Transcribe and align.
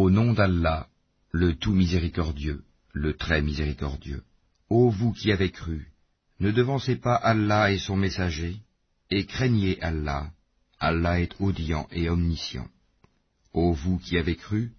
Au 0.00 0.10
nom 0.10 0.32
d'Allah, 0.32 0.88
le 1.30 1.54
tout 1.54 1.72
miséricordieux, 1.72 2.64
le 2.92 3.14
très 3.14 3.40
miséricordieux. 3.42 4.24
Ô 4.68 4.90
vous 4.90 5.12
qui 5.12 5.30
avez 5.30 5.52
cru, 5.52 5.92
ne 6.40 6.50
devancez 6.50 6.96
pas 6.96 7.14
Allah 7.14 7.70
et 7.70 7.78
son 7.78 7.94
messager, 7.94 8.56
et 9.12 9.24
craignez 9.24 9.80
Allah, 9.80 10.32
Allah 10.80 11.20
est 11.20 11.40
audient 11.40 11.86
et 11.92 12.10
omniscient. 12.10 12.66
Ô 13.52 13.72
vous 13.72 14.00
qui 14.00 14.18
avez 14.18 14.34
cru, 14.34 14.72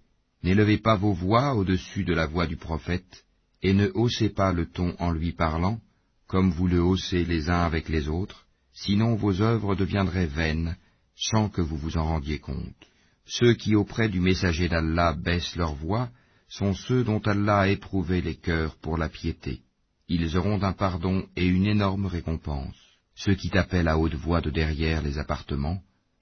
n'élevez 0.44 0.80
pas 0.80 0.98
vos 0.98 1.14
voix 1.14 1.56
au-dessus 1.56 2.04
de 2.04 2.14
la 2.14 2.26
voix 2.26 2.46
du 2.46 2.58
prophète, 2.58 3.24
et 3.62 3.72
ne 3.72 3.90
haussez 3.94 4.28
pas 4.28 4.52
le 4.52 4.66
ton 4.66 4.98
en 5.00 5.12
lui 5.12 5.32
parlant, 5.32 5.80
comme 6.28 6.52
vous 6.52 6.68
le 6.68 6.84
haussez 6.84 7.24
les 7.24 7.50
uns 7.50 7.62
avec 7.62 7.88
les 7.88 8.10
autres, 8.10 8.48
sinon 8.74 9.16
vos 9.16 9.40
œuvres 9.40 9.76
deviendraient 9.76 10.28
vaines, 10.28 10.76
sans 11.16 11.48
que 11.48 11.62
vous 11.62 11.78
vous 11.78 11.96
en 11.96 12.04
rendiez 12.04 12.40
compte. 12.40 12.86
Ceux 13.26 13.54
qui 13.54 13.76
auprès 13.76 14.10
du 14.10 14.20
messager 14.20 14.70
d'Allah 14.70 15.14
baissent 15.14 15.56
leur 15.56 15.74
voix 15.74 16.10
sont 16.48 16.74
ceux 16.74 17.04
dont 17.04 17.20
Allah 17.20 17.62
a 17.62 17.68
éprouvé 17.68 18.22
les 18.22 18.36
cœurs 18.36 18.76
pour 18.78 18.98
la 18.98 19.10
piété. 19.10 19.62
Ils 20.08 20.38
auront 20.38 20.62
un 20.62 20.74
pardon 20.74 21.28
et 21.36 21.46
une 21.46 21.66
énorme 21.66 22.06
récompense. 22.06 22.76
Ceux 23.16 23.34
qui 23.34 23.50
t'appellent 23.50 23.88
à 23.88 23.98
haute 23.98 24.14
voix 24.14 24.42
de 24.42 24.52
derrière 24.52 25.02
les 25.02 25.18
appartements, 25.18 25.82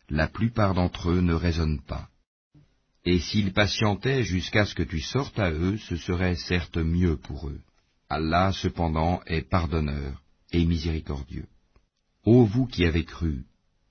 la 0.10 0.28
plupart 0.28 0.74
d'entre 0.74 1.10
eux 1.10 1.22
ne 1.22 1.34
raisonnent 1.34 1.82
pas. 1.82 2.08
Et 3.06 3.20
s'ils 3.20 3.52
patientaient 3.52 4.24
jusqu'à 4.24 4.66
ce 4.66 4.76
que 4.76 4.84
tu 4.84 5.02
sortes 5.02 5.38
à 5.40 5.52
eux, 5.52 5.78
ce 5.78 5.98
serait 5.98 6.36
certes 6.36 6.78
mieux 6.78 7.18
pour 7.18 7.50
eux. 7.50 7.60
Allah 8.10 8.52
cependant 8.54 9.22
est 9.26 9.42
pardonneur 9.42 10.22
et 10.52 10.64
miséricordieux. 10.66 11.48
Ô 12.24 12.46
vous 12.46 12.68
qui 12.68 12.86
avez 12.86 13.04
cru, 13.04 13.44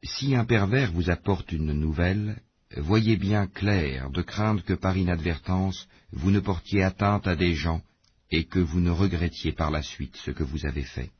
si 0.02 0.34
un 0.34 0.46
pervers 0.46 0.92
vous 0.92 1.10
apporte 1.10 1.52
une 1.52 1.72
nouvelle, 1.72 2.40
voyez 2.76 3.16
bien 3.16 3.46
clair 3.46 4.10
de 4.10 4.22
craindre 4.22 4.64
que 4.64 4.74
par 4.74 4.96
inadvertance 4.96 5.86
vous 6.12 6.30
ne 6.30 6.40
portiez 6.40 6.82
atteinte 6.82 7.26
à 7.26 7.36
des 7.36 7.54
gens 7.54 7.82
et 8.30 8.44
que 8.44 8.58
vous 8.58 8.80
ne 8.80 8.90
regrettiez 8.90 9.52
par 9.52 9.70
la 9.70 9.82
suite 9.82 10.16
ce 10.16 10.30
que 10.30 10.42
vous 10.42 10.66
avez 10.66 10.84
fait. 10.84 11.10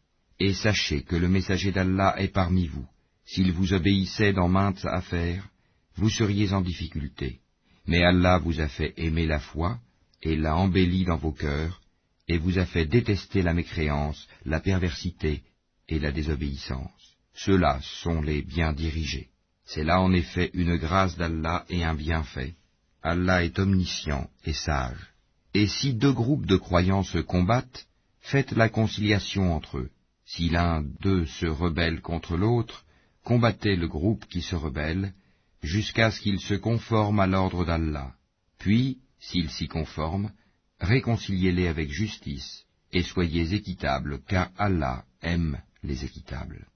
Et 0.41 0.55
sachez 0.55 1.03
que 1.03 1.17
le 1.17 1.28
messager 1.28 1.70
d'Allah 1.70 2.14
est 2.19 2.33
parmi 2.33 2.67
vous. 2.67 2.86
S'il 3.25 3.53
vous 3.53 3.73
obéissait 3.75 4.33
dans 4.33 4.48
maintes 4.48 4.84
affaires, 4.84 5.48
vous 5.97 6.08
seriez 6.08 6.53
en 6.53 6.62
difficulté. 6.62 7.41
Mais 7.86 8.03
Allah 8.03 8.39
vous 8.39 8.61
a 8.61 8.69
fait 8.69 8.95
aimer 8.97 9.27
la 9.27 9.41
foi, 9.41 9.78
et 10.23 10.36
l'a 10.36 10.56
embellie 10.56 11.05
dans 11.05 11.17
vos 11.17 11.33
cœurs, 11.33 11.80
et 12.28 12.39
vous 12.39 12.58
a 12.58 12.67
fait 12.67 12.86
détester 12.86 13.42
la 13.42 13.53
mécréance, 13.53 14.27
la 14.45 14.61
perversité 14.61 15.42
et 15.89 15.98
la 15.98 16.12
désobéissance. 16.12 17.17
Ceux-là 17.34 17.80
sont 18.03 18.23
les 18.23 18.42
bien 18.42 18.73
dirigés. 18.73 19.28
C'est 19.73 19.84
là 19.84 20.03
en 20.03 20.12
effet 20.12 20.51
une 20.53 20.77
grâce 20.77 21.17
d'Allah 21.17 21.65
et 21.70 21.83
un 21.83 21.95
bienfait. 21.95 22.56
Allah 23.03 23.42
est 23.42 23.59
omniscient 23.59 24.29
et 24.45 24.53
sage. 24.53 25.14
Et 25.55 25.67
si 25.67 25.95
deux 25.95 26.12
groupes 26.12 26.45
de 26.45 26.56
croyants 26.56 27.05
se 27.05 27.17
combattent, 27.17 27.87
faites 28.20 28.53
la 28.53 28.69
conciliation 28.69 29.56
entre 29.56 29.79
eux. 29.79 29.91
Si 30.27 30.51
l'un 30.51 30.83
d'eux 31.01 31.25
se 31.25 31.47
rebelle 31.47 32.03
contre 32.03 32.37
l'autre, 32.37 32.84
combattez 33.25 33.77
le 33.77 33.89
groupe 33.89 34.27
qui 34.27 34.42
se 34.42 34.55
rebelle, 34.55 35.14
jusqu'à 35.62 36.11
ce 36.11 36.20
qu'il 36.20 36.39
se 36.39 36.55
conforme 36.55 37.20
à 37.20 37.27
l'ordre 37.27 37.64
d'Allah. 37.64 38.12
Puis, 38.59 38.98
s'il 39.20 39.48
s'y 39.48 39.69
conforme, 39.69 40.33
réconciliez-les 40.81 41.69
avec 41.69 41.91
justice, 41.91 42.64
et 42.92 43.03
soyez 43.03 43.55
équitables, 43.55 44.20
car 44.29 44.51
Allah 44.59 45.07
aime 45.23 45.62
les 45.83 46.05
équitables. 46.05 46.67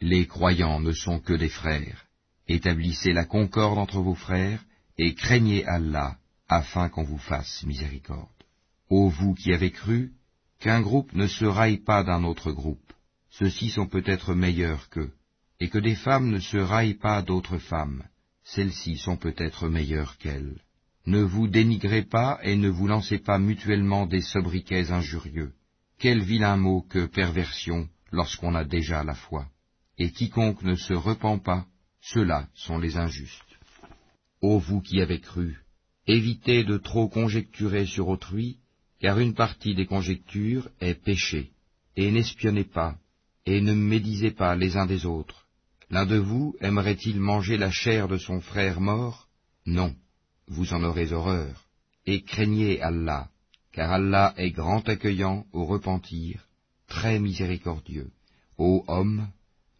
Les 0.00 0.26
croyants 0.26 0.80
ne 0.80 0.92
sont 0.92 1.20
que 1.20 1.34
des 1.34 1.50
frères. 1.50 2.05
Établissez 2.48 3.12
la 3.12 3.24
concorde 3.24 3.78
entre 3.78 4.00
vos 4.00 4.14
frères, 4.14 4.64
et 4.98 5.14
craignez 5.14 5.64
Allah, 5.66 6.16
afin 6.48 6.88
qu'on 6.88 7.04
vous 7.04 7.18
fasse 7.18 7.64
miséricorde. 7.64 8.28
Ô 8.88 9.08
vous 9.08 9.34
qui 9.34 9.52
avez 9.52 9.70
cru, 9.70 10.12
qu'un 10.60 10.80
groupe 10.80 11.12
ne 11.12 11.26
se 11.26 11.44
raille 11.44 11.78
pas 11.78 12.04
d'un 12.04 12.24
autre 12.24 12.52
groupe, 12.52 12.92
ceux-ci 13.30 13.70
sont 13.70 13.86
peut-être 13.86 14.34
meilleurs 14.34 14.88
qu'eux, 14.88 15.12
et 15.60 15.68
que 15.68 15.78
des 15.78 15.96
femmes 15.96 16.30
ne 16.30 16.38
se 16.38 16.56
raillent 16.56 16.94
pas 16.94 17.20
d'autres 17.22 17.58
femmes, 17.58 18.04
celles-ci 18.44 18.96
sont 18.96 19.16
peut-être 19.16 19.68
meilleures 19.68 20.16
qu'elles. 20.18 20.60
Ne 21.06 21.22
vous 21.22 21.48
dénigrez 21.48 22.02
pas 22.02 22.38
et 22.42 22.56
ne 22.56 22.68
vous 22.68 22.86
lancez 22.86 23.18
pas 23.18 23.38
mutuellement 23.38 24.06
des 24.06 24.22
sobriquets 24.22 24.90
injurieux. 24.90 25.52
Quel 25.98 26.22
vilain 26.22 26.56
mot 26.56 26.82
que 26.82 27.06
perversion 27.06 27.88
lorsqu'on 28.10 28.54
a 28.54 28.64
déjà 28.64 29.02
la 29.04 29.14
foi. 29.14 29.46
Et 29.98 30.10
quiconque 30.10 30.62
ne 30.62 30.74
se 30.74 30.94
repent 30.94 31.38
pas, 31.38 31.66
ceux-là 32.12 32.48
sont 32.54 32.78
les 32.78 32.96
injustes. 32.96 33.42
Ô 34.40 34.58
vous 34.58 34.80
qui 34.80 35.00
avez 35.00 35.20
cru, 35.20 35.58
évitez 36.06 36.62
de 36.64 36.76
trop 36.76 37.08
conjecturer 37.08 37.86
sur 37.86 38.08
autrui, 38.08 38.58
car 39.00 39.18
une 39.18 39.34
partie 39.34 39.74
des 39.74 39.86
conjectures 39.86 40.68
est 40.80 40.94
péché, 40.94 41.50
et 41.96 42.10
n'espionnez 42.10 42.64
pas, 42.64 42.96
et 43.44 43.60
ne 43.60 43.74
médisez 43.74 44.30
pas 44.30 44.54
les 44.56 44.76
uns 44.76 44.86
des 44.86 45.04
autres. 45.04 45.46
L'un 45.90 46.06
de 46.06 46.16
vous 46.16 46.56
aimerait-il 46.60 47.20
manger 47.20 47.56
la 47.56 47.70
chair 47.70 48.08
de 48.08 48.18
son 48.18 48.40
frère 48.40 48.80
mort? 48.80 49.28
Non, 49.66 49.94
vous 50.48 50.72
en 50.74 50.82
aurez 50.82 51.12
horreur, 51.12 51.64
et 52.06 52.22
craignez 52.22 52.80
Allah, 52.82 53.28
car 53.72 53.92
Allah 53.92 54.34
est 54.36 54.50
grand 54.50 54.88
accueillant 54.88 55.44
au 55.52 55.64
repentir, 55.64 56.46
très 56.86 57.18
miséricordieux. 57.18 58.10
Ô 58.58 58.84
homme, 58.86 59.28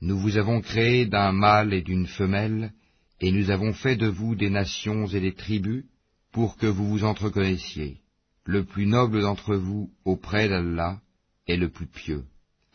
nous 0.06 0.20
vous 0.20 0.36
avons 0.36 0.60
créé 0.60 1.04
d'un 1.04 1.32
mâle 1.32 1.74
et 1.74 1.82
d'une 1.82 2.06
femelle, 2.06 2.72
et 3.20 3.32
nous 3.32 3.50
avons 3.50 3.72
fait 3.72 3.96
de 3.96 4.06
vous 4.06 4.36
des 4.36 4.50
nations 4.50 5.08
et 5.08 5.20
des 5.20 5.34
tribus, 5.34 5.84
pour 6.30 6.56
que 6.56 6.68
vous 6.68 6.86
vous 6.86 7.02
entreconnaissiez. 7.02 7.98
Le 8.44 8.64
plus 8.64 8.86
noble 8.86 9.20
d'entre 9.22 9.56
vous 9.56 9.90
auprès 10.04 10.48
d'Allah 10.48 11.00
est 11.48 11.56
le 11.56 11.70
plus 11.70 11.88
pieux. 11.88 12.24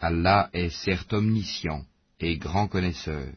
Allah 0.01 0.49
est 0.51 0.71
certes 0.83 1.13
omniscient 1.13 1.85
et 2.19 2.37
grand 2.37 2.67
connaisseur. 2.67 3.33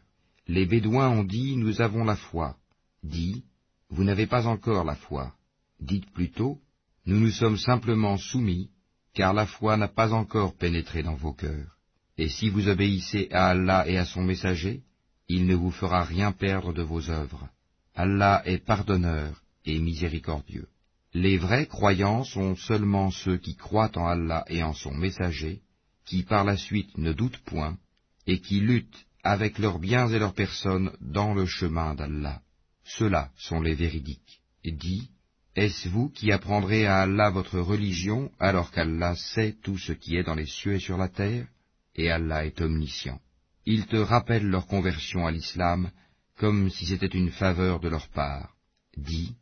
Les 0.48 0.66
Bédouins 0.66 1.10
ont 1.10 1.22
dit, 1.22 1.56
nous 1.56 1.80
avons 1.80 2.02
la 2.02 2.16
foi. 2.16 2.56
Dit, 3.04 3.44
vous 3.90 4.02
n'avez 4.02 4.26
pas 4.26 4.48
encore 4.48 4.82
la 4.82 4.96
foi. 4.96 5.34
Dites 5.78 6.10
plutôt, 6.10 6.58
nous 7.06 7.20
nous 7.20 7.30
sommes 7.30 7.58
simplement 7.58 8.16
soumis, 8.16 8.70
car 9.14 9.34
la 9.34 9.46
foi 9.46 9.76
n'a 9.76 9.88
pas 9.88 10.12
encore 10.12 10.56
pénétré 10.56 11.04
dans 11.04 11.14
vos 11.14 11.32
cœurs. 11.32 11.73
Et 12.16 12.28
si 12.28 12.48
vous 12.48 12.68
obéissez 12.68 13.28
à 13.32 13.48
Allah 13.48 13.88
et 13.88 13.98
à 13.98 14.04
son 14.04 14.22
messager, 14.22 14.82
il 15.28 15.46
ne 15.46 15.54
vous 15.54 15.70
fera 15.70 16.04
rien 16.04 16.32
perdre 16.32 16.72
de 16.72 16.82
vos 16.82 17.10
œuvres. 17.10 17.48
Allah 17.94 18.42
est 18.44 18.58
pardonneur 18.58 19.42
et 19.64 19.78
miséricordieux. 19.78 20.68
Les 21.12 21.38
vrais 21.38 21.66
croyants 21.66 22.24
sont 22.24 22.56
seulement 22.56 23.10
ceux 23.10 23.38
qui 23.38 23.56
croient 23.56 23.96
en 23.96 24.06
Allah 24.06 24.44
et 24.48 24.62
en 24.62 24.74
son 24.74 24.94
messager, 24.94 25.60
qui 26.04 26.22
par 26.22 26.44
la 26.44 26.56
suite 26.56 26.98
ne 26.98 27.12
doutent 27.12 27.38
point, 27.38 27.78
et 28.26 28.40
qui 28.40 28.60
luttent 28.60 29.06
avec 29.22 29.58
leurs 29.58 29.78
biens 29.78 30.08
et 30.08 30.18
leurs 30.18 30.34
personnes 30.34 30.92
dans 31.00 31.34
le 31.34 31.46
chemin 31.46 31.94
d'Allah. 31.94 32.42
Ceux-là 32.84 33.30
sont 33.36 33.60
les 33.60 33.74
véridiques. 33.74 34.40
Dis, 34.64 35.08
est-ce 35.56 35.88
vous 35.88 36.08
qui 36.08 36.32
apprendrez 36.32 36.86
à 36.86 37.02
Allah 37.02 37.30
votre 37.30 37.58
religion 37.60 38.30
alors 38.40 38.70
qu'Allah 38.70 39.14
sait 39.14 39.56
tout 39.62 39.78
ce 39.78 39.92
qui 39.92 40.16
est 40.16 40.24
dans 40.24 40.34
les 40.34 40.46
cieux 40.46 40.74
et 40.74 40.80
sur 40.80 40.98
la 40.98 41.08
terre, 41.08 41.46
et 41.94 42.10
Allah 42.10 42.46
est 42.46 42.60
omniscient. 42.60 43.20
Ils 43.66 43.86
te 43.86 43.96
rappellent 43.96 44.48
leur 44.48 44.66
conversion 44.66 45.26
à 45.26 45.30
l'islam 45.30 45.90
comme 46.38 46.68
si 46.70 46.86
c'était 46.86 47.06
une 47.06 47.30
faveur 47.30 47.80
de 47.80 47.88
leur 47.88 48.08
part. 48.08 48.54
Dis, 48.96 49.34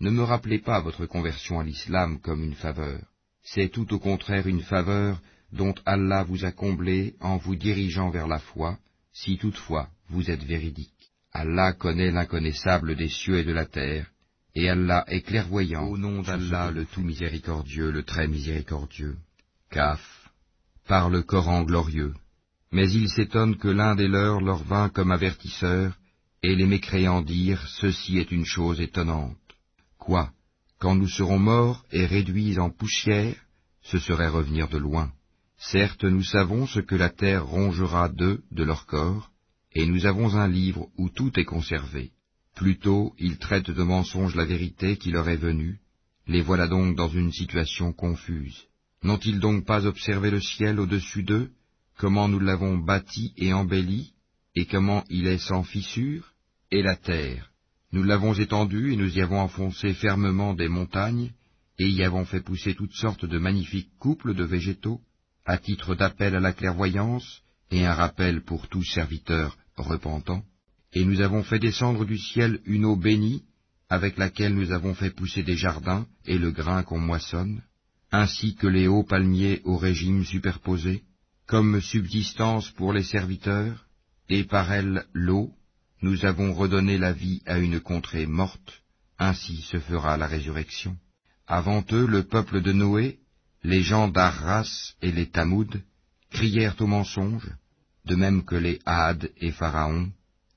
ne 0.00 0.10
me 0.10 0.22
rappelez 0.22 0.58
pas 0.58 0.80
votre 0.80 1.06
conversion 1.06 1.60
à 1.60 1.64
l'islam 1.64 2.20
comme 2.20 2.42
une 2.42 2.54
faveur. 2.54 3.02
C'est 3.42 3.68
tout 3.68 3.92
au 3.94 3.98
contraire 3.98 4.46
une 4.46 4.62
faveur 4.62 5.20
dont 5.52 5.74
Allah 5.84 6.24
vous 6.24 6.44
a 6.44 6.52
comblé 6.52 7.14
en 7.20 7.36
vous 7.36 7.56
dirigeant 7.56 8.10
vers 8.10 8.28
la 8.28 8.38
foi, 8.38 8.78
si 9.12 9.38
toutefois 9.38 9.88
vous 10.08 10.30
êtes 10.30 10.44
véridique. 10.44 10.92
Allah 11.32 11.72
connaît 11.72 12.10
l'inconnaissable 12.10 12.96
des 12.96 13.08
cieux 13.08 13.38
et 13.38 13.44
de 13.44 13.52
la 13.52 13.66
terre, 13.66 14.10
et 14.54 14.68
Allah 14.68 15.04
est 15.06 15.22
clairvoyant. 15.22 15.84
Au 15.84 15.96
nom 15.96 16.22
d'Allah, 16.22 16.70
le 16.70 16.84
tout 16.84 17.02
miséricordieux, 17.02 17.90
le 17.90 18.02
très 18.02 18.26
miséricordieux. 18.26 19.16
Par 20.90 21.08
le 21.08 21.22
Coran 21.22 21.62
glorieux. 21.62 22.14
Mais 22.72 22.90
ils 22.90 23.08
s'étonnent 23.08 23.56
que 23.56 23.68
l'un 23.68 23.94
des 23.94 24.08
leurs 24.08 24.40
leur 24.40 24.64
vint 24.64 24.88
comme 24.88 25.12
avertisseur, 25.12 25.96
et 26.42 26.56
les 26.56 26.66
mécréants 26.66 27.22
dirent, 27.22 27.64
ceci 27.68 28.18
est 28.18 28.32
une 28.32 28.44
chose 28.44 28.80
étonnante. 28.80 29.36
Quoi 29.98 30.32
Quand 30.80 30.96
nous 30.96 31.06
serons 31.06 31.38
morts 31.38 31.84
et 31.92 32.06
réduits 32.06 32.58
en 32.58 32.70
poussière, 32.70 33.36
ce 33.82 33.98
serait 34.00 34.26
revenir 34.26 34.66
de 34.66 34.78
loin. 34.78 35.12
Certes, 35.58 36.02
nous 36.02 36.24
savons 36.24 36.66
ce 36.66 36.80
que 36.80 36.96
la 36.96 37.10
terre 37.10 37.46
rongera 37.46 38.08
d'eux, 38.08 38.42
de 38.50 38.64
leur 38.64 38.86
corps, 38.86 39.30
et 39.72 39.86
nous 39.86 40.06
avons 40.06 40.34
un 40.34 40.48
livre 40.48 40.88
où 40.98 41.08
tout 41.08 41.30
est 41.38 41.44
conservé. 41.44 42.10
Plutôt, 42.56 43.14
ils 43.16 43.38
traitent 43.38 43.70
de 43.70 43.84
mensonge 43.84 44.34
la 44.34 44.44
vérité 44.44 44.96
qui 44.96 45.12
leur 45.12 45.28
est 45.28 45.36
venue, 45.36 45.78
les 46.26 46.42
voilà 46.42 46.66
donc 46.66 46.96
dans 46.96 47.08
une 47.08 47.30
situation 47.30 47.92
confuse. 47.92 48.66
N'ont-ils 49.02 49.40
donc 49.40 49.64
pas 49.64 49.86
observé 49.86 50.30
le 50.30 50.40
ciel 50.40 50.78
au-dessus 50.78 51.22
d'eux, 51.22 51.50
comment 51.96 52.28
nous 52.28 52.40
l'avons 52.40 52.76
bâti 52.76 53.32
et 53.36 53.52
embelli, 53.52 54.12
et 54.54 54.66
comment 54.66 55.04
il 55.08 55.26
est 55.26 55.38
sans 55.38 55.62
fissure, 55.62 56.32
et 56.70 56.82
la 56.82 56.96
terre, 56.96 57.50
Nous 57.92 58.02
l'avons 58.04 58.34
étendu 58.34 58.92
et 58.92 58.96
nous 58.96 59.18
y 59.18 59.20
avons 59.20 59.40
enfoncé 59.40 59.94
fermement 59.94 60.54
des 60.54 60.68
montagnes, 60.68 61.32
et 61.78 61.88
y 61.88 62.04
avons 62.04 62.24
fait 62.24 62.42
pousser 62.42 62.74
toutes 62.74 62.94
sortes 62.94 63.24
de 63.24 63.38
magnifiques 63.38 63.90
couples 63.98 64.34
de 64.34 64.44
végétaux, 64.44 65.00
à 65.44 65.58
titre 65.58 65.94
d'appel 65.94 66.36
à 66.36 66.40
la 66.40 66.52
clairvoyance 66.52 67.42
et 67.70 67.86
un 67.86 67.94
rappel 67.94 68.42
pour 68.42 68.68
tout 68.68 68.84
serviteur 68.84 69.56
repentant. 69.76 70.44
Et 70.92 71.04
nous 71.04 71.20
avons 71.20 71.42
fait 71.42 71.58
descendre 71.58 72.04
du 72.04 72.18
ciel 72.18 72.60
une 72.64 72.84
eau 72.84 72.96
bénie, 72.96 73.44
avec 73.88 74.18
laquelle 74.18 74.54
nous 74.54 74.72
avons 74.72 74.94
fait 74.94 75.10
pousser 75.10 75.42
des 75.42 75.56
jardins 75.56 76.06
et 76.26 76.38
le 76.38 76.52
grain 76.52 76.82
qu'on 76.82 77.00
moissonne, 77.00 77.62
ainsi 78.12 78.54
que 78.56 78.66
les 78.66 78.88
hauts 78.88 79.04
palmiers 79.04 79.60
au 79.64 79.76
régime 79.76 80.24
superposé, 80.24 81.02
comme 81.46 81.80
subsistance 81.80 82.70
pour 82.70 82.92
les 82.92 83.04
serviteurs, 83.04 83.86
et 84.28 84.44
par 84.44 84.72
elle 84.72 85.04
l'eau, 85.12 85.50
nous 86.02 86.24
avons 86.24 86.54
redonné 86.54 86.98
la 86.98 87.12
vie 87.12 87.42
à 87.46 87.58
une 87.58 87.80
contrée 87.80 88.26
morte, 88.26 88.82
ainsi 89.18 89.60
se 89.62 89.78
fera 89.78 90.16
la 90.16 90.26
résurrection. 90.26 90.96
Avant 91.46 91.84
eux, 91.92 92.06
le 92.06 92.22
peuple 92.22 92.62
de 92.62 92.72
Noé, 92.72 93.18
les 93.62 93.82
gens 93.82 94.08
d'Arras 94.08 94.94
et 95.02 95.12
les 95.12 95.28
Tamoud, 95.28 95.82
crièrent 96.30 96.80
au 96.80 96.86
mensonge, 96.86 97.50
de 98.06 98.14
même 98.14 98.44
que 98.44 98.54
les 98.54 98.80
Had 98.86 99.30
et 99.36 99.50
Pharaon, 99.50 100.10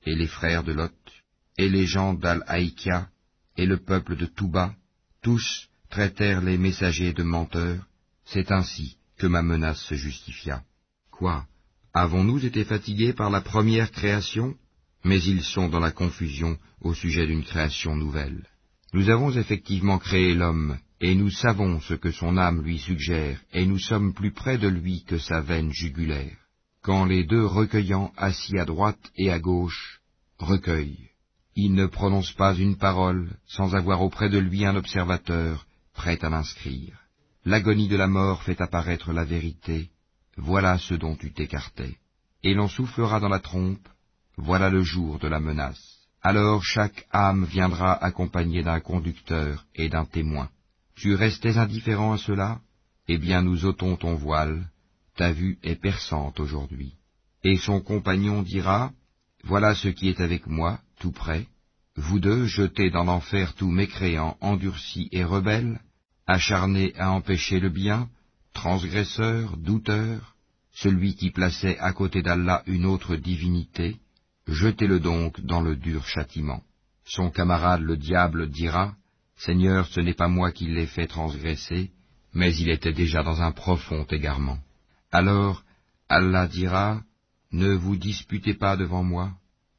et 0.05 0.15
les 0.15 0.27
frères 0.27 0.63
de 0.63 0.71
Lot, 0.71 0.93
et 1.57 1.69
les 1.69 1.85
gens 1.85 2.13
d'Al-Haïkia, 2.13 3.09
et 3.57 3.65
le 3.65 3.77
peuple 3.77 4.15
de 4.15 4.25
Touba, 4.25 4.73
tous 5.21 5.67
traitèrent 5.93 6.41
les 6.41 6.57
messagers 6.57 7.13
de 7.13 7.21
menteurs, 7.21 7.85
c'est 8.25 8.51
ainsi 8.51 8.97
que 9.19 9.27
ma 9.27 9.43
menace 9.43 9.79
se 9.83 9.93
justifia. 9.93 10.63
Quoi 11.11 11.45
Avons-nous 11.93 12.43
été 12.43 12.63
fatigués 12.63 13.13
par 13.13 13.29
la 13.29 13.41
première 13.41 13.91
création? 13.91 14.55
Mais 15.03 15.21
ils 15.21 15.43
sont 15.43 15.69
dans 15.69 15.79
la 15.87 15.91
confusion 15.91 16.57
au 16.81 16.95
sujet 16.95 17.27
d'une 17.27 17.43
création 17.43 17.95
nouvelle. 17.95 18.43
Nous 18.93 19.11
avons 19.11 19.29
effectivement 19.33 19.99
créé 19.99 20.33
l'homme, 20.33 20.79
et 20.99 21.13
nous 21.13 21.29
savons 21.29 21.79
ce 21.81 21.93
que 21.93 22.09
son 22.09 22.37
âme 22.37 22.63
lui 22.63 22.79
suggère, 22.79 23.39
et 23.53 23.67
nous 23.67 23.77
sommes 23.77 24.15
plus 24.15 24.31
près 24.31 24.57
de 24.57 24.67
lui 24.67 25.03
que 25.03 25.19
sa 25.19 25.41
veine 25.41 25.71
jugulaire. 25.71 26.37
Quand 26.81 27.05
les 27.05 27.23
deux 27.23 27.45
recueillants 27.45 28.11
assis 28.17 28.57
à 28.57 28.65
droite 28.65 29.11
et 29.15 29.29
à 29.29 29.37
gauche 29.39 30.01
recueillent, 30.39 31.11
il 31.55 31.75
ne 31.75 31.85
prononce 31.85 32.31
pas 32.31 32.55
une 32.55 32.77
parole 32.77 33.37
sans 33.45 33.75
avoir 33.75 34.01
auprès 34.01 34.29
de 34.29 34.39
lui 34.39 34.65
un 34.65 34.75
observateur 34.75 35.67
prêt 35.93 36.23
à 36.23 36.29
l'inscrire. 36.29 36.97
L'agonie 37.45 37.87
de 37.87 37.95
la 37.95 38.07
mort 38.07 38.43
fait 38.43 38.61
apparaître 38.61 39.11
la 39.11 39.25
vérité, 39.25 39.89
voilà 40.37 40.77
ce 40.77 40.93
dont 40.93 41.15
tu 41.15 41.33
t'écartais. 41.33 41.97
Et 42.43 42.53
l'on 42.53 42.67
soufflera 42.67 43.19
dans 43.19 43.29
la 43.29 43.39
trompe, 43.39 43.87
voilà 44.37 44.69
le 44.69 44.81
jour 44.81 45.19
de 45.19 45.27
la 45.27 45.39
menace. 45.39 45.99
Alors 46.21 46.63
chaque 46.63 47.05
âme 47.11 47.45
viendra 47.45 47.93
accompagnée 47.93 48.63
d'un 48.63 48.79
conducteur 48.79 49.65
et 49.75 49.89
d'un 49.89 50.05
témoin. 50.05 50.49
Tu 50.95 51.15
restais 51.15 51.57
indifférent 51.57 52.13
à 52.13 52.17
cela? 52.17 52.59
Eh 53.07 53.17
bien 53.17 53.41
nous 53.41 53.65
ôtons 53.65 53.97
ton 53.97 54.15
voile, 54.15 54.69
ta 55.17 55.33
vue 55.33 55.59
est 55.63 55.75
perçante 55.75 56.39
aujourd'hui. 56.39 56.93
Et 57.43 57.57
son 57.57 57.81
compagnon 57.81 58.41
dira, 58.41 58.91
Voilà 59.43 59.75
ce 59.75 59.89
qui 59.89 60.07
est 60.07 60.21
avec 60.21 60.47
moi, 60.47 60.79
tout 60.99 61.11
près, 61.11 61.47
vous 61.95 62.19
deux 62.19 62.45
jetez 62.45 62.89
dans 62.89 63.03
l'enfer 63.03 63.53
tous 63.53 63.69
mécréants, 63.71 64.37
endurcis 64.41 65.09
et 65.11 65.23
rebelles, 65.23 65.79
acharnés 66.25 66.93
à 66.97 67.11
empêcher 67.11 67.59
le 67.59 67.69
bien, 67.69 68.09
transgresseur, 68.53 69.57
douteur, 69.57 70.35
celui 70.71 71.15
qui 71.15 71.29
plaçait 71.29 71.77
à 71.79 71.93
côté 71.93 72.21
d'Allah 72.21 72.63
une 72.65 72.85
autre 72.85 73.15
divinité, 73.15 73.97
jetez-le 74.47 74.99
donc 74.99 75.39
dans 75.41 75.61
le 75.61 75.75
dur 75.75 76.05
châtiment. 76.07 76.63
Son 77.05 77.29
camarade 77.29 77.81
le 77.81 77.97
diable 77.97 78.49
dira, 78.49 78.95
Seigneur, 79.35 79.87
ce 79.87 79.99
n'est 79.99 80.13
pas 80.13 80.27
moi 80.27 80.51
qui 80.51 80.67
l'ai 80.67 80.87
fait 80.87 81.07
transgresser, 81.07 81.91
mais 82.33 82.55
il 82.55 82.69
était 82.69 82.93
déjà 82.93 83.23
dans 83.23 83.41
un 83.41 83.51
profond 83.51 84.05
égarement. 84.09 84.57
Alors 85.11 85.63
Allah 86.09 86.47
dira, 86.47 87.01
Ne 87.51 87.73
vous 87.73 87.97
disputez 87.97 88.55
pas 88.55 88.77
devant 88.77 89.03
moi, 89.03 89.33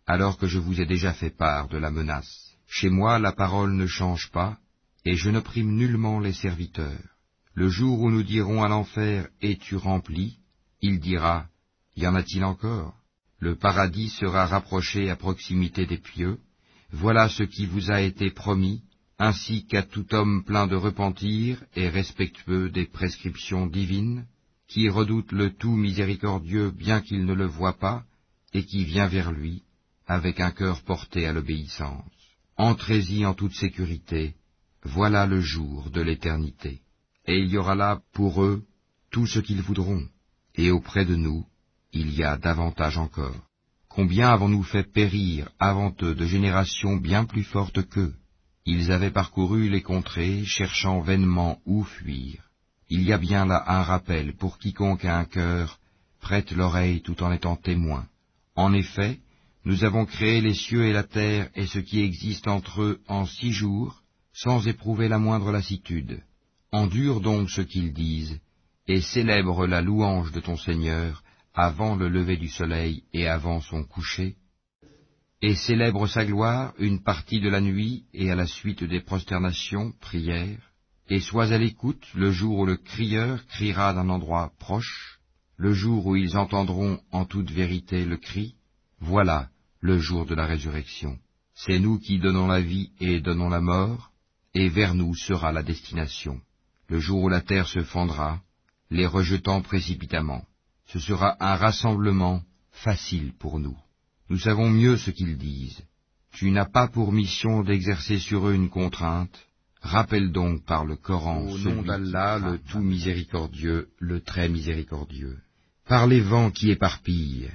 alors 0.07 0.39
que 0.39 0.47
je 0.47 0.59
vous 0.59 0.81
ai 0.81 0.87
déjà 0.87 1.13
fait 1.13 1.37
part 1.37 1.69
de 1.69 1.79
la 1.79 1.91
menace. 1.91 2.53
Chez 2.67 2.91
moi 2.91 3.19
la 3.19 3.33
parole 3.33 3.73
ne 3.75 3.87
change 3.87 4.31
pas, 4.31 4.59
et 5.05 5.17
je 5.17 5.31
n'opprime 5.31 5.75
nullement 5.75 6.21
les 6.21 6.33
serviteurs. 6.33 7.15
Le 7.55 7.69
jour 7.69 8.01
où 8.01 8.11
nous 8.11 8.23
dirons 8.23 8.63
à 8.63 8.69
l'enfer 8.69 9.29
Es-tu 9.41 9.77
rempli? 9.77 10.39
Il 10.81 10.99
dira 10.99 11.47
Y 11.97 12.07
en 12.07 12.15
a-t-il 12.15 12.45
encore? 12.45 12.95
Le 13.39 13.57
paradis 13.57 14.09
sera 14.09 14.47
rapproché 14.47 15.11
à 15.11 15.17
proximité 15.17 15.87
des 15.87 15.99
pieux. 15.99 16.39
Voilà 16.91 17.29
ce 17.29 17.43
qui 17.43 17.67
vous 17.67 17.91
a 17.91 18.01
été 18.01 18.31
promis, 18.31 18.83
ainsi 19.19 19.67
qu'à 19.67 19.83
tout 19.83 20.15
homme 20.15 20.45
plein 20.45 20.67
de 20.67 20.77
repentir 20.77 21.63
et 21.77 21.89
respectueux 21.89 22.71
des 22.71 22.87
prescriptions 22.87 23.67
divines, 23.67 24.27
qui 24.67 24.89
redoute 24.89 25.33
le 25.33 25.53
tout 25.53 25.77
miséricordieux 25.77 26.71
bien 26.71 27.01
qu'il 27.01 27.25
ne 27.25 27.35
le 27.35 27.47
voie 27.47 27.79
pas, 27.79 28.05
et 28.53 28.65
qui 28.65 28.85
vient 28.85 29.07
vers 29.07 29.31
lui, 29.31 29.63
avec 30.07 30.41
un 30.41 30.51
cœur 30.51 30.83
porté 30.83 31.27
à 31.27 31.33
l'obéissance. 31.33 32.05
Entrez-y 32.57 33.27
en 33.27 33.35
toute 33.35 33.55
sécurité, 33.55 34.35
voilà 34.83 35.27
le 35.27 35.41
jour 35.41 35.91
de 35.91 36.01
l'éternité 36.01 36.81
et 37.27 37.39
il 37.39 37.51
y 37.51 37.57
aura 37.57 37.75
là 37.75 38.01
pour 38.13 38.43
eux 38.43 38.65
tout 39.11 39.27
ce 39.27 39.39
qu'ils 39.39 39.63
voudront, 39.63 40.07
et 40.55 40.71
auprès 40.71 41.05
de 41.05 41.17
nous 41.17 41.45
il 41.93 42.13
y 42.13 42.25
a 42.25 42.37
davantage 42.37 42.99
encore. 42.99 43.47
Combien 43.89 44.31
avons-nous 44.31 44.65
fait 44.65 44.83
périr 44.83 45.49
avant 45.61 45.95
eux 46.03 46.15
de 46.15 46.27
générations 46.27 46.97
bien 46.97 47.25
plus 47.25 47.45
fortes 47.45 47.89
qu'eux? 47.89 48.15
Ils 48.67 48.91
avaient 48.91 49.13
parcouru 49.13 49.69
les 49.69 49.83
contrées, 49.83 50.45
cherchant 50.45 51.01
vainement 51.01 51.61
où 51.65 51.85
fuir. 51.85 52.43
Il 52.89 53.03
y 53.05 53.13
a 53.13 53.19
bien 53.19 53.47
là 53.47 53.63
un 53.69 53.83
rappel 53.83 54.35
pour 54.35 54.59
quiconque 54.59 55.05
a 55.05 55.17
un 55.17 55.25
cœur, 55.25 55.79
prête 56.21 56.51
l'oreille 56.51 57.01
tout 57.03 57.23
en 57.23 57.31
étant 57.31 57.55
témoin. 57.55 58.09
En 58.57 58.73
effet, 58.73 59.21
nous 59.65 59.83
avons 59.83 60.05
créé 60.05 60.43
les 60.43 60.55
cieux 60.55 60.85
et 60.87 60.93
la 60.93 61.05
terre 61.05 61.49
et 61.55 61.67
ce 61.67 61.79
qui 61.79 62.01
existe 62.01 62.49
entre 62.49 62.83
eux 62.83 63.01
en 63.09 63.25
six 63.25 63.53
jours, 63.53 64.03
sans 64.33 64.67
éprouver 64.69 65.09
la 65.09 65.19
moindre 65.19 65.53
lassitude. 65.53 66.23
Endure 66.71 67.21
donc 67.21 67.51
ce 67.51 67.63
qu'ils 67.63 67.95
disent, 67.95 68.41
et 68.87 69.01
célèbre 69.01 69.67
la 69.67 69.81
louange 69.81 70.33
de 70.33 70.41
ton 70.41 70.57
Seigneur 70.57 71.23
avant 71.55 71.95
le 71.95 72.09
lever 72.09 72.37
du 72.37 72.49
soleil 72.49 73.05
et 73.13 73.27
avant 73.27 73.61
son 73.61 73.85
coucher, 73.85 74.37
et 75.41 75.55
célèbre 75.55 76.07
sa 76.09 76.27
gloire 76.27 76.75
une 76.79 77.03
partie 77.03 77.41
de 77.41 77.49
la 77.49 77.61
nuit 77.61 78.05
et 78.13 78.31
à 78.31 78.35
la 78.35 78.47
suite 78.47 78.85
des 78.85 79.01
prosternations, 79.01 79.93
prières, 80.01 80.73
et 81.09 81.21
sois 81.21 81.53
à 81.53 81.59
l'écoute 81.59 82.07
le 82.15 82.31
jour 82.33 82.59
où 82.59 82.67
le 82.67 82.77
crieur 82.77 83.47
criera 83.47 83.95
d'un 83.95 84.11
endroit 84.11 84.53
proche, 84.59 85.21
le 85.57 85.73
jour 85.73 86.07
où 86.07 86.17
ils 86.17 86.37
entendront 86.37 87.01
en 87.13 87.25
toute 87.25 87.51
vérité 87.51 88.05
le 88.05 88.17
cri, 88.17 88.57
voilà 89.01 89.49
le 89.89 89.99
jour 89.99 90.23
de 90.25 90.35
la 90.35 90.47
résurrection. 90.47 91.19
C'est 91.55 91.79
nous 91.79 91.99
qui 91.99 92.19
donnons 92.19 92.49
la 92.49 92.61
vie 92.61 92.91
et 93.01 93.21
donnons 93.21 93.51
la 93.51 93.61
mort, 93.61 94.11
et 94.55 94.69
vers 94.69 94.95
nous 94.95 95.15
sera 95.15 95.53
la 95.53 95.63
destination 95.63 96.41
le 96.89 97.01
jour 97.01 97.23
où 97.23 97.29
la 97.29 97.41
terre 97.41 97.69
se 97.69 97.83
fendra, 97.83 98.41
les 98.91 99.07
rejetant 99.07 99.63
précipitamment. 99.63 100.43
Ce 100.87 100.99
sera 100.99 101.37
un 101.41 101.57
rassemblement 101.57 102.43
facile 102.71 103.33
pour 103.39 103.59
nous. 103.59 103.77
Nous 104.29 104.39
savons 104.39 104.71
mieux 104.71 104.97
ce 104.97 105.11
qu'ils 105.11 105.39
disent. 105.39 105.83
Tu 106.33 106.51
n'as 106.51 106.67
pas 106.67 106.89
pour 106.89 107.13
mission 107.13 107.63
d'exercer 107.63 108.19
sur 108.19 108.49
eux 108.49 108.55
une 108.55 108.71
contrainte. 108.71 109.39
Rappelle 109.81 110.33
donc 110.33 110.65
par 110.65 110.85
le 110.85 110.97
Coran 110.97 111.43
au 111.43 111.59
nom 111.59 111.83
d'Allah, 111.83 112.39
le 112.39 112.59
tout 112.59 112.81
miséricordieux, 112.81 113.89
le 113.99 114.21
très 114.21 114.49
miséricordieux. 114.49 115.39
Par 115.87 116.07
les 116.07 116.21
vents 116.21 116.51
qui 116.51 116.71
éparpillent, 116.71 117.51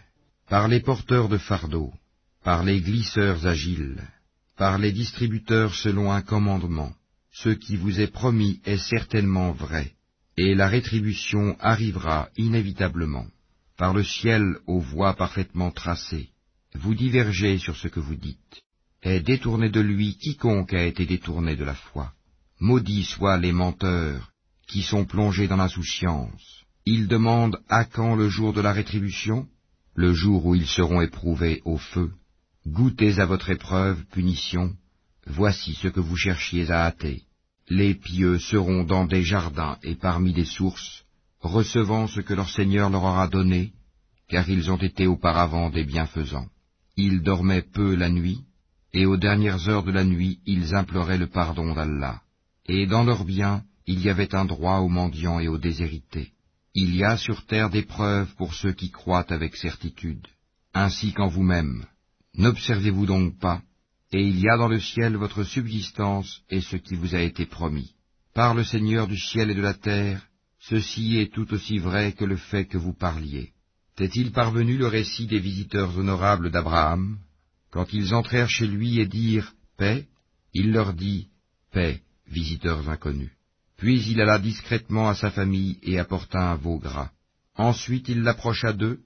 par 0.48 0.68
les 0.68 0.80
porteurs 0.80 1.28
de 1.28 1.38
fardeaux, 1.38 1.92
par 2.44 2.64
les 2.64 2.82
glisseurs 2.82 3.46
agiles, 3.46 4.02
par 4.58 4.78
les 4.78 4.92
distributeurs 4.92 5.76
selon 5.76 6.12
un 6.12 6.22
commandement, 6.22 6.94
ce 7.32 7.50
qui 7.50 7.76
vous 7.76 8.00
est 8.00 8.12
promis 8.12 8.62
est 8.66 8.78
certainement 8.78 9.52
vrai, 9.52 9.94
et 10.38 10.56
la 10.56 10.68
rétribution 10.68 11.56
arrivera 11.60 12.30
inévitablement. 12.38 13.28
Par 13.78 13.94
le 13.94 14.04
ciel 14.04 14.58
aux 14.68 14.80
voies 14.80 15.14
parfaitement 15.14 15.72
tracées, 15.72 16.30
vous 16.76 16.96
divergez 16.96 17.58
sur 17.58 17.76
ce 17.76 17.88
que 17.88 18.00
vous 18.00 18.16
dites. 18.16 18.62
Est 19.02 19.22
détourné 19.22 19.70
de 19.70 19.80
lui 19.80 20.18
quiconque 20.18 20.74
a 20.74 20.84
été 20.84 21.06
détourné 21.06 21.56
de 21.56 21.64
la 21.64 21.76
foi. 21.76 22.12
Maudits 22.60 23.06
soient 23.06 23.38
les 23.38 23.54
menteurs 23.54 24.32
qui 24.68 24.82
sont 24.82 25.06
plongés 25.06 25.48
dans 25.48 25.56
l'insouciance. 25.56 26.66
Ils 26.86 27.08
demandent 27.08 27.60
à 27.70 27.86
quand 27.86 28.16
le 28.16 28.28
jour 28.28 28.52
de 28.52 28.62
la 28.62 28.74
rétribution, 28.74 29.48
le 29.96 30.14
jour 30.14 30.46
où 30.46 30.56
ils 30.56 30.68
seront 30.68 31.02
éprouvés 31.02 31.62
au 31.64 31.78
feu. 31.78 32.12
Goûtez 32.72 33.20
à 33.20 33.26
votre 33.26 33.50
épreuve, 33.50 34.06
punition, 34.12 34.76
Voici 35.26 35.74
ce 35.74 35.88
que 35.88 36.00
vous 36.00 36.16
cherchiez 36.16 36.70
à 36.70 36.86
hâter. 36.86 37.24
Les 37.68 37.96
pieux 37.96 38.38
seront 38.38 38.84
dans 38.84 39.06
des 39.06 39.24
jardins 39.24 39.80
et 39.82 39.96
parmi 39.96 40.34
des 40.34 40.46
sources, 40.46 41.04
recevant 41.40 42.06
ce 42.06 42.22
que 42.22 42.36
leur 42.36 42.50
Seigneur 42.50 42.92
leur 42.92 43.04
aura 43.04 43.28
donné, 43.28 43.74
car 44.28 44.48
ils 44.48 44.70
ont 44.70 44.78
été 44.78 45.08
auparavant 45.08 45.72
des 45.72 45.84
bienfaisants. 45.84 46.48
Ils 46.96 47.24
dormaient 47.24 47.64
peu 47.64 47.96
la 47.96 48.10
nuit, 48.10 48.42
et 48.94 49.08
aux 49.08 49.18
dernières 49.18 49.68
heures 49.68 49.84
de 49.84 49.92
la 49.92 50.04
nuit 50.04 50.40
ils 50.46 50.76
imploraient 50.76 51.18
le 51.18 51.28
pardon 51.28 51.74
d'Allah. 51.74 52.22
Et 52.68 52.86
dans 52.86 53.04
leurs 53.04 53.26
biens, 53.26 53.64
il 53.88 54.00
y 54.00 54.10
avait 54.10 54.36
un 54.36 54.46
droit 54.46 54.78
aux 54.78 54.90
mendiants 54.90 55.40
et 55.40 55.48
aux 55.48 55.58
déshérités. 55.58 56.34
Il 56.76 56.96
y 56.96 57.04
a 57.04 57.18
sur 57.18 57.48
terre 57.48 57.72
des 57.72 57.84
preuves 57.84 58.32
pour 58.36 58.54
ceux 58.54 58.74
qui 58.74 58.92
croient 58.92 59.32
avec 59.34 59.56
certitude, 59.56 60.28
ainsi 60.76 61.14
qu'en 61.14 61.30
vous-même. 61.30 61.86
N'observez-vous 62.36 63.06
donc 63.06 63.40
pas, 63.40 63.62
et 64.12 64.22
il 64.22 64.40
y 64.40 64.50
a 64.50 64.58
dans 64.58 64.68
le 64.68 64.80
ciel 64.80 65.16
votre 65.16 65.44
subsistance 65.44 66.42
et 66.50 66.62
ce 66.62 66.78
qui 66.78 66.96
vous 66.96 67.16
a 67.16 67.22
été 67.22 67.46
promis. 67.46 67.94
Par 68.34 68.54
le 68.54 68.64
Seigneur 68.64 69.08
du 69.08 69.18
ciel 69.18 69.52
et 69.52 69.56
de 69.56 69.62
la 69.62 69.74
terre, 69.74 70.26
ceci 70.60 71.18
est 71.18 71.34
tout 71.34 71.54
aussi 71.54 71.78
vrai 71.78 72.14
que 72.14 72.26
le 72.26 72.38
fait 72.38 72.66
que 72.66 72.78
vous 72.78 72.94
parliez. 72.94 73.52
T'est-il 73.96 74.32
parvenu 74.32 74.78
le 74.78 74.88
récit 74.88 75.28
des 75.28 75.40
visiteurs 75.40 75.98
honorables 75.98 76.52
d'Abraham? 76.52 77.18
Quand 77.72 77.92
ils 77.92 78.14
entrèrent 78.14 78.50
chez 78.50 78.68
lui 78.68 79.00
et 79.00 79.06
dirent 79.06 79.54
Paix, 79.78 80.08
il 80.54 80.72
leur 80.72 80.94
dit 80.94 81.28
Paix, 81.72 82.02
visiteurs 82.28 82.90
inconnus. 82.90 83.32
Puis 83.78 84.02
il 84.10 84.22
alla 84.22 84.40
discrètement 84.40 85.10
à 85.10 85.16
sa 85.16 85.32
famille 85.32 85.78
et 85.84 86.00
apporta 86.00 86.52
un 86.52 86.56
veau 86.56 86.80
gras. 86.80 87.12
Ensuite 87.56 88.10
il 88.10 88.22
l'approcha 88.22 88.74
d'eux. 88.74 89.00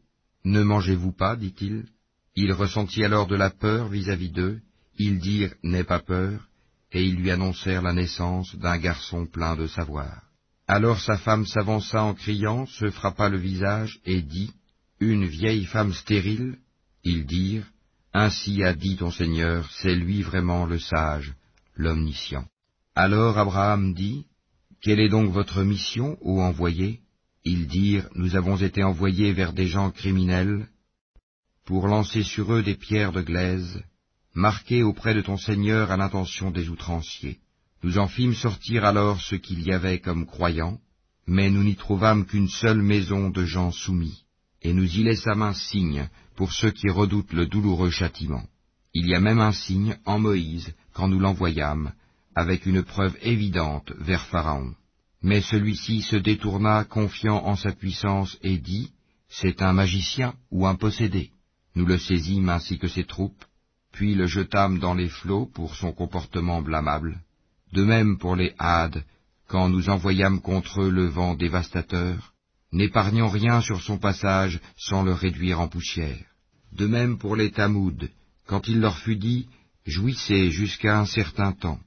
Ne 0.46 0.62
mangez-vous 0.62 1.12
pas, 1.12 1.36
dit-il. 1.36 1.86
Il 2.36 2.52
ressentit 2.52 3.04
alors 3.04 3.28
de 3.28 3.36
la 3.36 3.50
peur 3.50 3.90
vis-à-vis 3.90 4.32
d'eux. 4.32 4.60
Ils 4.98 5.20
dirent 5.20 5.54
N'aie 5.64 5.84
pas 5.84 6.00
peur, 6.00 6.48
et 6.92 7.04
ils 7.04 7.16
lui 7.16 7.32
annoncèrent 7.32 7.82
la 7.82 7.94
naissance 7.94 8.56
d'un 8.56 8.78
garçon 8.78 9.26
plein 9.26 9.56
de 9.56 9.68
savoir. 9.68 10.24
Alors 10.68 11.00
sa 11.00 11.18
femme 11.18 11.46
s'avança 11.46 12.04
en 12.04 12.14
criant, 12.14 12.66
se 12.66 12.90
frappa 12.90 13.30
le 13.30 13.38
visage 13.38 14.00
et 14.06 14.22
dit 14.22 14.52
Une 15.00 15.26
vieille 15.26 15.66
femme 15.66 15.94
stérile 15.94 16.58
Ils 17.04 17.26
dirent 17.26 17.68
Ainsi 18.14 18.64
a 18.64 18.74
dit 18.74 18.98
ton 18.98 19.12
Seigneur, 19.12 19.70
c'est 19.82 19.96
lui 19.96 20.22
vraiment 20.22 20.66
le 20.66 20.80
sage, 20.80 21.34
l'omniscient. 21.76 22.46
Alors 22.96 23.38
Abraham 23.38 23.94
dit 23.94 24.26
quelle 24.84 25.00
est 25.00 25.10
donc 25.10 25.32
votre 25.32 25.64
mission, 25.64 26.18
ô 26.20 26.42
envoyé? 26.42 27.00
Ils 27.46 27.68
dirent, 27.68 28.10
Nous 28.16 28.36
avons 28.36 28.58
été 28.58 28.84
envoyés 28.84 29.32
vers 29.32 29.54
des 29.54 29.68
gens 29.68 29.92
criminels 29.92 30.68
pour 31.66 31.88
lancer 31.88 32.24
sur 32.24 32.54
eux 32.54 32.64
des 32.64 32.76
pierres 32.76 33.12
de 33.12 33.22
glaise, 33.22 33.84
marquées 34.34 34.84
auprès 34.84 35.14
de 35.14 35.22
ton 35.22 35.38
Seigneur 35.38 35.92
à 35.92 35.98
l'intention 35.98 36.52
des 36.52 36.70
outranciers. 36.70 37.40
Nous 37.84 37.98
en 37.98 38.08
fîmes 38.08 38.34
sortir 38.34 38.86
alors 38.86 39.22
ce 39.22 39.36
qu'il 39.36 39.62
y 39.62 39.72
avait 39.72 40.00
comme 40.00 40.26
croyants, 40.26 40.80
mais 41.28 41.50
nous 41.50 41.64
n'y 41.64 41.76
trouvâmes 41.76 42.26
qu'une 42.26 42.50
seule 42.50 42.82
maison 42.82 43.30
de 43.30 43.46
gens 43.46 43.72
soumis, 43.72 44.24
et 44.62 44.74
nous 44.74 44.98
y 44.98 45.04
laissâmes 45.04 45.42
un 45.42 45.54
signe 45.54 46.10
pour 46.36 46.54
ceux 46.54 46.72
qui 46.72 46.90
redoutent 46.90 47.34
le 47.34 47.46
douloureux 47.46 47.92
châtiment. 47.92 48.44
Il 48.94 49.08
y 49.08 49.16
a 49.16 49.20
même 49.20 49.40
un 49.40 49.52
signe 49.52 49.98
en 50.06 50.20
Moïse 50.20 50.74
quand 50.94 51.08
nous 51.08 51.20
l'envoyâmes, 51.20 51.94
avec 52.36 52.66
une 52.66 52.84
preuve 52.84 53.18
évidente 53.22 53.92
vers 54.00 54.26
Pharaon. 54.26 54.74
Mais 55.22 55.42
celui-ci 55.42 56.02
se 56.02 56.16
détourna 56.16 56.84
confiant 56.84 57.46
en 57.46 57.56
sa 57.56 57.72
puissance 57.72 58.38
et 58.42 58.58
dit, 58.58 58.92
C'est 59.30 59.62
un 59.62 59.74
magicien 59.74 60.36
ou 60.52 60.68
un 60.68 60.76
possédé? 60.76 61.33
Nous 61.76 61.86
le 61.86 61.98
saisîmes 61.98 62.50
ainsi 62.50 62.78
que 62.78 62.88
ses 62.88 63.04
troupes, 63.04 63.46
puis 63.92 64.16
le 64.16 64.28
jetâmes 64.28 64.80
dans 64.80 64.94
les 64.94 65.10
flots 65.10 65.46
pour 65.46 65.76
son 65.76 65.92
comportement 65.92 66.62
blâmable. 66.62 67.22
De 67.74 67.84
même 67.84 68.18
pour 68.18 68.36
les 68.36 68.54
Hades, 68.60 69.04
quand 69.48 69.70
nous 69.70 69.90
envoyâmes 69.90 70.42
contre 70.42 70.82
eux 70.84 70.90
le 70.90 71.06
vent 71.06 71.36
dévastateur, 71.36 72.34
n'épargnant 72.72 73.30
rien 73.30 73.62
sur 73.62 73.82
son 73.82 73.98
passage 73.98 74.60
sans 74.78 75.04
le 75.04 75.14
réduire 75.14 75.60
en 75.60 75.68
poussière. 75.68 76.26
De 76.72 76.88
même 76.88 77.18
pour 77.18 77.36
les 77.36 77.52
Tamouds, 77.52 78.08
quand 78.48 78.68
il 78.68 78.80
leur 78.80 78.98
fut 78.98 79.16
dit, 79.16 79.48
Jouissez 79.86 80.50
jusqu'à 80.50 80.98
un 81.00 81.06
certain 81.06 81.52
temps. 81.52 81.80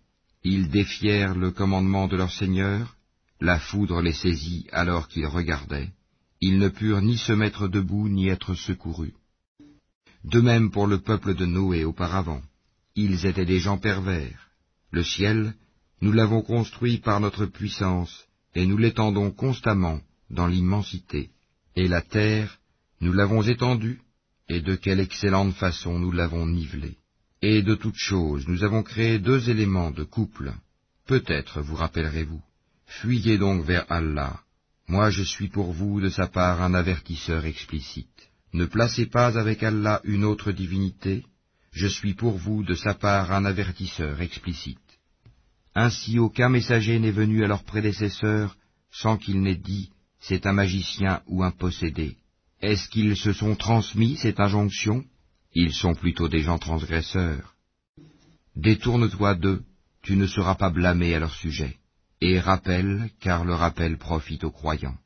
Ils 0.45 0.69
défièrent 0.69 1.35
le 1.35 1.51
commandement 1.51 2.09
de 2.09 2.17
leur 2.17 2.31
Seigneur, 2.31 2.95
la 3.41 3.59
foudre 3.59 4.03
les 4.03 4.13
saisit 4.13 4.67
alors 4.71 5.09
qu'ils 5.09 5.27
regardaient, 5.27 5.91
ils 6.41 6.59
ne 6.59 6.69
purent 6.69 7.03
ni 7.03 7.17
se 7.17 7.33
mettre 7.33 7.69
debout 7.69 8.09
ni 8.09 8.29
être 8.29 8.55
secourus. 8.55 9.15
De 10.27 10.41
même 10.41 10.73
pour 10.73 10.89
le 10.89 10.99
peuple 10.99 11.35
de 11.35 11.47
Noé 11.47 11.85
auparavant, 11.85 12.43
ils 12.97 13.27
étaient 13.27 13.45
des 13.45 13.61
gens 13.61 13.79
pervers. 13.79 14.49
Le 14.91 15.05
ciel, 15.05 15.55
nous 16.01 16.11
l'avons 16.11 16.43
construit 16.43 16.99
par 16.99 17.21
notre 17.21 17.47
puissance, 17.47 18.27
et 18.55 18.67
nous 18.67 18.77
l'étendons 18.77 19.31
constamment 19.31 20.01
dans 20.31 20.49
l'immensité. 20.49 21.31
Et 21.77 21.87
la 21.87 22.03
terre, 22.03 22.59
nous 23.01 23.13
l'avons 23.13 23.43
étendue, 23.43 24.01
et 24.49 24.61
de 24.61 24.75
quelle 24.75 24.99
excellente 24.99 25.55
façon 25.55 25.99
nous 25.99 26.11
l'avons 26.11 26.47
nivelée. 26.47 26.97
Et 27.41 27.63
de 27.63 27.77
toutes 27.77 27.99
choses, 27.99 28.49
nous 28.49 28.65
avons 28.65 28.83
créé 28.83 29.21
deux 29.21 29.49
éléments 29.49 29.93
de 29.93 30.03
couple. 30.03 30.53
Peut-être 31.07 31.61
vous 31.61 31.77
rappellerez-vous. 31.77 32.43
Fuyez 32.87 33.39
donc 33.39 33.65
vers 33.65 33.87
Allah. 33.91 34.41
Moi 34.89 35.11
je 35.11 35.23
suis 35.23 35.49
pour 35.49 35.73
vous 35.73 36.01
de 36.01 36.09
sa 36.09 36.27
part 36.27 36.63
un 36.63 36.75
avertisseur 36.75 37.45
explicite. 37.45 38.31
Ne 38.53 38.67
placez 38.67 39.07
pas 39.07 39.39
avec 39.39 39.63
Allah 39.63 40.01
une 40.05 40.25
autre 40.25 40.53
divinité. 40.53 41.25
Je 41.73 41.87
suis 41.87 42.15
pour 42.15 42.37
vous 42.37 42.65
de 42.65 42.75
sa 42.75 42.95
part 42.95 43.33
un 43.33 43.45
avertisseur 43.45 44.21
explicite. 44.21 44.79
Ainsi 45.75 46.19
aucun 46.19 46.49
messager 46.49 46.99
n'est 46.99 47.11
venu 47.11 47.45
à 47.45 47.49
leurs 47.49 47.65
prédécesseurs 47.65 48.57
sans 48.91 49.19
qu'il 49.19 49.43
n'ait 49.43 49.57
dit 49.57 49.91
c'est 50.21 50.47
un 50.47 50.53
magicien 50.53 51.23
ou 51.27 51.45
un 51.45 51.51
possédé. 51.51 52.17
Est-ce 52.63 52.89
qu'ils 52.89 53.17
se 53.17 53.33
sont 53.33 53.55
transmis 53.55 54.17
cette 54.17 54.41
injonction? 54.41 55.05
Ils 55.55 55.75
sont 55.75 55.95
plutôt 55.95 56.29
des 56.29 56.41
gens 56.41 56.59
transgresseurs. 56.59 57.55
Détourne-toi 58.57 59.35
d'eux, 59.35 59.63
tu 60.03 60.17
ne 60.17 60.27
seras 60.27 60.55
pas 60.55 60.71
blâmé 60.71 61.15
à 61.15 61.21
leur 61.21 61.35
sujet. 61.35 61.77
Et 62.21 62.41
rappelle, 62.41 63.11
car 63.21 63.45
le 63.45 63.55
rappel 63.55 63.99
profite 63.99 64.45
aux 64.45 64.51
croyants. 64.51 64.97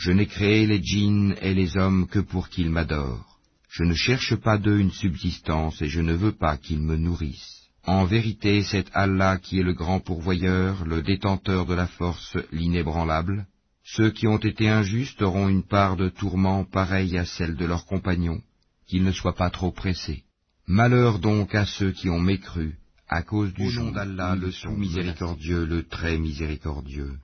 Je 0.00 0.12
n'ai 0.12 0.24
créé 0.24 0.66
les 0.66 0.82
djinns 0.82 1.36
et 1.42 1.52
les 1.52 1.76
hommes 1.76 2.06
que 2.06 2.20
pour 2.20 2.48
qu'ils 2.48 2.70
m'adorent. 2.70 3.38
Je 3.68 3.84
ne 3.84 3.92
cherche 3.92 4.34
pas 4.34 4.56
d'eux 4.56 4.78
une 4.78 4.92
subsistance 4.92 5.82
et 5.82 5.88
je 5.88 6.00
ne 6.00 6.14
veux 6.14 6.32
pas 6.32 6.56
qu'ils 6.56 6.80
me 6.80 6.96
nourrissent. 6.96 7.68
En 7.84 8.06
vérité, 8.06 8.62
c'est 8.62 8.86
Allah 8.94 9.36
qui 9.36 9.60
est 9.60 9.62
le 9.62 9.74
grand 9.74 10.00
pourvoyeur, 10.00 10.86
le 10.86 11.02
détenteur 11.02 11.66
de 11.66 11.74
la 11.74 11.86
force, 11.86 12.38
l'inébranlable. 12.50 13.46
Ceux 13.84 14.10
qui 14.10 14.26
ont 14.26 14.38
été 14.38 14.70
injustes 14.70 15.20
auront 15.20 15.50
une 15.50 15.66
part 15.66 15.98
de 15.98 16.08
tourment 16.08 16.64
pareille 16.64 17.18
à 17.18 17.26
celle 17.26 17.56
de 17.56 17.66
leurs 17.66 17.84
compagnons 17.84 18.40
qu'ils 18.86 19.04
ne 19.04 19.12
soient 19.12 19.36
pas 19.36 19.50
trop 19.50 19.70
pressés. 19.70 20.22
Malheur 20.66 21.18
donc 21.18 21.54
à 21.54 21.66
ceux 21.66 21.92
qui 21.92 22.08
ont 22.08 22.20
mécru, 22.20 22.78
à 23.06 23.22
cause 23.22 23.52
du 23.52 23.66
nom 23.76 23.90
d'Allah, 23.90 24.34
le 24.34 24.50
son 24.50 24.72
miséricordieux, 24.72 25.66
le 25.66 25.82
très 25.82 26.16
miséricordieux, 26.16 27.18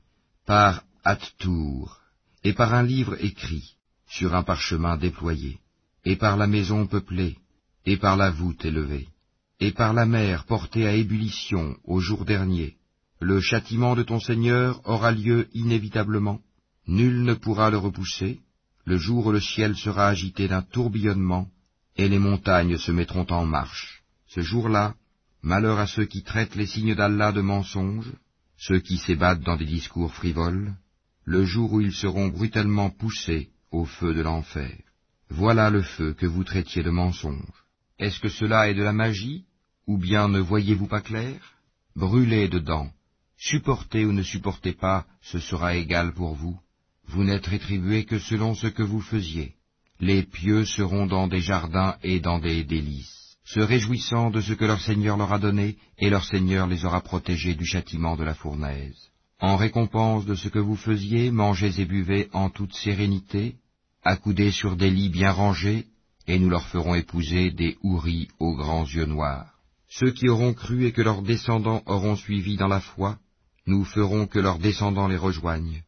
par 0.44 0.82
At-Tour, 1.04 2.02
et 2.46 2.52
par 2.52 2.74
un 2.74 2.84
livre 2.84 3.16
écrit, 3.18 3.74
sur 4.08 4.36
un 4.36 4.44
parchemin 4.44 4.96
déployé, 4.96 5.58
et 6.04 6.14
par 6.14 6.36
la 6.36 6.46
maison 6.46 6.86
peuplée, 6.86 7.38
et 7.84 7.96
par 7.96 8.16
la 8.16 8.30
voûte 8.30 8.64
élevée, 8.64 9.08
et 9.58 9.72
par 9.72 9.92
la 9.92 10.06
mer 10.06 10.44
portée 10.44 10.86
à 10.86 10.94
ébullition 10.94 11.76
au 11.82 11.98
jour 11.98 12.24
dernier, 12.24 12.76
le 13.18 13.40
châtiment 13.40 13.96
de 13.96 14.04
ton 14.04 14.20
Seigneur 14.20 14.80
aura 14.88 15.10
lieu 15.10 15.48
inévitablement, 15.54 16.38
nul 16.86 17.24
ne 17.24 17.34
pourra 17.34 17.68
le 17.68 17.78
repousser, 17.78 18.38
le 18.84 18.96
jour 18.96 19.26
où 19.26 19.32
le 19.32 19.40
ciel 19.40 19.74
sera 19.74 20.06
agité 20.06 20.46
d'un 20.46 20.62
tourbillonnement, 20.62 21.48
et 21.96 22.08
les 22.08 22.20
montagnes 22.20 22.78
se 22.78 22.92
mettront 22.92 23.26
en 23.30 23.44
marche. 23.44 24.04
Ce 24.28 24.40
jour-là, 24.40 24.94
malheur 25.42 25.80
à 25.80 25.88
ceux 25.88 26.04
qui 26.04 26.22
traitent 26.22 26.54
les 26.54 26.66
signes 26.66 26.94
d'Allah 26.94 27.32
de 27.32 27.40
mensonges, 27.40 28.12
ceux 28.56 28.78
qui 28.78 28.98
s'ébattent 28.98 29.42
dans 29.42 29.56
des 29.56 29.66
discours 29.66 30.14
frivoles, 30.14 30.76
le 31.26 31.44
jour 31.44 31.72
où 31.72 31.80
ils 31.80 31.92
seront 31.92 32.28
brutalement 32.28 32.88
poussés 32.88 33.50
au 33.72 33.84
feu 33.84 34.14
de 34.14 34.22
l'enfer. 34.22 34.78
Voilà 35.28 35.70
le 35.70 35.82
feu 35.82 36.14
que 36.14 36.24
vous 36.24 36.44
traitiez 36.44 36.84
de 36.84 36.90
mensonge. 36.90 37.64
Est-ce 37.98 38.20
que 38.20 38.28
cela 38.28 38.70
est 38.70 38.74
de 38.74 38.84
la 38.84 38.92
magie, 38.92 39.44
ou 39.88 39.98
bien 39.98 40.28
ne 40.28 40.38
voyez-vous 40.38 40.86
pas 40.86 41.00
clair? 41.00 41.40
Brûlez 41.96 42.48
dedans, 42.48 42.90
supportez 43.36 44.04
ou 44.04 44.12
ne 44.12 44.22
supportez 44.22 44.72
pas, 44.72 45.04
ce 45.20 45.40
sera 45.40 45.74
égal 45.74 46.12
pour 46.12 46.36
vous. 46.36 46.56
Vous 47.08 47.24
n'êtes 47.24 47.46
rétribué 47.46 48.04
que 48.04 48.20
selon 48.20 48.54
ce 48.54 48.68
que 48.68 48.84
vous 48.84 49.00
faisiez. 49.00 49.54
Les 49.98 50.22
pieux 50.22 50.64
seront 50.64 51.06
dans 51.06 51.26
des 51.26 51.40
jardins 51.40 51.96
et 52.04 52.20
dans 52.20 52.38
des 52.38 52.62
délices, 52.62 53.36
se 53.44 53.60
réjouissant 53.60 54.30
de 54.30 54.40
ce 54.40 54.52
que 54.52 54.64
leur 54.64 54.80
Seigneur 54.80 55.16
leur 55.16 55.32
a 55.32 55.40
donné, 55.40 55.76
et 55.98 56.08
leur 56.08 56.24
Seigneur 56.24 56.68
les 56.68 56.84
aura 56.84 57.00
protégés 57.00 57.54
du 57.54 57.64
châtiment 57.64 58.16
de 58.16 58.22
la 58.22 58.34
fournaise. 58.34 59.10
En 59.38 59.56
récompense 59.56 60.24
de 60.24 60.34
ce 60.34 60.48
que 60.48 60.58
vous 60.58 60.76
faisiez, 60.76 61.30
mangez 61.30 61.80
et 61.80 61.84
buvez 61.84 62.28
en 62.32 62.48
toute 62.48 62.74
sérénité, 62.74 63.56
accoudez 64.02 64.50
sur 64.50 64.76
des 64.76 64.90
lits 64.90 65.10
bien 65.10 65.30
rangés, 65.30 65.84
et 66.26 66.38
nous 66.38 66.48
leur 66.48 66.66
ferons 66.68 66.94
épouser 66.94 67.50
des 67.50 67.76
houris 67.82 68.28
aux 68.38 68.56
grands 68.56 68.86
yeux 68.86 69.04
noirs. 69.04 69.52
Ceux 69.88 70.10
qui 70.10 70.28
auront 70.28 70.54
cru 70.54 70.86
et 70.86 70.92
que 70.92 71.02
leurs 71.02 71.22
descendants 71.22 71.82
auront 71.86 72.16
suivi 72.16 72.56
dans 72.56 72.66
la 72.66 72.80
foi, 72.80 73.18
nous 73.66 73.84
ferons 73.84 74.26
que 74.26 74.38
leurs 74.38 74.58
descendants 74.58 75.06
les 75.06 75.16
rejoignent, 75.18 75.82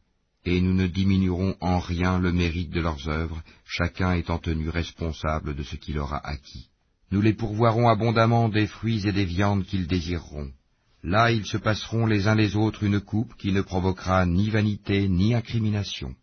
et 0.45 0.61
nous 0.61 0.73
ne 0.73 0.87
diminuerons 0.87 1.55
en 1.59 1.79
rien 1.79 2.19
le 2.19 2.31
mérite 2.31 2.69
de 2.69 2.81
leurs 2.81 3.09
œuvres, 3.09 3.41
chacun 3.65 4.13
étant 4.13 4.37
tenu 4.37 4.69
responsable 4.69 5.55
de 5.55 5.63
ce 5.63 5.75
qu'il 5.75 5.97
aura 5.97 6.17
acquis. 6.25 6.69
Nous 7.11 7.21
les 7.21 7.33
pourvoirons 7.33 7.89
abondamment 7.89 8.47
des 8.47 8.67
fruits 8.67 9.07
et 9.07 9.11
des 9.11 9.25
viandes 9.25 9.65
qu'ils 9.65 9.87
désireront. 9.87 10.51
Là 11.03 11.31
ils 11.31 11.45
se 11.45 11.57
passeront 11.57 12.05
les 12.05 12.27
uns 12.27 12.35
les 12.35 12.55
autres 12.55 12.83
une 12.83 12.99
coupe 12.99 13.35
qui 13.37 13.51
ne 13.51 13.61
provoquera 13.61 14.25
ni 14.25 14.49
vanité 14.49 15.07
ni 15.07 15.33
incrimination. 15.33 16.13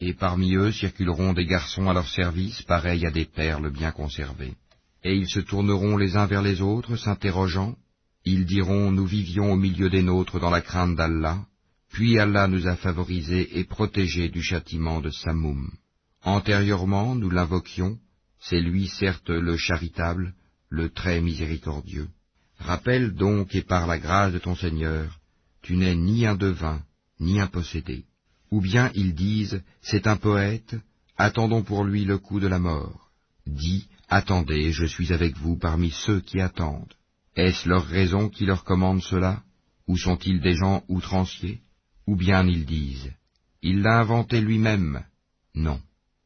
Et 0.00 0.12
parmi 0.12 0.54
eux 0.54 0.72
circuleront 0.72 1.32
des 1.32 1.46
garçons 1.46 1.88
à 1.88 1.94
leur 1.94 2.08
service, 2.08 2.60
pareils 2.62 3.06
à 3.06 3.10
des 3.10 3.24
perles 3.24 3.70
bien 3.70 3.92
conservées. 3.92 4.54
Et 5.02 5.16
ils 5.16 5.28
se 5.28 5.40
tourneront 5.40 5.96
les 5.96 6.16
uns 6.16 6.26
vers 6.26 6.42
les 6.42 6.60
autres, 6.60 6.96
s'interrogeant. 6.96 7.76
Ils 8.24 8.44
diront, 8.44 8.90
Nous 8.90 9.06
vivions 9.06 9.52
au 9.52 9.56
milieu 9.56 9.88
des 9.88 10.02
nôtres 10.02 10.38
dans 10.38 10.50
la 10.50 10.60
crainte 10.60 10.96
d'Allah, 10.96 11.46
puis 11.90 12.18
Allah 12.18 12.46
nous 12.46 12.66
a 12.66 12.76
favorisés 12.76 13.58
et 13.58 13.64
protégés 13.64 14.28
du 14.28 14.42
châtiment 14.42 15.00
de 15.00 15.10
Samoum. 15.10 15.70
Antérieurement, 16.22 17.14
nous 17.14 17.30
l'invoquions, 17.30 17.98
c'est 18.38 18.60
lui 18.60 18.88
certes 18.88 19.30
le 19.30 19.56
charitable, 19.56 20.34
le 20.68 20.90
très 20.90 21.20
miséricordieux. 21.20 22.08
Rappelle 22.58 23.14
donc, 23.14 23.54
et 23.54 23.62
par 23.62 23.86
la 23.86 23.98
grâce 23.98 24.32
de 24.32 24.38
ton 24.38 24.54
Seigneur, 24.54 25.18
tu 25.62 25.76
n'es 25.76 25.94
ni 25.94 26.26
un 26.26 26.34
devin, 26.34 26.82
ni 27.20 27.40
un 27.40 27.46
possédé. 27.46 28.04
Ou 28.50 28.60
bien 28.60 28.90
ils 28.94 29.14
disent, 29.14 29.62
c'est 29.82 30.06
un 30.06 30.16
poète, 30.16 30.76
attendons 31.16 31.62
pour 31.62 31.84
lui 31.84 32.04
le 32.04 32.18
coup 32.18 32.40
de 32.40 32.46
la 32.46 32.58
mort. 32.58 33.10
Dis, 33.46 33.88
attendez, 34.08 34.72
je 34.72 34.84
suis 34.84 35.12
avec 35.12 35.36
vous 35.36 35.56
parmi 35.56 35.90
ceux 35.90 36.20
qui 36.20 36.40
attendent. 36.40 36.94
Est-ce 37.34 37.68
leur 37.68 37.84
raison 37.84 38.28
qui 38.28 38.46
leur 38.46 38.64
commande 38.64 39.02
cela? 39.02 39.42
Ou 39.86 39.96
sont-ils 39.96 40.40
des 40.40 40.54
gens 40.54 40.82
outranciers? 40.88 41.60
Ou 42.06 42.16
bien 42.16 42.46
ils 42.46 42.64
disent, 42.64 43.12
il 43.62 43.82
l'a 43.82 44.00
inventé 44.00 44.40
lui-même? 44.40 45.04
Non, 45.54 45.80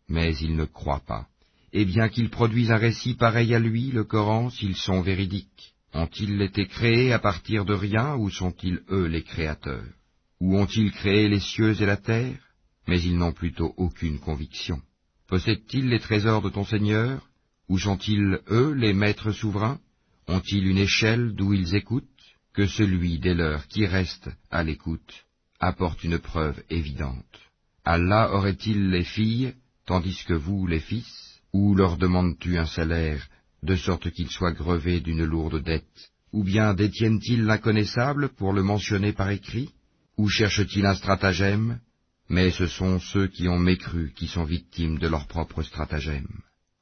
mais 0.08 0.36
ils 0.36 0.56
ne 0.56 0.64
croient 0.64 1.04
pas. 1.06 1.26
Et 1.72 1.84
bien 1.84 2.08
qu'ils 2.08 2.30
produisent 2.30 2.70
un 2.70 2.76
récit 2.76 3.14
pareil 3.14 3.54
à 3.54 3.58
lui, 3.58 3.90
le 3.90 4.04
Coran, 4.04 4.50
s'ils 4.50 4.76
sont 4.76 5.00
véridiques. 5.00 5.69
Ont-ils 5.92 6.40
été 6.42 6.66
créés 6.66 7.12
à 7.12 7.18
partir 7.18 7.64
de 7.64 7.74
rien 7.74 8.14
ou 8.14 8.30
sont-ils 8.30 8.80
eux 8.90 9.06
les 9.06 9.22
créateurs? 9.22 9.92
Ou 10.40 10.56
ont-ils 10.56 10.92
créé 10.92 11.28
les 11.28 11.40
cieux 11.40 11.80
et 11.82 11.86
la 11.86 11.96
terre? 11.96 12.38
Mais 12.86 13.02
ils 13.02 13.16
n'ont 13.16 13.32
plutôt 13.32 13.74
aucune 13.76 14.18
conviction. 14.18 14.80
Possèdent-ils 15.26 15.88
les 15.88 16.00
trésors 16.00 16.42
de 16.42 16.48
ton 16.48 16.64
Seigneur? 16.64 17.28
Ou 17.68 17.78
sont-ils 17.78 18.40
eux 18.50 18.72
les 18.72 18.92
maîtres 18.92 19.32
souverains? 19.32 19.80
Ont-ils 20.28 20.66
une 20.66 20.78
échelle 20.78 21.34
d'où 21.34 21.52
ils 21.52 21.74
écoutent? 21.74 22.06
Que 22.52 22.66
celui 22.66 23.18
des 23.18 23.34
leurs 23.34 23.66
qui 23.68 23.86
reste 23.86 24.28
à 24.50 24.64
l'écoute 24.64 25.24
apporte 25.60 26.02
une 26.02 26.18
preuve 26.18 26.60
évidente. 26.70 27.38
Allah 27.84 28.32
aurait-il 28.32 28.90
les 28.90 29.04
filles, 29.04 29.54
tandis 29.86 30.24
que 30.24 30.34
vous 30.34 30.66
les 30.66 30.80
fils? 30.80 31.40
Ou 31.52 31.74
leur 31.74 31.96
demandes-tu 31.96 32.58
un 32.58 32.66
salaire 32.66 33.24
de 33.62 33.76
sorte 33.76 34.10
qu'ils 34.10 34.30
soient 34.30 34.52
grevés 34.52 35.00
d'une 35.00 35.24
lourde 35.24 35.62
dette 35.62 36.10
Ou 36.32 36.44
bien 36.44 36.74
détiennent-ils 36.74 37.44
l'inconnaissable 37.44 38.30
pour 38.30 38.52
le 38.52 38.62
mentionner 38.62 39.12
par 39.12 39.30
écrit? 39.30 39.70
Ou 40.16 40.28
cherchent-ils 40.28 40.86
un 40.86 40.94
stratagème? 40.94 41.80
Mais 42.28 42.50
ce 42.50 42.66
sont 42.66 43.00
ceux 43.00 43.26
qui 43.26 43.48
ont 43.48 43.58
mécru 43.58 44.12
qui 44.14 44.28
sont 44.28 44.44
victimes 44.44 44.98
de 44.98 45.08
leur 45.08 45.26
propre 45.26 45.62
stratagème. 45.62 46.28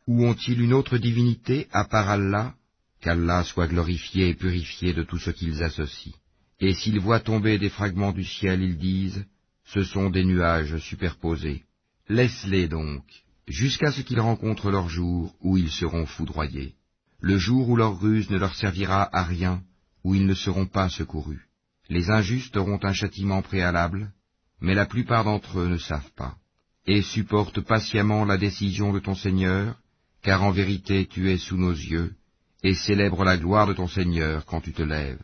Ou 0.06 0.26
ont-ils 0.26 0.61
une 0.61 0.75
autre 0.75 0.99
divinité 0.99 1.66
à 1.73 1.85
part 1.85 2.11
Allah? 2.11 2.54
Qu'Allah 3.00 3.44
soit 3.44 3.68
glorifié 3.68 4.28
et 4.28 4.35
purifié 4.35 4.92
de 4.92 5.04
tout 5.04 5.18
ce 5.18 5.30
qu'ils 5.30 5.62
associent. 5.62 6.14
Et 6.61 6.75
s'ils 6.75 6.99
voient 6.99 7.20
tomber 7.20 7.58
des 7.58 7.68
fragments 7.68 8.12
du 8.12 8.25
ciel, 8.25 8.62
ils 8.62 8.76
disent, 8.76 9.25
ce 9.64 9.82
sont 9.85 10.11
des 10.11 10.25
nuages 10.25 10.78
superposés. 10.78 11.62
Laisse-les 12.08 12.68
donc, 12.68 13.04
jusqu'à 13.49 13.90
ce 13.90 14.02
qu'ils 14.02 14.21
rencontrent 14.21 14.71
leur 14.71 14.88
jour 14.88 15.35
où 15.40 15.57
ils 15.57 15.71
seront 15.71 16.07
foudroyés, 16.07 16.75
le 17.21 17.38
jour 17.38 17.69
où 17.69 17.76
leur 17.76 18.00
ruse 18.00 18.31
ne 18.31 18.38
leur 18.38 18.55
servira 18.55 19.09
à 19.17 19.25
rien, 19.25 19.62
où 20.05 20.14
ils 20.14 20.26
ne 20.26 20.35
seront 20.35 20.67
pas 20.67 20.88
secourus. 20.88 21.47
Les 21.88 22.11
injustes 22.11 22.57
auront 22.57 22.78
un 22.83 22.93
châtiment 22.93 23.43
préalable, 23.43 24.12
mais 24.61 24.75
la 24.75 24.87
plupart 24.87 25.25
d'entre 25.25 25.61
eux 25.61 25.69
ne 25.69 25.78
savent 25.78 26.12
pas, 26.17 26.37
et 26.87 27.02
supportent 27.02 27.61
patiemment 27.61 28.25
la 28.25 28.37
décision 28.37 28.93
de 28.93 29.00
ton 29.00 29.15
Seigneur, 29.15 29.76
car 30.23 30.43
en 30.43 30.50
vérité 30.50 31.06
tu 31.06 31.30
es 31.30 31.39
sous 31.39 31.56
nos 31.56 31.73
yeux, 31.73 32.15
et 32.63 32.75
célèbre 32.75 33.25
la 33.25 33.39
gloire 33.39 33.67
de 33.67 33.73
ton 33.73 33.89
Seigneur 33.89 34.45
quand 34.45 34.61
tu 34.61 34.73
te 34.73 34.82
lèves. 34.82 35.23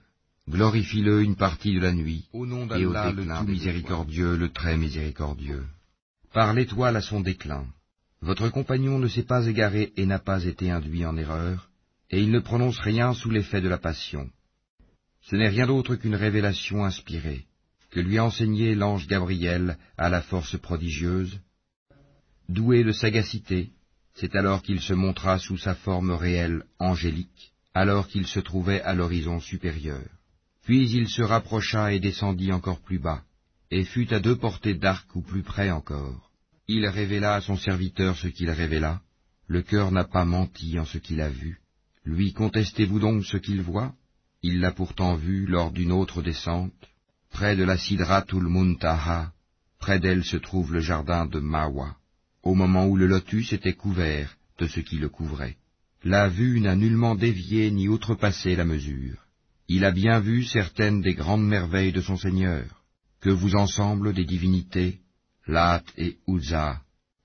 Glorifie-le 0.49 1.23
une 1.23 1.37
partie 1.37 1.75
de 1.75 1.81
la 1.81 1.93
nuit, 1.93 2.29
au 2.33 2.47
nom 2.47 2.69
et 2.75 2.85
au 2.85 2.93
le 2.93 3.39
tout 3.39 3.51
miséricordieux, 3.51 4.37
le 4.37 4.51
très 4.51 4.77
miséricordieux. 4.77 5.65
Par 6.33 6.53
l'étoile 6.53 6.97
à 6.97 7.01
son 7.01 7.21
déclin, 7.21 7.67
votre 8.25 8.49
compagnon 8.49 8.99
ne 8.99 9.07
s'est 9.07 9.23
pas 9.35 9.47
égaré 9.47 9.93
et 9.99 10.07
n'a 10.07 10.19
pas 10.19 10.45
été 10.45 10.71
induit 10.71 11.05
en 11.05 11.15
erreur, 11.19 11.69
et 12.11 12.23
il 12.23 12.31
ne 12.31 12.41
prononce 12.41 12.79
rien 12.79 13.13
sous 13.13 13.31
l'effet 13.31 13.61
de 13.61 13.69
la 13.69 13.77
passion. 13.77 14.31
Ce 15.21 15.37
n'est 15.37 15.51
rien 15.51 15.67
d'autre 15.67 15.97
qu'une 15.97 16.15
révélation 16.15 16.87
inspirée, 16.87 17.45
que 17.91 18.01
lui 18.01 18.17
a 18.17 18.25
enseigné 18.25 18.75
l'ange 18.75 19.07
Gabriel 19.07 19.77
à 19.99 20.09
la 20.09 20.23
force 20.23 20.59
prodigieuse. 20.59 21.39
Doué 22.49 22.83
de 22.83 22.93
sagacité, 22.93 23.73
c'est 24.15 24.35
alors 24.37 24.63
qu'il 24.63 24.81
se 24.81 24.95
montra 24.95 25.39
sous 25.39 25.59
sa 25.59 25.75
forme 25.75 26.13
réelle 26.13 26.65
angélique, 26.79 27.53
alors 27.75 28.09
qu'il 28.09 28.27
se 28.27 28.41
trouvait 28.41 28.81
à 28.81 28.95
l'horizon 28.95 29.39
supérieur. 29.39 30.09
Puis 30.63 30.91
il 30.93 31.11
se 31.11 31.21
rapprocha 31.23 31.93
et 31.93 32.01
descendit 32.01 32.53
encore 32.53 32.81
plus 32.81 32.99
bas, 32.99 33.23
et 33.71 33.85
fut 33.85 34.15
à 34.15 34.19
deux 34.19 34.37
portées 34.37 34.75
d'arc 34.75 35.15
ou 35.15 35.21
plus 35.21 35.43
près 35.43 35.71
encore. 35.71 36.24
Il 36.67 36.87
révéla 36.87 37.35
à 37.35 37.41
son 37.43 37.57
serviteur 37.57 38.17
ce 38.17 38.29
qu'il 38.29 38.51
révéla. 38.51 39.01
Le 39.47 39.63
cœur 39.63 39.93
n'a 39.93 40.05
pas 40.05 40.25
menti 40.25 40.79
en 40.79 40.87
ce 40.87 40.99
qu'il 40.99 41.21
a 41.21 41.29
vu. 41.29 41.59
Lui 42.05 42.33
contestez-vous 42.33 43.01
donc 43.01 43.25
ce 43.25 43.37
qu'il 43.37 43.61
voit? 43.61 43.93
Il 44.43 44.61
l'a 44.61 44.73
pourtant 44.73 45.15
vu 45.15 45.47
lors 45.47 45.73
d'une 45.73 45.93
autre 45.93 46.23
descente. 46.23 46.73
Près 47.31 47.57
de 47.57 47.65
la 47.65 47.77
Sidratul 47.77 48.49
Muntaha, 48.49 49.33
près 49.79 49.99
d'elle 49.99 50.25
se 50.25 50.37
trouve 50.37 50.73
le 50.73 50.81
jardin 50.81 51.27
de 51.27 51.41
Mawa, 51.41 51.97
au 52.43 52.55
moment 52.55 52.87
où 52.87 52.97
le 52.97 53.07
lotus 53.07 53.53
était 53.53 53.75
couvert 53.75 54.37
de 54.59 54.67
ce 54.67 54.81
qui 54.81 54.97
le 54.97 55.09
couvrait. 55.09 55.57
La 56.05 56.29
vue 56.29 56.61
n'a 56.61 56.77
nullement 56.77 57.15
dévié 57.15 57.71
ni 57.71 57.89
outrepassé 57.89 58.57
la 58.57 58.65
mesure. 58.65 59.27
Il 59.69 59.85
a 59.85 59.91
bien 59.91 60.21
vu 60.21 60.45
certaines 60.45 61.01
des 61.01 61.15
grandes 61.15 61.47
merveilles 61.47 61.93
de 61.93 62.03
son 62.03 62.17
Seigneur, 62.17 62.83
que 63.21 63.31
vous 63.31 63.55
ensemble 63.57 64.13
des 64.13 64.25
divinités, 64.25 65.01
Lat 65.47 65.85
et 65.99 66.17
Uza, 66.27 66.81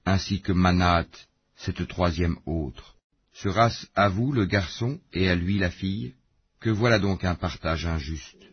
ainsi 0.06 0.42
que 0.42 0.52
Manat, 0.52 1.08
cette 1.56 1.88
troisième 1.88 2.38
autre. 2.46 2.96
Sera-ce 3.34 3.88
à 3.96 4.10
vous 4.10 4.32
le 4.34 4.46
garçon 4.46 5.00
et 5.14 5.30
à 5.30 5.36
lui 5.36 5.58
la 5.58 5.70
fille? 5.70 6.14
Que 6.60 6.70
voilà 6.70 7.00
donc 7.00 7.24
un 7.24 7.36
partage 7.36 7.86
injuste. 7.86 8.44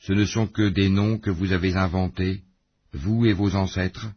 Ce 0.00 0.12
ne 0.12 0.24
sont 0.24 0.48
que 0.48 0.68
des 0.68 0.88
noms 0.88 1.18
que 1.18 1.30
vous 1.30 1.52
avez 1.52 1.76
inventés, 1.76 2.42
vous 2.92 3.24
et 3.24 3.32
vos 3.32 3.54
ancêtres. 3.54 4.10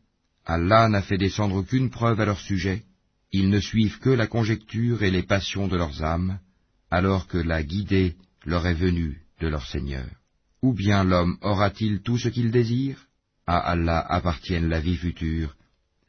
Allah 0.46 0.90
n'a 0.90 1.04
fait 1.04 1.18
descendre 1.18 1.58
aucune 1.58 1.92
preuve 1.92 2.20
à 2.20 2.26
leur 2.26 2.40
sujet. 2.40 2.84
Ils 3.32 3.50
ne 3.50 3.60
suivent 3.60 4.00
que 4.00 4.10
la 4.10 4.26
conjecture 4.26 5.04
et 5.04 5.12
les 5.12 5.24
passions 5.24 5.68
de 5.68 5.78
leurs 5.78 6.04
âmes, 6.04 6.40
alors 6.90 7.28
que 7.28 7.38
la 7.38 7.62
guidée 7.62 8.16
leur 8.46 8.66
est 8.66 8.74
venue 8.74 9.22
de 9.40 9.48
leur 9.48 9.68
Seigneur. 9.68 10.10
Ou 10.64 10.74
bien 10.74 11.04
l'homme 11.04 11.38
aura-t-il 11.42 12.02
tout 12.02 12.18
ce 12.18 12.30
qu'il 12.30 12.50
désire? 12.50 13.06
À 13.48 13.58
Allah 13.58 14.00
appartiennent 14.00 14.70
la 14.70 14.80
vie 14.80 14.98
future 14.98 15.56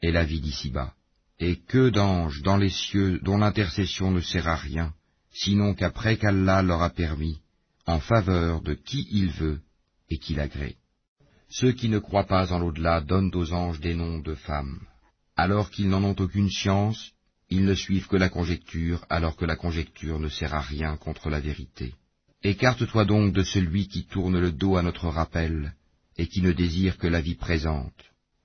et 0.01 0.11
la 0.11 0.23
vie 0.23 0.41
d'ici-bas. 0.41 0.93
Et 1.39 1.57
que 1.57 1.89
d'anges 1.89 2.41
dans 2.41 2.57
les 2.57 2.69
cieux 2.69 3.19
dont 3.23 3.37
l'intercession 3.37 4.09
ne 4.11 4.21
sert 4.21 4.47
à 4.47 4.55
rien, 4.55 4.93
sinon 5.31 5.75
qu'après 5.75 6.17
qu'Allah 6.17 6.63
leur 6.63 6.81
a 6.81 6.89
permis, 6.89 7.39
en 7.85 7.99
faveur 7.99 8.61
de 8.61 8.73
qui 8.73 9.07
il 9.11 9.29
veut 9.29 9.59
et 10.09 10.17
qu'il 10.17 10.39
agrée. 10.39 10.77
Ceux 11.49 11.71
qui 11.71 11.89
ne 11.89 11.99
croient 11.99 12.25
pas 12.25 12.51
en 12.51 12.59
l'au-delà 12.59 13.01
donnent 13.01 13.31
aux 13.35 13.53
anges 13.53 13.79
des 13.79 13.93
noms 13.93 14.19
de 14.19 14.35
femmes. 14.35 14.79
Alors 15.35 15.69
qu'ils 15.69 15.89
n'en 15.89 16.03
ont 16.03 16.15
aucune 16.19 16.49
science, 16.49 17.11
ils 17.49 17.63
ne 17.63 17.75
suivent 17.75 18.07
que 18.07 18.17
la 18.17 18.29
conjecture, 18.29 19.05
alors 19.09 19.37
que 19.37 19.45
la 19.45 19.55
conjecture 19.55 20.19
ne 20.19 20.27
sert 20.27 20.53
à 20.53 20.59
rien 20.59 20.97
contre 20.97 21.29
la 21.29 21.39
vérité. 21.39 21.93
Écarte-toi 22.43 23.05
donc 23.05 23.33
de 23.33 23.43
celui 23.43 23.87
qui 23.87 24.05
tourne 24.05 24.39
le 24.39 24.51
dos 24.51 24.75
à 24.75 24.81
notre 24.81 25.07
rappel, 25.07 25.73
et 26.17 26.27
qui 26.27 26.41
ne 26.41 26.51
désirent 26.51 26.97
que 26.97 27.07
la 27.07 27.21
vie 27.21 27.35
présente. 27.35 27.93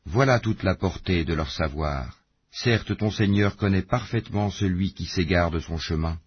Voilà 0.05 0.41
toute 0.41 0.63
la 0.63 0.75
portée 0.75 1.25
de 1.25 1.35
leur 1.35 1.51
savoir. 1.51 2.19
Certes, 2.51 2.97
ton 2.97 3.11
Seigneur 3.11 3.57
connaît 3.57 3.83
parfaitement 3.83 4.51
celui 4.51 4.93
qui 4.93 5.07
s'égare 5.07 5.51
de 5.51 5.61
son 5.61 5.79
chemin, 5.79 6.19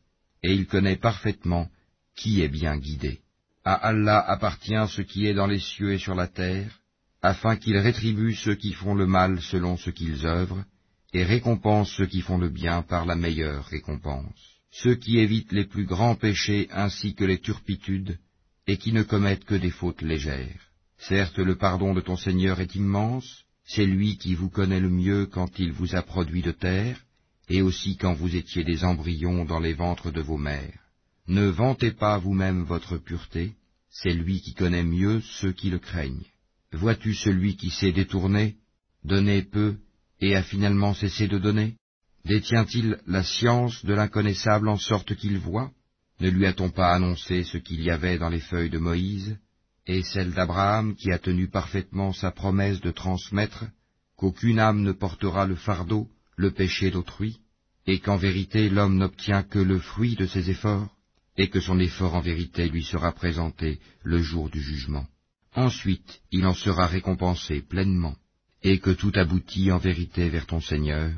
et 0.42 0.54
il 0.54 0.66
connaît 0.66 0.96
parfaitement 0.96 1.70
qui 2.16 2.42
est 2.42 2.50
bien 2.50 2.78
guidé. 2.78 3.20
À 3.64 3.74
Allah 3.74 4.20
appartient 4.20 4.88
ce 4.90 5.02
qui 5.02 5.28
est 5.28 5.34
dans 5.34 5.48
les 5.48 5.60
cieux 5.60 5.94
et 5.94 6.00
sur 6.00 6.16
la 6.16 6.28
terre, 6.28 6.80
afin 7.22 7.56
qu'il 7.58 7.78
rétribue 7.78 8.34
ceux 8.34 8.56
qui 8.56 8.74
font 8.74 8.96
le 8.96 9.08
mal 9.08 9.42
selon 9.42 9.78
ce 9.78 9.90
qu'ils 9.90 10.26
œuvrent, 10.26 10.64
et 11.14 11.24
récompense 11.24 11.92
ceux 11.92 12.06
qui 12.06 12.22
font 12.22 12.38
le 12.38 12.50
bien 12.50 12.82
par 12.82 13.06
la 13.06 13.16
meilleure 13.16 13.66
récompense. 13.66 14.40
Ceux 14.72 14.96
qui 14.96 15.20
évitent 15.20 15.54
les 15.54 15.66
plus 15.66 15.86
grands 15.86 16.16
péchés 16.16 16.68
ainsi 16.72 17.16
que 17.16 17.24
les 17.24 17.40
turpitudes, 17.40 18.20
et 18.68 18.78
qui 18.78 18.92
ne 18.92 19.04
commettent 19.04 19.46
que 19.46 19.56
des 19.56 19.70
fautes 19.70 20.02
légères. 20.02 20.62
Certes, 21.08 21.38
le 21.38 21.56
pardon 21.56 21.94
de 21.94 22.02
ton 22.02 22.18
Seigneur 22.18 22.60
est 22.60 22.74
immense, 22.74 23.44
c'est 23.63 23.86
lui 23.86 24.18
qui 24.18 24.34
vous 24.34 24.50
connaît 24.50 24.80
le 24.80 24.89
mieux 24.89 25.28
quand 25.28 25.60
il 25.60 25.72
vous 25.72 25.96
a 25.96 26.02
produit 26.02 26.41
de 26.41 26.52
terre, 26.52 27.00
et 27.48 27.62
aussi 27.62 27.96
quand 27.96 28.13
vous 28.13 28.36
étiez 28.36 28.63
des 28.63 28.84
embryons 28.84 29.46
dans 29.46 29.60
les 29.60 29.74
ventres 29.74 30.12
de 30.12 30.22
vos 30.22 30.38
mères. 30.38 30.80
Ne 31.28 31.46
vantez 31.46 31.91
pas 31.91 32.18
vous-même 32.18 32.63
votre 32.63 32.98
pureté, 32.98 33.54
c'est 33.91 34.13
lui 34.13 34.41
qui 34.41 34.56
connaît 34.56 34.84
mieux 34.84 35.22
ceux 35.39 35.52
qui 35.52 35.70
le 35.70 35.78
craignent. 35.78 36.26
Vois-tu 36.72 37.13
celui 37.13 37.56
qui 37.56 37.70
s'est 37.70 37.91
détourné, 37.91 38.56
donné 39.04 39.44
peu, 39.44 39.76
et 40.22 40.36
a 40.36 40.41
finalement 40.41 40.96
cessé 40.96 41.28
de 41.28 41.38
donner? 41.38 41.76
Détient-il 42.26 42.98
la 43.06 43.24
science 43.24 43.86
de 43.86 43.94
l'inconnaissable 43.94 44.68
en 44.70 44.78
sorte 44.78 45.15
qu'il 45.15 45.38
voit? 45.38 45.72
Ne 46.20 46.30
lui 46.30 46.48
a-t-on 46.48 46.72
pas 46.72 46.94
annoncé 46.94 47.44
ce 47.44 47.60
qu'il 47.60 47.84
y 47.84 47.91
avait 47.91 48.18
dans 48.18 48.30
les 48.30 48.39
feuilles 48.39 48.72
de 48.72 48.80
Moïse, 48.80 49.38
et 49.88 50.02
celle 50.02 50.34
d'Abraham 50.34 50.95
qui 50.95 51.12
a 51.12 51.19
tenu 51.19 51.48
parfaitement 51.48 52.13
sa 52.13 52.32
promesse 52.32 52.82
de 52.82 52.91
transmettre, 52.91 53.65
qu'aucune 54.17 54.60
âme 54.60 54.82
ne 54.82 54.91
portera 54.91 55.45
le 55.45 55.56
fardeau, 55.56 56.08
le 56.38 56.52
péché 56.52 56.91
d'autrui, 56.91 57.38
et 57.86 58.00
qu'en 58.00 58.17
vérité 58.17 58.69
l'homme 58.69 58.98
n'obtient 58.98 59.43
que 59.43 59.60
le 59.60 59.80
fruit 59.80 60.15
de 60.15 60.26
ses 60.26 60.50
efforts, 60.50 60.89
et 61.38 61.50
que 61.50 61.60
son 61.60 61.80
effort 61.80 62.15
en 62.15 62.21
vérité 62.21 62.67
lui 62.67 62.84
sera 62.84 63.12
présenté 63.12 63.80
le 64.04 64.21
jour 64.21 64.50
du 64.50 64.62
jugement. 64.62 65.06
Ensuite 65.54 66.21
il 66.32 66.45
en 66.45 66.54
sera 66.54 66.88
récompensé 66.88 67.62
pleinement, 67.62 68.15
et 68.63 68.80
que 68.80 68.91
tout 68.91 69.12
aboutit 69.15 69.71
en 69.71 69.78
vérité 69.78 70.30
vers 70.30 70.48
ton 70.48 70.62
Seigneur, 70.62 71.12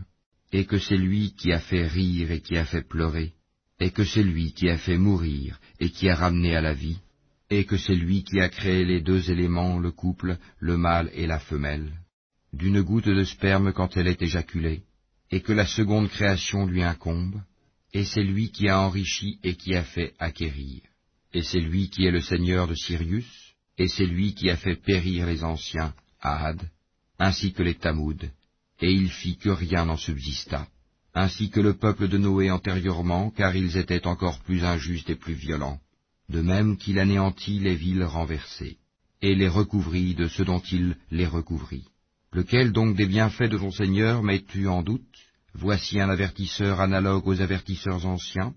et 0.52 0.66
que 0.66 0.80
c'est 0.80 0.98
lui 0.98 1.34
qui 1.34 1.52
a 1.52 1.60
fait 1.60 1.88
rire 1.88 2.32
et 2.32 2.42
qui 2.42 2.58
a 2.58 2.66
fait 2.66 2.88
pleurer, 2.88 3.34
et 3.80 3.92
que 3.92 4.04
c'est 4.04 4.24
lui 4.24 4.54
qui 4.54 4.70
a 4.70 4.78
fait 4.78 4.98
mourir 4.98 5.60
et 5.80 5.90
qui 5.90 6.10
a 6.10 6.16
ramené 6.16 6.56
à 6.56 6.62
la 6.62 6.74
vie, 6.74 7.00
et 7.50 7.66
que 7.66 7.78
c'est 7.78 7.96
lui 7.96 8.24
qui 8.24 8.40
a 8.40 8.50
créé 8.50 8.84
les 8.84 9.02
deux 9.02 9.32
éléments, 9.32 9.80
le 9.80 9.92
couple, 9.92 10.38
le 10.60 10.78
mâle 10.78 11.10
et 11.14 11.28
la 11.28 11.40
femelle, 11.40 11.92
d'une 12.54 12.82
goutte 12.82 13.08
de 13.10 13.24
sperme 13.24 13.72
quand 13.72 13.96
elle 13.96 14.08
est 14.08 14.22
éjaculée, 14.22 14.84
et 15.32 15.42
que 15.42 15.54
la 15.54 15.66
seconde 15.66 16.10
création 16.10 16.66
lui 16.66 16.84
incombe, 16.84 17.42
et 17.94 18.04
c'est 18.04 18.24
lui 18.24 18.52
qui 18.52 18.68
a 18.68 18.82
enrichi 18.82 19.40
et 19.44 19.56
qui 19.56 19.76
a 19.76 19.84
fait 19.84 20.14
acquérir, 20.20 20.82
et 21.34 21.42
c'est 21.42 21.60
lui 21.60 21.90
qui 21.90 22.06
est 22.06 22.12
le 22.12 22.22
Seigneur 22.22 22.68
de 22.68 22.76
Sirius, 22.76 23.54
et 23.78 23.88
c'est 23.88 24.06
lui 24.06 24.34
qui 24.34 24.50
a 24.50 24.58
fait 24.58 24.76
périr 24.76 25.26
les 25.26 25.44
anciens, 25.44 25.94
Ahad, 26.22 26.62
ainsi 27.20 27.54
que 27.54 27.64
les 27.64 27.76
Tamouds, 27.76 28.26
et 28.82 28.92
il 28.92 29.10
fit 29.10 29.38
que 29.38 29.50
rien 29.50 29.86
n'en 29.86 29.98
subsista, 29.98 30.68
ainsi 31.14 31.50
que 31.50 31.62
le 31.62 31.76
peuple 31.76 32.08
de 32.10 32.18
Noé 32.18 32.52
antérieurement, 32.52 33.32
car 33.32 33.56
ils 33.56 33.78
étaient 33.78 34.06
encore 34.06 34.40
plus 34.42 34.64
injustes 34.64 35.10
et 35.10 35.16
plus 35.16 35.34
violents, 35.34 35.80
de 36.30 36.42
même 36.42 36.78
qu'il 36.78 37.00
anéantit 37.00 37.60
les 37.60 37.76
villes 37.76 38.04
renversées, 38.04 38.78
et 39.22 39.36
les 39.36 39.48
recouvrit 39.48 40.14
de 40.14 40.28
ce 40.28 40.44
dont 40.44 40.60
il 40.60 40.98
les 41.12 41.28
recouvrit. 41.28 41.88
Lequel 42.34 42.72
donc 42.72 42.96
des 42.96 43.06
bienfaits 43.06 43.50
de 43.50 43.58
ton 43.58 43.72
Seigneur 43.72 44.24
mets-tu 44.24 44.68
en 44.68 44.84
doute? 44.84 45.02
Voici 45.54 46.00
un 46.00 46.10
avertisseur 46.10 46.82
analogue 46.82 47.28
aux 47.28 47.42
avertisseurs 47.42 48.06
anciens. 48.06 48.54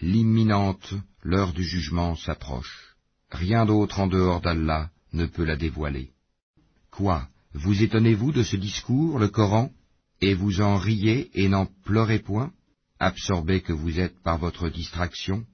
L'imminente, 0.00 0.94
l'heure 1.22 1.52
du 1.52 1.62
jugement 1.62 2.16
s'approche. 2.16 2.96
Rien 3.30 3.64
d'autre 3.64 4.00
en 4.00 4.08
dehors 4.08 4.40
d'Allah 4.40 4.90
ne 5.12 5.26
peut 5.26 5.44
la 5.44 5.56
dévoiler. 5.56 6.10
Quoi? 6.90 7.28
Vous 7.54 7.82
étonnez-vous 7.82 8.32
de 8.32 8.42
ce 8.42 8.56
discours, 8.56 9.18
le 9.18 9.28
Coran, 9.28 9.70
et 10.20 10.34
vous 10.34 10.60
en 10.60 10.76
riez 10.76 11.30
et 11.34 11.48
n'en 11.48 11.66
pleurez 11.84 12.18
point, 12.18 12.52
absorbés 12.98 13.60
que 13.60 13.72
vous 13.72 14.00
êtes 14.00 14.18
par 14.22 14.38
votre 14.38 14.68
distraction 14.68 15.46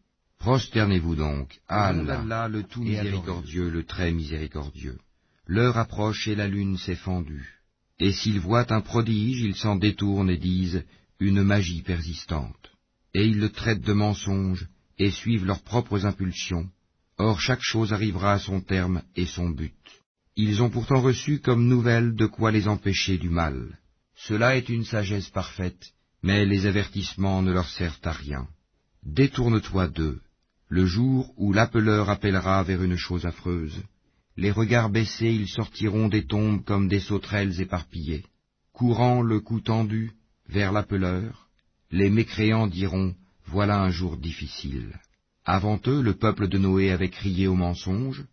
Prosternez-vous 0.44 1.16
donc 1.16 1.58
à 1.68 1.86
Allah, 1.86 2.48
le 2.48 2.64
tout 2.64 2.82
miséricordieux, 2.82 3.70
le 3.70 3.82
très 3.82 4.12
miséricordieux. 4.12 4.98
L'heure 5.46 5.78
approche 5.78 6.28
et 6.28 6.34
la 6.34 6.46
lune 6.46 6.76
s'est 6.76 6.96
fendue. 6.96 7.62
Et 7.98 8.12
s'ils 8.12 8.40
voient 8.40 8.70
un 8.70 8.82
prodige, 8.82 9.40
ils 9.40 9.56
s'en 9.56 9.76
détournent 9.76 10.28
et 10.28 10.36
disent 10.36 10.84
une 11.18 11.42
magie 11.42 11.80
persistante. 11.80 12.72
Et 13.14 13.26
ils 13.26 13.38
le 13.38 13.48
traitent 13.48 13.86
de 13.86 13.94
mensonge 13.94 14.68
et 14.98 15.10
suivent 15.10 15.46
leurs 15.46 15.62
propres 15.62 16.04
impulsions. 16.04 16.68
Or 17.16 17.40
chaque 17.40 17.62
chose 17.62 17.94
arrivera 17.94 18.34
à 18.34 18.38
son 18.38 18.60
terme 18.60 19.00
et 19.16 19.24
son 19.24 19.48
but. 19.48 19.72
Ils 20.36 20.62
ont 20.62 20.68
pourtant 20.68 21.00
reçu 21.00 21.38
comme 21.38 21.68
nouvelle 21.68 22.14
de 22.14 22.26
quoi 22.26 22.52
les 22.52 22.68
empêcher 22.68 23.16
du 23.16 23.30
mal. 23.30 23.78
Cela 24.14 24.58
est 24.58 24.68
une 24.68 24.84
sagesse 24.84 25.30
parfaite, 25.30 25.94
mais 26.22 26.44
les 26.44 26.66
avertissements 26.66 27.40
ne 27.40 27.50
leur 27.50 27.70
servent 27.70 28.04
à 28.04 28.12
rien. 28.12 28.46
Détourne-toi 29.04 29.88
d'eux, 29.88 30.20
le 30.68 30.86
jour 30.86 31.32
où 31.36 31.52
l'appeleur 31.52 32.10
appellera 32.10 32.62
vers 32.62 32.82
une 32.82 32.96
chose 32.96 33.26
affreuse. 33.26 33.82
Les 34.36 34.50
regards 34.50 34.90
baissés, 34.90 35.32
ils 35.32 35.48
sortiront 35.48 36.08
des 36.08 36.26
tombes 36.26 36.64
comme 36.64 36.88
des 36.88 37.00
sauterelles 37.00 37.60
éparpillées. 37.60 38.24
Courant 38.72 39.22
le 39.22 39.40
cou 39.40 39.60
tendu 39.60 40.12
vers 40.48 40.72
l'appeleur, 40.72 41.48
les 41.90 42.10
mécréants 42.10 42.66
diront, 42.66 43.14
Voilà 43.46 43.80
un 43.80 43.90
jour 43.90 44.16
difficile. 44.16 44.98
Avant 45.44 45.78
eux, 45.86 46.02
le 46.02 46.14
peuple 46.14 46.48
de 46.48 46.58
Noé 46.58 46.90
avait 46.90 47.10
crié 47.10 47.46
au 47.46 47.54
mensonge, 47.54 48.24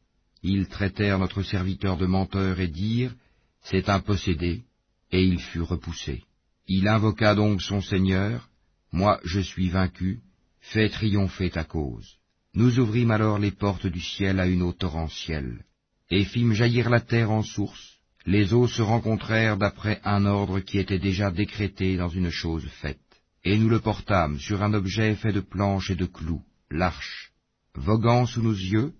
ils 0.41 0.67
traitèrent 0.67 1.19
notre 1.19 1.43
serviteur 1.43 1.97
de 1.97 2.07
menteur 2.07 2.59
et 2.59 2.67
dirent, 2.67 3.13
C'est 3.61 3.89
un 3.89 3.99
possédé, 3.99 4.63
et 5.11 5.23
il 5.23 5.39
fut 5.39 5.61
repoussé. 5.61 6.23
Il 6.67 6.87
invoqua 6.87 7.35
donc 7.35 7.61
son 7.61 7.81
Seigneur, 7.81 8.49
Moi 8.91 9.19
je 9.23 9.41
suis 9.41 9.69
vaincu, 9.69 10.21
fais 10.61 10.89
triompher 10.89 11.51
ta 11.51 11.63
cause. 11.63 12.17
Nous 12.53 12.79
ouvrîmes 12.79 13.11
alors 13.11 13.39
les 13.39 13.51
portes 13.51 13.87
du 13.87 14.01
ciel 14.01 14.39
à 14.39 14.45
une 14.45 14.61
eau 14.61 14.73
torrentielle, 14.73 15.63
et 16.09 16.25
fîmes 16.25 16.53
jaillir 16.53 16.89
la 16.89 16.99
terre 16.99 17.31
en 17.31 17.43
source. 17.43 17.97
Les 18.25 18.53
eaux 18.53 18.67
se 18.67 18.81
rencontrèrent 18.81 19.57
d'après 19.57 20.01
un 20.03 20.25
ordre 20.25 20.59
qui 20.59 20.77
était 20.77 20.99
déjà 20.99 21.31
décrété 21.31 21.95
dans 21.95 22.09
une 22.09 22.29
chose 22.29 22.67
faite. 22.81 22.99
Et 23.43 23.57
nous 23.57 23.69
le 23.69 23.79
portâmes 23.79 24.37
sur 24.37 24.61
un 24.61 24.73
objet 24.73 25.15
fait 25.15 25.31
de 25.31 25.39
planches 25.39 25.89
et 25.89 25.95
de 25.95 26.05
clous, 26.05 26.43
l'arche, 26.69 27.31
voguant 27.73 28.25
sous 28.25 28.43
nos 28.43 28.53
yeux, 28.53 28.93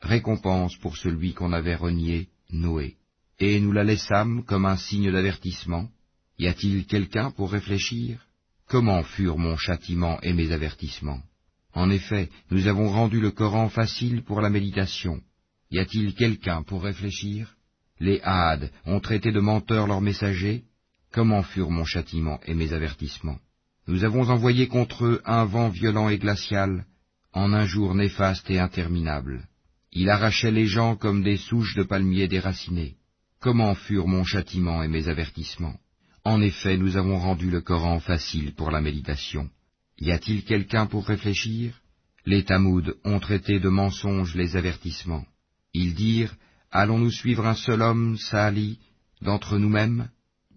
récompense 0.00 0.76
pour 0.76 0.96
celui 0.96 1.32
qu'on 1.32 1.52
avait 1.52 1.74
renié, 1.74 2.28
Noé. 2.50 2.96
Et 3.40 3.58
nous 3.58 3.72
la 3.72 3.84
laissâmes 3.84 4.44
comme 4.44 4.66
un 4.66 4.76
signe 4.76 5.10
d'avertissement. 5.10 5.88
Y 6.38 6.46
a-t-il 6.46 6.86
quelqu'un 6.86 7.30
pour 7.30 7.50
réfléchir? 7.50 8.20
Comment 8.68 9.02
furent 9.02 9.38
mon 9.38 9.56
châtiment 9.56 10.20
et 10.22 10.32
mes 10.32 10.52
avertissements? 10.52 11.22
En 11.78 11.90
effet, 11.90 12.28
nous 12.50 12.66
avons 12.66 12.90
rendu 12.90 13.20
le 13.20 13.30
Coran 13.30 13.68
facile 13.68 14.24
pour 14.24 14.40
la 14.40 14.50
méditation. 14.50 15.20
Y 15.70 15.78
a-t-il 15.78 16.12
quelqu'un 16.14 16.64
pour 16.64 16.82
réfléchir? 16.82 17.54
Les 18.00 18.20
Hades 18.24 18.72
ont 18.84 18.98
traité 18.98 19.30
de 19.30 19.38
menteurs 19.38 19.86
leurs 19.86 20.00
messagers? 20.00 20.64
Comment 21.12 21.44
furent 21.44 21.70
mon 21.70 21.84
châtiment 21.84 22.40
et 22.46 22.54
mes 22.54 22.72
avertissements? 22.72 23.38
Nous 23.86 24.02
avons 24.02 24.28
envoyé 24.28 24.66
contre 24.66 25.04
eux 25.06 25.22
un 25.24 25.44
vent 25.44 25.68
violent 25.68 26.08
et 26.08 26.18
glacial, 26.18 26.84
en 27.32 27.52
un 27.52 27.64
jour 27.64 27.94
néfaste 27.94 28.50
et 28.50 28.58
interminable. 28.58 29.46
Il 29.92 30.10
arrachait 30.10 30.50
les 30.50 30.66
gens 30.66 30.96
comme 30.96 31.22
des 31.22 31.36
souches 31.36 31.76
de 31.76 31.84
palmiers 31.84 32.26
déracinées. 32.26 32.96
Comment 33.38 33.76
furent 33.76 34.08
mon 34.08 34.24
châtiment 34.24 34.82
et 34.82 34.88
mes 34.88 35.06
avertissements? 35.06 35.78
En 36.24 36.42
effet, 36.42 36.76
nous 36.76 36.96
avons 36.96 37.18
rendu 37.18 37.50
le 37.50 37.60
Coran 37.60 38.00
facile 38.00 38.52
pour 38.52 38.72
la 38.72 38.80
méditation. 38.80 39.48
Y 40.00 40.12
a-t-il 40.12 40.44
quelqu'un 40.44 40.86
pour 40.86 41.06
réfléchir? 41.06 41.80
Les 42.24 42.44
Tamouds 42.44 42.94
ont 43.04 43.18
traité 43.18 43.58
de 43.58 43.68
mensonges 43.68 44.34
les 44.34 44.56
avertissements. 44.56 45.26
Ils 45.74 45.94
dirent, 45.94 46.34
Allons-nous 46.70 47.10
suivre 47.10 47.46
un 47.46 47.54
seul 47.54 47.82
homme, 47.82 48.16
Saali, 48.18 48.78
d'entre 49.22 49.58
nous-mêmes? 49.58 50.08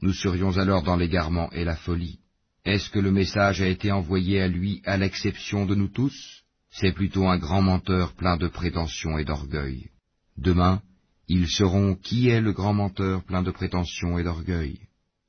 Nous 0.01 0.13
serions 0.13 0.57
alors 0.57 0.83
dans 0.83 0.95
l'égarement 0.95 1.49
et 1.51 1.63
la 1.63 1.75
folie. 1.75 2.19
Est-ce 2.65 2.89
que 2.89 2.99
le 2.99 3.11
message 3.11 3.61
a 3.61 3.67
été 3.67 3.91
envoyé 3.91 4.41
à 4.41 4.47
lui 4.47 4.81
à 4.85 4.97
l'exception 4.97 5.65
de 5.65 5.73
nous 5.73 5.87
tous? 5.87 6.43
C'est 6.69 6.91
plutôt 6.91 7.27
un 7.27 7.37
grand 7.37 7.61
menteur 7.61 8.13
plein 8.13 8.37
de 8.37 8.47
prétentions 8.47 9.17
et 9.17 9.25
d'orgueil. 9.25 9.89
Demain, 10.37 10.81
ils 11.27 11.47
sauront 11.47 11.95
qui 11.95 12.29
est 12.29 12.41
le 12.41 12.53
grand 12.53 12.73
menteur 12.73 13.23
plein 13.23 13.41
de 13.41 13.51
prétentions 13.51 14.19
et 14.19 14.23
d'orgueil. 14.23 14.79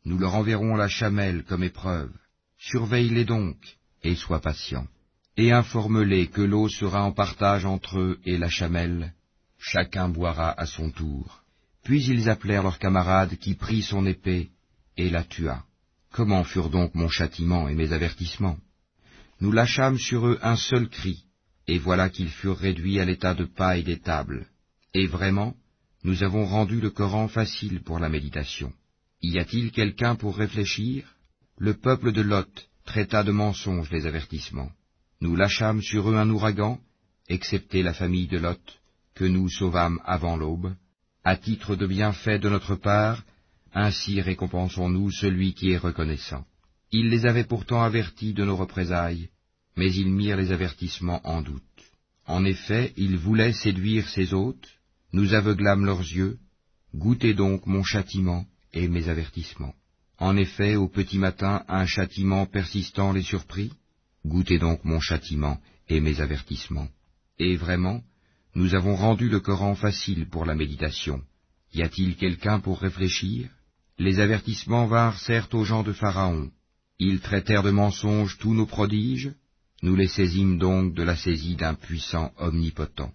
Nous 0.05 0.19
leur 0.19 0.35
enverrons 0.35 0.75
la 0.75 0.89
chamelle 0.89 1.45
comme 1.45 1.63
épreuve. 1.63 2.13
Surveille-les 2.59 3.25
donc, 3.25 3.57
et 4.03 4.15
sois 4.17 4.41
patient. 4.41 4.87
Et 5.37 5.53
informe-les 5.53 6.27
que 6.29 6.43
l'eau 6.43 6.69
sera 6.69 7.03
en 7.05 7.13
partage 7.13 7.65
entre 7.65 7.99
eux 7.99 8.19
et 8.25 8.37
la 8.37 8.51
chamelle, 8.51 9.15
chacun 9.59 10.09
boira 10.09 10.51
à 10.51 10.67
son 10.67 10.91
tour. 10.91 11.43
Puis 11.85 12.05
ils 12.05 12.29
appelèrent 12.29 12.63
leur 12.63 12.79
camarade 12.79 13.37
qui 13.37 13.55
prit 13.55 13.83
son 13.83 14.07
épée 14.07 14.51
et 14.97 15.11
la 15.11 15.25
tua. 15.25 15.65
Comment 16.13 16.45
furent 16.45 16.71
donc 16.71 16.95
mon 16.95 17.09
châtiment 17.09 17.69
et 17.69 17.75
mes 17.75 17.93
avertissements? 17.93 18.59
Nous 19.41 19.53
lâchâmes 19.53 19.99
sur 19.99 20.27
eux 20.27 20.39
un 20.43 20.57
seul 20.57 20.89
cri, 20.89 21.25
et 21.67 21.79
voilà 21.79 22.11
qu'ils 22.11 22.29
furent 22.29 22.59
réduits 22.59 23.01
à 23.01 23.05
l'état 23.05 23.35
de 23.35 23.45
paille 23.45 23.83
des 23.83 23.99
tables. 23.99 24.47
Et 24.95 25.07
vraiment, 25.07 25.55
nous 26.05 26.23
avons 26.23 26.45
rendu 26.45 26.81
le 26.81 26.91
Coran 26.91 27.29
facile 27.29 27.83
pour 27.83 27.99
la 27.99 28.09
méditation. 28.09 28.73
Y 29.23 29.39
a-t-il 29.39 29.73
quelqu'un 29.73 30.15
pour 30.17 30.37
réfléchir? 30.37 31.05
Le 31.57 31.75
peuple 31.75 32.13
de 32.13 32.23
Lot 32.23 32.69
traita 32.85 33.23
de 33.23 33.33
mensonges 33.33 33.91
les 33.91 34.07
avertissements. 34.07 34.71
Nous 35.21 35.37
lâchâmes 35.37 35.83
sur 35.83 36.11
eux 36.11 36.17
un 36.17 36.29
ouragan, 36.31 36.79
excepté 37.29 37.83
la 37.83 37.95
famille 37.95 38.27
de 38.27 38.39
Lot, 38.39 38.81
que 39.15 39.25
nous 39.25 39.49
sauvâmes 39.49 40.01
avant 40.05 40.37
l'aube, 40.37 40.75
à 41.25 41.37
titre 41.37 41.77
de 41.77 41.87
bienfait 41.87 42.39
de 42.39 42.49
notre 42.49 42.75
part, 42.75 43.23
ainsi 43.73 44.21
récompensons-nous 44.21 45.11
celui 45.11 45.55
qui 45.55 45.71
est 45.71 45.79
reconnaissant. 45.79 46.45
Il 46.91 47.09
les 47.09 47.25
avait 47.27 47.45
pourtant 47.45 47.83
avertis 47.83 48.35
de 48.35 48.45
nos 48.45 48.57
représailles, 48.57 49.29
mais 49.77 49.93
ils 49.95 50.11
mirent 50.11 50.37
les 50.37 50.53
avertissements 50.53 51.27
en 51.27 51.41
doute. 51.41 51.63
En 52.27 52.45
effet, 52.45 52.93
ils 52.97 53.17
voulaient 53.17 53.53
séduire 53.53 54.09
ses 54.09 54.35
hôtes, 54.35 54.69
nous 55.13 55.35
aveuglâmes 55.35 55.85
leurs 55.85 56.01
yeux, 56.01 56.39
goûtez 56.95 57.35
donc 57.35 57.67
mon 57.67 57.83
châtiment 57.83 58.45
et 58.73 58.89
mes 58.89 59.09
avertissements. 59.09 59.75
En 60.23 60.37
effet, 60.37 60.77
au 60.77 60.87
petit 60.87 61.19
matin, 61.19 61.65
un 61.67 61.85
châtiment 61.85 62.47
persistant 62.47 63.11
les 63.11 63.25
surprit, 63.25 63.73
goûtez 64.25 64.61
donc 64.61 64.85
mon 64.85 65.01
châtiment 65.01 65.59
et 65.89 66.01
mes 66.01 66.21
avertissements. 66.21 66.87
Et 67.41 67.57
vraiment, 67.57 68.05
nous 68.55 68.77
avons 68.77 68.95
rendu 68.95 69.29
le 69.29 69.41
Coran 69.41 69.75
facile 69.75 70.29
pour 70.29 70.45
la 70.45 70.55
méditation. 70.55 71.23
Y 71.75 71.83
a-t-il 71.83 72.15
quelqu'un 72.15 72.61
pour 72.61 72.79
réfléchir? 72.79 73.51
Les 73.99 74.21
avertissements 74.21 74.87
vinrent 74.87 75.19
certes 75.19 75.55
aux 75.55 75.65
gens 75.65 75.83
de 75.83 75.93
Pharaon. 75.93 76.53
Ils 77.01 77.19
traitèrent 77.19 77.65
de 77.65 77.73
mensonges 77.73 78.39
tous 78.39 78.55
nos 78.55 78.67
prodiges. 78.67 79.33
Nous 79.83 79.97
les 79.97 80.07
saisîmes 80.07 80.57
donc 80.57 80.95
de 80.95 81.03
la 81.03 81.17
saisie 81.17 81.57
d'un 81.57 81.75
puissant 81.75 82.31
omnipotent. 82.39 83.11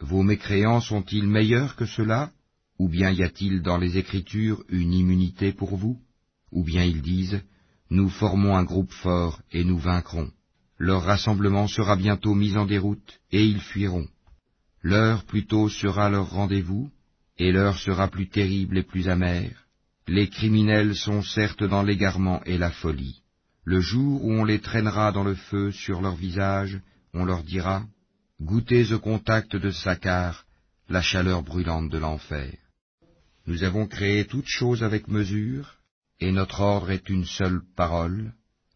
Vos 0.00 0.24
mécréants 0.24 0.80
sont-ils 0.80 1.28
meilleurs 1.28 1.76
que 1.76 1.86
ceux-là 1.86 2.32
Ou 2.80 2.88
bien 2.88 3.12
y 3.12 3.22
a-t-il 3.22 3.62
dans 3.62 3.78
les 3.78 3.96
Écritures 3.96 4.64
une 4.68 4.92
immunité 4.92 5.52
pour 5.52 5.76
vous? 5.76 6.00
Ou 6.52 6.64
bien 6.64 6.84
ils 6.84 7.02
disent, 7.02 7.42
Nous 7.90 8.08
formons 8.08 8.56
un 8.56 8.64
groupe 8.64 8.92
fort 8.92 9.40
et 9.52 9.64
nous 9.64 9.78
vaincrons. 9.78 10.30
Leur 10.78 11.02
rassemblement 11.02 11.66
sera 11.66 11.96
bientôt 11.96 12.34
mis 12.34 12.56
en 12.56 12.66
déroute, 12.66 13.20
et 13.32 13.44
ils 13.44 13.60
fuiront. 13.60 14.06
L'heure 14.82 15.24
plutôt 15.24 15.68
sera 15.68 16.08
leur 16.08 16.30
rendez-vous, 16.30 16.90
et 17.36 17.52
l'heure 17.52 17.78
sera 17.78 18.08
plus 18.08 18.28
terrible 18.28 18.78
et 18.78 18.82
plus 18.82 19.08
amère. 19.08 19.66
Les 20.06 20.28
criminels 20.28 20.94
sont 20.94 21.22
certes 21.22 21.64
dans 21.64 21.82
l'égarement 21.82 22.42
et 22.44 22.58
la 22.58 22.70
folie. 22.70 23.22
Le 23.64 23.80
jour 23.80 24.24
où 24.24 24.32
on 24.32 24.44
les 24.44 24.60
traînera 24.60 25.12
dans 25.12 25.24
le 25.24 25.34
feu 25.34 25.72
sur 25.72 26.00
leur 26.00 26.16
visage, 26.16 26.80
on 27.12 27.24
leur 27.24 27.42
dira, 27.42 27.84
Goûtez 28.40 28.92
au 28.92 29.00
contact 29.00 29.56
de 29.56 29.70
Sacar 29.70 30.44
la 30.88 31.02
chaleur 31.02 31.42
brûlante 31.42 31.90
de 31.90 31.98
l'enfer. 31.98 32.54
Nous 33.46 33.64
avons 33.64 33.86
créé 33.86 34.26
toutes 34.26 34.46
choses 34.46 34.82
avec 34.82 35.08
mesure, 35.08 35.77
et 36.20 36.32
notre 36.32 36.60
ordre 36.60 36.90
est 36.90 37.08
une 37.08 37.24
seule 37.24 37.60
parole, 37.76 38.32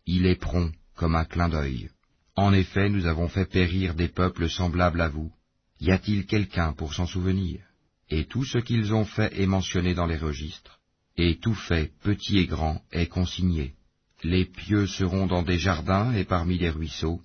il 0.06 0.26
est 0.26 0.40
prompt 0.40 0.72
comme 0.94 1.16
un 1.16 1.24
clin 1.24 1.48
d'œil. 1.48 1.90
En 2.36 2.52
effet, 2.52 2.88
nous 2.88 3.06
avons 3.06 3.28
fait 3.28 3.46
périr 3.46 3.94
des 3.94 4.08
peuples 4.08 4.48
semblables 4.48 5.00
à 5.00 5.08
vous. 5.08 5.32
Y 5.80 5.90
a-t-il 5.90 6.26
quelqu'un 6.26 6.72
pour 6.72 6.94
s'en 6.94 7.06
souvenir? 7.06 7.60
Et 8.08 8.24
tout 8.26 8.44
ce 8.44 8.58
qu'ils 8.58 8.94
ont 8.94 9.04
fait 9.04 9.32
est 9.40 9.46
mentionné 9.46 9.94
dans 9.94 10.06
les 10.06 10.16
registres, 10.16 10.78
et 11.16 11.38
tout 11.38 11.54
fait, 11.54 11.92
petit 12.02 12.38
et 12.38 12.46
grand, 12.46 12.82
est 12.92 13.06
consigné. 13.06 13.74
Les 14.22 14.44
pieux 14.44 14.86
seront 14.86 15.26
dans 15.26 15.42
des 15.42 15.58
jardins 15.58 16.12
et 16.14 16.24
parmi 16.24 16.58
les 16.58 16.70
ruisseaux, 16.70 17.20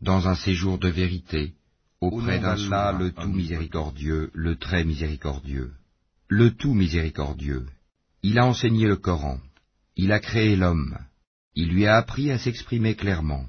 dans 0.00 0.28
un 0.28 0.34
séjour 0.34 0.78
de 0.78 0.88
vérité, 0.88 1.54
auprès 2.00 2.40
d'Allah 2.40 2.92
le 2.98 3.12
tout 3.12 3.28
miséricordieux, 3.28 4.30
le 4.34 4.56
très 4.56 4.84
miséricordieux. 4.84 5.72
Le 6.28 6.50
tout 6.50 6.74
miséricordieux. 6.74 7.66
Il 8.22 8.38
a 8.38 8.46
enseigné 8.46 8.86
le 8.86 8.96
Coran. 8.96 9.38
Il 9.96 10.12
a 10.12 10.20
créé 10.20 10.56
l'homme. 10.56 10.98
Il 11.54 11.68
lui 11.68 11.86
a 11.86 11.96
appris 11.96 12.30
à 12.30 12.38
s'exprimer 12.38 12.94
clairement. 12.94 13.46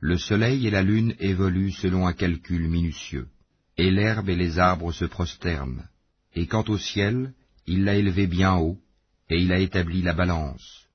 Le 0.00 0.16
soleil 0.16 0.66
et 0.66 0.70
la 0.70 0.82
lune 0.82 1.14
évoluent 1.18 1.72
selon 1.72 2.06
un 2.06 2.12
calcul 2.12 2.68
minutieux, 2.68 3.28
et 3.76 3.90
l'herbe 3.90 4.28
et 4.28 4.36
les 4.36 4.58
arbres 4.58 4.92
se 4.92 5.04
prosternent. 5.04 5.88
Et 6.34 6.46
quant 6.46 6.64
au 6.68 6.78
ciel, 6.78 7.34
il 7.66 7.84
l'a 7.84 7.96
élevé 7.96 8.26
bien 8.26 8.56
haut, 8.56 8.78
et 9.30 9.40
il 9.40 9.52
a 9.52 9.58
établi 9.58 10.02
la 10.02 10.12
balance, 10.12 10.86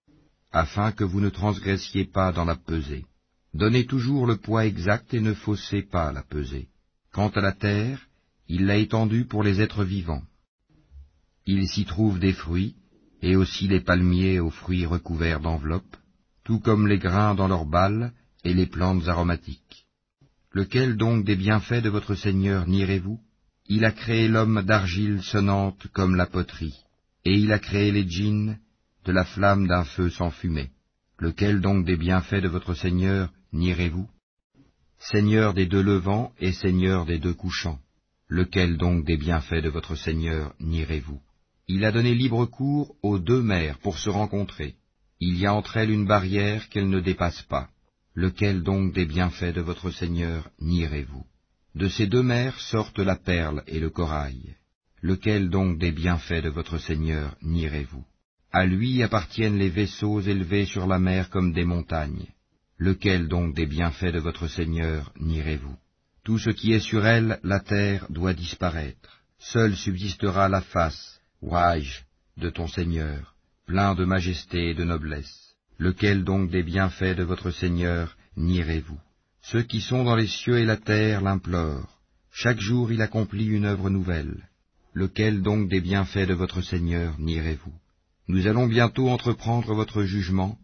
afin 0.51 0.91
que 0.91 1.03
vous 1.03 1.21
ne 1.21 1.29
transgressiez 1.29 2.05
pas 2.05 2.31
dans 2.31 2.45
la 2.45 2.55
pesée. 2.55 3.05
Donnez 3.53 3.85
toujours 3.85 4.27
le 4.27 4.38
poids 4.38 4.65
exact 4.65 5.13
et 5.13 5.21
ne 5.21 5.33
faussez 5.33 5.81
pas 5.81 6.12
la 6.12 6.23
pesée. 6.23 6.67
Quant 7.12 7.29
à 7.29 7.41
la 7.41 7.51
terre, 7.51 8.07
il 8.47 8.65
l'a 8.65 8.77
étendue 8.77 9.25
pour 9.25 9.43
les 9.43 9.62
êtres 9.62 9.83
vivants. 9.83 10.23
Il 11.45 11.67
s'y 11.67 11.85
trouve 11.85 12.19
des 12.19 12.33
fruits, 12.33 12.75
et 13.21 13.36
aussi 13.36 13.67
des 13.67 13.82
palmiers 13.82 14.39
aux 14.39 14.49
fruits 14.49 14.86
recouverts 14.86 15.39
d'enveloppes, 15.39 15.97
tout 16.43 16.60
comme 16.60 16.88
les 16.88 16.99
grains 16.99 17.36
dans 17.36 17.47
leurs 17.47 17.65
balles 17.65 18.12
et 18.43 18.53
les 18.53 18.67
plantes 18.67 19.08
aromatiques. 19.08 19.86
Lequel 20.51 20.97
donc 20.97 21.25
des 21.25 21.36
bienfaits 21.36 21.84
de 21.84 21.89
votre 21.89 22.15
Seigneur 22.15 22.67
nierez-vous? 22.67 23.19
Il 23.67 23.86
a 23.86 23.91
créé 23.91 24.27
l'homme 24.27 24.63
d'argile 24.63 25.21
sonnante 25.21 25.86
comme 25.93 26.15
la 26.15 26.25
poterie, 26.25 26.79
et 27.23 27.34
il 27.34 27.51
a 27.51 27.60
créé 27.60 27.91
les 27.91 28.08
djinns 28.08 28.58
de 29.05 29.12
la 29.12 29.25
flamme 29.25 29.67
d'un 29.67 29.84
feu 29.84 30.10
sans 30.10 30.32
fumée. 30.32 30.71
Lequel 31.19 31.62
donc 31.62 31.86
des 31.86 31.97
bienfaits 31.97 32.41
de 32.41 32.47
votre 32.47 32.73
Seigneur 32.73 33.32
nierez-vous? 33.53 34.10
Seigneur 34.97 35.53
des 35.53 35.65
deux 35.65 35.84
levants 35.84 36.32
et 36.39 36.51
Seigneur 36.51 37.05
des 37.05 37.19
deux 37.19 37.34
couchants. 37.34 37.79
Lequel 38.27 38.77
donc 38.77 39.05
des 39.05 39.17
bienfaits 39.17 39.63
de 39.63 39.69
votre 39.69 39.95
Seigneur 39.95 40.53
nierez-vous? 40.60 41.21
Il 41.71 41.86
a 41.86 41.91
donné 41.91 42.15
libre 42.15 42.47
cours 42.47 42.95
aux 43.03 43.19
deux 43.19 43.43
mers 43.43 43.77
pour 43.77 43.99
se 43.99 44.10
rencontrer. 44.10 44.73
Il 45.19 45.38
y 45.38 45.45
a 45.45 45.53
entre 45.53 45.77
elles 45.77 45.91
une 45.91 46.08
barrière 46.08 46.67
qu'elles 46.69 46.89
ne 46.89 46.99
dépassent 46.99 47.43
pas. 47.43 47.69
Lequel 48.15 48.63
donc 48.63 48.91
des 48.91 49.05
bienfaits 49.05 49.53
de 49.53 49.62
votre 49.62 49.91
Seigneur 49.91 50.49
nierez-vous? 50.60 51.27
De 51.75 51.88
ces 51.88 52.08
deux 52.08 52.23
mers 52.23 52.60
sortent 52.60 52.97
la 52.97 53.15
perle 53.15 53.62
et 53.67 53.79
le 53.79 53.91
corail. 53.91 54.55
Lequel 55.03 55.51
donc 55.51 55.77
des 55.77 55.91
bienfaits 55.91 56.43
de 56.43 56.49
votre 56.49 56.79
Seigneur 56.79 57.36
nierez-vous? 57.43 58.03
À 58.51 58.65
lui 58.65 59.03
appartiennent 59.03 59.60
les 59.60 59.69
vaisseaux 59.69 60.21
élevés 60.21 60.65
sur 60.65 60.88
la 60.88 60.97
mer 60.97 61.29
comme 61.29 61.53
des 61.53 61.65
montagnes. 61.65 62.25
Lequel 62.79 63.27
donc 63.27 63.53
des 63.53 63.67
bienfaits 63.67 64.13
de 64.15 64.19
votre 64.19 64.47
Seigneur 64.47 65.13
nierez-vous? 65.19 65.77
Tout 66.23 66.39
ce 66.39 66.49
qui 66.49 66.73
est 66.73 66.79
sur 66.79 67.05
elle, 67.05 67.39
la 67.43 67.60
terre, 67.60 68.08
doit 68.10 68.34
disparaître. 68.34 69.21
Seule 69.38 69.75
subsistera 69.75 70.49
la 70.49 70.62
face, 70.62 71.18
Waj, 71.41 72.04
de 72.38 72.49
ton 72.49 72.67
Seigneur, 72.67 73.34
plein 73.65 73.95
de 73.95 74.04
majesté 74.04 74.71
et 74.71 74.73
de 74.73 74.84
noblesse. 74.84 75.56
Lequel 75.78 76.25
donc 76.25 76.52
des 76.52 76.63
bienfaits 76.63 77.15
de 77.15 77.23
votre 77.23 77.52
Seigneur 77.52 78.17
nierez-vous? 78.36 78.99
Ceux 79.41 79.63
qui 79.63 79.80
sont 79.80 80.04
dans 80.04 80.17
les 80.17 80.28
cieux 80.28 80.58
et 80.58 80.65
la 80.65 80.75
terre 80.75 81.21
l'implorent. 81.21 81.97
Chaque 82.30 82.60
jour 82.60 82.91
il 82.91 83.02
accomplit 83.02 83.45
une 83.45 83.63
œuvre 83.65 83.89
nouvelle. 83.89 84.49
Lequel 84.93 85.41
donc 85.41 85.69
des 85.69 85.80
bienfaits 85.80 86.28
de 86.28 86.34
votre 86.34 86.62
Seigneur 86.62 87.17
nierez-vous? 87.19 87.73
Nous 88.28 88.47
allons 88.47 88.67
bientôt 88.67 89.10
entreprendre 89.10 89.73
votre 89.73 90.04
jugement, 90.04 90.58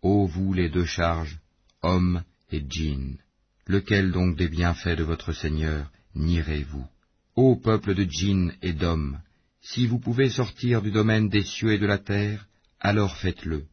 ô 0.00 0.26
vous 0.26 0.52
les 0.52 0.68
deux 0.68 0.84
charges, 0.84 1.40
hommes 1.82 2.22
et 2.52 2.64
djinns. 2.66 3.18
Lequel 3.66 4.12
donc 4.12 4.36
des 4.36 4.48
bienfaits 4.48 4.96
de 4.96 5.02
votre 5.02 5.32
Seigneur 5.32 5.90
nierez-vous? 6.14 6.86
Ô 7.34 7.56
peuple 7.56 7.94
de 7.94 8.04
djinns 8.04 8.52
et 8.62 8.72
d'hommes, 8.72 9.18
si 9.62 9.86
vous 9.86 9.98
pouvez 9.98 10.30
sortir 10.30 10.82
du 10.82 10.90
domaine 10.90 11.28
des 11.28 11.44
cieux 11.44 11.72
et 11.72 11.78
de 11.78 11.86
la 11.86 11.98
terre, 11.98 12.46
alors 12.80 13.16
faites-le 13.16 13.66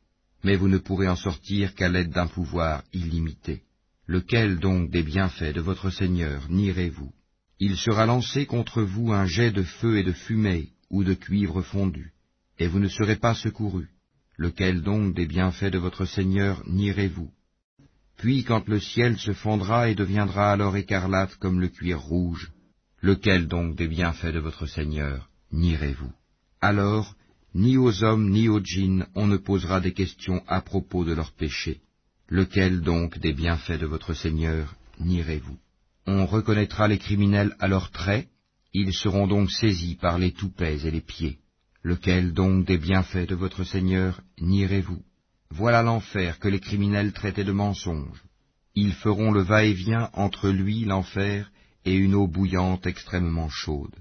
mais 0.43 0.55
vous 0.55 0.67
ne 0.67 0.77
pourrez 0.77 1.07
en 1.07 1.15
sortir 1.15 1.75
qu'à 1.75 1.89
l'aide 1.89 2.11
d'un 2.11 2.27
pouvoir 2.27 2.83
illimité. 2.93 3.63
Lequel 4.05 4.59
donc 4.59 4.89
des 4.91 5.03
bienfaits 5.03 5.53
de 5.53 5.61
votre 5.61 5.89
Seigneur 5.89 6.49
nierez-vous? 6.49 7.11
Il 7.59 7.75
sera 7.75 8.05
lancé 8.05 8.45
contre 8.45 8.81
vous 8.81 9.11
un 9.11 9.25
jet 9.25 9.51
de 9.51 9.63
feu 9.63 9.97
et 9.97 10.03
de 10.03 10.13
fumée, 10.13 10.69
ou 10.89 11.03
de 11.03 11.13
cuivre 11.13 11.61
fondu, 11.61 12.13
et 12.59 12.67
vous 12.67 12.79
ne 12.79 12.87
serez 12.87 13.17
pas 13.17 13.33
secouru. 13.33 13.89
Lequel 14.37 14.83
donc 14.83 15.15
des 15.15 15.25
bienfaits 15.25 15.71
de 15.71 15.79
votre 15.79 16.05
Seigneur 16.05 16.63
nierez-vous? 16.67 17.31
Puis 18.17 18.43
quand 18.43 18.67
le 18.67 18.79
ciel 18.79 19.17
se 19.17 19.33
fondra 19.33 19.89
et 19.89 19.95
deviendra 19.95 20.51
alors 20.51 20.77
écarlate 20.77 21.35
comme 21.35 21.59
le 21.59 21.67
cuir 21.67 21.99
rouge, 21.99 22.51
lequel 23.01 23.47
donc 23.47 23.75
des 23.75 23.87
bienfaits 23.87 24.33
de 24.33 24.39
votre 24.39 24.67
Seigneur 24.67 25.29
nierez-vous? 25.51 26.11
Alors 26.61 27.15
ni 27.53 27.77
aux 27.77 28.03
hommes 28.03 28.29
ni 28.29 28.49
aux 28.49 28.59
djinns 28.59 29.07
on 29.15 29.27
ne 29.27 29.37
posera 29.37 29.79
des 29.79 29.93
questions 29.93 30.43
à 30.47 30.61
propos 30.61 31.05
de 31.05 31.13
leurs 31.13 31.31
péchés. 31.31 31.81
Lequel 32.29 32.81
donc 32.81 33.19
des 33.19 33.33
bienfaits 33.33 33.79
de 33.79 33.85
votre 33.85 34.13
Seigneur 34.13 34.75
nierez-vous? 34.99 35.57
On 36.05 36.25
reconnaîtra 36.25 36.87
les 36.87 36.97
criminels 36.97 37.55
à 37.59 37.67
leurs 37.67 37.91
traits, 37.91 38.27
ils 38.73 38.93
seront 38.93 39.27
donc 39.27 39.51
saisis 39.51 39.95
par 39.95 40.17
les 40.17 40.31
toupets 40.31 40.85
et 40.85 40.91
les 40.91 41.01
pieds. 41.01 41.39
Lequel 41.83 42.33
donc 42.33 42.65
des 42.65 42.77
bienfaits 42.77 43.29
de 43.29 43.35
votre 43.35 43.63
Seigneur 43.63 44.21
nierez-vous? 44.39 45.01
Voilà 45.49 45.81
l'enfer 45.83 46.39
que 46.39 46.47
les 46.47 46.59
criminels 46.59 47.13
traitaient 47.13 47.43
de 47.43 47.51
mensonge. 47.51 48.23
Ils 48.75 48.93
feront 48.93 49.31
le 49.31 49.41
va-et-vient 49.41 50.09
entre 50.13 50.49
lui, 50.49 50.85
l'enfer, 50.85 51.49
et 51.85 51.95
une 51.95 52.15
eau 52.15 52.27
bouillante 52.27 52.85
extrêmement 52.85 53.49
chaude. 53.49 53.95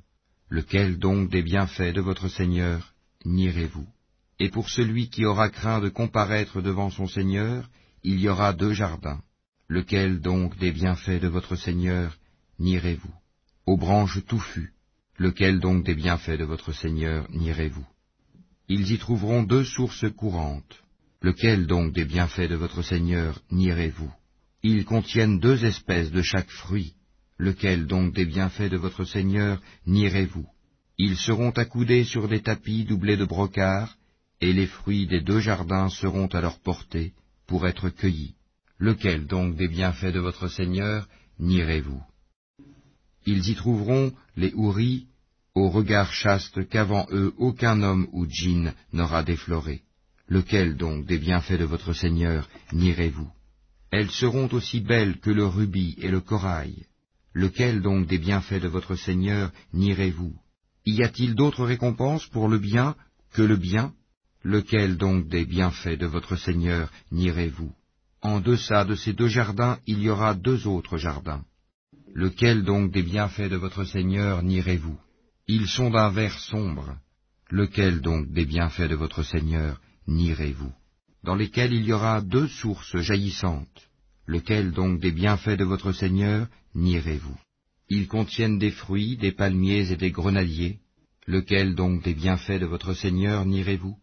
Lequel 0.48 0.98
donc 0.98 1.30
des 1.30 1.42
bienfaits 1.42 1.92
de 1.92 2.00
votre 2.00 2.28
Seigneur 2.28 2.94
nierez-vous. 3.24 3.86
Et 4.38 4.48
pour 4.48 4.68
celui 4.68 5.08
qui 5.08 5.24
aura 5.24 5.48
craint 5.48 5.80
de 5.80 5.88
comparaître 5.88 6.62
devant 6.62 6.90
son 6.90 7.08
Seigneur, 7.08 7.68
il 8.04 8.20
y 8.20 8.28
aura 8.28 8.52
deux 8.52 8.72
jardins. 8.72 9.20
Lequel 9.68 10.20
donc 10.20 10.56
des 10.58 10.70
bienfaits 10.70 11.20
de 11.20 11.26
votre 11.26 11.56
Seigneur 11.56 12.16
nierez-vous 12.60 13.14
Aux 13.66 13.76
branches 13.76 14.24
touffues. 14.26 14.72
Lequel 15.18 15.58
donc 15.58 15.84
des 15.84 15.94
bienfaits 15.94 16.38
de 16.38 16.44
votre 16.44 16.72
Seigneur 16.72 17.26
nierez-vous 17.32 17.86
Ils 18.68 18.92
y 18.92 18.98
trouveront 18.98 19.42
deux 19.42 19.64
sources 19.64 20.08
courantes. 20.14 20.82
Lequel 21.22 21.66
donc 21.66 21.92
des 21.92 22.04
bienfaits 22.04 22.48
de 22.48 22.54
votre 22.54 22.82
Seigneur 22.82 23.40
nierez-vous 23.50 24.12
Ils 24.62 24.84
contiennent 24.84 25.40
deux 25.40 25.64
espèces 25.64 26.12
de 26.12 26.22
chaque 26.22 26.50
fruit. 26.50 26.94
Lequel 27.38 27.86
donc 27.86 28.14
des 28.14 28.24
bienfaits 28.24 28.70
de 28.70 28.76
votre 28.76 29.04
Seigneur 29.04 29.60
nierez-vous? 29.86 30.46
Ils 30.98 31.16
seront 31.16 31.50
accoudés 31.50 32.04
sur 32.04 32.28
des 32.28 32.40
tapis 32.40 32.84
doublés 32.84 33.18
de 33.18 33.26
brocart, 33.26 33.96
et 34.40 34.52
les 34.52 34.66
fruits 34.66 35.06
des 35.06 35.20
deux 35.20 35.40
jardins 35.40 35.90
seront 35.90 36.26
à 36.28 36.40
leur 36.40 36.58
portée, 36.60 37.12
pour 37.46 37.66
être 37.66 37.90
cueillis. 37.90 38.34
Lequel 38.78 39.26
donc 39.26 39.56
des 39.56 39.68
bienfaits 39.68 40.12
de 40.12 40.20
votre 40.20 40.48
Seigneur 40.48 41.08
nierez-vous? 41.38 42.02
Ils 43.26 43.48
y 43.48 43.54
trouveront 43.54 44.12
les 44.36 44.52
houris, 44.54 45.06
au 45.54 45.68
regard 45.68 46.12
chaste 46.12 46.68
qu'avant 46.68 47.06
eux 47.10 47.34
aucun 47.38 47.82
homme 47.82 48.08
ou 48.12 48.26
djinn 48.26 48.74
n'aura 48.92 49.22
défloré. 49.22 49.82
Lequel 50.28 50.76
donc 50.76 51.06
des 51.06 51.18
bienfaits 51.18 51.58
de 51.58 51.64
votre 51.64 51.92
Seigneur 51.92 52.48
nierez-vous? 52.72 53.30
Elles 53.90 54.10
seront 54.10 54.48
aussi 54.52 54.80
belles 54.80 55.18
que 55.18 55.30
le 55.30 55.46
rubis 55.46 55.96
et 55.98 56.08
le 56.08 56.20
corail. 56.20 56.86
Lequel 57.36 57.82
donc 57.82 58.06
des 58.06 58.16
bienfaits 58.16 58.62
de 58.62 58.68
votre 58.68 58.96
Seigneur 58.96 59.52
nierez-vous? 59.74 60.34
Y 60.86 61.02
a-t-il 61.02 61.34
d'autres 61.34 61.66
récompenses 61.66 62.26
pour 62.28 62.48
le 62.48 62.58
bien 62.58 62.96
que 63.34 63.42
le 63.42 63.56
bien? 63.56 63.92
Lequel 64.42 64.96
donc 64.96 65.28
des 65.28 65.44
bienfaits 65.44 65.98
de 65.98 66.06
votre 66.06 66.36
Seigneur 66.36 66.90
nierez-vous? 67.12 67.74
En 68.22 68.40
deçà 68.40 68.86
de 68.86 68.94
ces 68.94 69.12
deux 69.12 69.28
jardins 69.28 69.78
il 69.86 69.98
y 70.00 70.08
aura 70.08 70.32
deux 70.32 70.66
autres 70.66 70.96
jardins. 70.96 71.44
Lequel 72.14 72.64
donc 72.64 72.90
des 72.90 73.02
bienfaits 73.02 73.50
de 73.50 73.56
votre 73.56 73.84
Seigneur 73.84 74.42
nierez-vous? 74.42 74.98
Ils 75.46 75.68
sont 75.68 75.90
d'un 75.90 76.08
vert 76.08 76.38
sombre. 76.38 76.96
Lequel 77.50 78.00
donc 78.00 78.32
des 78.32 78.46
bienfaits 78.46 78.88
de 78.88 78.94
votre 78.94 79.22
Seigneur 79.22 79.78
nierez-vous? 80.08 80.72
Dans 81.22 81.34
lesquels 81.34 81.74
il 81.74 81.84
y 81.84 81.92
aura 81.92 82.22
deux 82.22 82.48
sources 82.48 82.96
jaillissantes. 82.96 83.90
Lequel 84.24 84.72
donc 84.72 85.00
des 85.00 85.12
bienfaits 85.12 85.58
de 85.58 85.64
votre 85.64 85.92
Seigneur 85.92 86.48
nierez-vous. 86.76 87.38
Ils 87.88 88.06
contiennent 88.06 88.58
des 88.58 88.70
fruits, 88.70 89.16
des 89.16 89.32
palmiers 89.32 89.90
et 89.90 89.96
des 89.96 90.10
grenadiers. 90.10 90.78
Lequel 91.26 91.74
donc 91.74 92.04
des 92.04 92.14
bienfaits 92.14 92.60
de 92.60 92.66
votre 92.66 92.94
Seigneur 92.94 93.46
nierez-vous? 93.46 93.96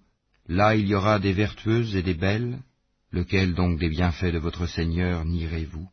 Là 0.47 0.75
il 0.75 0.87
y 0.87 0.95
aura 0.95 1.19
des 1.19 1.33
vertueuses 1.33 1.95
et 1.95 2.01
des 2.01 2.15
belles, 2.15 2.59
lequel 3.11 3.53
donc 3.53 3.79
des 3.79 3.89
bienfaits 3.89 4.33
de 4.33 4.39
votre 4.39 4.65
Seigneur 4.65 5.23
nierez-vous? 5.23 5.87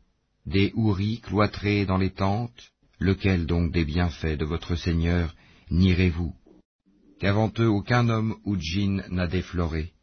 Des 0.45 0.73
houris 0.75 1.21
cloîtrés 1.21 1.85
dans 1.85 1.97
les 1.97 2.09
tentes, 2.09 2.71
lequel 2.99 3.45
donc 3.45 3.71
des 3.71 3.85
bienfaits 3.85 4.37
de 4.37 4.45
votre 4.45 4.75
Seigneur 4.75 5.35
nierez-vous? 5.69 6.33
Qu'avant 7.19 7.53
eux 7.59 7.69
aucun 7.69 8.09
homme 8.09 8.35
ou 8.43 8.57
djinn 8.57 9.05
n'a 9.09 9.27
défloré, 9.27 9.93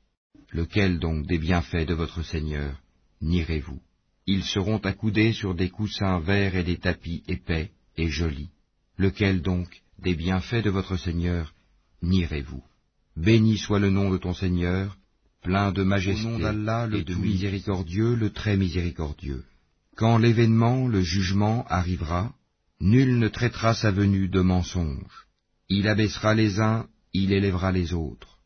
lequel 0.53 0.99
donc 1.01 1.27
des 1.27 1.39
bienfaits 1.39 1.87
de 1.89 1.95
votre 1.95 2.23
Seigneur 2.23 2.81
nierez-vous? 3.21 3.81
Ils 4.31 4.45
seront 4.45 4.77
accoudés 4.77 5.33
sur 5.33 5.55
des 5.55 5.71
coussins 5.71 6.21
verts 6.21 6.55
et 6.55 6.63
des 6.63 6.77
tapis 6.77 7.23
épais 7.29 7.71
et 7.97 8.11
jolis, 8.11 8.51
lequel 8.99 9.41
donc 9.41 9.81
des 9.99 10.15
bienfaits 10.15 10.63
de 10.63 10.69
votre 10.69 10.99
Seigneur 10.99 11.55
nierez-vous? 12.03 12.63
Béni 13.17 13.57
soit 13.57 13.79
le 13.79 13.89
nom 13.89 14.11
de 14.11 14.19
ton 14.19 14.35
Seigneur, 14.35 14.99
plein 15.43 15.73
de 15.73 15.83
majesté, 15.83 16.27
Au 16.27 16.33
nom 16.33 16.39
d'Allah, 16.41 16.87
le 16.87 16.99
et 16.99 17.05
de 17.05 17.15
tout 17.15 17.21
miséricordieux, 17.21 18.17
le 18.17 18.29
très 18.29 18.59
miséricordieux. 18.59 19.45
Quand 19.97 20.19
l'événement, 20.19 20.87
le 20.89 21.01
jugement 21.01 21.65
arrivera, 21.67 22.35
nul 22.81 23.19
ne 23.19 23.29
traitera 23.29 23.73
sa 23.73 23.91
venue 23.93 24.29
de 24.29 24.43
mensonge. 24.43 25.27
Il 25.71 25.89
abaissera 25.89 26.35
les 26.35 26.61
uns, 26.61 26.87
il 27.15 27.33
élèvera 27.33 27.73
les 27.73 27.95
autres. 27.95 28.41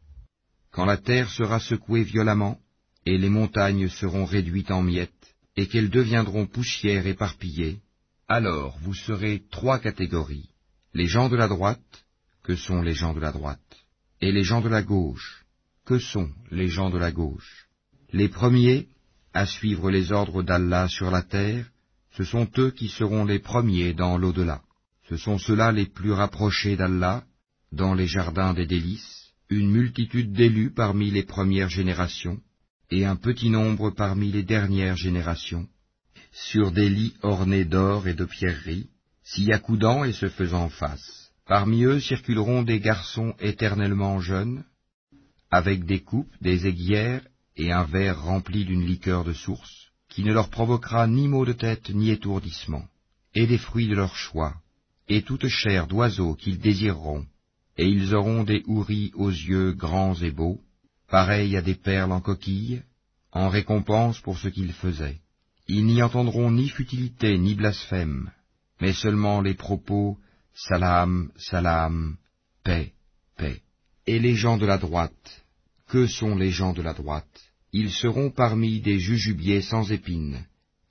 Quand 0.70 0.84
la 0.84 0.96
terre 0.96 1.28
sera 1.28 1.58
secouée 1.58 2.04
violemment, 2.04 2.60
et 3.04 3.18
les 3.18 3.30
montagnes 3.30 3.88
seront 3.88 4.26
réduites 4.26 4.70
en 4.70 4.82
miettes, 4.82 5.31
et 5.56 5.66
qu'elles 5.66 5.90
deviendront 5.90 6.46
poussière 6.46 7.06
éparpillée, 7.06 7.80
alors 8.28 8.78
vous 8.80 8.94
serez 8.94 9.42
trois 9.50 9.78
catégories. 9.78 10.48
Les 10.94 11.06
gens 11.06 11.28
de 11.28 11.36
la 11.36 11.48
droite, 11.48 12.04
que 12.42 12.56
sont 12.56 12.82
les 12.82 12.94
gens 12.94 13.14
de 13.14 13.20
la 13.20 13.32
droite 13.32 13.60
et 14.20 14.32
les 14.32 14.44
gens 14.44 14.60
de 14.60 14.68
la 14.68 14.82
gauche. 14.82 15.44
Que 15.84 15.98
sont 15.98 16.30
les 16.50 16.68
gens 16.68 16.90
de 16.90 16.98
la 16.98 17.10
gauche 17.10 17.66
Les 18.12 18.28
premiers, 18.28 18.86
à 19.34 19.46
suivre 19.46 19.90
les 19.90 20.12
ordres 20.12 20.42
d'Allah 20.42 20.88
sur 20.88 21.10
la 21.10 21.22
terre, 21.22 21.66
ce 22.16 22.24
sont 22.24 22.48
eux 22.58 22.70
qui 22.70 22.88
seront 22.88 23.24
les 23.24 23.40
premiers 23.40 23.94
dans 23.94 24.16
l'au-delà. 24.16 24.62
Ce 25.08 25.16
sont 25.16 25.38
ceux-là 25.38 25.72
les 25.72 25.86
plus 25.86 26.12
rapprochés 26.12 26.76
d'Allah, 26.76 27.24
dans 27.72 27.94
les 27.94 28.06
jardins 28.06 28.54
des 28.54 28.66
délices, 28.66 29.32
une 29.48 29.70
multitude 29.70 30.32
d'élus 30.32 30.70
parmi 30.70 31.10
les 31.10 31.24
premières 31.24 31.68
générations, 31.68 32.38
et 32.92 33.06
un 33.06 33.16
petit 33.16 33.48
nombre 33.48 33.90
parmi 33.90 34.30
les 34.30 34.42
dernières 34.42 34.98
générations, 34.98 35.66
sur 36.30 36.72
des 36.72 36.90
lits 36.90 37.14
ornés 37.22 37.64
d'or 37.64 38.06
et 38.06 38.12
de 38.12 38.26
pierreries, 38.26 38.90
s'y 39.24 39.50
accoudant 39.50 40.04
et 40.04 40.12
se 40.12 40.28
faisant 40.28 40.68
face. 40.68 41.30
Parmi 41.46 41.84
eux 41.84 42.00
circuleront 42.00 42.62
des 42.62 42.80
garçons 42.80 43.34
éternellement 43.40 44.20
jeunes, 44.20 44.64
avec 45.50 45.86
des 45.86 46.00
coupes, 46.00 46.34
des 46.42 46.66
aiguières 46.66 47.22
et 47.56 47.72
un 47.72 47.84
verre 47.84 48.22
rempli 48.22 48.66
d'une 48.66 48.84
liqueur 48.84 49.24
de 49.24 49.32
source, 49.32 49.90
qui 50.10 50.22
ne 50.22 50.32
leur 50.34 50.50
provoquera 50.50 51.06
ni 51.06 51.28
maux 51.28 51.46
de 51.46 51.54
tête 51.54 51.88
ni 51.88 52.10
étourdissement, 52.10 52.84
et 53.34 53.46
des 53.46 53.58
fruits 53.58 53.88
de 53.88 53.94
leur 53.94 54.16
choix, 54.16 54.54
et 55.08 55.22
toute 55.22 55.48
chair 55.48 55.86
d'oiseaux 55.86 56.34
qu'ils 56.34 56.58
désireront, 56.58 57.24
et 57.78 57.86
ils 57.86 58.14
auront 58.14 58.44
des 58.44 58.62
houris 58.66 59.12
aux 59.14 59.30
yeux 59.30 59.72
grands 59.72 60.14
et 60.16 60.30
beaux, 60.30 60.60
pareils 61.12 61.58
à 61.58 61.62
des 61.62 61.74
perles 61.74 62.10
en 62.10 62.22
coquille, 62.22 62.82
en 63.32 63.50
récompense 63.50 64.18
pour 64.20 64.38
ce 64.38 64.48
qu'ils 64.48 64.72
faisaient. 64.72 65.20
Ils 65.68 65.84
n'y 65.84 66.02
entendront 66.02 66.50
ni 66.50 66.70
futilité 66.70 67.36
ni 67.36 67.54
blasphème, 67.54 68.30
mais 68.80 68.94
seulement 68.94 69.42
les 69.42 69.52
propos 69.52 70.16
Salam, 70.54 71.30
salam, 71.36 72.16
paix, 72.64 72.92
paix. 73.36 73.60
Et 74.06 74.18
les 74.18 74.34
gens 74.34 74.56
de 74.56 74.64
la 74.64 74.78
droite, 74.78 75.44
que 75.86 76.06
sont 76.06 76.34
les 76.34 76.50
gens 76.50 76.72
de 76.72 76.82
la 76.82 76.94
droite? 76.94 77.40
Ils 77.72 77.90
seront 77.90 78.30
parmi 78.30 78.80
des 78.80 78.98
jujubiers 78.98 79.62
sans 79.62 79.92
épines, 79.92 80.44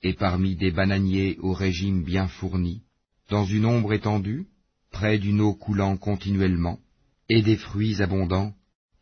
et 0.03 0.13
parmi 0.13 0.55
des 0.55 0.71
bananiers 0.71 1.37
au 1.39 1.53
régime 1.53 2.03
bien 2.03 2.27
fourni, 2.27 2.83
dans 3.29 3.45
une 3.45 3.65
ombre 3.65 3.93
étendue, 3.93 4.45
près 4.91 5.17
d'une 5.17 5.41
eau 5.41 5.55
coulant 5.55 5.97
continuellement, 5.97 6.79
et 7.27 7.41
des 7.41 7.57
fruits 7.57 8.01
abondants, 8.03 8.53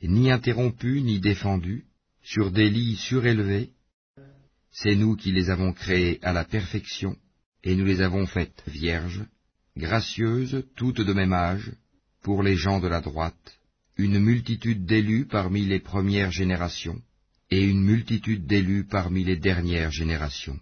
ni 0.08 0.32
interrompus 0.32 1.04
ni 1.04 1.20
défendus, 1.20 1.86
sur 2.22 2.52
des 2.52 2.70
lits 2.70 2.96
surélevés. 2.96 3.72
C'est 4.72 4.96
nous 4.96 5.16
qui 5.16 5.32
les 5.32 5.50
avons 5.50 5.74
créés 5.74 6.20
à 6.22 6.32
la 6.32 6.46
perfection, 6.46 7.16
et 7.64 7.76
nous 7.76 7.86
les 7.86 8.02
avons 8.02 8.26
faites 8.26 8.64
vierges, 8.68 9.26
gracieuses, 9.76 10.66
toutes 10.76 11.02
de 11.02 11.14
même 11.14 11.34
âge, 11.34 11.72
pour 12.22 12.44
les 12.44 12.56
gens 12.56 12.80
de 12.80 12.88
la 12.88 13.02
droite, 13.02 13.60
une 13.98 14.20
multitude 14.20 14.86
d'élus 14.86 15.26
parmi 15.26 15.66
les 15.66 15.80
premières 15.80 16.32
générations, 16.32 17.02
et 17.50 17.64
une 17.66 17.82
multitude 17.82 18.46
d'élus 18.46 18.86
parmi 18.86 19.24
les 19.24 19.38
dernières 19.38 19.92
générations. 19.92 20.60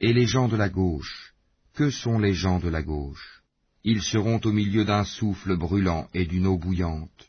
Et 0.00 0.12
les 0.12 0.26
gens 0.26 0.48
de 0.48 0.56
la 0.56 0.68
gauche, 0.68 1.34
que 1.74 1.90
sont 1.90 2.18
les 2.18 2.34
gens 2.34 2.60
de 2.60 2.68
la 2.68 2.82
gauche? 2.82 3.42
Ils 3.84 4.02
seront 4.02 4.40
au 4.44 4.52
milieu 4.52 4.84
d'un 4.84 5.04
souffle 5.04 5.56
brûlant 5.56 6.08
et 6.14 6.26
d'une 6.26 6.46
eau 6.46 6.58
bouillante, 6.58 7.28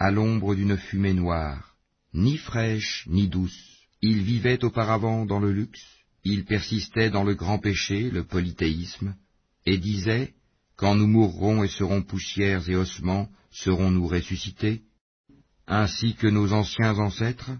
à 0.00 0.10
l'ombre 0.10 0.54
d'une 0.54 0.78
fumée 0.78 1.12
noire, 1.12 1.76
ni 2.14 2.38
fraîche 2.38 3.04
ni 3.06 3.28
douce. 3.28 3.84
Ils 4.00 4.22
vivaient 4.22 4.64
auparavant 4.64 5.26
dans 5.26 5.38
le 5.38 5.52
luxe, 5.52 5.84
ils 6.24 6.46
persistaient 6.46 7.10
dans 7.10 7.22
le 7.22 7.34
grand 7.34 7.58
péché, 7.58 8.10
le 8.10 8.24
polythéisme, 8.24 9.14
et 9.66 9.76
disait, 9.76 10.32
Quand 10.76 10.94
nous 10.94 11.06
mourrons 11.06 11.62
et 11.64 11.68
serons 11.68 12.00
poussières 12.00 12.66
et 12.70 12.76
ossements, 12.76 13.28
serons-nous 13.50 14.06
ressuscités? 14.06 14.80
Ainsi 15.66 16.14
que 16.14 16.26
nos 16.26 16.54
anciens 16.54 16.98
ancêtres 16.98 17.50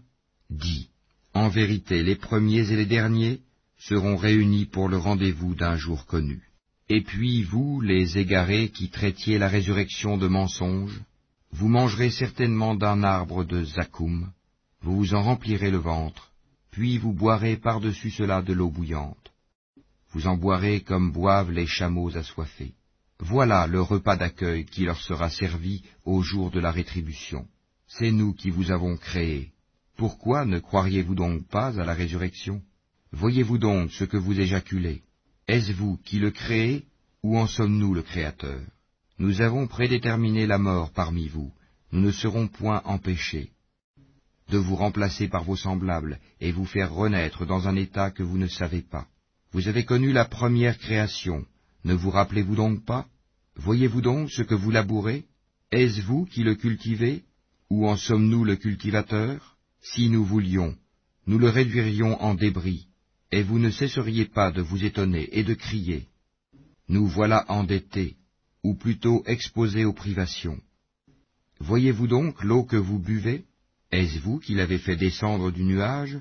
Dit, 0.48 0.88
En 1.34 1.50
vérité, 1.50 2.02
les 2.02 2.16
premiers 2.16 2.72
et 2.72 2.76
les 2.76 2.86
derniers 2.86 3.40
seront 3.76 4.16
réunis 4.16 4.64
pour 4.64 4.88
le 4.88 4.96
rendez-vous 4.96 5.54
d'un 5.54 5.76
jour 5.76 6.06
connu. 6.06 6.42
Et 6.88 7.02
puis 7.02 7.42
vous, 7.42 7.82
les 7.82 8.16
égarés 8.16 8.70
qui 8.70 8.88
traitiez 8.88 9.36
la 9.36 9.48
résurrection 9.48 10.16
de 10.16 10.26
mensonges, 10.26 11.00
vous 11.52 11.68
mangerez 11.68 12.10
certainement 12.10 12.74
d'un 12.74 13.02
arbre 13.02 13.44
de 13.44 13.64
zakoum, 13.64 14.30
vous 14.82 14.96
vous 14.96 15.14
en 15.14 15.22
remplirez 15.22 15.70
le 15.70 15.78
ventre, 15.78 16.32
puis 16.70 16.98
vous 16.98 17.12
boirez 17.12 17.56
par-dessus 17.56 18.10
cela 18.10 18.42
de 18.42 18.52
l'eau 18.52 18.70
bouillante 18.70 19.30
vous 20.12 20.26
en 20.26 20.36
boirez 20.36 20.80
comme 20.80 21.12
boivent 21.12 21.52
les 21.52 21.66
chameaux 21.66 22.16
assoiffés. 22.16 22.74
Voilà 23.18 23.66
le 23.66 23.80
repas 23.80 24.16
d'accueil 24.16 24.64
qui 24.64 24.84
leur 24.84 25.00
sera 25.00 25.30
servi 25.30 25.82
au 26.04 26.22
jour 26.22 26.50
de 26.50 26.58
la 26.58 26.70
rétribution. 26.70 27.46
C'est 27.86 28.10
nous 28.10 28.32
qui 28.32 28.50
vous 28.50 28.70
avons 28.70 28.96
créés. 28.96 29.50
Pourquoi 29.96 30.46
ne 30.46 30.58
croiriez-vous 30.58 31.14
donc 31.14 31.46
pas 31.48 31.78
à 31.78 31.84
la 31.84 31.94
résurrection? 31.94 32.62
Voyez-vous 33.12 33.58
donc 33.58 33.92
ce 33.92 34.04
que 34.04 34.16
vous 34.16 34.38
éjaculez? 34.40 35.02
Est-ce 35.46 35.72
vous 35.72 35.98
qui 35.98 36.18
le 36.18 36.30
créez, 36.30 36.86
ou 37.22 37.36
en 37.36 37.46
sommes-nous 37.46 37.92
le 37.92 38.02
Créateur? 38.02 38.60
Nous 39.20 39.42
avons 39.42 39.66
prédéterminé 39.66 40.46
la 40.46 40.56
mort 40.56 40.92
parmi 40.92 41.28
vous, 41.28 41.52
nous 41.92 42.00
ne 42.00 42.10
serons 42.10 42.48
point 42.48 42.80
empêchés 42.86 43.50
de 44.48 44.56
vous 44.56 44.76
remplacer 44.76 45.28
par 45.28 45.44
vos 45.44 45.56
semblables 45.56 46.18
et 46.40 46.52
vous 46.52 46.64
faire 46.64 46.90
renaître 46.92 47.44
dans 47.44 47.68
un 47.68 47.76
état 47.76 48.10
que 48.10 48.22
vous 48.22 48.38
ne 48.38 48.46
savez 48.46 48.80
pas. 48.80 49.06
Vous 49.52 49.68
avez 49.68 49.84
connu 49.84 50.10
la 50.10 50.24
première 50.24 50.78
création, 50.78 51.44
ne 51.84 51.92
vous 51.92 52.08
rappelez-vous 52.10 52.56
donc 52.56 52.86
pas? 52.86 53.06
Voyez-vous 53.56 54.00
donc 54.00 54.30
ce 54.30 54.40
que 54.40 54.54
vous 54.54 54.70
labourez? 54.70 55.26
Est-ce 55.70 56.00
vous 56.00 56.24
qui 56.24 56.42
le 56.42 56.54
cultivez? 56.54 57.22
Ou 57.68 57.86
en 57.86 57.98
sommes-nous 57.98 58.44
le 58.44 58.56
cultivateur? 58.56 59.58
Si 59.82 60.08
nous 60.08 60.24
voulions, 60.24 60.74
nous 61.26 61.38
le 61.38 61.50
réduirions 61.50 62.20
en 62.22 62.34
débris, 62.34 62.86
et 63.30 63.42
vous 63.42 63.58
ne 63.58 63.70
cesseriez 63.70 64.24
pas 64.24 64.50
de 64.50 64.62
vous 64.62 64.82
étonner 64.82 65.28
et 65.32 65.44
de 65.44 65.52
crier. 65.52 66.06
Nous 66.88 67.06
voilà 67.06 67.44
endettés, 67.48 68.16
ou 68.62 68.74
plutôt 68.74 69.22
exposés 69.26 69.84
aux 69.84 69.92
privations. 69.92 70.60
Voyez-vous 71.58 72.06
donc 72.06 72.42
l'eau 72.42 72.64
que 72.64 72.76
vous 72.76 72.98
buvez? 72.98 73.44
Est-ce 73.90 74.18
vous 74.18 74.38
qui 74.38 74.54
l'avez 74.54 74.78
fait 74.78 74.96
descendre 74.96 75.50
du 75.50 75.64
nuage? 75.64 76.18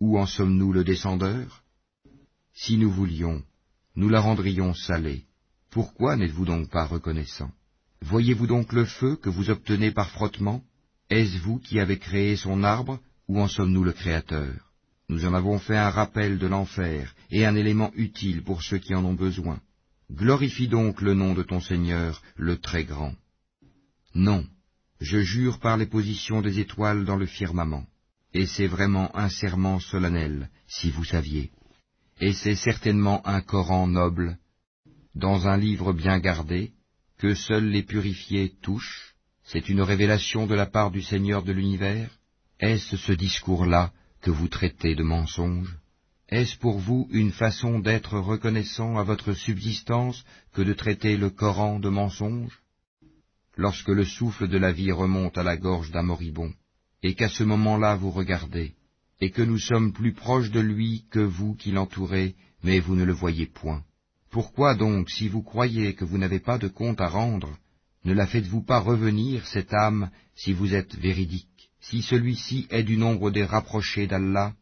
Ou 0.00 0.18
en 0.18 0.26
sommes-nous 0.26 0.72
le 0.72 0.84
descendeur? 0.84 1.62
Si 2.54 2.76
nous 2.76 2.90
voulions, 2.90 3.42
nous 3.96 4.08
la 4.08 4.20
rendrions 4.20 4.74
salée. 4.74 5.24
Pourquoi 5.70 6.16
n'êtes-vous 6.16 6.44
donc 6.44 6.70
pas 6.70 6.86
reconnaissant? 6.86 7.50
Voyez-vous 8.00 8.46
donc 8.46 8.72
le 8.72 8.84
feu 8.84 9.16
que 9.16 9.28
vous 9.28 9.50
obtenez 9.50 9.90
par 9.90 10.10
frottement? 10.10 10.62
Est-ce 11.10 11.38
vous 11.38 11.58
qui 11.58 11.80
avez 11.80 11.98
créé 11.98 12.36
son 12.36 12.62
arbre, 12.62 13.00
ou 13.28 13.40
en 13.40 13.48
sommes-nous 13.48 13.84
le 13.84 13.92
Créateur? 13.92 14.54
Nous 15.08 15.24
en 15.24 15.34
avons 15.34 15.58
fait 15.58 15.76
un 15.76 15.90
rappel 15.90 16.38
de 16.38 16.46
l'enfer, 16.46 17.14
et 17.30 17.44
un 17.46 17.56
élément 17.56 17.90
utile 17.94 18.42
pour 18.42 18.62
ceux 18.62 18.78
qui 18.78 18.94
en 18.94 19.04
ont 19.04 19.14
besoin. 19.14 19.60
Glorifie 20.10 20.68
donc 20.68 21.00
le 21.02 21.14
nom 21.14 21.34
de 21.34 21.42
ton 21.42 21.60
Seigneur, 21.60 22.22
le 22.36 22.56
Très 22.58 22.84
Grand. 22.84 23.14
Non, 24.14 24.46
je 25.00 25.20
jure 25.20 25.60
par 25.60 25.76
les 25.76 25.86
positions 25.86 26.40
des 26.40 26.58
étoiles 26.60 27.04
dans 27.04 27.16
le 27.16 27.26
firmament, 27.26 27.86
et 28.32 28.46
c'est 28.46 28.66
vraiment 28.66 29.14
un 29.16 29.28
serment 29.28 29.80
solennel, 29.80 30.48
si 30.66 30.90
vous 30.90 31.04
saviez. 31.04 31.50
Et 32.20 32.32
c'est 32.32 32.56
certainement 32.56 33.26
un 33.26 33.42
Coran 33.42 33.86
noble, 33.86 34.38
dans 35.14 35.46
un 35.46 35.56
livre 35.56 35.92
bien 35.92 36.18
gardé, 36.18 36.72
que 37.18 37.34
seuls 37.34 37.68
les 37.68 37.82
purifiés 37.82 38.54
touchent, 38.62 39.14
c'est 39.44 39.68
une 39.68 39.82
révélation 39.82 40.46
de 40.46 40.54
la 40.54 40.66
part 40.66 40.90
du 40.90 41.02
Seigneur 41.02 41.42
de 41.42 41.52
l'univers 41.52 42.10
Est-ce 42.60 42.96
ce 42.96 43.12
discours-là 43.12 43.92
que 44.20 44.30
vous 44.30 44.48
traitez 44.48 44.94
de 44.94 45.02
mensonge? 45.02 45.76
Est-ce 46.30 46.58
pour 46.58 46.78
vous 46.78 47.08
une 47.10 47.32
façon 47.32 47.78
d'être 47.78 48.18
reconnaissant 48.18 48.98
à 48.98 49.02
votre 49.02 49.32
subsistance 49.32 50.24
que 50.52 50.60
de 50.60 50.74
traiter 50.74 51.16
le 51.16 51.30
Coran 51.30 51.80
de 51.80 51.88
mensonge? 51.88 52.60
Lorsque 53.56 53.88
le 53.88 54.04
souffle 54.04 54.46
de 54.46 54.58
la 54.58 54.70
vie 54.70 54.92
remonte 54.92 55.38
à 55.38 55.42
la 55.42 55.56
gorge 55.56 55.90
d'un 55.90 56.02
moribond, 56.02 56.52
et 57.02 57.14
qu'à 57.14 57.30
ce 57.30 57.44
moment-là 57.44 57.96
vous 57.96 58.10
regardez, 58.10 58.74
et 59.22 59.30
que 59.30 59.40
nous 59.40 59.58
sommes 59.58 59.94
plus 59.94 60.12
proches 60.12 60.50
de 60.50 60.60
lui 60.60 61.06
que 61.10 61.18
vous 61.18 61.54
qui 61.54 61.70
l'entourez, 61.70 62.34
mais 62.62 62.78
vous 62.78 62.94
ne 62.94 63.04
le 63.04 63.14
voyez 63.14 63.46
point. 63.46 63.82
Pourquoi 64.30 64.74
donc, 64.74 65.08
si 65.08 65.28
vous 65.28 65.42
croyez 65.42 65.94
que 65.94 66.04
vous 66.04 66.18
n'avez 66.18 66.40
pas 66.40 66.58
de 66.58 66.68
compte 66.68 67.00
à 67.00 67.08
rendre, 67.08 67.56
ne 68.04 68.12
la 68.12 68.26
faites-vous 68.26 68.62
pas 68.62 68.80
revenir, 68.80 69.46
cette 69.46 69.72
âme, 69.72 70.10
si 70.34 70.52
vous 70.52 70.74
êtes 70.74 70.94
véridique? 70.94 71.70
Si 71.80 72.02
celui-ci 72.02 72.66
est 72.68 72.82
du 72.82 72.98
nombre 72.98 73.30
des 73.30 73.44
rapprochés 73.44 74.06
d'Allah, 74.06 74.52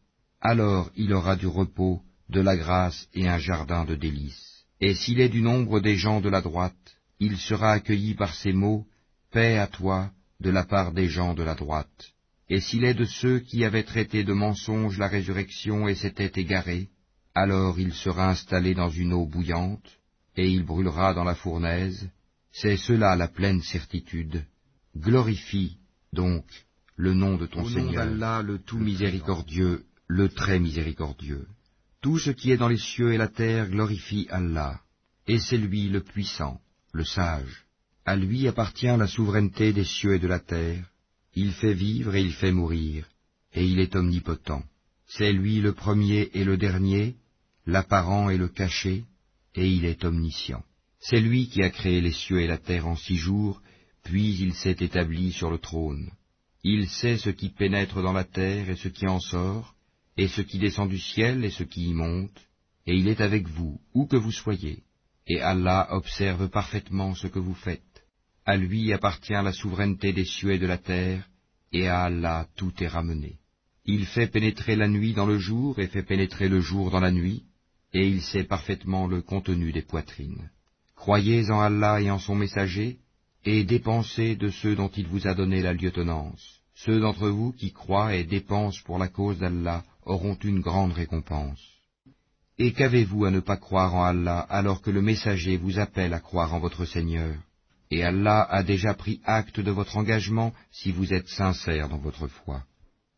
alors 0.41 0.91
il 0.95 1.13
aura 1.13 1.35
du 1.35 1.47
repos, 1.47 2.01
de 2.29 2.41
la 2.41 2.57
grâce 2.57 3.07
et 3.13 3.27
un 3.27 3.37
jardin 3.37 3.85
de 3.85 3.95
délices. 3.95 4.65
Et 4.79 4.93
s'il 4.93 5.19
est 5.19 5.29
du 5.29 5.41
nombre 5.41 5.79
des 5.79 5.95
gens 5.95 6.21
de 6.21 6.29
la 6.29 6.41
droite, 6.41 6.97
il 7.19 7.37
sera 7.37 7.71
accueilli 7.71 8.13
par 8.13 8.33
ces 8.35 8.53
mots, 8.53 8.85
Paix 9.31 9.57
à 9.57 9.67
toi, 9.67 10.11
de 10.39 10.49
la 10.49 10.63
part 10.63 10.93
des 10.93 11.07
gens 11.07 11.33
de 11.33 11.43
la 11.43 11.55
droite. 11.55 12.11
Et 12.49 12.61
s'il 12.61 12.85
est 12.85 12.93
de 12.93 13.05
ceux 13.05 13.39
qui 13.39 13.65
avaient 13.65 13.83
traité 13.83 14.23
de 14.23 14.33
mensonge 14.33 14.97
la 14.97 15.07
résurrection 15.07 15.87
et 15.87 15.95
s'étaient 15.95 16.31
égarés, 16.39 16.89
alors 17.35 17.79
il 17.79 17.93
sera 17.93 18.29
installé 18.29 18.73
dans 18.73 18.89
une 18.89 19.13
eau 19.13 19.25
bouillante, 19.25 19.99
et 20.35 20.47
il 20.47 20.63
brûlera 20.63 21.13
dans 21.13 21.23
la 21.23 21.35
fournaise, 21.35 22.09
c'est 22.51 22.77
cela 22.77 23.15
la 23.15 23.27
pleine 23.27 23.61
certitude. 23.61 24.45
Glorifie, 24.95 25.77
donc, 26.13 26.45
le 26.95 27.13
nom 27.13 27.37
de 27.37 27.45
ton 27.45 27.67
Seigneur, 27.67 28.03
Allah, 28.03 28.41
le 28.41 28.59
tout 28.59 28.79
miséricordieux, 28.79 29.83
le 30.07 30.29
très 30.29 30.59
miséricordieux. 30.59 31.47
Tout 32.01 32.17
ce 32.17 32.31
qui 32.31 32.51
est 32.51 32.57
dans 32.57 32.69
les 32.69 32.77
cieux 32.77 33.13
et 33.13 33.17
la 33.17 33.27
terre 33.27 33.69
glorifie 33.69 34.27
Allah, 34.29 34.79
et 35.27 35.39
c'est 35.39 35.57
lui 35.57 35.89
le 35.89 36.01
puissant, 36.01 36.61
le 36.93 37.03
sage. 37.03 37.65
À 38.05 38.15
lui 38.15 38.47
appartient 38.47 38.85
la 38.85 39.07
souveraineté 39.07 39.73
des 39.73 39.83
cieux 39.83 40.15
et 40.15 40.19
de 40.19 40.27
la 40.27 40.39
terre, 40.39 40.85
il 41.35 41.51
fait 41.51 41.73
vivre 41.73 42.15
et 42.15 42.21
il 42.21 42.31
fait 42.31 42.53
mourir, 42.53 43.05
et 43.53 43.65
il 43.65 43.79
est 43.79 43.95
omnipotent. 43.95 44.63
C'est 45.07 45.33
lui 45.33 45.59
le 45.59 45.73
premier 45.73 46.29
et 46.33 46.43
le 46.45 46.57
dernier, 46.57 47.15
l'apparent 47.65 48.29
et 48.29 48.37
le 48.37 48.47
caché, 48.47 49.05
et 49.55 49.67
il 49.67 49.85
est 49.85 50.05
omniscient. 50.05 50.63
C'est 50.99 51.19
lui 51.19 51.49
qui 51.49 51.63
a 51.63 51.69
créé 51.69 51.99
les 52.01 52.11
cieux 52.11 52.41
et 52.41 52.47
la 52.47 52.57
terre 52.57 52.87
en 52.87 52.95
six 52.95 53.17
jours, 53.17 53.61
puis 54.03 54.37
il 54.39 54.53
s'est 54.53 54.77
établi 54.79 55.33
sur 55.33 55.51
le 55.51 55.57
trône. 55.57 56.09
Il 56.63 56.87
sait 56.87 57.17
ce 57.17 57.29
qui 57.29 57.49
pénètre 57.49 58.01
dans 58.01 58.13
la 58.13 58.23
terre 58.23 58.69
et 58.69 58.77
ce 58.77 58.87
qui 58.87 59.05
en 59.07 59.19
sort, 59.19 59.75
et 60.17 60.27
ce 60.27 60.41
qui 60.41 60.57
descend 60.57 60.89
du 60.89 60.97
ciel 60.97 61.45
et 61.45 61.51
ce 61.51 61.63
qui 61.63 61.89
y 61.89 61.93
monte, 61.93 62.47
et 62.85 62.95
il 62.95 63.07
est 63.07 63.21
avec 63.21 63.47
vous, 63.47 63.79
où 63.93 64.07
que 64.07 64.17
vous 64.17 64.31
soyez, 64.31 64.83
et 65.27 65.41
Allah 65.41 65.87
observe 65.91 66.49
parfaitement 66.49 67.13
ce 67.13 67.27
que 67.27 67.39
vous 67.39 67.53
faites. 67.53 67.81
À 68.45 68.55
lui 68.55 68.93
appartient 68.93 69.33
la 69.33 69.51
souveraineté 69.51 70.13
des 70.13 70.25
cieux 70.25 70.53
et 70.53 70.59
de 70.59 70.65
la 70.65 70.77
terre, 70.77 71.27
et 71.71 71.87
à 71.87 72.03
Allah 72.03 72.47
tout 72.55 72.73
est 72.79 72.87
ramené. 72.87 73.37
Il 73.85 74.05
fait 74.05 74.27
pénétrer 74.27 74.75
la 74.75 74.87
nuit 74.87 75.13
dans 75.13 75.25
le 75.25 75.37
jour 75.37 75.79
et 75.79 75.87
fait 75.87 76.03
pénétrer 76.03 76.49
le 76.49 76.61
jour 76.61 76.89
dans 76.89 76.99
la 76.99 77.11
nuit, 77.11 77.43
et 77.93 78.07
il 78.07 78.21
sait 78.21 78.43
parfaitement 78.43 79.07
le 79.07 79.21
contenu 79.21 79.71
des 79.71 79.81
poitrines. 79.81 80.49
Croyez 80.95 81.51
en 81.51 81.59
Allah 81.59 82.01
et 82.01 82.09
en 82.09 82.19
son 82.19 82.35
messager, 82.35 82.97
et 83.45 83.63
dépensez 83.63 84.35
de 84.35 84.49
ceux 84.49 84.75
dont 84.75 84.89
il 84.89 85.07
vous 85.07 85.27
a 85.27 85.33
donné 85.33 85.61
la 85.61 85.73
lieutenance. 85.73 86.61
Ceux 86.73 86.99
d'entre 86.99 87.29
vous 87.29 87.53
qui 87.53 87.71
croient 87.71 88.15
et 88.15 88.23
dépensent 88.23 88.81
pour 88.85 88.97
la 88.97 89.07
cause 89.07 89.39
d'Allah 89.39 89.83
auront 90.07 90.35
une 90.35 90.61
grande 90.61 90.93
récompense. 90.93 91.61
Et 92.57 92.73
qu'avez-vous 92.73 93.25
à 93.25 93.31
ne 93.31 93.39
pas 93.39 93.57
croire 93.57 93.93
en 93.95 94.03
Allah 94.03 94.39
alors 94.39 94.81
que 94.81 94.89
le 94.89 95.01
messager 95.01 95.57
vous 95.57 95.79
appelle 95.79 96.13
à 96.13 96.19
croire 96.19 96.53
en 96.53 96.59
votre 96.59 96.85
Seigneur? 96.85 97.35
Et 97.91 98.03
Allah 98.03 98.41
a 98.43 98.63
déjà 98.63 98.93
pris 98.93 99.21
acte 99.23 99.59
de 99.59 99.71
votre 99.71 99.95
engagement 99.97 100.53
si 100.71 100.91
vous 100.91 101.13
êtes 101.13 101.29
sincère 101.29 101.87
dans 101.87 101.99
votre 101.99 102.27
foi. 102.27 102.63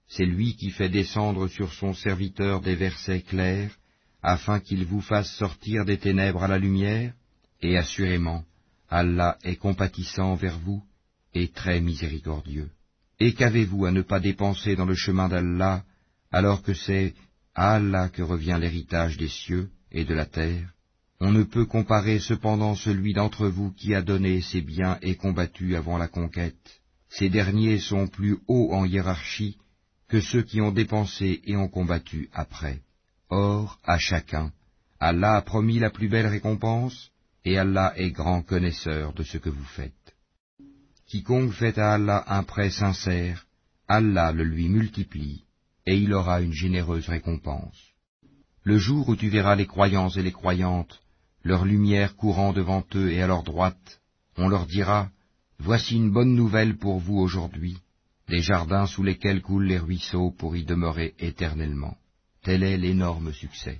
C'est 0.07 0.25
lui 0.25 0.55
qui 0.55 0.71
fait 0.71 0.89
descendre 0.89 1.47
sur 1.47 1.73
son 1.73 1.93
serviteur 1.93 2.61
des 2.61 2.75
versets 2.75 3.21
clairs, 3.21 3.71
afin 4.21 4.59
qu'il 4.59 4.85
vous 4.85 5.01
fasse 5.01 5.31
sortir 5.35 5.85
des 5.85 5.97
ténèbres 5.97 6.43
à 6.43 6.47
la 6.47 6.57
lumière, 6.57 7.13
et 7.61 7.77
assurément, 7.77 8.43
Allah 8.89 9.37
est 9.43 9.55
compatissant 9.55 10.35
vers 10.35 10.57
vous 10.59 10.83
et 11.33 11.49
très 11.49 11.79
miséricordieux. 11.79 12.69
Et 13.19 13.33
qu'avez-vous 13.33 13.85
à 13.85 13.91
ne 13.91 14.01
pas 14.01 14.19
dépenser 14.19 14.75
dans 14.75 14.85
le 14.85 14.95
chemin 14.95 15.29
d'Allah, 15.29 15.83
alors 16.31 16.61
que 16.61 16.73
c'est 16.73 17.13
à 17.55 17.75
Allah 17.75 18.09
que 18.09 18.21
revient 18.21 18.57
l'héritage 18.59 19.17
des 19.17 19.27
cieux 19.27 19.69
et 19.91 20.05
de 20.05 20.13
la 20.13 20.25
terre 20.25 20.69
On 21.19 21.31
ne 21.31 21.43
peut 21.43 21.65
comparer 21.65 22.19
cependant 22.19 22.75
celui 22.75 23.13
d'entre 23.13 23.47
vous 23.47 23.71
qui 23.71 23.93
a 23.93 24.01
donné 24.01 24.41
ses 24.41 24.61
biens 24.61 24.97
et 25.01 25.15
combattu 25.15 25.75
avant 25.75 25.97
la 25.97 26.07
conquête. 26.07 26.81
Ces 27.09 27.29
derniers 27.29 27.79
sont 27.79 28.07
plus 28.07 28.37
hauts 28.47 28.71
en 28.71 28.85
hiérarchie 28.85 29.57
que 30.07 30.21
ceux 30.21 30.43
qui 30.43 30.61
ont 30.61 30.71
dépensé 30.71 31.41
et 31.45 31.55
ont 31.57 31.67
combattu 31.67 32.29
après. 32.33 32.79
Or, 33.29 33.79
à 33.83 33.97
chacun, 33.97 34.51
Allah 34.99 35.35
a 35.35 35.41
promis 35.41 35.79
la 35.79 35.89
plus 35.89 36.09
belle 36.09 36.27
récompense, 36.27 37.09
et 37.45 37.57
Allah 37.57 37.93
est 37.95 38.11
grand 38.11 38.41
connaisseur 38.41 39.13
de 39.13 39.23
ce 39.23 39.37
que 39.37 39.49
vous 39.49 39.71
faites. 39.75 39.93
Quiconque 41.07 41.53
fait 41.53 41.77
à 41.77 41.93
Allah 41.93 42.23
un 42.27 42.43
prêt 42.43 42.69
sincère, 42.69 43.45
Allah 43.87 44.31
le 44.31 44.43
lui 44.43 44.67
multiplie, 44.67 45.43
et 45.89 45.97
il 45.97 46.13
aura 46.13 46.39
une 46.41 46.53
généreuse 46.53 47.09
récompense. 47.09 47.75
Le 48.61 48.77
jour 48.77 49.09
où 49.09 49.15
tu 49.15 49.27
verras 49.27 49.55
les 49.55 49.65
croyants 49.65 50.09
et 50.09 50.21
les 50.21 50.31
croyantes, 50.31 51.01
leur 51.43 51.65
lumière 51.65 52.15
courant 52.15 52.53
devant 52.53 52.85
eux 52.93 53.09
et 53.11 53.23
à 53.23 53.27
leur 53.27 53.41
droite, 53.41 53.99
on 54.37 54.47
leur 54.47 54.67
dira, 54.67 55.09
Voici 55.57 55.95
une 55.95 56.11
bonne 56.11 56.35
nouvelle 56.35 56.77
pour 56.77 56.99
vous 56.99 57.17
aujourd'hui, 57.17 57.79
des 58.27 58.41
jardins 58.41 58.85
sous 58.85 59.01
lesquels 59.01 59.41
coulent 59.41 59.65
les 59.65 59.79
ruisseaux 59.79 60.29
pour 60.29 60.55
y 60.55 60.63
demeurer 60.63 61.15
éternellement. 61.17 61.97
Tel 62.43 62.61
est 62.61 62.77
l'énorme 62.77 63.33
succès. 63.33 63.79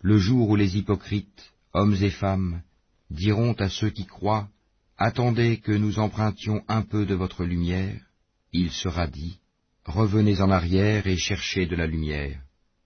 Le 0.00 0.16
jour 0.16 0.48
où 0.48 0.56
les 0.56 0.78
hypocrites, 0.78 1.52
hommes 1.74 1.98
et 2.00 2.10
femmes, 2.10 2.62
diront 3.10 3.52
à 3.52 3.68
ceux 3.68 3.90
qui 3.90 4.06
croient, 4.06 4.48
Attendez 4.96 5.58
que 5.58 5.72
nous 5.72 5.98
empruntions 5.98 6.62
un 6.66 6.80
peu 6.80 7.04
de 7.04 7.14
votre 7.14 7.44
lumière, 7.44 8.00
il 8.52 8.70
sera 8.70 9.06
dit, 9.06 9.38
Revenez 9.84 10.40
en 10.40 10.50
arrière 10.50 11.06
et 11.06 11.16
cherchez 11.16 11.66
de 11.66 11.76
la 11.76 11.86
lumière. 11.86 12.40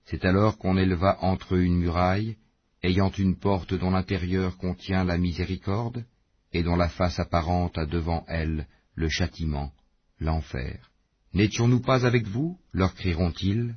C'est 0.07 0.25
alors 0.25 0.59
qu'on 0.59 0.77
éleva 0.77 1.19
entre 1.23 1.55
eux 1.55 1.63
une 1.63 1.79
muraille, 1.79 2.37
ayant 2.83 3.11
une 3.11 3.39
porte 3.39 3.75
dont 3.75 3.91
l'intérieur 3.91 4.57
contient 4.59 5.05
la 5.05 5.19
miséricorde, 5.19 6.05
et 6.53 6.63
dont 6.63 6.77
la 6.77 6.89
face 6.89 7.19
apparente 7.19 7.79
a 7.79 7.87
devant 7.87 8.25
elle 8.29 8.67
le 8.95 9.09
châtiment, 9.09 9.73
l'enfer. 10.21 10.91
N'étions-nous 11.33 11.81
pas 11.81 12.07
avec 12.07 12.27
vous? 12.27 12.59
leur 12.73 12.95
crieront-ils 12.95 13.75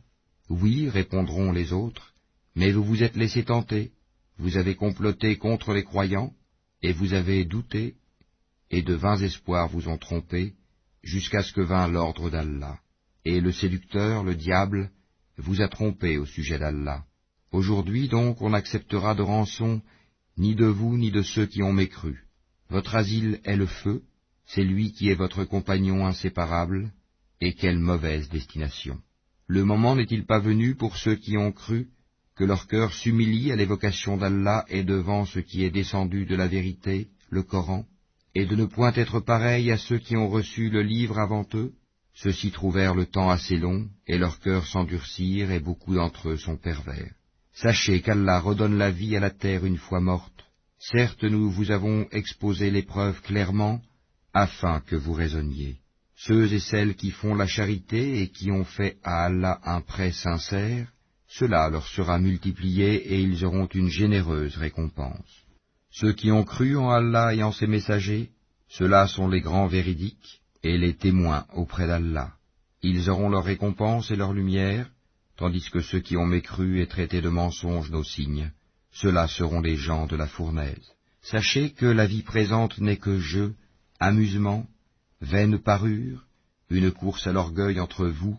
oui, 0.50 0.90
répondront 0.90 1.52
les 1.52 1.74
autres, 1.74 2.14
Mais 2.56 2.72
vous 2.72 2.84
vous 2.84 3.04
êtes 3.04 3.16
laissé 3.16 3.44
tenter, 3.44 3.92
vous 4.38 4.58
avez 4.58 4.76
comploté 4.76 5.38
contre 5.38 5.74
les 5.74 5.84
croyants, 5.84 6.34
et 6.82 6.94
vous 6.94 7.14
avez 7.14 7.46
douté, 7.46 7.96
et 8.72 8.82
de 8.82 8.94
vains 8.94 9.18
espoirs 9.18 9.68
vous 9.68 9.90
ont 9.90 9.98
trompé, 9.98 10.54
jusqu'à 11.04 11.44
ce 11.44 11.54
que 11.54 11.62
vint 11.62 11.88
l'ordre 11.88 12.30
d'Allah. 12.30 12.80
Et 13.30 13.42
le 13.42 13.52
séducteur, 13.52 14.24
le 14.24 14.36
diable, 14.36 14.90
vous 15.38 15.62
a 15.62 15.68
trompé 15.68 16.18
au 16.18 16.26
sujet 16.26 16.60
d'Allah. 16.60 17.04
Aujourd'hui 17.52 18.08
donc 18.08 18.42
on 18.42 18.52
n'acceptera 18.52 19.16
de 19.16 19.22
rançon 19.22 19.82
ni 20.38 20.56
de 20.56 20.66
vous 20.66 20.98
ni 20.98 21.12
de 21.12 21.22
ceux 21.22 21.46
qui 21.46 21.62
ont 21.62 21.74
mécru. 21.74 22.24
Votre 22.70 22.96
asile 22.96 23.42
est 23.44 23.58
le 23.58 23.66
feu, 23.66 24.02
c'est 24.46 24.64
lui 24.64 24.94
qui 24.94 25.10
est 25.10 25.22
votre 25.26 25.44
compagnon 25.44 26.08
inséparable, 26.08 26.94
et 27.42 27.54
quelle 27.54 27.80
mauvaise 27.80 28.30
destination. 28.30 28.98
Le 29.48 29.66
moment 29.66 29.98
n'est-il 29.98 30.26
pas 30.26 30.40
venu 30.40 30.76
pour 30.76 30.96
ceux 30.96 31.16
qui 31.16 31.36
ont 31.36 31.52
cru 31.52 31.90
que 32.38 32.46
leur 32.46 32.66
cœur 32.66 32.94
s'humilie 32.94 33.52
à 33.52 33.58
l'évocation 33.58 34.16
d'Allah 34.16 34.64
et 34.70 34.86
devant 34.86 35.26
ce 35.26 35.40
qui 35.40 35.66
est 35.66 35.70
descendu 35.70 36.26
de 36.26 36.36
la 36.38 36.48
vérité, 36.48 37.10
le 37.30 37.44
Coran, 37.44 37.86
et 38.36 38.46
de 38.46 38.56
ne 38.56 38.64
point 38.64 38.94
être 38.94 39.20
pareil 39.20 39.70
à 39.70 39.78
ceux 39.78 39.98
qui 39.98 40.16
ont 40.16 40.30
reçu 40.30 40.70
le 40.70 40.82
livre 40.82 41.20
avant 41.20 41.46
eux? 41.56 41.74
Ceux-ci 42.24 42.50
trouvèrent 42.50 42.96
le 42.96 43.06
temps 43.06 43.30
assez 43.30 43.58
long, 43.58 43.88
et 44.08 44.18
leurs 44.18 44.40
cœurs 44.40 44.66
s'endurcirent, 44.66 45.52
et 45.52 45.60
beaucoup 45.60 45.94
d'entre 45.94 46.30
eux 46.30 46.38
sont 46.38 46.58
pervers. 46.58 47.14
Sachez 47.54 48.02
qu'Allah 48.02 48.40
redonne 48.40 48.78
la 48.78 48.90
vie 48.90 49.16
à 49.16 49.20
la 49.20 49.30
terre 49.30 49.66
une 49.66 49.78
fois 49.78 50.00
morte. 50.00 50.46
Certes, 50.80 51.24
nous 51.24 51.52
vous 51.52 51.70
avons 51.70 52.08
exposé 52.12 52.72
l'épreuve 52.72 53.22
clairement, 53.22 53.82
afin 54.34 54.80
que 54.80 54.96
vous 54.96 55.14
raisonniez. 55.14 55.78
Ceux 56.16 56.52
et 56.52 56.60
celles 56.60 56.96
qui 56.96 57.12
font 57.12 57.36
la 57.36 57.46
charité 57.46 58.22
et 58.22 58.30
qui 58.30 58.50
ont 58.50 58.66
fait 58.66 58.98
à 59.04 59.26
Allah 59.26 59.60
un 59.64 59.82
prêt 59.82 60.12
sincère, 60.12 60.92
cela 61.28 61.70
leur 61.70 61.88
sera 61.88 62.18
multiplié 62.18 62.96
et 62.96 63.22
ils 63.22 63.46
auront 63.46 63.68
une 63.68 63.90
généreuse 63.90 64.58
récompense. 64.58 65.46
Ceux 65.92 66.14
qui 66.14 66.32
ont 66.32 66.44
cru 66.44 66.78
en 66.78 66.90
Allah 66.90 67.36
et 67.36 67.44
en 67.44 67.52
ses 67.52 67.68
messagers, 67.68 68.32
ceux-là 68.70 69.08
sont 69.08 69.28
les 69.28 69.42
grands 69.42 69.68
véridiques 69.68 70.42
et 70.64 70.78
les 70.78 70.96
témoins 70.96 71.46
auprès 71.54 71.88
d'Allah. 71.88 72.34
Ils 72.82 73.10
auront 73.10 73.30
leur 73.30 73.44
récompense 73.44 74.12
et 74.12 74.16
leur 74.16 74.34
lumière, 74.34 74.90
tandis 75.36 75.70
que 75.70 75.82
ceux 75.82 76.00
qui 76.00 76.18
ont 76.18 76.26
mécru 76.26 76.82
et 76.82 76.88
traité 76.88 77.22
de 77.22 77.30
mensonges 77.30 77.92
nos 77.92 78.04
signes, 78.04 78.52
ceux-là 78.92 79.28
seront 79.28 79.62
les 79.62 79.76
gens 79.76 80.08
de 80.08 80.16
la 80.16 80.28
fournaise. 80.28 80.94
Sachez 81.22 81.72
que 81.72 81.86
la 81.86 82.06
vie 82.06 82.24
présente 82.24 82.80
n'est 82.80 82.98
que 82.98 83.20
jeu, 83.20 83.56
amusement, 84.00 84.66
vaine 85.22 85.60
parure, 85.60 86.26
une 86.70 86.92
course 86.92 87.28
à 87.28 87.32
l'orgueil 87.32 87.80
entre 87.80 88.08
vous, 88.08 88.38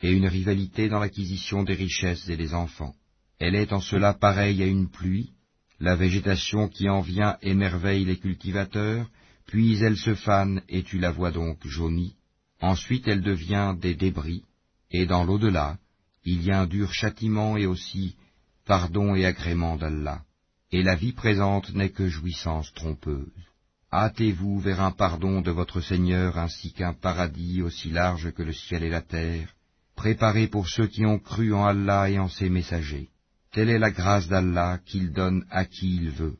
et 0.00 0.12
une 0.12 0.26
rivalité 0.26 0.88
dans 0.88 1.00
l'acquisition 1.00 1.64
des 1.64 1.74
richesses 1.74 2.28
et 2.28 2.36
des 2.36 2.54
enfants. 2.54 2.94
Elle 3.38 3.54
est 3.54 3.72
en 3.72 3.80
cela 3.80 4.14
pareille 4.14 4.62
à 4.62 4.66
une 4.66 4.88
pluie, 4.88 5.32
la 5.80 5.96
végétation 5.96 6.68
qui 6.68 6.88
en 6.88 7.00
vient 7.00 7.36
émerveille 7.42 8.04
les 8.04 8.18
cultivateurs, 8.18 9.08
puis 9.48 9.82
elle 9.82 9.96
se 9.96 10.14
fane 10.14 10.62
et 10.68 10.82
tu 10.82 10.98
la 10.98 11.10
vois 11.10 11.32
donc 11.32 11.66
jaunie, 11.66 12.14
ensuite 12.60 13.08
elle 13.08 13.22
devient 13.22 13.74
des 13.80 13.94
débris, 13.94 14.44
et 14.90 15.06
dans 15.06 15.24
l'au-delà, 15.24 15.78
il 16.24 16.42
y 16.42 16.50
a 16.52 16.60
un 16.60 16.66
dur 16.66 16.92
châtiment 16.92 17.56
et 17.56 17.66
aussi 17.66 18.14
pardon 18.66 19.14
et 19.14 19.24
agrément 19.24 19.76
d'Allah, 19.76 20.22
et 20.70 20.82
la 20.82 20.94
vie 20.94 21.12
présente 21.12 21.72
n'est 21.72 21.88
que 21.88 22.08
jouissance 22.08 22.70
trompeuse. 22.74 23.32
Hâtez-vous 23.90 24.60
vers 24.60 24.82
un 24.82 24.90
pardon 24.90 25.40
de 25.40 25.50
votre 25.50 25.80
Seigneur 25.80 26.36
ainsi 26.36 26.74
qu'un 26.74 26.92
paradis 26.92 27.62
aussi 27.62 27.90
large 27.90 28.30
que 28.32 28.42
le 28.42 28.52
ciel 28.52 28.82
et 28.84 28.90
la 28.90 29.00
terre, 29.00 29.54
préparé 29.96 30.46
pour 30.46 30.68
ceux 30.68 30.88
qui 30.88 31.06
ont 31.06 31.18
cru 31.18 31.54
en 31.54 31.64
Allah 31.64 32.10
et 32.10 32.18
en 32.18 32.28
ses 32.28 32.50
messagers. 32.50 33.08
Telle 33.52 33.70
est 33.70 33.78
la 33.78 33.90
grâce 33.90 34.28
d'Allah 34.28 34.78
qu'il 34.84 35.10
donne 35.10 35.46
à 35.50 35.64
qui 35.64 35.96
il 35.96 36.10
veut, 36.10 36.36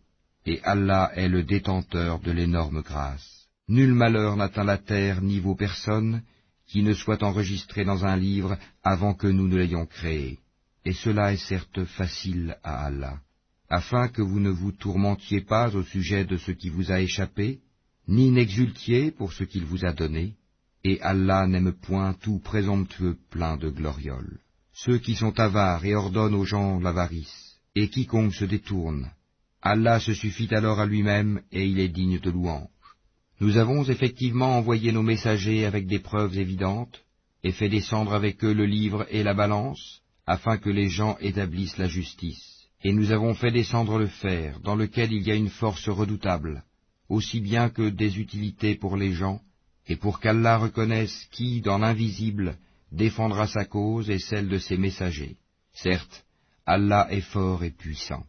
et 0.49 0.63
Allah 0.65 1.13
est 1.15 1.29
le 1.29 1.43
détenteur 1.43 2.21
de 2.21 2.33
l'énorme 2.33 2.81
grâce. 2.81 3.47
Nul 3.69 3.93
malheur 3.93 4.35
n'atteint 4.35 4.65
la 4.65 4.79
terre 4.79 5.21
ni 5.21 5.41
vos 5.41 5.55
personnes, 5.55 6.23
qui 6.67 6.83
ne 6.83 6.95
soit 6.95 7.23
enregistré 7.23 7.85
dans 7.85 8.07
un 8.07 8.17
livre 8.17 8.57
avant 8.83 9.13
que 9.13 9.27
nous 9.27 9.47
ne 9.47 9.59
l'ayons 9.59 9.85
créé. 9.85 10.39
Et 10.87 10.95
cela 10.95 11.35
est 11.35 11.45
certes 11.53 11.85
facile 11.85 12.57
à 12.63 12.87
Allah, 12.87 13.19
afin 13.69 14.09
que 14.09 14.23
vous 14.23 14.41
ne 14.41 14.49
vous 14.49 14.73
tourmentiez 14.73 15.43
pas 15.43 15.77
au 15.77 15.83
sujet 15.83 16.25
de 16.25 16.39
ce 16.39 16.53
qui 16.53 16.71
vous 16.71 16.91
a 16.91 17.03
échappé, 17.03 17.59
ni 18.07 18.31
n'exultiez 18.31 19.11
pour 19.11 19.35
ce 19.35 19.45
qu'il 19.45 19.67
vous 19.67 19.85
a 19.85 19.93
donné, 19.93 20.33
et 20.83 20.99
Allah 21.03 21.47
n'aime 21.47 21.75
point 21.75 22.15
tout 22.15 22.39
présomptueux 22.39 23.19
plein 23.29 23.59
de 23.59 23.69
glorioles. 23.69 24.39
Ceux 24.73 24.97
qui 24.97 25.15
sont 25.15 25.39
avares 25.39 25.85
et 25.85 25.95
ordonnent 25.95 26.41
aux 26.43 26.47
gens 26.47 26.81
l'avarice, 26.81 27.59
et 27.75 27.91
quiconque 27.91 28.35
se 28.35 28.47
détourne, 28.47 29.11
Allah 29.71 30.01
se 30.01 30.15
suffit 30.15 30.49
alors 30.55 30.81
à 30.81 30.87
lui-même 30.87 31.43
et 31.53 31.67
il 31.67 31.79
est 31.79 31.91
digne 31.91 32.19
de 32.19 32.31
louange. 32.31 32.69
Nous 33.39 33.59
avons 33.59 33.85
effectivement 33.85 34.57
envoyé 34.57 34.93
nos 34.93 35.03
messagers 35.03 35.67
avec 35.67 35.87
des 35.87 35.99
preuves 35.99 36.39
évidentes, 36.39 37.03
et 37.45 37.53
fait 37.53 37.69
descendre 37.69 38.15
avec 38.15 38.43
eux 38.45 38.55
le 38.55 38.65
livre 38.65 39.07
et 39.11 39.23
la 39.23 39.35
balance, 39.35 40.01
afin 40.27 40.57
que 40.57 40.71
les 40.71 40.89
gens 40.89 41.19
établissent 41.21 41.77
la 41.77 41.87
justice. 41.87 42.67
Et 42.83 42.95
nous 42.95 43.13
avons 43.13 43.35
fait 43.35 43.51
descendre 43.51 43.99
le 43.99 44.07
fer, 44.07 44.59
dans 44.61 44.75
lequel 44.75 45.13
il 45.13 45.29
y 45.29 45.31
a 45.31 45.35
une 45.35 45.51
force 45.51 45.87
redoutable, 45.91 46.65
aussi 47.11 47.41
bien 47.41 47.69
que 47.69 47.91
des 47.91 48.19
utilités 48.19 48.75
pour 48.75 48.97
les 48.97 49.13
gens, 49.13 49.43
et 49.87 49.97
pour 49.97 50.19
qu'Allah 50.19 50.57
reconnaisse 50.57 51.29
qui, 51.31 51.61
dans 51.61 51.77
l'invisible, 51.77 52.57
défendra 52.91 53.47
sa 53.47 53.67
cause 53.67 54.09
et 54.09 54.19
celle 54.19 54.49
de 54.49 54.59
ses 54.59 54.79
messagers. 54.79 55.37
Certes, 55.75 56.25
Allah 56.65 57.07
est 57.11 57.21
fort 57.21 57.65
et 57.65 57.71
puissant. 57.71 58.25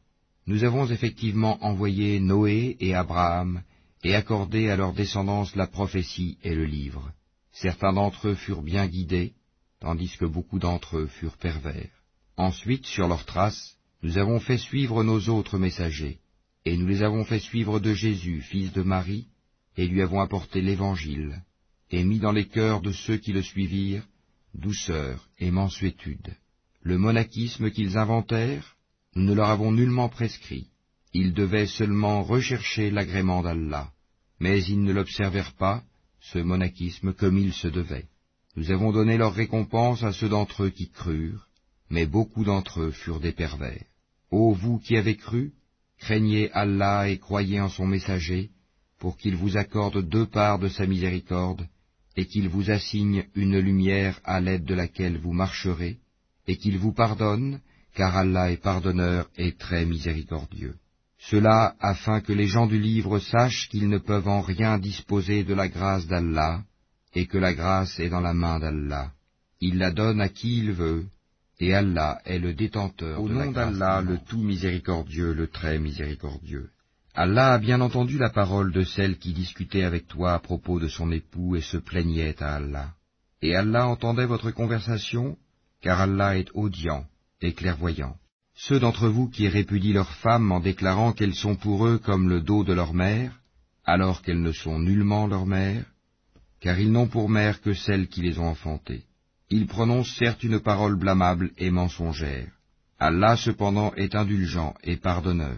Nous 0.49 0.63
avons 0.63 0.87
effectivement 0.87 1.63
envoyé 1.63 2.19
Noé 2.19 2.75
et 2.79 2.95
Abraham, 2.95 3.61
et 4.03 4.15
accordé 4.15 4.71
à 4.71 4.75
leur 4.75 4.93
descendance 4.93 5.55
la 5.55 5.67
prophétie 5.67 6.39
et 6.43 6.55
le 6.55 6.65
livre. 6.65 7.11
Certains 7.51 7.93
d'entre 7.93 8.29
eux 8.29 8.33
furent 8.33 8.63
bien 8.63 8.87
guidés, 8.87 9.33
tandis 9.79 10.17
que 10.17 10.25
beaucoup 10.25 10.57
d'entre 10.57 10.97
eux 10.97 11.05
furent 11.05 11.37
pervers. 11.37 11.91
Ensuite, 12.35 12.87
sur 12.87 13.07
leurs 13.07 13.27
traces, 13.27 13.77
nous 14.01 14.17
avons 14.17 14.39
fait 14.39 14.57
suivre 14.57 15.03
nos 15.03 15.29
autres 15.29 15.59
messagers, 15.59 16.17
et 16.65 16.75
nous 16.77 16.87
les 16.87 17.03
avons 17.03 17.25
fait 17.25 17.37
suivre 17.37 17.79
de 17.79 17.93
Jésus, 17.93 18.41
fils 18.41 18.73
de 18.73 18.81
Marie, 18.81 19.27
et 19.77 19.85
lui 19.85 20.01
avons 20.01 20.19
apporté 20.19 20.63
l'Évangile, 20.63 21.43
et 21.91 22.03
mis 22.03 22.17
dans 22.17 22.31
les 22.31 22.47
cœurs 22.47 22.81
de 22.81 22.91
ceux 22.91 23.17
qui 23.17 23.33
le 23.33 23.43
suivirent 23.43 24.07
douceur 24.55 25.29
et 25.37 25.51
mansuétude. 25.51 26.35
Le 26.81 26.97
monachisme 26.97 27.69
qu'ils 27.69 27.99
inventèrent, 27.99 28.77
nous 29.16 29.24
ne 29.24 29.34
leur 29.34 29.49
avons 29.49 29.72
nullement 29.72 30.10
prescrit. 30.10 30.68
Ils 31.14 31.34
devaient 31.34 31.68
seulement 31.68 32.22
rechercher 32.22 32.91
l'agrément 32.91 33.41
d'Allah, 33.41 33.91
mais 34.39 34.64
ils 34.64 34.84
ne 34.84 34.93
l'observèrent 34.93 35.53
pas, 35.53 35.84
ce 36.22 36.39
monachisme, 36.39 37.14
comme 37.14 37.38
il 37.38 37.53
se 37.53 37.68
devait. 37.68 38.07
Nous 38.55 38.72
avons 38.72 38.91
donné 38.91 39.18
leur 39.18 39.34
récompense 39.34 40.03
à 40.03 40.12
ceux 40.12 40.30
d'entre 40.30 40.66
eux 40.66 40.70
qui 40.70 40.89
crurent, 40.89 41.47
mais 41.89 42.05
beaucoup 42.05 42.43
d'entre 42.43 42.82
eux 42.82 42.91
furent 42.91 43.20
des 43.20 43.32
pervers. 43.32 43.86
Ô 44.32 44.53
vous 44.53 44.80
qui 44.80 44.97
avez 44.97 45.16
cru, 45.16 45.53
craignez 45.97 46.51
Allah 46.51 47.10
et 47.10 47.18
croyez 47.18 47.60
en 47.60 47.70
son 47.70 47.88
messager, 47.88 48.51
pour 48.99 49.18
qu'il 49.18 49.36
vous 49.36 49.57
accorde 49.57 50.07
deux 50.07 50.28
parts 50.28 50.60
de 50.60 50.68
sa 50.68 50.86
miséricorde, 50.86 51.68
et 52.16 52.26
qu'il 52.26 52.49
vous 52.49 52.70
assigne 52.70 53.26
une 53.34 53.57
lumière 53.57 54.20
à 54.24 54.41
l'aide 54.41 54.66
de 54.66 54.76
laquelle 54.76 55.18
vous 55.18 55.34
marcherez, 55.34 55.97
et 56.47 56.57
qu'il 56.57 56.78
vous 56.78 56.93
pardonne, 56.93 57.62
car 57.93 58.15
Allah 58.15 58.51
est 58.51 58.61
pardonneur 58.61 59.27
et 59.37 59.53
très 59.53 59.85
miséricordieux. 59.85 60.75
Cela 61.19 61.75
afin 61.79 62.21
que 62.21 62.31
les 62.31 62.47
gens 62.47 62.67
du 62.67 62.79
livre 62.79 63.19
sachent 63.19 63.67
qu'ils 63.69 63.89
ne 63.89 63.97
peuvent 63.97 64.27
en 64.27 64.41
rien 64.41 64.77
disposer 64.77 65.43
de 65.43 65.53
la 65.53 65.67
grâce 65.67 66.07
d'Allah, 66.07 66.63
et 67.13 67.25
que 67.25 67.37
la 67.37 67.53
grâce 67.53 67.99
est 67.99 68.09
dans 68.09 68.21
la 68.21 68.33
main 68.33 68.59
d'Allah. 68.59 69.11
Il 69.59 69.77
la 69.77 69.91
donne 69.91 70.21
à 70.21 70.29
qui 70.29 70.59
il 70.59 70.71
veut, 70.71 71.05
et 71.59 71.73
Allah 71.73 72.21
est 72.23 72.39
le 72.39 72.53
détenteur 72.53 73.21
Au 73.21 73.27
de 73.27 73.33
nom 73.33 73.51
d'Allah, 73.51 74.01
le 74.01 74.17
tout 74.29 74.41
miséricordieux, 74.41 75.33
le 75.33 75.47
très 75.47 75.77
miséricordieux. 75.77 76.69
Allah 77.13 77.53
a 77.53 77.57
bien 77.57 77.81
entendu 77.81 78.17
la 78.17 78.29
parole 78.29 78.71
de 78.71 78.83
celle 78.83 79.17
qui 79.17 79.33
discutait 79.33 79.83
avec 79.83 80.07
toi 80.07 80.33
à 80.33 80.39
propos 80.39 80.79
de 80.79 80.87
son 80.87 81.11
époux 81.11 81.57
et 81.57 81.61
se 81.61 81.75
plaignait 81.75 82.41
à 82.41 82.55
Allah. 82.55 82.93
Et 83.41 83.55
Allah 83.55 83.87
entendait 83.87 84.25
votre 84.25 84.51
conversation, 84.51 85.37
car 85.81 85.99
Allah 85.99 86.37
est 86.37 86.49
audient 86.53 87.05
et 87.41 87.53
clairvoyant. 87.53 88.15
Ceux 88.55 88.79
d'entre 88.79 89.07
vous 89.07 89.29
qui 89.29 89.47
répudient 89.47 89.93
leurs 89.93 90.15
femmes 90.15 90.51
en 90.51 90.59
déclarant 90.59 91.13
qu'elles 91.13 91.35
sont 91.35 91.55
pour 91.55 91.87
eux 91.87 91.97
comme 91.97 92.27
le 92.27 92.41
dos 92.41 92.63
de 92.63 92.73
leur 92.73 92.93
mère, 92.93 93.39
alors 93.85 94.21
qu'elles 94.21 94.41
ne 94.41 94.51
sont 94.51 94.79
nullement 94.79 95.27
leur 95.27 95.45
mère, 95.45 95.85
car 96.59 96.79
ils 96.79 96.91
n'ont 96.91 97.07
pour 97.07 97.29
mère 97.29 97.61
que 97.61 97.73
celles 97.73 98.07
qui 98.07 98.21
les 98.21 98.37
ont 98.37 98.47
enfantées. 98.47 99.03
Ils 99.49 99.65
prononcent 99.65 100.15
certes 100.17 100.43
une 100.43 100.59
parole 100.59 100.95
blâmable 100.95 101.51
et 101.57 101.71
mensongère. 101.71 102.51
Allah 102.99 103.37
cependant 103.37 103.93
est 103.95 104.13
indulgent 104.13 104.75
et 104.83 104.97
pardonneur. 104.97 105.57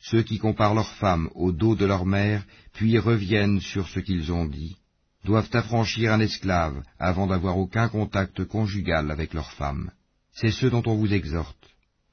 Ceux 0.00 0.22
qui 0.22 0.38
comparent 0.38 0.74
leurs 0.74 0.94
femmes 0.94 1.30
au 1.34 1.52
dos 1.52 1.76
de 1.76 1.84
leur 1.84 2.04
mère, 2.04 2.44
puis 2.72 2.98
reviennent 2.98 3.60
sur 3.60 3.86
ce 3.88 4.00
qu'ils 4.00 4.32
ont 4.32 4.46
dit, 4.46 4.76
doivent 5.24 5.50
affranchir 5.52 6.12
un 6.12 6.20
esclave 6.20 6.82
avant 6.98 7.26
d'avoir 7.26 7.58
aucun 7.58 7.88
contact 7.88 8.44
conjugal 8.44 9.10
avec 9.10 9.34
leur 9.34 9.52
femme. 9.52 9.90
C'est 10.32 10.50
ce 10.50 10.66
dont 10.66 10.82
on 10.86 10.96
vous 10.96 11.12
exhorte. 11.12 11.56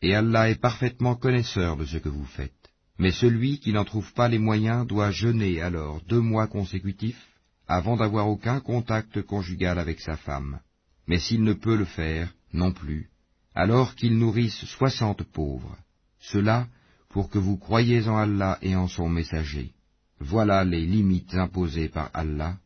et 0.02 0.14
Allah 0.14 0.50
est 0.50 0.62
parfaitement 0.62 1.16
connaisseur 1.16 1.76
de 1.76 1.86
ce 1.86 1.98
que 1.98 2.10
vous 2.10 2.26
faites. 2.26 2.54
Mais 3.00 3.12
celui 3.12 3.60
qui 3.60 3.74
n'en 3.74 3.86
trouve 3.86 4.12
pas 4.14 4.28
les 4.28 4.40
moyens 4.40 4.86
doit 4.86 5.12
jeûner 5.12 5.62
alors 5.62 6.02
deux 6.08 6.22
mois 6.22 6.48
consécutifs 6.48 7.28
avant 7.68 7.98
d'avoir 7.98 8.28
aucun 8.28 8.60
contact 8.60 9.22
conjugal 9.24 9.78
avec 9.80 10.00
sa 10.00 10.18
femme. 10.18 10.60
Mais 11.08 11.20
s'il 11.20 11.44
ne 11.44 11.54
peut 11.54 11.76
le 11.76 11.86
faire, 11.86 12.34
non 12.54 12.72
plus, 12.72 13.10
alors 13.56 13.96
qu'il 13.96 14.18
nourrisse 14.18 14.66
soixante 14.66 15.24
pauvres. 15.24 15.78
Cela 16.20 16.68
pour 17.10 17.30
que 17.30 17.40
vous 17.40 17.58
croyiez 17.58 18.08
en 18.08 18.18
Allah 18.18 18.58
et 18.62 18.76
en 18.76 18.88
son 18.88 19.10
messager. 19.10 19.72
Voilà 20.20 20.64
les 20.64 20.86
limites 20.86 21.34
imposées 21.34 21.90
par 21.90 22.10
Allah, 22.14 22.58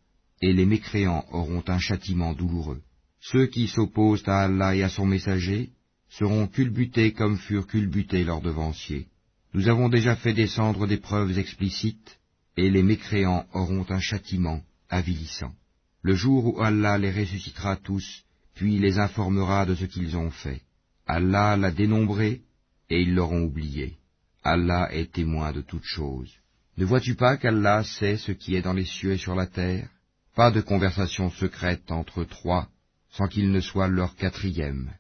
et 0.42 0.54
les 0.54 0.66
mécréants 0.66 1.26
auront 1.32 1.64
un 1.68 1.80
châtiment 1.80 2.34
douloureux. 2.34 2.82
Ceux 3.22 3.46
qui 3.48 3.68
s'opposent 3.68 4.28
à 4.28 4.42
Allah 4.42 4.76
et 4.76 4.84
à 4.84 4.90
son 4.90 5.06
messager 5.06 5.70
seront 6.10 6.48
culbutés 6.48 7.14
comme 7.14 7.38
furent 7.38 7.68
culbutés 7.68 8.24
leurs 8.24 8.42
devanciers. 8.42 9.08
Nous 9.54 9.70
avons 9.70 9.90
déjà 9.90 10.16
fait 10.16 10.34
descendre 10.34 10.88
des 10.88 10.98
preuves 10.98 11.38
explicites, 11.38 12.18
et 12.58 12.70
les 12.70 12.84
mécréants 12.84 13.46
auront 13.54 13.86
un 13.90 14.00
châtiment 14.00 14.62
avilissant. 14.90 15.54
Le 16.02 16.16
jour 16.16 16.46
où 16.46 16.62
Allah 16.62 16.98
les 16.98 17.12
ressuscitera 17.12 17.76
tous, 17.76 18.24
puis 18.56 18.80
les 18.80 18.98
informera 18.98 19.66
de 19.66 19.76
ce 19.76 19.86
qu'ils 19.86 20.18
ont 20.18 20.32
fait. 20.32 20.62
Allah 21.06 21.56
l'a 21.58 21.72
dénombré, 21.72 22.42
et 22.90 23.02
ils 23.02 23.14
l'auront 23.14 23.44
oublié. 23.44 23.98
Allah 24.44 24.90
est 24.92 25.14
témoin 25.14 25.52
de 25.52 25.62
toutes 25.62 25.86
choses. 25.86 26.34
Ne 26.78 26.86
vois-tu 26.86 27.16
pas 27.16 27.38
qu'Allah 27.38 27.84
sait 27.84 28.18
ce 28.18 28.32
qui 28.32 28.56
est 28.56 28.62
dans 28.62 28.74
les 28.74 28.86
cieux 28.86 29.14
et 29.14 29.18
sur 29.18 29.36
la 29.36 29.46
terre? 29.46 29.90
Pas 30.36 30.50
de 30.50 30.62
conversation 30.62 31.30
secrète 31.30 31.92
entre 31.92 32.24
trois, 32.24 32.68
sans 33.12 33.28
qu'il 33.28 33.52
ne 33.52 33.60
soit 33.60 33.88
leur 33.88 34.16
quatrième, 34.16 34.94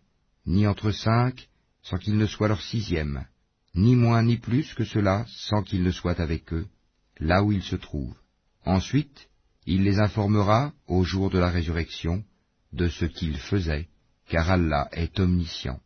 ni 0.45 0.67
entre 0.67 0.91
cinq, 0.91 1.47
sans 1.81 1.97
qu'il 1.97 2.17
ne 2.17 2.25
soit 2.25 2.47
leur 2.47 2.61
sixième, 2.61 3.25
ni 3.75 3.95
moins 3.95 4.23
ni 4.23 4.37
plus 4.37 4.73
que 4.73 4.83
cela, 4.83 5.25
sans 5.27 5.63
qu'il 5.63 5.83
ne 5.83 5.91
soit 5.91 6.19
avec 6.19 6.53
eux, 6.53 6.67
là 7.19 7.43
où 7.43 7.51
ils 7.51 7.63
se 7.63 7.75
trouvent. 7.75 8.17
Ensuite, 8.65 9.29
il 9.65 9.83
les 9.83 9.99
informera, 9.99 10.73
au 10.87 11.03
jour 11.03 11.29
de 11.29 11.39
la 11.39 11.49
résurrection, 11.49 12.23
de 12.73 12.87
ce 12.87 13.05
qu'ils 13.05 13.37
faisaient, 13.37 13.87
car 14.27 14.49
Allah 14.49 14.89
est 14.91 15.19
omniscient. 15.19 15.79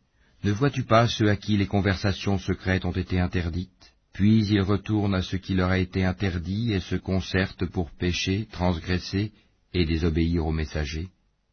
Ne 0.44 0.52
vois-tu 0.52 0.84
pas 0.84 1.08
ceux 1.08 1.28
à 1.28 1.36
qui 1.36 1.56
les 1.56 1.66
conversations 1.66 2.38
secrètes 2.38 2.84
ont 2.84 2.92
été 2.92 3.18
interdites? 3.20 3.92
Puis 4.12 4.46
ils 4.46 4.62
retournent 4.62 5.14
à 5.14 5.22
ce 5.22 5.36
qui 5.36 5.54
leur 5.54 5.70
a 5.70 5.78
été 5.78 6.04
interdit 6.04 6.72
et 6.72 6.80
se 6.80 6.96
concertent 6.96 7.66
pour 7.66 7.90
pécher, 7.90 8.48
transgresser 8.50 9.32
et 9.74 9.84
désobéir 9.84 10.46
aux 10.46 10.52
messagers. 10.52 11.08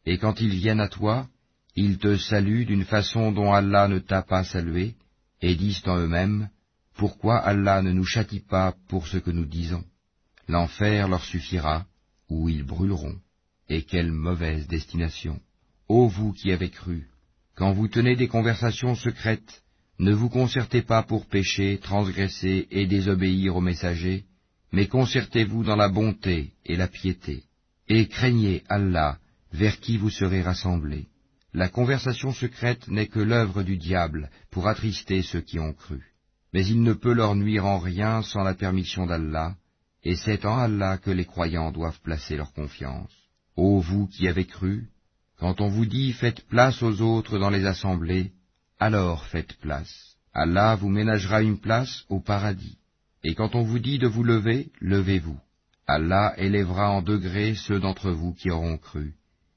Et 0.06 0.18
quand 0.18 0.40
ils 0.40 0.54
viennent 0.54 0.80
à 0.80 0.88
toi, 0.88 1.28
ils 1.76 1.98
te 1.98 2.16
saluent 2.16 2.66
d'une 2.66 2.84
façon 2.84 3.32
dont 3.32 3.52
Allah 3.52 3.88
ne 3.88 3.98
t'a 3.98 4.22
pas 4.22 4.44
salué, 4.44 4.94
et 5.40 5.54
disent 5.54 5.82
en 5.86 5.98
eux-mêmes, 5.98 6.48
Pourquoi 6.96 7.38
Allah 7.38 7.82
ne 7.82 7.92
nous 7.92 8.04
châtie 8.04 8.40
pas 8.40 8.74
pour 8.88 9.06
ce 9.08 9.18
que 9.18 9.30
nous 9.30 9.46
disons? 9.46 9.84
L'enfer 10.46 11.08
leur 11.08 11.24
suffira, 11.24 11.86
où 12.28 12.48
ils 12.48 12.64
brûleront. 12.64 13.16
Et 13.68 13.82
quelle 13.82 14.12
mauvaise 14.12 14.66
destination. 14.68 15.40
Ô 15.88 16.06
vous 16.06 16.32
qui 16.32 16.52
avez 16.52 16.70
cru, 16.70 17.08
quand 17.56 17.72
vous 17.72 17.88
tenez 17.88 18.16
des 18.16 18.28
conversations 18.28 18.94
secrètes, 18.94 19.62
ne 19.98 20.12
vous 20.12 20.28
concertez 20.28 20.82
pas 20.82 21.02
pour 21.02 21.26
pécher, 21.26 21.78
transgresser 21.80 22.66
et 22.70 22.86
désobéir 22.86 23.56
aux 23.56 23.60
messagers, 23.60 24.24
mais 24.72 24.88
concertez-vous 24.88 25.62
dans 25.62 25.76
la 25.76 25.88
bonté 25.88 26.52
et 26.64 26.76
la 26.76 26.88
piété, 26.88 27.44
et 27.88 28.08
craignez 28.08 28.64
Allah, 28.68 29.18
vers 29.54 29.78
qui 29.78 29.96
vous 29.98 30.10
serez 30.10 30.42
rassemblés. 30.42 31.06
La 31.52 31.68
conversation 31.68 32.32
secrète 32.32 32.88
n'est 32.88 33.06
que 33.06 33.20
l'œuvre 33.20 33.62
du 33.62 33.76
diable 33.76 34.28
pour 34.50 34.66
attrister 34.66 35.22
ceux 35.22 35.42
qui 35.42 35.60
ont 35.60 35.72
cru. 35.72 36.02
Mais 36.52 36.66
il 36.66 36.82
ne 36.82 36.92
peut 36.92 37.12
leur 37.12 37.36
nuire 37.36 37.64
en 37.64 37.78
rien 37.78 38.22
sans 38.22 38.42
la 38.42 38.54
permission 38.54 39.06
d'Allah, 39.06 39.54
et 40.02 40.16
c'est 40.16 40.44
en 40.44 40.58
Allah 40.58 40.98
que 40.98 41.12
les 41.12 41.24
croyants 41.24 41.70
doivent 41.70 42.00
placer 42.00 42.36
leur 42.36 42.52
confiance. 42.52 43.12
Ô 43.54 43.78
vous 43.78 44.08
qui 44.08 44.26
avez 44.26 44.44
cru, 44.44 44.88
quand 45.38 45.60
on 45.60 45.68
vous 45.68 45.86
dit 45.86 46.12
faites 46.12 46.44
place 46.48 46.82
aux 46.82 47.00
autres 47.00 47.38
dans 47.38 47.50
les 47.50 47.64
assemblées, 47.64 48.32
alors 48.80 49.24
faites 49.26 49.54
place. 49.58 50.16
Allah 50.32 50.74
vous 50.74 50.88
ménagera 50.88 51.42
une 51.42 51.60
place 51.60 52.04
au 52.08 52.18
paradis. 52.18 52.78
Et 53.22 53.36
quand 53.36 53.54
on 53.54 53.62
vous 53.62 53.78
dit 53.78 53.98
de 54.00 54.08
vous 54.08 54.24
lever, 54.24 54.72
levez-vous. 54.80 55.38
Allah 55.86 56.34
élèvera 56.38 56.90
en 56.90 57.02
degrés 57.02 57.54
ceux 57.54 57.78
d'entre 57.78 58.10
vous 58.10 58.34
qui 58.34 58.50
auront 58.50 58.78
cru 58.78 59.14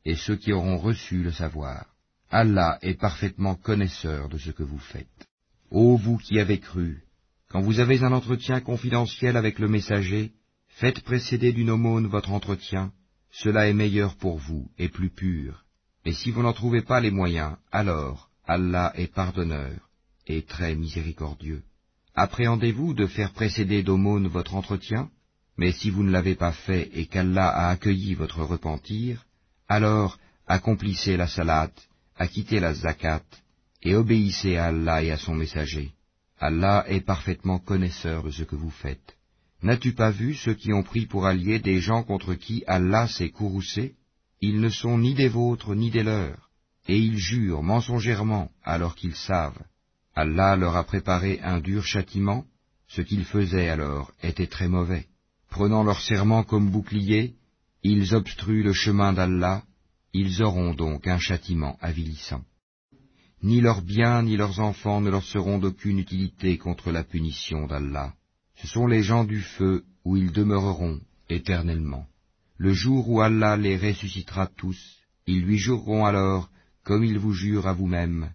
et 0.07 0.15
ceux 0.15 0.37
qui 0.37 0.53
auront 0.53 0.77
reçu 0.77 1.21
le 1.21 1.33
savoir. 1.33 1.85
Allah 2.31 2.79
est 2.81 2.99
parfaitement 3.07 3.55
connaisseur 3.55 4.29
de 4.29 4.37
ce 4.37 4.51
que 4.51 4.63
vous 4.63 4.79
faites. 4.79 5.27
Ô 5.69 5.97
vous 5.97 6.17
qui 6.17 6.39
avez 6.39 6.59
cru, 6.59 7.03
quand 7.49 7.59
vous 7.59 7.81
avez 7.81 8.01
un 8.03 8.13
entretien 8.13 8.61
confidentiel 8.61 9.35
avec 9.35 9.59
le 9.59 9.67
messager, 9.67 10.31
faites 10.79 11.01
précéder 11.01 11.51
d'une 11.51 11.69
aumône 11.69 12.07
votre 12.07 12.31
entretien, 12.31 12.93
cela 13.31 13.67
est 13.67 13.73
meilleur 13.73 14.15
pour 14.15 14.37
vous 14.37 14.71
et 14.77 14.87
plus 14.87 15.09
pur. 15.09 15.65
Et 16.05 16.13
si 16.13 16.31
vous 16.31 16.41
n'en 16.41 16.53
trouvez 16.53 16.83
pas 16.83 17.01
les 17.01 17.11
moyens, 17.11 17.57
alors 17.73 18.29
Allah 18.45 18.93
est 18.95 19.13
pardonneur 19.13 19.77
et 20.25 20.43
très 20.43 20.73
miséricordieux. 20.75 21.63
Appréhendez-vous 22.15 22.93
de 22.93 23.07
faire 23.07 23.33
précéder 23.33 23.83
d'aumône 23.83 24.27
votre 24.27 24.55
entretien? 24.55 25.09
Mais 25.57 25.73
si 25.73 25.89
vous 25.89 26.03
ne 26.03 26.11
l'avez 26.11 26.35
pas 26.35 26.53
fait 26.53 26.89
et 26.93 27.07
qu'Allah 27.07 27.49
a 27.49 27.69
accueilli 27.69 28.13
votre 28.13 28.41
repentir, 28.43 29.26
alors 29.67 30.17
accomplissez 30.47 31.17
la 31.17 31.27
salat, 31.27 31.71
acquittez 32.15 32.59
la 32.59 32.73
zakat, 32.73 33.23
et 33.83 33.95
obéissez 33.95 34.57
à 34.57 34.65
Allah 34.65 35.03
et 35.03 35.11
à 35.11 35.17
son 35.17 35.35
messager. 35.35 35.91
Allah 36.39 36.85
est 36.87 37.01
parfaitement 37.01 37.59
connaisseur 37.59 38.23
de 38.23 38.31
ce 38.31 38.43
que 38.43 38.55
vous 38.55 38.69
faites. 38.69 39.15
N'as-tu 39.63 39.93
pas 39.93 40.11
vu 40.11 40.35
ceux 40.35 40.53
qui 40.53 40.71
ont 40.71 40.83
pris 40.83 41.07
pour 41.07 41.25
alliés 41.25 41.59
des 41.59 41.79
gens 41.79 42.03
contre 42.03 42.35
qui 42.35 42.63
Allah 42.67 43.07
s'est 43.07 43.29
courroucé? 43.29 43.95
Ils 44.39 44.61
ne 44.61 44.69
sont 44.69 44.99
ni 44.99 45.15
des 45.15 45.29
vôtres 45.29 45.73
ni 45.73 45.89
des 45.89 46.03
leurs, 46.03 46.49
et 46.87 46.97
ils 46.97 47.17
jurent 47.17 47.63
mensongèrement 47.63 48.51
alors 48.63 48.95
qu'ils 48.95 49.15
savent. 49.15 49.61
Allah 50.15 50.55
leur 50.55 50.75
a 50.75 50.83
préparé 50.83 51.39
un 51.41 51.59
dur 51.59 51.83
châtiment, 51.83 52.45
ce 52.87 53.01
qu'ils 53.01 53.25
faisaient 53.25 53.69
alors 53.69 54.11
était 54.21 54.47
très 54.47 54.67
mauvais. 54.67 55.07
Prenant 55.49 55.83
leur 55.83 56.01
serment 56.01 56.43
comme 56.43 56.69
bouclier, 56.69 57.33
ils 57.91 58.13
obstruent 58.13 58.63
le 58.63 58.73
chemin 58.73 59.13
d'Allah, 59.13 59.63
ils 60.13 60.41
auront 60.41 60.73
donc 60.73 61.07
un 61.07 61.19
châtiment 61.19 61.77
avilissant. 61.81 62.43
Ni 63.43 63.61
leurs 63.61 63.81
biens 63.81 64.23
ni 64.23 64.35
leurs 64.35 64.59
enfants 64.59 64.99
ne 64.99 65.09
leur 65.09 65.23
seront 65.23 65.59
d'aucune 65.59 65.99
utilité 65.99 66.57
contre 66.57 66.91
la 66.91 67.03
punition 67.03 67.67
d'Allah. 67.67 68.13
Ce 68.55 68.67
sont 68.67 68.87
les 68.87 69.03
gens 69.03 69.23
du 69.23 69.41
feu 69.41 69.83
où 70.03 70.17
ils 70.17 70.31
demeureront 70.31 70.99
éternellement. 71.29 72.07
Le 72.57 72.73
jour 72.73 73.09
où 73.09 73.21
Allah 73.21 73.55
les 73.55 73.77
ressuscitera 73.77 74.47
tous, 74.47 74.79
ils 75.27 75.43
lui 75.43 75.57
jureront 75.57 76.05
alors, 76.05 76.49
comme 76.83 77.03
ils 77.03 77.19
vous 77.19 77.33
jurent 77.33 77.67
à 77.67 77.73
vous-même, 77.73 78.31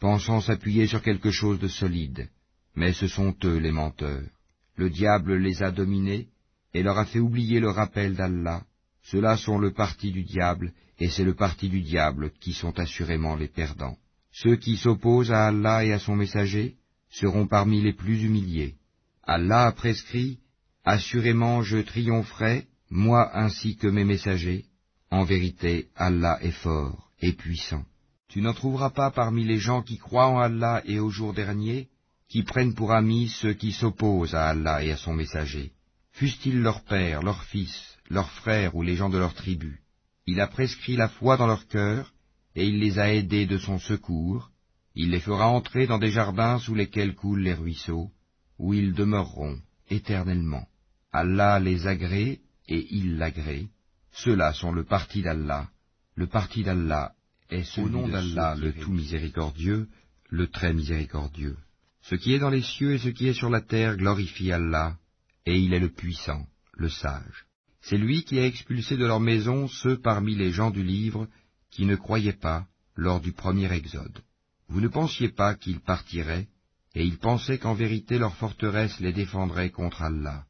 pensant 0.00 0.40
s'appuyer 0.40 0.86
sur 0.86 1.02
quelque 1.02 1.30
chose 1.30 1.58
de 1.58 1.68
solide. 1.68 2.30
Mais 2.74 2.92
ce 2.92 3.08
sont 3.08 3.34
eux 3.44 3.58
les 3.58 3.72
menteurs. 3.72 4.28
Le 4.76 4.88
diable 4.88 5.36
les 5.36 5.62
a 5.62 5.70
dominés 5.70 6.28
et 6.72 6.82
leur 6.82 6.98
a 6.98 7.04
fait 7.04 7.20
oublier 7.20 7.60
le 7.60 7.70
rappel 7.70 8.14
d'Allah, 8.14 8.64
ceux-là 9.10 9.36
sont 9.36 9.58
le 9.58 9.72
parti 9.72 10.12
du 10.12 10.24
diable, 10.24 10.72
et 10.98 11.08
c'est 11.08 11.24
le 11.24 11.34
parti 11.34 11.68
du 11.68 11.80
diable 11.80 12.30
qui 12.40 12.52
sont 12.52 12.78
assurément 12.78 13.36
les 13.36 13.48
perdants. 13.48 13.96
Ceux 14.32 14.56
qui 14.56 14.76
s'opposent 14.76 15.32
à 15.32 15.46
Allah 15.46 15.84
et 15.84 15.92
à 15.92 15.98
son 15.98 16.16
messager 16.16 16.76
seront 17.10 17.46
parmi 17.46 17.80
les 17.80 17.92
plus 17.92 18.22
humiliés. 18.22 18.74
Allah 19.22 19.66
a 19.66 19.72
prescrit, 19.72 20.38
Assurément 20.84 21.62
je 21.62 21.78
triompherai, 21.78 22.66
moi 22.90 23.36
ainsi 23.36 23.76
que 23.76 23.88
mes 23.88 24.04
messagers. 24.04 24.64
En 25.10 25.24
vérité, 25.24 25.88
Allah 25.96 26.38
est 26.42 26.52
fort 26.52 27.10
et 27.20 27.32
puissant. 27.32 27.84
Tu 28.28 28.40
n'en 28.40 28.54
trouveras 28.54 28.90
pas 28.90 29.10
parmi 29.10 29.44
les 29.44 29.58
gens 29.58 29.82
qui 29.82 29.98
croient 29.98 30.28
en 30.28 30.38
Allah 30.38 30.82
et 30.84 30.98
au 30.98 31.10
jour 31.10 31.32
dernier, 31.32 31.88
qui 32.28 32.42
prennent 32.42 32.74
pour 32.74 32.92
amis 32.92 33.28
ceux 33.28 33.54
qui 33.54 33.72
s'opposent 33.72 34.34
à 34.34 34.48
Allah 34.48 34.84
et 34.84 34.90
à 34.90 34.96
son 34.96 35.14
messager, 35.14 35.72
fussent-ils 36.12 36.60
leur 36.60 36.82
père, 36.84 37.22
leur 37.22 37.44
fils, 37.44 37.95
leurs 38.10 38.30
frères 38.30 38.74
ou 38.74 38.82
les 38.82 38.96
gens 38.96 39.08
de 39.08 39.18
leur 39.18 39.34
tribu. 39.34 39.80
Il 40.26 40.40
a 40.40 40.46
prescrit 40.46 40.96
la 40.96 41.08
foi 41.08 41.36
dans 41.36 41.46
leur 41.46 41.66
cœur, 41.68 42.12
et 42.54 42.66
il 42.66 42.78
les 42.78 42.98
a 42.98 43.12
aidés 43.12 43.46
de 43.46 43.58
son 43.58 43.78
secours. 43.78 44.50
Il 44.94 45.10
les 45.10 45.20
fera 45.20 45.48
entrer 45.48 45.86
dans 45.86 45.98
des 45.98 46.10
jardins 46.10 46.58
sous 46.58 46.74
lesquels 46.74 47.14
coulent 47.14 47.42
les 47.42 47.54
ruisseaux, 47.54 48.10
où 48.58 48.74
ils 48.74 48.94
demeureront 48.94 49.60
éternellement. 49.88 50.66
Allah 51.12 51.60
les 51.60 51.86
agrée, 51.86 52.40
et 52.68 52.86
il 52.90 53.18
l'agrée. 53.18 53.68
Ceux-là 54.12 54.52
sont 54.52 54.72
le 54.72 54.84
parti 54.84 55.22
d'Allah. 55.22 55.68
Le 56.14 56.26
parti 56.26 56.62
d'Allah 56.62 57.12
est 57.50 57.64
celui 57.64 57.88
au 57.88 57.90
nom 57.90 58.08
d'Allah, 58.08 58.56
le 58.56 58.72
tout 58.72 58.92
miséricordieux, 58.92 59.88
le 60.30 60.48
très 60.48 60.72
miséricordieux. 60.72 61.56
Ce 62.02 62.14
qui 62.14 62.34
est 62.34 62.38
dans 62.38 62.50
les 62.50 62.62
cieux 62.62 62.94
et 62.94 62.98
ce 62.98 63.08
qui 63.08 63.28
est 63.28 63.34
sur 63.34 63.50
la 63.50 63.60
terre 63.60 63.96
glorifie 63.96 64.52
Allah, 64.52 64.96
et 65.44 65.58
il 65.58 65.74
est 65.74 65.80
le 65.80 65.90
puissant, 65.90 66.46
le 66.74 66.88
sage. 66.88 67.46
C'est 67.88 67.96
lui 67.96 68.24
qui 68.24 68.40
a 68.40 68.44
expulsé 68.44 68.96
de 68.96 69.06
leur 69.06 69.20
maison 69.20 69.68
ceux 69.68 69.96
parmi 69.96 70.34
les 70.34 70.50
gens 70.50 70.72
du 70.72 70.82
livre 70.82 71.28
qui 71.70 71.86
ne 71.86 71.94
croyaient 71.94 72.32
pas 72.32 72.66
lors 72.96 73.20
du 73.20 73.30
premier 73.30 73.72
exode. 73.72 74.22
Vous 74.68 74.80
ne 74.80 74.88
pensiez 74.88 75.28
pas 75.28 75.54
qu'ils 75.54 75.78
partiraient, 75.78 76.48
et 76.96 77.04
ils 77.04 77.18
pensaient 77.18 77.58
qu'en 77.58 77.74
vérité 77.74 78.18
leur 78.18 78.34
forteresse 78.34 78.98
les 78.98 79.12
défendrait 79.12 79.70
contre 79.70 80.02
Allah. 80.02 80.46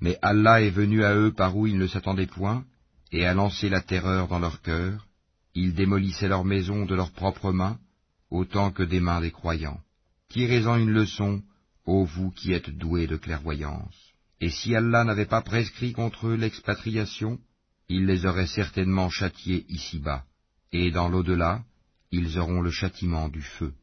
Mais 0.00 0.18
Allah 0.20 0.62
est 0.62 0.70
venu 0.70 1.04
à 1.04 1.14
eux 1.14 1.32
par 1.32 1.56
où 1.56 1.68
ils 1.68 1.78
ne 1.78 1.86
s'attendaient 1.86 2.26
point, 2.26 2.64
et 3.12 3.24
a 3.24 3.34
lancé 3.34 3.68
la 3.68 3.82
terreur 3.82 4.26
dans 4.26 4.40
leur 4.40 4.60
cœur, 4.60 5.06
ils 5.54 5.74
démolissaient 5.74 6.28
leurs 6.28 6.44
maisons 6.44 6.86
de 6.86 6.96
leurs 6.96 7.12
propres 7.12 7.52
mains, 7.52 7.78
autant 8.30 8.72
que 8.72 8.82
des 8.82 9.00
mains 9.00 9.20
des 9.20 9.30
croyants. 9.30 9.80
Tirez-en 10.30 10.76
une 10.76 10.90
leçon, 10.90 11.42
ô 11.84 12.04
vous 12.04 12.32
qui 12.32 12.52
êtes 12.52 12.70
doués 12.70 13.06
de 13.06 13.16
clairvoyance. 13.16 14.09
Et 14.40 14.50
si 14.50 14.74
Allah 14.74 15.04
n'avait 15.04 15.26
pas 15.26 15.42
prescrit 15.42 15.92
contre 15.92 16.28
eux 16.28 16.34
l'expatriation, 16.34 17.38
il 17.88 18.06
les 18.06 18.24
aurait 18.24 18.46
certainement 18.46 19.10
châtiés 19.10 19.66
ici-bas, 19.68 20.24
et 20.72 20.90
dans 20.90 21.08
l'au-delà, 21.08 21.62
ils 22.10 22.38
auront 22.38 22.62
le 22.62 22.70
châtiment 22.70 23.28
du 23.28 23.42
feu. 23.42 23.74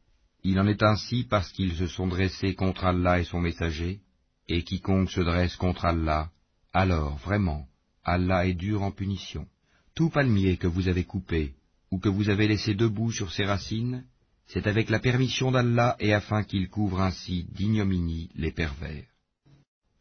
Il 0.42 0.58
en 0.58 0.66
est 0.66 0.82
ainsi 0.82 1.24
parce 1.24 1.50
qu'ils 1.52 1.76
se 1.76 1.86
sont 1.86 2.06
dressés 2.06 2.54
contre 2.54 2.84
Allah 2.84 3.20
et 3.20 3.24
son 3.24 3.40
messager, 3.40 4.00
et 4.48 4.64
quiconque 4.64 5.10
se 5.10 5.20
dresse 5.20 5.56
contre 5.56 5.84
Allah, 5.84 6.30
alors 6.72 7.18
vraiment, 7.18 7.66
Allah 8.04 8.46
est 8.46 8.54
dur 8.54 8.82
en 8.82 8.90
punition. 8.90 9.46
Tout 9.94 10.10
palmier 10.10 10.56
que 10.56 10.66
vous 10.66 10.88
avez 10.88 11.04
coupé, 11.04 11.54
ou 11.90 11.98
que 11.98 12.08
vous 12.08 12.30
avez 12.30 12.48
laissé 12.48 12.74
debout 12.74 13.12
sur 13.12 13.32
ses 13.32 13.44
racines, 13.44 14.04
c'est 14.46 14.66
avec 14.66 14.88
la 14.88 14.98
permission 14.98 15.50
d'Allah 15.50 15.96
et 16.00 16.14
afin 16.14 16.42
qu'il 16.42 16.68
couvre 16.68 17.00
ainsi 17.00 17.44
d'ignominie 17.52 18.30
les 18.34 18.52
pervers. 18.52 19.04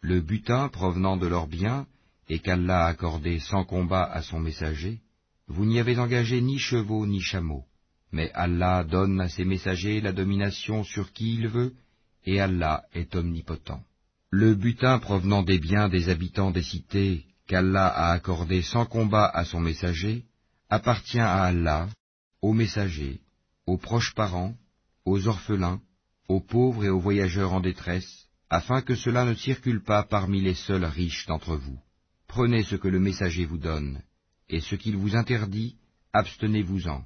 Le 0.08 0.22
butin 0.22 0.70
provenant 0.70 1.18
de 1.18 1.28
leurs 1.28 1.48
biens, 1.48 1.86
et 2.30 2.40
qu'Allah 2.40 2.86
a 2.86 2.88
accordé 2.88 3.40
sans 3.40 3.66
combat 3.66 4.06
à 4.06 4.22
son 4.22 4.40
messager, 4.40 5.02
vous 5.50 5.66
n'y 5.66 5.82
avez 5.82 6.00
engagé 6.00 6.40
ni 6.40 6.60
chevaux 6.60 7.06
ni 7.06 7.20
chameaux. 7.20 7.66
Mais 8.14 8.32
Allah 8.32 8.86
donne 8.86 9.20
à 9.20 9.28
ses 9.28 9.44
messagers 9.44 10.00
la 10.00 10.14
domination 10.14 10.86
sur 10.86 11.12
qui 11.12 11.34
il 11.34 11.50
veut, 11.50 11.74
et 12.26 12.40
Allah 12.40 12.86
est 12.94 13.18
omnipotent. 13.18 13.84
Le 14.30 14.56
butin 14.56 14.98
provenant 15.00 15.44
des 15.44 15.60
biens 15.60 15.90
des 15.90 16.08
habitants 16.08 16.52
des 16.52 16.64
cités, 16.64 17.26
qu'Allah 17.46 17.88
a 17.88 18.14
accordé 18.14 18.62
sans 18.62 18.86
combat 18.86 19.26
à 19.26 19.44
son 19.44 19.60
messager, 19.60 20.24
appartient 20.70 21.20
à 21.20 21.44
Allah, 21.44 21.90
aux 22.42 22.54
messagers, 22.54 23.20
aux 23.66 23.78
proches 23.78 24.14
parents, 24.16 24.56
aux 25.04 25.28
orphelins, 25.28 25.82
aux 26.30 26.40
pauvres 26.40 26.86
et 26.86 26.90
aux 26.90 27.02
voyageurs 27.02 27.52
en 27.52 27.60
détresse, 27.60 28.27
afin 28.50 28.82
que 28.82 28.96
cela 28.96 29.26
ne 29.26 29.34
circule 29.34 29.84
pas 29.84 30.04
parmi 30.04 30.42
les 30.42 30.56
seuls 30.56 30.86
riches 30.86 31.26
d'entre 31.28 31.56
vous. 31.56 31.80
Prenez 32.28 32.64
ce 32.64 32.76
que 32.76 32.88
le 32.88 33.00
messager 33.00 33.46
vous 33.46 33.58
donne, 33.58 34.02
et 34.50 34.62
ce 34.62 34.76
qu'il 34.76 34.96
vous 34.98 35.16
interdit, 35.16 35.76
abstenez-vous-en, 36.14 37.04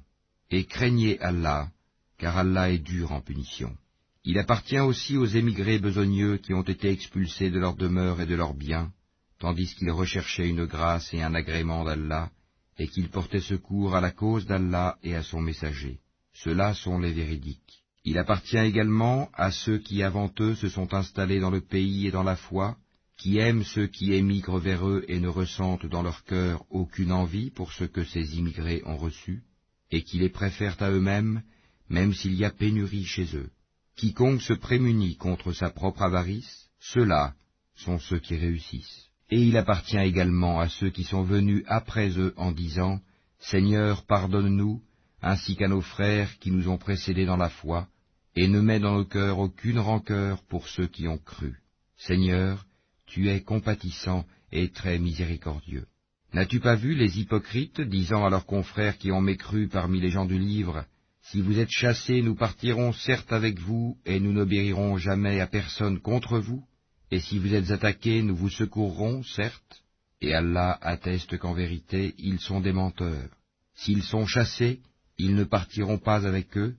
et 0.50 0.64
craignez 0.64 1.20
Allah, 1.20 1.70
car 2.18 2.36
Allah 2.36 2.70
est 2.70 2.78
dur 2.78 3.12
en 3.12 3.20
punition. 3.20 3.76
Il 4.24 4.38
appartient 4.38 4.78
aussi 4.78 5.16
aux 5.16 5.26
émigrés 5.26 5.80
besogneux 5.80 6.36
qui 6.36 6.54
ont 6.54 6.62
été 6.62 6.90
expulsés 6.90 7.50
de 7.50 7.58
leur 7.58 7.74
demeure 7.74 8.20
et 8.20 8.26
de 8.26 8.36
leurs 8.36 8.54
biens, 8.54 8.92
tandis 9.40 9.74
qu'ils 9.74 9.90
recherchaient 9.90 10.48
une 10.48 10.66
grâce 10.66 11.12
et 11.12 11.22
un 11.22 11.34
agrément 11.34 11.84
d'Allah, 11.84 12.30
et 12.78 12.86
qu'ils 12.86 13.10
portaient 13.10 13.40
secours 13.40 13.96
à 13.96 14.00
la 14.00 14.12
cause 14.12 14.46
d'Allah 14.46 14.96
et 15.02 15.16
à 15.16 15.22
son 15.22 15.40
messager. 15.40 15.98
Ceux-là 16.34 16.74
sont 16.74 16.98
les 17.00 17.12
véridiques. 17.12 17.81
Il 18.04 18.18
appartient 18.18 18.58
également 18.58 19.30
à 19.32 19.52
ceux 19.52 19.78
qui 19.78 20.02
avant 20.02 20.32
eux 20.40 20.56
se 20.56 20.68
sont 20.68 20.92
installés 20.92 21.38
dans 21.38 21.50
le 21.50 21.60
pays 21.60 22.06
et 22.06 22.10
dans 22.10 22.24
la 22.24 22.34
foi, 22.34 22.76
qui 23.16 23.38
aiment 23.38 23.62
ceux 23.62 23.86
qui 23.86 24.12
émigrent 24.12 24.58
vers 24.58 24.88
eux 24.88 25.04
et 25.06 25.20
ne 25.20 25.28
ressentent 25.28 25.86
dans 25.86 26.02
leur 26.02 26.24
cœur 26.24 26.64
aucune 26.70 27.12
envie 27.12 27.50
pour 27.50 27.72
ce 27.72 27.84
que 27.84 28.02
ces 28.02 28.36
immigrés 28.36 28.82
ont 28.86 28.96
reçu, 28.96 29.44
et 29.92 30.02
qui 30.02 30.18
les 30.18 30.30
préfèrent 30.30 30.82
à 30.82 30.90
eux-mêmes, 30.90 31.42
même 31.88 32.12
s'il 32.12 32.34
y 32.34 32.44
a 32.44 32.50
pénurie 32.50 33.04
chez 33.04 33.36
eux. 33.36 33.50
Quiconque 33.94 34.42
se 34.42 34.54
prémunit 34.54 35.16
contre 35.16 35.52
sa 35.52 35.70
propre 35.70 36.02
avarice, 36.02 36.70
ceux-là 36.80 37.34
sont 37.76 38.00
ceux 38.00 38.18
qui 38.18 38.34
réussissent. 38.34 39.06
Et 39.30 39.40
il 39.40 39.56
appartient 39.56 39.98
également 39.98 40.58
à 40.58 40.68
ceux 40.68 40.90
qui 40.90 41.04
sont 41.04 41.22
venus 41.22 41.62
après 41.68 42.18
eux 42.18 42.34
en 42.36 42.50
disant, 42.50 43.00
Seigneur, 43.38 44.04
pardonne-nous, 44.06 44.82
ainsi 45.22 45.54
qu'à 45.54 45.68
nos 45.68 45.80
frères 45.80 46.36
qui 46.40 46.50
nous 46.50 46.68
ont 46.68 46.78
précédés 46.78 47.26
dans 47.26 47.36
la 47.36 47.48
foi, 47.48 47.88
et 48.36 48.48
ne 48.48 48.60
mets 48.60 48.80
dans 48.80 48.96
nos 48.96 49.04
cœurs 49.04 49.38
aucune 49.38 49.78
rancœur 49.78 50.42
pour 50.48 50.68
ceux 50.68 50.86
qui 50.86 51.08
ont 51.08 51.18
cru. 51.18 51.58
Seigneur, 51.96 52.66
tu 53.06 53.28
es 53.28 53.42
compatissant 53.42 54.24
et 54.50 54.70
très 54.70 54.98
miséricordieux. 54.98 55.86
N'as-tu 56.32 56.60
pas 56.60 56.74
vu 56.74 56.94
les 56.94 57.20
hypocrites 57.20 57.80
disant 57.80 58.24
à 58.24 58.30
leurs 58.30 58.46
confrères 58.46 58.96
qui 58.96 59.12
ont 59.12 59.20
mécru 59.20 59.68
parmi 59.68 60.00
les 60.00 60.10
gens 60.10 60.24
du 60.24 60.38
livre, 60.38 60.84
Si 61.22 61.40
vous 61.40 61.58
êtes 61.58 61.70
chassés, 61.70 62.22
nous 62.22 62.34
partirons 62.34 62.92
certes 62.92 63.32
avec 63.32 63.58
vous, 63.58 63.96
et 64.06 64.18
nous 64.18 64.32
n'obéirons 64.32 64.96
jamais 64.96 65.40
à 65.40 65.46
personne 65.46 66.00
contre 66.00 66.38
vous 66.38 66.64
et 67.12 67.20
si 67.20 67.38
vous 67.38 67.54
êtes 67.54 67.70
attaqués, 67.70 68.22
nous 68.22 68.34
vous 68.34 68.48
secourrons, 68.48 69.22
certes, 69.22 69.84
et 70.22 70.32
Allah 70.32 70.78
atteste 70.80 71.36
qu'en 71.36 71.52
vérité, 71.52 72.14
ils 72.16 72.40
sont 72.40 72.62
des 72.62 72.72
menteurs. 72.72 73.28
S'ils 73.74 74.02
sont 74.02 74.24
chassés, 74.24 74.80
ils 75.18 75.34
ne 75.34 75.44
partiront 75.44 75.98
pas 75.98 76.26
avec 76.26 76.56
eux, 76.56 76.74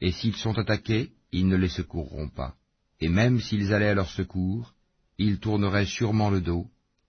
et 0.00 0.12
s'ils 0.12 0.36
sont 0.36 0.58
attaqués, 0.58 1.10
ils 1.32 1.48
ne 1.48 1.56
les 1.56 1.68
secourront 1.68 2.28
pas. 2.28 2.54
Et 3.00 3.08
même 3.08 3.40
s'ils 3.40 3.72
allaient 3.72 3.88
à 3.88 3.94
leur 3.94 4.10
secours, 4.10 4.74
ils 5.18 5.38
tourneraient 5.38 5.86
sûrement 5.86 6.30
le 6.30 6.40
dos, 6.40 6.66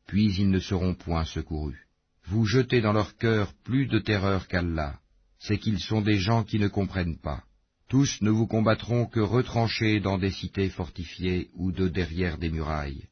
puis 0.08 0.34
ils 0.36 0.50
ne 0.50 0.60
seront 0.60 0.96
point 0.96 1.26
secourus. 1.26 1.88
Vous 2.26 2.46
jetez 2.46 2.82
dans 2.82 2.94
leur 2.94 3.16
cœur 3.18 3.54
plus 3.64 3.88
de 3.88 4.00
terreur 4.00 4.48
qu'Allah, 4.48 5.00
c'est 5.40 5.58
qu'ils 5.58 5.80
sont 5.80 6.02
des 6.02 6.18
gens 6.18 6.44
qui 6.44 6.60
ne 6.60 6.68
comprennent 6.68 7.20
pas. 7.20 7.44
Tous 7.88 8.22
ne 8.22 8.30
vous 8.30 8.46
combattront 8.46 9.08
que 9.08 9.20
retranchés 9.20 10.00
dans 10.00 10.20
des 10.20 10.32
cités 10.32 10.70
fortifiées 10.70 11.50
ou 11.56 11.72
de 11.72 11.88
derrière 11.88 12.38
des 12.38 12.50
murailles. 12.50 13.08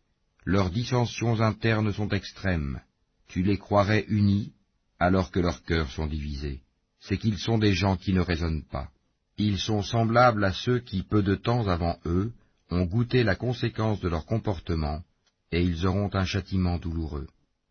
Leurs 0.45 0.69
dissensions 0.69 1.41
internes 1.41 1.91
sont 1.93 2.09
extrêmes. 2.09 2.79
Tu 3.27 3.43
les 3.43 3.57
croirais 3.57 4.05
unis, 4.07 4.53
alors 4.99 5.31
que 5.31 5.39
leurs 5.39 5.63
cœurs 5.63 5.91
sont 5.91 6.07
divisés. 6.07 6.61
C'est 6.99 7.17
qu'ils 7.17 7.37
sont 7.37 7.57
des 7.57 7.73
gens 7.73 7.97
qui 7.97 8.13
ne 8.13 8.21
raisonnent 8.21 8.65
pas. 8.65 8.89
Ils 9.37 9.59
sont 9.59 9.83
semblables 9.83 10.43
à 10.43 10.53
ceux 10.53 10.79
qui, 10.79 11.03
peu 11.03 11.21
de 11.21 11.35
temps 11.35 11.67
avant 11.67 11.99
eux, 12.05 12.31
ont 12.71 12.85
goûté 12.85 13.23
la 13.23 13.35
conséquence 13.35 13.99
de 13.99 14.09
leur 14.09 14.25
comportement, 14.25 15.03
et 15.51 15.61
ils 15.61 15.85
auront 15.85 16.09
un 16.13 16.25
châtiment 16.25 16.77
douloureux. 16.77 17.27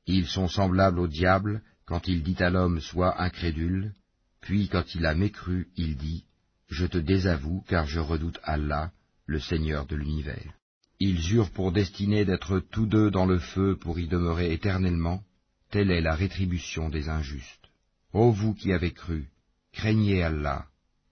Ils 0.07 0.27
sont 0.27 0.49
semblables 0.49 1.01
au 1.01 1.09
diable 1.09 1.63
quand 1.85 2.07
il 2.09 2.23
dit 2.23 2.41
à 2.43 2.51
l'homme 2.51 2.81
Sois 2.81 3.21
incrédule, 3.21 3.95
puis 4.41 4.69
quand 4.69 4.95
il 4.95 5.07
a 5.07 5.15
mécru, 5.15 5.69
il 5.77 5.97
dit 5.97 6.25
je 6.69 6.87
te 6.87 6.99
désavoue, 6.99 7.65
car 7.69 7.87
je 7.87 8.01
redoute 8.01 8.41
Allah, 8.43 8.91
le 9.27 9.39
Seigneur 9.39 9.87
de 9.87 9.97
l'univers. 9.97 10.53
Ils 10.99 11.35
eurent 11.35 11.51
pour 11.51 11.73
destinée 11.73 12.25
d'être 12.25 12.61
tous 12.61 12.87
deux 12.87 13.11
dans 13.11 13.27
le 13.27 13.39
feu 13.39 13.77
pour 13.77 13.99
y 13.99 14.09
demeurer 14.09 14.53
éternellement, 14.53 15.23
telle 15.71 15.91
est 15.91 16.01
la 16.01 16.15
rétribution 16.15 16.89
des 16.89 17.09
injustes. 17.09 17.71
Ô 18.13 18.31
vous 18.31 18.55
qui 18.55 18.73
avez 18.73 18.93
cru, 18.93 19.29
craignez 19.73 20.23
Allah, 20.23 20.67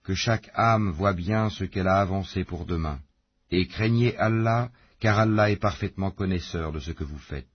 que 0.05 0.13
chaque 0.13 0.51
âme 0.53 0.91
voit 0.91 1.13
bien 1.13 1.49
ce 1.49 1.63
qu'elle 1.63 1.87
a 1.87 1.99
avancé 1.99 2.43
pour 2.43 2.67
demain, 2.67 2.99
et 3.49 3.65
craignez 3.65 4.15
Allah, 4.17 4.69
car 4.99 5.17
Allah 5.17 5.49
est 5.49 5.59
parfaitement 5.59 6.11
connaisseur 6.11 6.71
de 6.71 6.79
ce 6.79 6.91
que 6.91 7.03
vous 7.03 7.17
faites. 7.17 7.47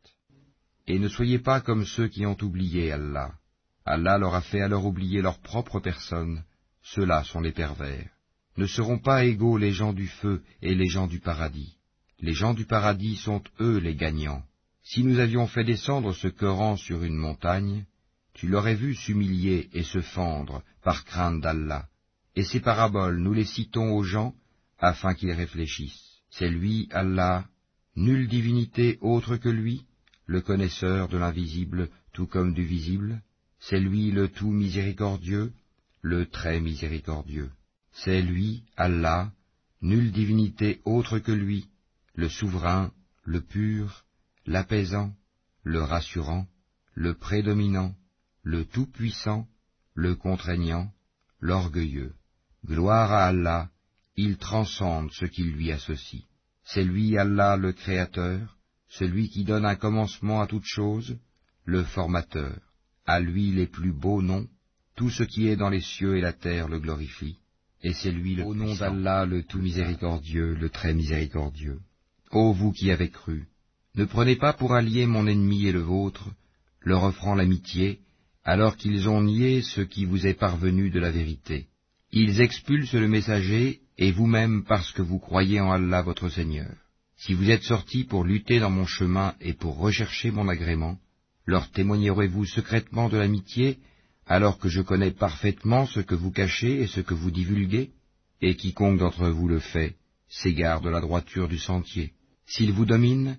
Et 0.89 0.99
ne 0.99 1.09
soyez 1.09 1.39
pas 1.39 1.61
comme 1.61 1.87
ceux 1.87 2.09
qui 2.09 2.27
ont 2.27 2.37
oublié 2.43 2.91
Allah. 2.91 3.33
Allah 3.87 4.19
leur 4.19 4.35
a 4.35 4.41
fait 4.41 4.61
alors 4.61 4.85
oublier 4.85 5.23
leur 5.23 5.39
propre 5.39 5.79
personne, 5.79 6.43
ceux-là 6.83 7.23
sont 7.23 7.41
les 7.41 7.53
pervers. 7.53 8.11
Ne 8.57 8.67
seront 8.67 8.99
pas 8.99 9.25
égaux 9.25 9.57
les 9.57 9.73
gens 9.73 9.93
du 9.93 10.09
feu 10.09 10.43
et 10.61 10.75
les 10.75 10.89
gens 10.89 11.07
du 11.07 11.21
paradis. 11.21 11.77
Les 12.19 12.35
gens 12.35 12.53
du 12.53 12.67
paradis 12.67 13.17
sont 13.17 13.43
eux 13.61 13.79
les 13.79 13.95
gagnants. 13.95 14.43
Si 14.83 15.05
nous 15.05 15.21
avions 15.21 15.47
fait 15.47 15.65
descendre 15.65 16.13
ce 16.15 16.27
Coran 16.27 16.77
sur 16.77 17.05
une 17.05 17.17
montagne, 17.17 17.85
tu 18.35 18.49
l'aurais 18.49 18.75
vu 18.75 18.97
s'humilier 18.97 19.71
et 19.73 19.85
se 19.85 20.01
fendre 20.01 20.65
par 20.83 21.05
crainte 21.05 21.41
d'Allah. 21.41 21.87
Et 22.37 22.45
ces 22.45 22.61
paraboles, 22.61 23.19
nous 23.19 23.33
les 23.33 23.45
citons 23.45 23.93
aux 23.93 24.03
gens 24.03 24.35
afin 24.79 25.15
qu'ils 25.15 25.33
réfléchissent. 25.33 26.21
C'est 26.31 26.49
lui, 26.49 26.89
Allah, 26.93 27.47
nulle 27.97 28.29
divinité 28.29 28.99
autre 29.01 29.37
que 29.37 29.49
lui, 29.49 29.85
le 30.27 30.41
connaisseur 30.41 31.09
de 31.09 31.19
l'invisible 31.19 31.91
tout 32.13 32.27
comme 32.27 32.55
du 32.55 32.65
visible. 32.65 33.23
C'est 33.59 33.81
lui 33.81 34.11
le 34.11 34.29
tout 34.29 34.51
miséricordieux, 34.51 35.53
le 36.03 36.27
très 36.27 36.61
miséricordieux. 36.61 37.51
C'est 37.93 38.23
lui, 38.23 38.63
Allah, 38.77 39.33
nulle 39.83 40.13
divinité 40.13 40.81
autre 40.85 41.19
que 41.19 41.33
lui, 41.33 41.69
le 42.15 42.29
souverain, 42.29 42.93
le 43.25 43.41
pur, 43.41 44.05
l'apaisant, 44.47 45.15
le 45.63 45.83
rassurant, 45.83 46.47
le 46.95 47.15
prédominant, 47.15 47.95
le 48.43 48.65
tout-puissant, 48.65 49.47
le 49.95 50.15
contraignant, 50.15 50.93
l'orgueilleux. 51.41 52.15
Gloire 52.67 53.13
à 53.13 53.27
Allah, 53.27 53.71
il 54.17 54.37
transcende 54.37 55.11
ce 55.13 55.25
qui 55.25 55.43
lui 55.45 55.73
associe. 55.73 56.23
C'est 56.65 56.85
lui, 56.85 57.17
Allah, 57.17 57.57
le 57.57 57.73
Créateur, 57.73 58.57
celui 58.89 59.31
qui 59.31 59.45
donne 59.45 59.65
un 59.65 59.77
commencement 59.77 60.41
à 60.41 60.47
toute 60.47 60.67
chose, 60.67 61.17
le 61.65 61.85
formateur. 61.85 62.59
À 63.07 63.21
lui 63.21 63.51
les 63.53 63.67
plus 63.67 63.93
beaux 63.93 64.23
noms, 64.23 64.47
tout 64.95 65.11
ce 65.11 65.23
qui 65.23 65.49
est 65.49 65.57
dans 65.57 65.71
les 65.71 65.81
cieux 65.81 66.17
et 66.17 66.21
la 66.21 66.33
terre 66.33 66.69
le 66.69 66.79
glorifie. 66.79 67.39
et 67.83 67.95
c'est 67.95 68.13
lui 68.13 68.35
le 68.35 68.45
Au 68.45 68.55
nom 68.55 68.75
d'Allah, 68.75 69.25
le 69.25 69.43
tout 69.43 69.59
miséricordieux, 69.59 70.55
le 70.55 70.69
très 70.69 70.93
miséricordieux. 70.93 71.81
Ô 72.31 72.53
vous 72.53 72.73
qui 72.73 72.91
avez 72.91 73.09
cru, 73.09 73.49
ne 73.95 74.05
prenez 74.05 74.37
pas 74.37 74.53
pour 74.53 74.75
allié 74.75 75.07
mon 75.07 75.27
ennemi 75.27 75.67
et 75.67 75.73
le 75.73 75.81
vôtre, 75.81 76.29
leur 76.83 77.05
offrant 77.05 77.35
l'amitié, 77.35 78.01
alors 78.45 78.77
qu'ils 78.77 79.09
ont 79.09 79.23
nié 79.23 79.63
ce 79.63 79.81
qui 79.81 80.05
vous 80.05 80.27
est 80.27 80.35
parvenu 80.35 80.91
de 80.91 81.01
la 81.01 81.11
vérité. 81.11 81.70
Ils 82.13 82.41
expulsent 82.41 82.95
le 82.95 83.07
messager, 83.07 83.81
et 83.97 84.11
vous-même 84.11 84.65
parce 84.65 84.91
que 84.93 85.03
vous 85.03 85.19
croyez 85.19 85.61
en 85.61 85.71
Allah 85.71 86.03
votre 86.03 86.29
Seigneur. 86.29 86.75
Si 87.17 87.35
vous 87.35 87.51
êtes 87.51 87.63
sortis 87.63 88.05
pour 88.05 88.25
lutter 88.25 88.59
dans 88.59 88.71
mon 88.71 88.87
chemin 88.87 89.35
et 89.41 89.53
pour 89.53 89.79
rechercher 89.79 90.31
mon 90.31 90.49
agrément, 90.49 90.99
leur 91.47 91.71
témoignerez-vous 91.71 92.47
secrètement 92.47 93.09
de 93.09 93.19
l'amitié, 93.19 93.79
alors 94.27 94.59
que 94.59 94.69
je 94.69 94.81
connais 94.81 95.11
parfaitement 95.13 95.87
ce 95.87 96.01
que 96.01 96.15
vous 96.15 96.33
cachez 96.33 96.81
et 96.83 96.87
ce 96.87 97.01
que 97.01 97.15
vous 97.15 97.31
divulguez? 97.31 97.91
Et 98.41 98.57
quiconque 98.57 98.99
d'entre 98.99 99.29
vous 99.29 99.49
le 99.49 99.61
fait 99.61 99.97
s'égare 100.29 100.81
de 100.81 100.89
la 100.89 101.01
droiture 101.01 101.49
du 101.49 101.59
sentier. 101.59 102.13
S'ils 102.47 102.73
vous 102.73 102.87
dominent, 102.87 103.37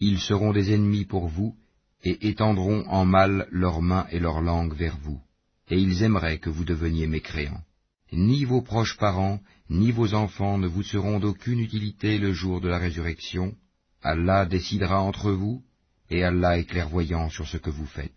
ils 0.00 0.20
seront 0.20 0.52
des 0.52 0.72
ennemis 0.72 1.04
pour 1.04 1.28
vous, 1.28 1.56
et 2.02 2.28
étendront 2.28 2.86
en 2.86 3.04
mal 3.04 3.48
leurs 3.50 3.82
mains 3.82 4.06
et 4.10 4.18
leurs 4.18 4.42
langues 4.42 4.74
vers 4.74 4.96
vous, 4.98 5.20
et 5.70 5.78
ils 5.78 6.02
aimeraient 6.02 6.38
que 6.38 6.50
vous 6.50 6.64
deveniez 6.64 7.06
mécréants. 7.06 7.62
Ni 8.16 8.44
vos 8.44 8.62
proches 8.62 8.96
parents, 8.96 9.40
ni 9.68 9.90
vos 9.90 10.14
enfants 10.14 10.56
ne 10.56 10.68
vous 10.68 10.84
seront 10.84 11.18
d'aucune 11.18 11.58
utilité 11.58 12.16
le 12.16 12.32
jour 12.32 12.60
de 12.60 12.68
la 12.68 12.78
résurrection. 12.78 13.56
Allah 14.02 14.46
décidera 14.46 15.00
entre 15.00 15.32
vous, 15.32 15.62
et 16.10 16.22
Allah 16.22 16.58
est 16.58 16.64
clairvoyant 16.64 17.28
sur 17.28 17.48
ce 17.48 17.56
que 17.56 17.70
vous 17.70 17.86
faites. 17.86 18.12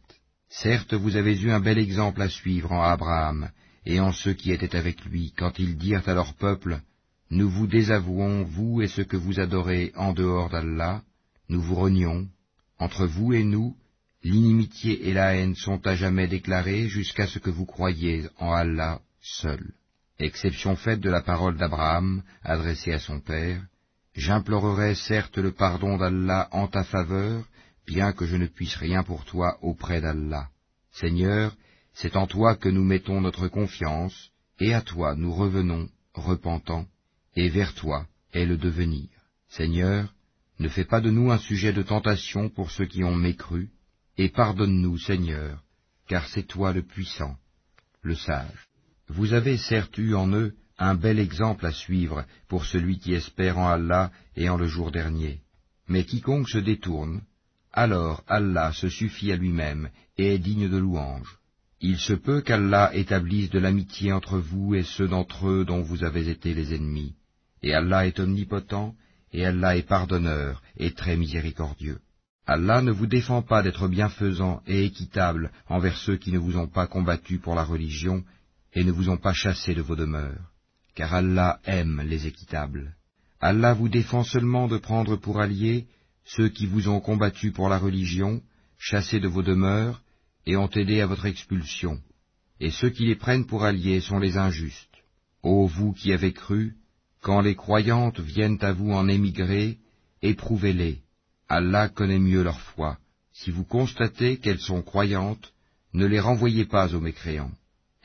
Certes, 0.49 0.93
vous 0.93 1.15
avez 1.15 1.41
eu 1.41 1.49
un 1.49 1.59
bel 1.59 1.79
exemple 1.79 2.21
à 2.21 2.29
suivre 2.29 2.71
en 2.71 2.83
Abraham 2.83 3.49
et 3.87 3.99
en 3.99 4.11
ceux 4.11 4.33
qui 4.33 4.51
étaient 4.51 4.75
avec 4.75 5.03
lui, 5.05 5.33
quand 5.35 5.57
ils 5.57 5.77
dirent 5.77 6.07
à 6.07 6.13
leur 6.13 6.35
peuple, 6.35 6.79
Nous 7.31 7.49
vous 7.49 7.65
désavouons, 7.65 8.43
vous 8.43 8.83
et 8.83 8.87
ce 8.87 9.01
que 9.01 9.17
vous 9.17 9.39
adorez 9.39 9.93
en 9.95 10.13
dehors 10.13 10.49
d'Allah, 10.49 11.01
nous 11.49 11.61
vous 11.61 11.75
renions, 11.75 12.27
entre 12.77 13.07
vous 13.07 13.33
et 13.33 13.43
nous, 13.43 13.75
l'inimitié 14.23 15.09
et 15.09 15.13
la 15.13 15.35
haine 15.35 15.55
sont 15.55 15.85
à 15.87 15.95
jamais 15.95 16.27
déclarées 16.27 16.87
jusqu'à 16.87 17.25
ce 17.25 17.39
que 17.39 17.49
vous 17.49 17.65
croyiez 17.65 18.27
en 18.37 18.51
Allah 18.51 19.01
seul. 19.21 19.73
Exception 20.19 20.75
faite 20.75 20.99
de 20.99 21.09
la 21.09 21.21
parole 21.21 21.57
d'Abraham 21.57 22.23
adressée 22.43 22.93
à 22.93 22.99
son 22.99 23.19
père, 23.19 23.61
J'implorerai 24.17 24.95
certes 24.95 25.37
le 25.37 25.51
pardon 25.51 25.95
d'Allah 25.95 26.47
en 26.51 26.67
ta 26.67 26.83
faveur, 26.83 27.45
bien 27.85 28.13
que 28.13 28.25
je 28.25 28.35
ne 28.35 28.47
puisse 28.47 28.75
rien 28.75 29.03
pour 29.03 29.25
toi 29.25 29.59
auprès 29.61 30.01
d'Allah. 30.01 30.49
Seigneur, 30.91 31.55
c'est 31.93 32.15
en 32.15 32.25
toi 32.25 32.55
que 32.55 32.67
nous 32.67 32.83
mettons 32.83 33.21
notre 33.21 33.47
confiance, 33.47 34.31
et 34.59 34.73
à 34.73 34.81
toi 34.81 35.13
nous 35.15 35.31
revenons, 35.31 35.87
repentants, 36.15 36.87
et 37.35 37.49
vers 37.49 37.75
toi 37.75 38.07
est 38.33 38.47
le 38.47 38.57
devenir. 38.57 39.07
Seigneur, 39.49 40.11
ne 40.57 40.67
fais 40.67 40.85
pas 40.85 40.99
de 40.99 41.11
nous 41.11 41.31
un 41.31 41.37
sujet 41.37 41.71
de 41.71 41.83
tentation 41.83 42.49
pour 42.49 42.71
ceux 42.71 42.87
qui 42.87 43.03
ont 43.03 43.15
mécru, 43.15 43.69
et 44.17 44.29
pardonne-nous, 44.29 44.97
Seigneur, 44.97 45.63
car 46.07 46.27
c'est 46.29 46.47
toi 46.47 46.73
le 46.73 46.81
puissant, 46.81 47.37
le 48.01 48.15
sage. 48.15 48.66
Vous 49.09 49.33
avez 49.33 49.57
certes 49.57 49.97
eu 49.97 50.15
en 50.15 50.31
eux 50.33 50.53
un 50.77 50.95
bel 50.95 51.19
exemple 51.19 51.65
à 51.65 51.71
suivre 51.71 52.25
pour 52.47 52.65
celui 52.65 52.99
qui 52.99 53.13
espère 53.13 53.57
en 53.57 53.67
Allah 53.67 54.11
et 54.35 54.49
en 54.49 54.57
le 54.57 54.67
jour 54.67 54.91
dernier. 54.91 55.39
Mais 55.87 56.03
quiconque 56.03 56.49
se 56.49 56.57
détourne, 56.57 57.21
alors 57.71 58.23
Allah 58.27 58.71
se 58.73 58.89
suffit 58.89 59.31
à 59.31 59.37
lui-même 59.37 59.89
et 60.17 60.35
est 60.35 60.39
digne 60.39 60.69
de 60.69 60.77
louange. 60.77 61.39
Il 61.79 61.97
se 61.99 62.13
peut 62.13 62.41
qu'Allah 62.41 62.91
établisse 62.95 63.49
de 63.49 63.59
l'amitié 63.59 64.11
entre 64.11 64.39
vous 64.39 64.75
et 64.75 64.83
ceux 64.83 65.07
d'entre 65.07 65.47
eux 65.47 65.63
dont 65.63 65.81
vous 65.81 66.03
avez 66.03 66.27
été 66.29 66.53
les 66.53 66.73
ennemis. 66.73 67.13
Et 67.61 67.73
Allah 67.73 68.07
est 68.07 68.19
omnipotent, 68.19 68.95
et 69.31 69.45
Allah 69.45 69.77
est 69.77 69.87
pardonneur 69.87 70.61
et 70.77 70.91
très 70.91 71.15
miséricordieux. 71.15 71.99
Allah 72.47 72.81
ne 72.81 72.91
vous 72.91 73.07
défend 73.07 73.41
pas 73.41 73.61
d'être 73.61 73.87
bienfaisant 73.87 74.61
et 74.65 74.85
équitable 74.85 75.51
envers 75.67 75.97
ceux 75.97 76.17
qui 76.17 76.31
ne 76.31 76.39
vous 76.39 76.57
ont 76.57 76.67
pas 76.67 76.87
combattu 76.87 77.39
pour 77.39 77.55
la 77.55 77.63
religion 77.63 78.23
et 78.77 78.83
ne 78.83 78.91
vous 78.91 79.09
ont 79.09 79.17
pas 79.17 79.33
chassé 79.33 79.73
de 79.73 79.81
vos 79.81 79.95
demeures, 79.95 80.51
car 80.93 81.11
Allah 81.15 81.59
aime 81.65 81.99
les 82.05 82.27
équitables. 82.27 82.95
Allah 83.41 83.73
vous 83.73 83.89
défend 83.89 84.23
seulement 84.23 84.67
de 84.67 84.77
prendre 84.77 85.15
pour 85.15 85.39
alliés 85.39 85.87
ceux 86.25 86.49
qui 86.49 86.67
vous 86.67 86.87
ont 86.87 86.99
combattu 86.99 87.51
pour 87.51 87.69
la 87.69 87.79
religion, 87.79 88.39
chassés 88.77 89.19
de 89.19 89.27
vos 89.27 89.41
demeures, 89.41 90.03
et 90.45 90.57
ont 90.57 90.69
aidé 90.69 91.01
à 91.01 91.07
votre 91.07 91.25
expulsion, 91.25 91.99
et 92.59 92.69
ceux 92.69 92.91
qui 92.91 93.07
les 93.07 93.15
prennent 93.15 93.47
pour 93.47 93.65
alliés 93.65 93.99
sont 93.99 94.19
les 94.19 94.37
injustes. 94.37 94.99
Ô 95.41 95.65
vous 95.65 95.93
qui 95.93 96.13
avez 96.13 96.31
cru, 96.31 96.75
quand 97.23 97.41
les 97.41 97.55
croyantes 97.55 98.19
viennent 98.19 98.61
à 98.61 98.73
vous 98.73 98.91
en 98.91 99.07
émigrer, 99.07 99.79
éprouvez-les. 100.21 101.01
Allah 101.49 101.89
connaît 101.89 102.19
mieux 102.19 102.43
leur 102.43 102.59
foi. 102.59 102.99
Si 103.33 103.49
vous 103.49 103.63
constatez 103.63 104.37
qu'elles 104.37 104.59
sont 104.59 104.83
croyantes, 104.83 105.51
ne 105.93 106.05
les 106.05 106.19
renvoyez 106.19 106.65
pas 106.65 106.93
aux 106.93 107.01
mécréants. 107.01 107.53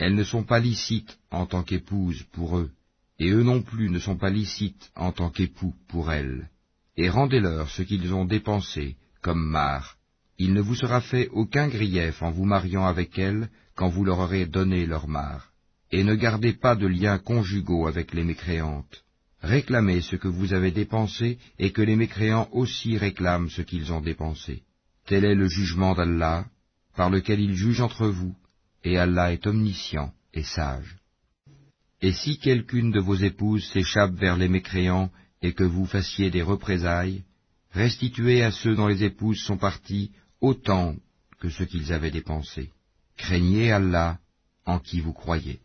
Elles 0.03 0.15
ne 0.15 0.25
sont 0.25 0.45
pas 0.45 0.59
licites 0.59 1.19
en 1.31 1.47
tant 1.47 1.63
qu'épouses 1.63 2.25
pour 2.33 2.59
eux, 2.59 2.71
et 3.19 3.31
eux 3.31 3.45
non 3.45 3.63
plus 3.63 3.89
ne 3.89 4.01
sont 4.07 4.17
pas 4.17 4.31
licites 4.31 4.91
en 4.97 5.13
tant 5.13 5.31
qu'époux 5.31 5.75
pour 5.89 6.13
elles 6.13 6.49
et 6.97 7.09
rendez-leur 7.09 7.71
ce 7.71 7.83
qu'ils 7.83 8.13
ont 8.13 8.25
dépensé, 8.25 8.97
comme 9.23 9.45
marre. 9.45 9.97
Il 10.39 10.53
ne 10.53 10.61
vous 10.61 10.75
sera 10.75 11.01
fait 11.01 11.29
aucun 11.33 11.69
grief 11.69 12.23
en 12.23 12.31
vous 12.31 12.45
mariant 12.45 12.85
avec 12.85 13.19
elles 13.19 13.49
quand 13.75 13.89
vous 13.89 14.05
leur 14.05 14.19
aurez 14.19 14.47
donné 14.47 14.87
leur 14.87 15.09
marre. 15.09 15.51
Et 15.91 16.05
ne 16.05 16.15
gardez 16.15 16.53
pas 16.53 16.75
de 16.75 16.87
liens 16.87 17.19
conjugaux 17.19 17.87
avec 17.87 18.13
les 18.15 18.25
mécréantes. 18.25 19.05
Réclamez 19.41 20.01
ce 20.01 20.17
que 20.17 20.29
vous 20.29 20.53
avez 20.53 20.71
dépensé 20.71 21.39
et 21.59 21.73
que 21.73 21.83
les 21.83 21.97
mécréants 21.97 22.49
aussi 22.53 22.97
réclament 22.97 23.51
ce 23.51 23.63
qu'ils 23.63 23.93
ont 23.93 24.01
dépensé. 24.01 24.63
Tel 25.07 25.25
est 25.25 25.35
le 25.35 25.49
jugement 25.49 25.95
d'Allah, 25.95 26.47
par 26.97 27.11
lequel 27.11 27.41
il 27.41 27.55
juge 27.55 27.81
entre 27.81 28.07
vous, 28.07 28.35
et 28.85 28.99
Allah 28.99 29.33
est 29.33 29.47
omniscient 29.47 30.13
et 30.33 30.43
sage. 30.43 30.97
Et 32.01 32.13
si 32.13 32.39
quelqu'une 32.39 32.91
de 32.91 33.01
vos 33.01 33.15
épouses 33.15 33.69
s'échappe 33.73 34.15
vers 34.15 34.37
les 34.37 34.49
mécréants 34.49 35.11
et 35.41 35.53
que 35.53 35.65
vous 35.65 35.87
fassiez 35.87 36.31
des 36.31 36.43
représailles, 36.43 37.25
restituez 37.71 38.43
à 38.43 38.51
ceux 38.51 38.75
dont 38.75 38.89
les 38.89 39.05
épouses 39.05 39.43
sont 39.43 39.57
parties 39.57 40.11
autant 40.41 40.97
que 41.39 41.49
ce 41.49 41.65
qu'ils 41.65 41.93
avaient 41.93 42.11
dépensé. 42.11 42.71
Craignez 43.17 43.71
Allah 43.71 44.19
en 44.67 44.79
qui 44.79 45.01
vous 45.01 45.13
croyez. 45.13 45.61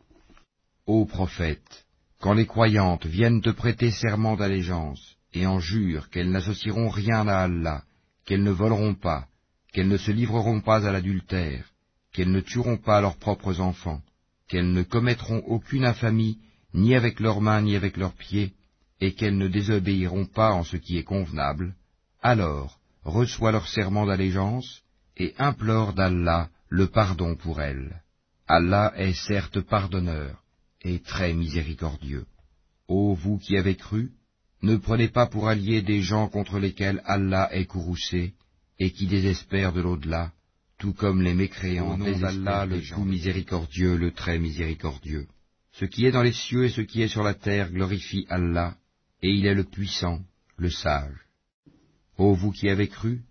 Ô 0.86 1.05
prophète, 1.05 1.86
quand 2.20 2.34
les 2.34 2.45
croyantes 2.45 3.05
viennent 3.05 3.41
te 3.41 3.49
prêter 3.49 3.91
serment 3.91 4.36
d'allégeance 4.36 5.18
et 5.34 5.45
en 5.45 5.59
jurent 5.59 6.09
qu'elles 6.09 6.32
n'associeront 6.32 6.89
rien 6.89 7.28
à 7.28 7.39
Allah, 7.39 7.84
qu'elles 8.26 8.43
ne 8.43 8.51
voleront 8.51 8.95
pas, 8.95 9.28
qu'elles 9.74 9.88
ne 9.88 9.97
se 9.97 10.11
livreront 10.11 10.61
pas 10.61 10.88
à 10.88 10.91
l'adultère, 10.91 11.65
qu'elles 12.18 12.32
ne 12.32 12.41
tueront 12.41 12.78
pas 12.78 12.99
leurs 12.99 13.18
propres 13.18 13.59
enfants, 13.59 14.01
qu'elles 14.47 14.74
ne 14.74 14.82
commettront 14.82 15.43
aucune 15.45 15.86
infamie 15.86 16.39
ni 16.74 16.95
avec 16.95 17.20
leurs 17.20 17.41
mains 17.41 17.61
ni 17.61 17.76
avec 17.76 17.95
leurs 17.95 18.15
pieds, 18.15 18.53
et 18.99 19.13
qu'elles 19.13 19.38
ne 19.38 19.47
désobéiront 19.47 20.26
pas 20.26 20.51
en 20.51 20.63
ce 20.63 20.78
qui 20.78 20.97
est 20.97 21.03
convenable, 21.03 21.76
alors 22.24 22.80
reçois 23.03 23.51
leur 23.51 23.68
serment 23.68 24.07
d'allégeance 24.07 24.82
et 25.15 25.36
implore 25.38 25.93
d'Allah 25.93 26.49
le 26.70 26.88
pardon 26.88 27.36
pour 27.36 27.61
elles. 27.61 28.01
Allah 28.47 28.93
est 28.95 29.13
certes 29.13 29.61
pardonneur 29.61 30.41
et 30.82 30.97
très 30.97 31.34
miséricordieux. 31.34 32.26
Ô 32.88 33.13
vous 33.13 33.38
qui 33.38 33.55
avez 33.57 33.76
cru, 33.76 34.09
ne 34.63 34.78
prenez 34.78 35.09
pas 35.09 35.28
pour 35.28 35.49
alliés 35.49 35.84
des 35.84 36.01
gens 36.01 36.30
contre 36.30 36.57
lesquels 36.57 37.03
Allah 37.05 37.47
est 37.53 37.65
courroucé 37.65 38.34
et 38.80 38.89
qui 38.89 39.05
désespèrent 39.05 39.74
de 39.74 39.82
l'au-delà, 39.82 40.32
tout 40.78 40.93
comme 40.93 41.21
les 41.21 41.34
mécréants 41.34 41.97
d'Allah 41.97 42.65
le 42.65 42.82
tout 42.82 43.03
miséricordieux, 43.03 43.95
le 43.95 44.11
très 44.11 44.38
miséricordieux. 44.39 45.28
Ce 45.71 45.86
qui 45.86 46.05
est 46.05 46.11
dans 46.11 46.23
les 46.23 46.34
cieux 46.34 46.65
et 46.65 46.69
ce 46.69 46.82
qui 46.82 47.01
est 47.01 47.07
sur 47.07 47.23
la 47.23 47.34
terre 47.34 47.71
glorifie 47.71 48.25
Allah, 48.30 48.75
et 49.21 49.30
il 49.30 49.45
est 49.45 49.55
le 49.55 49.63
puissant, 49.63 50.21
le 50.57 50.69
sage. 50.69 51.17
Ô 52.17 52.34
vous 52.34 52.51
qui 52.51 52.69
avez 52.69 52.88
cru, 52.88 53.21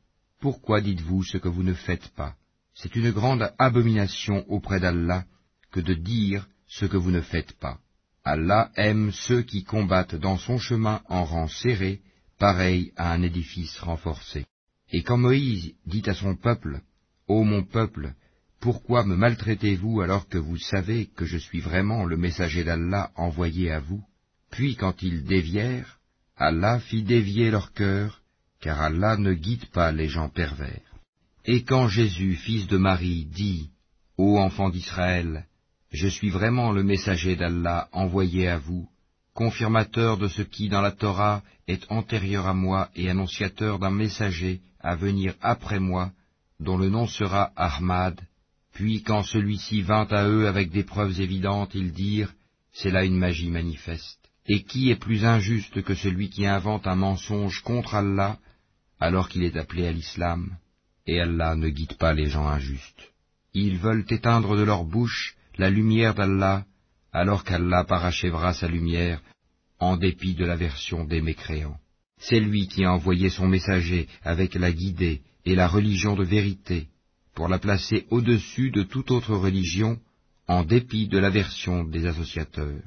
pourquoi 0.40 0.80
dites-vous 0.80 1.22
ce 1.24 1.38
que 1.38 1.49
vous 1.49 1.62
ne 1.62 1.74
faites 1.74 2.09
pas? 2.11 2.34
C'est 2.74 2.94
une 2.94 3.11
grande 3.11 3.53
abomination 3.59 4.44
auprès 4.49 4.80
d'Allah 4.80 5.24
que 5.72 5.80
de 5.80 5.94
dire 5.94 6.47
ce 6.68 6.84
que 6.84 6.97
vous 6.97 7.11
ne 7.11 7.20
faites 7.20 7.53
pas. 7.59 7.78
Allah 8.24 8.70
aime 8.76 9.12
ceux 9.12 9.42
qui 9.42 9.64
combattent 9.64 10.16
dans 10.16 10.36
son 10.36 10.59
chemin 10.59 11.01
en 11.09 11.24
rang 11.24 11.49
serré, 11.49 12.01
pareil 12.38 12.92
à 12.97 13.12
un 13.12 13.22
édifice 13.22 13.78
renforcé. 13.78 14.47
Et 14.92 15.03
quand 15.03 15.16
Moïse 15.16 15.74
dit 15.86 16.03
à 16.07 16.14
son 16.14 16.34
peuple, 16.36 16.80
Ô 17.29 17.45
mon 17.45 17.64
peuple, 17.64 18.14
pourquoi 18.61 19.05
me 19.05 19.16
maltraitez-vous 19.16 20.01
alors 20.01 20.29
que 20.29 20.39
vous 20.39 20.59
savez 20.59 21.07
que 21.16 21.24
je 21.24 21.37
suis 21.37 21.61
vraiment 21.61 22.05
le 22.05 22.16
messager 22.16 22.64
d'Allah 22.64 23.11
envoyé 23.16 23.70
à 23.70 23.81
vous? 23.81 24.03
Puis 24.51 24.77
quand 24.77 25.03
ils 25.03 25.24
dévièrent, 25.24 25.99
Allah 26.37 26.81
fit 26.81 27.03
dévier 27.03 27.51
leur 27.51 27.72
cœur, 27.72 28.20
car 28.61 28.81
Allah 28.81 29.16
ne 29.16 29.35
guide 29.35 29.66
pas 29.66 29.93
les 29.93 30.09
gens 30.09 30.29
pervers. 30.29 30.81
Et 31.45 31.64
quand 31.64 31.89
Jésus, 31.89 32.35
fils 32.35 32.66
de 32.66 32.77
Marie, 32.77 33.24
dit, 33.27 33.70
Ô 34.16 34.39
enfant 34.39 34.70
d'Israël, 34.70 35.47
Je 35.91 36.09
suis 36.09 36.31
vraiment 36.31 36.72
le 36.72 36.83
messager 36.83 37.37
d'Allah 37.37 37.89
envoyé 37.93 38.49
à 38.49 38.59
vous, 38.59 38.89
confirmateur 39.35 40.18
de 40.18 40.29
ce 40.29 40.43
qui 40.43 40.68
dans 40.68 40.81
la 40.81 40.91
Torah 40.93 41.43
est 41.68 41.91
antérieur 41.91 42.47
à 42.47 42.55
moi 42.55 42.91
et 42.97 43.09
annonciateur 43.09 43.79
d'un 43.79 43.91
messager 43.91 44.61
à 44.81 44.97
venir 44.97 45.35
après 45.41 45.81
moi, 45.81 46.12
dont 46.61 46.76
le 46.76 46.88
nom 46.88 47.07
sera 47.07 47.52
Ahmad, 47.57 48.20
puis 48.72 49.02
quand 49.02 49.22
celui-ci 49.22 49.80
vint 49.82 50.07
à 50.11 50.28
eux 50.28 50.46
avec 50.46 50.70
des 50.70 50.84
preuves 50.84 51.20
évidentes, 51.20 51.74
ils 51.74 51.92
dirent, 51.92 52.32
C'est 52.72 52.90
là 52.90 53.04
une 53.04 53.16
magie 53.16 53.50
manifeste. 53.50 54.20
Et 54.44 54.64
qui 54.64 54.90
est 54.90 55.00
plus 55.00 55.24
injuste 55.24 55.82
que 55.82 55.94
celui 55.94 56.28
qui 56.28 56.46
invente 56.46 56.86
un 56.86 56.94
mensonge 56.94 57.62
contre 57.62 57.94
Allah 57.94 58.38
alors 59.00 59.28
qu'il 59.28 59.44
est 59.44 59.57
appelé 59.57 59.86
à 59.86 59.92
l'islam? 59.92 60.57
Et 61.07 61.20
Allah 61.20 61.57
ne 61.57 61.68
guide 61.68 61.96
pas 61.96 62.12
les 62.12 62.28
gens 62.28 62.46
injustes. 62.46 63.12
Ils 63.54 63.78
veulent 63.78 64.04
éteindre 64.11 64.57
de 64.57 64.62
leur 64.62 64.84
bouche 64.84 65.36
la 65.57 65.70
lumière 65.70 66.14
d'Allah, 66.14 66.66
alors 67.12 67.44
qu'Allah 67.44 67.84
parachèvera 67.84 68.52
sa 68.52 68.68
lumière, 68.68 69.22
en 69.78 69.96
dépit 69.96 70.34
de 70.34 70.44
l'aversion 70.44 71.04
des 71.04 71.22
mécréants. 71.22 71.78
C'est 72.18 72.40
lui 72.40 72.68
qui 72.68 72.84
a 72.84 72.92
envoyé 72.92 73.30
son 73.30 73.46
messager 73.48 74.07
avec 74.22 74.54
la 74.54 74.70
guidée 74.72 75.22
et 75.47 75.55
la 75.55 75.68
religion 75.68 76.16
de 76.16 76.24
vérité, 76.24 76.88
pour 77.34 77.49
la 77.49 77.59
placer 77.59 78.05
au-dessus 78.11 78.70
de 78.72 78.82
toute 78.82 79.12
autre 79.12 79.34
religion, 79.34 79.99
en 80.49 80.64
dépit 80.64 81.07
de 81.07 81.18
l'aversion 81.18 81.84
des 81.84 82.07
associateurs. 82.07 82.82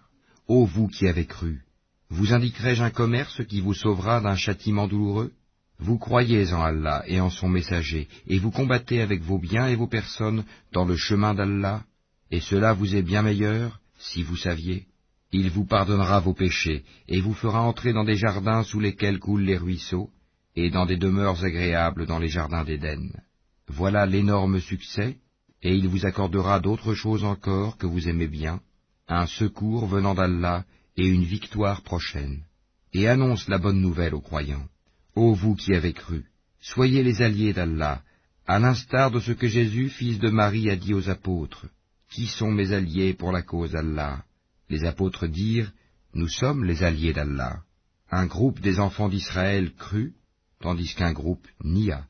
Ô 0.47 0.65
vous 0.65 0.87
qui 0.87 1.07
avez 1.07 1.25
cru, 1.25 1.61
vous 2.09 2.33
indiquerai-je 2.33 2.83
un 2.83 2.89
commerce 2.89 3.45
qui 3.45 3.61
vous 3.61 3.73
sauvera 3.73 4.19
d'un 4.19 4.35
châtiment 4.35 4.87
douloureux? 4.87 5.31
Vous 5.79 5.97
croyez 5.97 6.51
en 6.51 6.61
Allah 6.61 7.03
et 7.07 7.21
en 7.21 7.29
son 7.29 7.47
messager, 7.47 8.09
et 8.27 8.39
vous 8.39 8.51
combattez 8.51 9.01
avec 9.01 9.21
vos 9.21 9.39
biens 9.39 9.67
et 9.67 9.75
vos 9.75 9.87
personnes 9.87 10.43
dans 10.73 10.83
le 10.83 10.97
chemin 10.97 11.33
d'Allah, 11.33 11.83
et 12.31 12.41
cela 12.41 12.73
vous 12.73 12.93
est 12.95 13.01
bien 13.01 13.21
meilleur, 13.21 13.79
si 13.97 14.21
vous 14.21 14.35
saviez. 14.35 14.85
Il 15.31 15.49
vous 15.49 15.65
pardonnera 15.65 16.19
vos 16.19 16.33
péchés, 16.33 16.83
et 17.07 17.21
vous 17.21 17.33
fera 17.33 17.61
entrer 17.61 17.93
dans 17.93 18.03
des 18.03 18.17
jardins 18.17 18.63
sous 18.63 18.81
lesquels 18.81 19.19
coulent 19.19 19.43
les 19.43 19.57
ruisseaux, 19.57 20.09
et 20.55 20.69
dans 20.69 20.85
des 20.85 20.97
demeures 20.97 21.43
agréables 21.43 22.05
dans 22.05 22.19
les 22.19 22.29
jardins 22.29 22.63
d'Éden. 22.63 23.11
Voilà 23.67 24.05
l'énorme 24.05 24.59
succès, 24.59 25.17
et 25.61 25.75
il 25.75 25.87
vous 25.87 26.05
accordera 26.05 26.59
d'autres 26.59 26.93
choses 26.93 27.23
encore 27.23 27.77
que 27.77 27.85
vous 27.85 28.07
aimez 28.07 28.27
bien, 28.27 28.61
un 29.07 29.25
secours 29.25 29.87
venant 29.87 30.15
d'Allah 30.15 30.65
et 30.97 31.07
une 31.07 31.23
victoire 31.23 31.81
prochaine. 31.81 32.43
Et 32.93 33.07
annonce 33.07 33.47
la 33.47 33.57
bonne 33.57 33.81
nouvelle 33.81 34.15
aux 34.15 34.21
croyants. 34.21 34.67
Ô 35.15 35.33
vous 35.33 35.55
qui 35.55 35.73
avez 35.73 35.93
cru, 35.93 36.25
soyez 36.59 37.03
les 37.03 37.21
alliés 37.21 37.53
d'Allah, 37.53 38.01
à 38.47 38.57
l'instar 38.57 39.11
de 39.11 39.19
ce 39.19 39.31
que 39.31 39.47
Jésus, 39.47 39.89
fils 39.89 40.17
de 40.17 40.29
Marie, 40.29 40.69
a 40.71 40.75
dit 40.75 40.93
aux 40.93 41.09
apôtres. 41.09 41.67
Qui 42.09 42.25
sont 42.25 42.51
mes 42.51 42.71
alliés 42.71 43.13
pour 43.13 43.31
la 43.31 43.43
cause 43.43 43.71
d'Allah? 43.71 44.23
Les 44.69 44.85
apôtres 44.85 45.27
dirent, 45.27 45.71
Nous 46.15 46.27
sommes 46.27 46.63
les 46.63 46.83
alliés 46.83 47.13
d'Allah. 47.13 47.61
Un 48.09 48.25
groupe 48.25 48.59
des 48.59 48.79
enfants 48.79 49.09
d'Israël 49.09 49.71
crut, 49.75 50.15
tandis 50.61 50.93
qu'un 50.93 51.13
groupe 51.13 51.47
nia. 51.63 52.05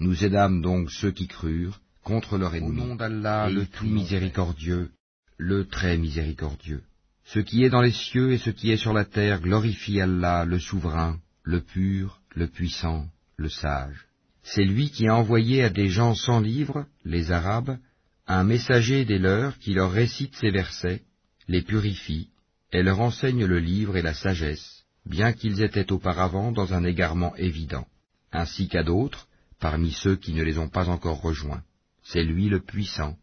Nous 0.00 0.24
aidâmes 0.24 0.60
donc 0.60 0.90
ceux 0.90 1.12
qui 1.12 1.28
crurent 1.28 1.80
contre 2.02 2.36
leur 2.36 2.54
ennemi. 2.54 2.80
Au 2.80 2.86
nom 2.86 2.96
d'Allah, 2.96 3.48
le 3.48 3.66
tout 3.66 3.86
miséricordieux, 3.86 4.90
le 5.38 5.66
très 5.66 5.96
miséricordieux. 5.96 6.82
Ce 7.24 7.38
qui 7.38 7.62
est 7.62 7.70
dans 7.70 7.80
les 7.80 7.92
cieux 7.92 8.32
et 8.32 8.38
ce 8.38 8.50
qui 8.50 8.70
est 8.70 8.76
sur 8.76 8.92
la 8.92 9.04
terre 9.04 9.40
glorifie 9.40 10.00
Allah, 10.00 10.44
le 10.44 10.58
souverain, 10.58 11.20
le 11.44 11.60
pur, 11.60 12.20
le 12.34 12.48
puissant, 12.48 13.06
le 13.36 13.48
sage. 13.48 14.06
C'est 14.42 14.64
lui 14.64 14.90
qui 14.90 15.06
a 15.06 15.14
envoyé 15.14 15.62
à 15.62 15.70
des 15.70 15.88
gens 15.88 16.14
sans 16.14 16.40
livre, 16.40 16.86
les 17.04 17.30
Arabes, 17.30 17.78
un 18.26 18.42
messager 18.44 19.04
des 19.04 19.18
leurs 19.18 19.58
qui 19.58 19.74
leur 19.74 19.92
récite 19.92 20.34
ces 20.34 20.50
versets, 20.50 21.02
les 21.46 21.62
purifie, 21.62 22.28
et 22.72 22.82
leur 22.82 23.00
enseigne 23.00 23.44
le 23.44 23.58
livre 23.58 23.96
et 23.96 24.02
la 24.02 24.14
sagesse, 24.14 24.84
bien 25.06 25.32
qu'ils 25.32 25.62
étaient 25.62 25.92
auparavant 25.92 26.50
dans 26.50 26.74
un 26.74 26.84
égarement 26.84 27.36
évident, 27.36 27.86
ainsi 28.32 28.68
qu'à 28.68 28.82
d'autres, 28.82 29.28
parmi 29.60 29.92
ceux 29.92 30.16
qui 30.16 30.32
ne 30.32 30.42
les 30.42 30.58
ont 30.58 30.68
pas 30.68 30.88
encore 30.88 31.20
rejoints. 31.20 31.62
C'est 32.02 32.24
lui 32.24 32.48
le 32.48 32.60
puissant, 32.60 33.16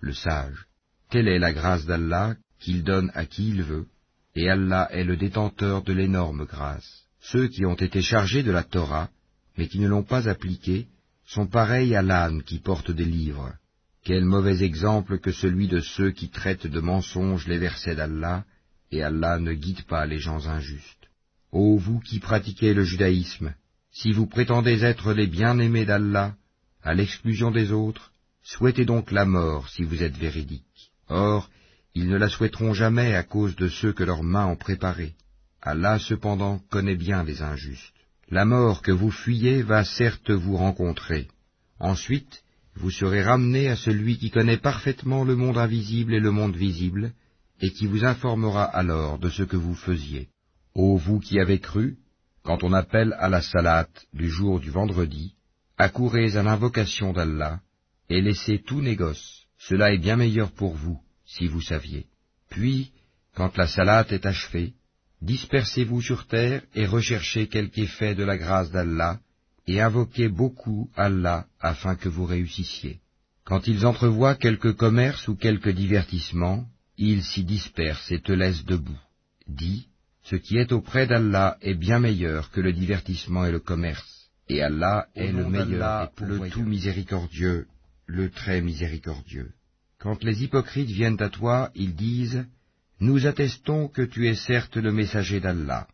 le 0.00 0.12
sage. 0.12 0.66
Telle 1.10 1.28
est 1.28 1.38
la 1.38 1.52
grâce 1.52 1.86
d'Allah 1.86 2.36
qu'il 2.58 2.82
donne 2.84 3.10
à 3.14 3.24
qui 3.26 3.48
il 3.48 3.62
veut, 3.62 3.86
et 4.34 4.50
Allah 4.50 4.88
est 4.92 5.04
le 5.04 5.16
détenteur 5.16 5.82
de 5.82 5.92
l'énorme 5.92 6.44
grâce. 6.44 7.04
Ceux 7.20 7.48
qui 7.48 7.64
ont 7.64 7.74
été 7.74 8.02
chargés 8.02 8.42
de 8.42 8.50
la 8.50 8.62
Torah, 8.62 9.08
mais 9.56 9.68
qui 9.68 9.78
ne 9.78 9.88
l'ont 9.88 10.02
pas 10.02 10.28
appliquée, 10.28 10.88
sont 11.26 11.46
pareils 11.46 11.96
à 11.96 12.02
l'âne 12.02 12.42
qui 12.42 12.58
porte 12.58 12.90
des 12.90 13.04
livres. 13.04 13.54
Quel 14.04 14.24
mauvais 14.24 14.62
exemple 14.62 15.18
que 15.18 15.32
celui 15.32 15.66
de 15.66 15.80
ceux 15.80 16.10
qui 16.10 16.28
traitent 16.28 16.66
de 16.66 16.80
mensonges 16.80 17.48
les 17.48 17.58
versets 17.58 17.96
d'Allah, 17.96 18.44
et 18.92 19.02
Allah 19.02 19.38
ne 19.38 19.52
guide 19.52 19.82
pas 19.84 20.06
les 20.06 20.18
gens 20.18 20.46
injustes. 20.46 21.08
Ô 21.50 21.76
vous 21.76 22.00
qui 22.00 22.20
pratiquez 22.20 22.74
le 22.74 22.84
judaïsme, 22.84 23.54
si 24.02 24.12
vous 24.12 24.26
prétendez 24.26 24.84
être 24.84 25.14
les 25.14 25.26
bien-aimés 25.26 25.86
d'Allah, 25.86 26.34
à 26.82 26.92
l'exclusion 26.92 27.50
des 27.50 27.72
autres, 27.72 28.12
souhaitez 28.42 28.84
donc 28.84 29.10
la 29.10 29.24
mort 29.24 29.70
si 29.70 29.84
vous 29.84 30.02
êtes 30.02 30.18
véridiques. 30.18 30.90
Or, 31.08 31.48
ils 31.94 32.08
ne 32.08 32.18
la 32.18 32.28
souhaiteront 32.28 32.74
jamais 32.74 33.14
à 33.14 33.22
cause 33.22 33.56
de 33.56 33.68
ceux 33.68 33.94
que 33.94 34.04
leurs 34.04 34.22
mains 34.22 34.46
ont 34.46 34.56
préparés. 34.56 35.14
Allah 35.62 35.98
cependant 35.98 36.60
connaît 36.68 36.94
bien 36.94 37.24
les 37.24 37.40
injustes. 37.40 37.94
La 38.28 38.44
mort 38.44 38.82
que 38.82 38.92
vous 38.92 39.10
fuyez 39.10 39.62
va 39.62 39.82
certes 39.82 40.30
vous 40.30 40.58
rencontrer. 40.58 41.28
Ensuite, 41.80 42.42
vous 42.74 42.90
serez 42.90 43.22
ramenés 43.22 43.68
à 43.68 43.76
celui 43.76 44.18
qui 44.18 44.30
connaît 44.30 44.58
parfaitement 44.58 45.24
le 45.24 45.36
monde 45.36 45.56
invisible 45.56 46.12
et 46.12 46.20
le 46.20 46.32
monde 46.32 46.54
visible, 46.54 47.12
et 47.62 47.70
qui 47.70 47.86
vous 47.86 48.04
informera 48.04 48.64
alors 48.64 49.18
de 49.18 49.30
ce 49.30 49.42
que 49.42 49.56
vous 49.56 49.74
faisiez. 49.74 50.28
Ô 50.74 50.98
vous 50.98 51.18
qui 51.18 51.40
avez 51.40 51.60
cru, 51.60 51.96
quand 52.46 52.62
on 52.62 52.72
appelle 52.72 53.12
à 53.18 53.28
la 53.28 53.42
salate 53.42 54.06
du 54.14 54.30
jour 54.30 54.60
du 54.60 54.70
vendredi, 54.70 55.34
accourez 55.76 56.36
à 56.36 56.44
l'invocation 56.44 57.12
d'Allah, 57.12 57.60
et 58.08 58.20
laissez 58.20 58.62
tout 58.64 58.80
négoce, 58.80 59.46
cela 59.58 59.92
est 59.92 59.98
bien 59.98 60.14
meilleur 60.14 60.52
pour 60.52 60.74
vous, 60.74 61.00
si 61.24 61.48
vous 61.48 61.60
saviez. 61.60 62.06
Puis, 62.48 62.92
quand 63.34 63.56
la 63.56 63.66
salate 63.66 64.12
est 64.12 64.26
achevée, 64.26 64.74
dispersez-vous 65.22 66.00
sur 66.00 66.28
terre 66.28 66.62
et 66.76 66.86
recherchez 66.86 67.48
quelque 67.48 67.80
effet 67.80 68.14
de 68.14 68.22
la 68.22 68.38
grâce 68.38 68.70
d'Allah, 68.70 69.18
et 69.66 69.80
invoquez 69.80 70.28
beaucoup 70.28 70.88
Allah 70.94 71.46
afin 71.58 71.96
que 71.96 72.08
vous 72.08 72.26
réussissiez. 72.26 73.00
Quand 73.44 73.66
ils 73.66 73.84
entrevoient 73.84 74.36
quelque 74.36 74.68
commerce 74.68 75.26
ou 75.26 75.34
quelque 75.34 75.70
divertissement, 75.70 76.64
ils 76.96 77.24
s'y 77.24 77.42
dispersent 77.42 78.12
et 78.12 78.20
te 78.20 78.32
laissent 78.32 78.64
debout. 78.64 79.00
Dis, 79.48 79.88
ce 80.28 80.34
qui 80.34 80.58
est 80.58 80.72
auprès 80.72 81.06
d'Allah 81.06 81.56
est 81.60 81.74
bien 81.74 82.00
meilleur 82.00 82.50
que 82.50 82.60
le 82.60 82.72
divertissement 82.72 83.44
et 83.46 83.52
le 83.52 83.60
commerce, 83.60 84.28
et 84.48 84.60
Allah 84.60 85.06
est 85.14 85.30
le 85.30 85.48
meilleur, 85.48 86.10
le 86.20 86.50
tout 86.50 86.64
miséricordieux, 86.64 87.66
le 88.06 88.30
très 88.30 88.60
miséricordieux. 88.60 89.52
Quand 90.00 90.24
les 90.24 90.42
hypocrites 90.42 90.90
viennent 90.90 91.22
à 91.22 91.28
toi, 91.28 91.70
ils 91.76 91.94
disent, 91.94 92.44
Nous 92.98 93.26
attestons 93.26 93.86
que 93.86 94.02
tu 94.02 94.26
es 94.26 94.34
certes 94.34 94.76
le 94.76 94.90
messager 94.90 95.38
d'Allah. 95.38 95.86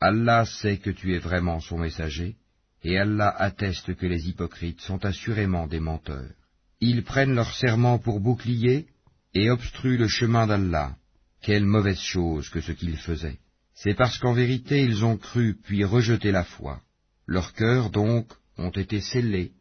Allah 0.00 0.44
sait 0.44 0.76
que 0.76 0.90
tu 0.90 1.14
es 1.14 1.18
vraiment 1.18 1.60
son 1.60 1.78
messager, 1.78 2.36
et 2.84 2.98
Allah 2.98 3.30
atteste 3.30 3.94
que 3.94 4.06
les 4.06 4.28
hypocrites 4.28 4.82
sont 4.82 5.02
assurément 5.06 5.66
des 5.66 5.80
menteurs. 5.80 6.34
Ils 6.80 7.04
prennent 7.04 7.34
leur 7.34 7.54
serment 7.54 7.98
pour 7.98 8.20
bouclier 8.20 8.86
et 9.32 9.50
obstruent 9.50 9.96
le 9.96 10.08
chemin 10.08 10.46
d'Allah. 10.46 10.94
Quelle 11.40 11.64
mauvaise 11.64 12.00
chose 12.00 12.50
que 12.50 12.60
ce 12.60 12.72
qu'ils 12.72 12.98
faisaient. 12.98 13.38
C'est 13.80 13.94
parce 13.94 14.18
qu'en 14.18 14.32
vérité 14.32 14.82
ils 14.82 15.04
ont 15.04 15.16
cru 15.16 15.56
puis 15.62 15.84
rejeté 15.84 16.32
la 16.32 16.42
foi. 16.42 16.82
Leurs 17.26 17.52
cœurs 17.52 17.90
donc 17.90 18.26
ont 18.56 18.70
été 18.70 19.00
scellés, 19.00 19.52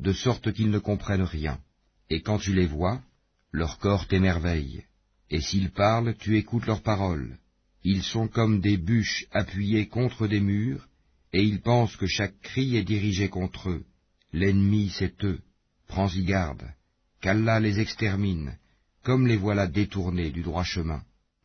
de 0.00 0.12
sorte 0.12 0.50
qu'ils 0.52 0.70
ne 0.70 0.78
comprennent 0.78 1.20
rien. 1.22 1.58
Et 2.08 2.22
quand 2.22 2.38
tu 2.38 2.54
les 2.54 2.66
vois, 2.66 3.02
leur 3.52 3.78
corps 3.78 4.08
t'émerveille. 4.08 4.84
Et 5.28 5.42
s'ils 5.42 5.72
parlent, 5.72 6.14
tu 6.18 6.38
écoutes 6.38 6.66
leurs 6.66 6.82
paroles. 6.82 7.36
Ils 7.84 8.02
sont 8.02 8.28
comme 8.28 8.60
des 8.60 8.78
bûches 8.78 9.26
appuyées 9.30 9.88
contre 9.88 10.26
des 10.26 10.40
murs, 10.40 10.88
et 11.34 11.42
ils 11.42 11.60
pensent 11.60 11.96
que 11.96 12.06
chaque 12.06 12.40
cri 12.40 12.76
est 12.76 12.84
dirigé 12.84 13.28
contre 13.28 13.68
eux. 13.68 13.84
L'ennemi, 14.32 14.90
c'est 14.96 15.22
eux. 15.24 15.40
Prends-y 15.86 16.24
garde. 16.24 16.64
Qu'Allah 17.20 17.60
les 17.60 17.78
extermine, 17.78 18.56
comme 19.02 19.26
les 19.26 19.36
voilà 19.36 19.66
détournés 19.66 20.30
du 20.30 20.42
droit 20.42 20.64
chemin. 20.64 21.02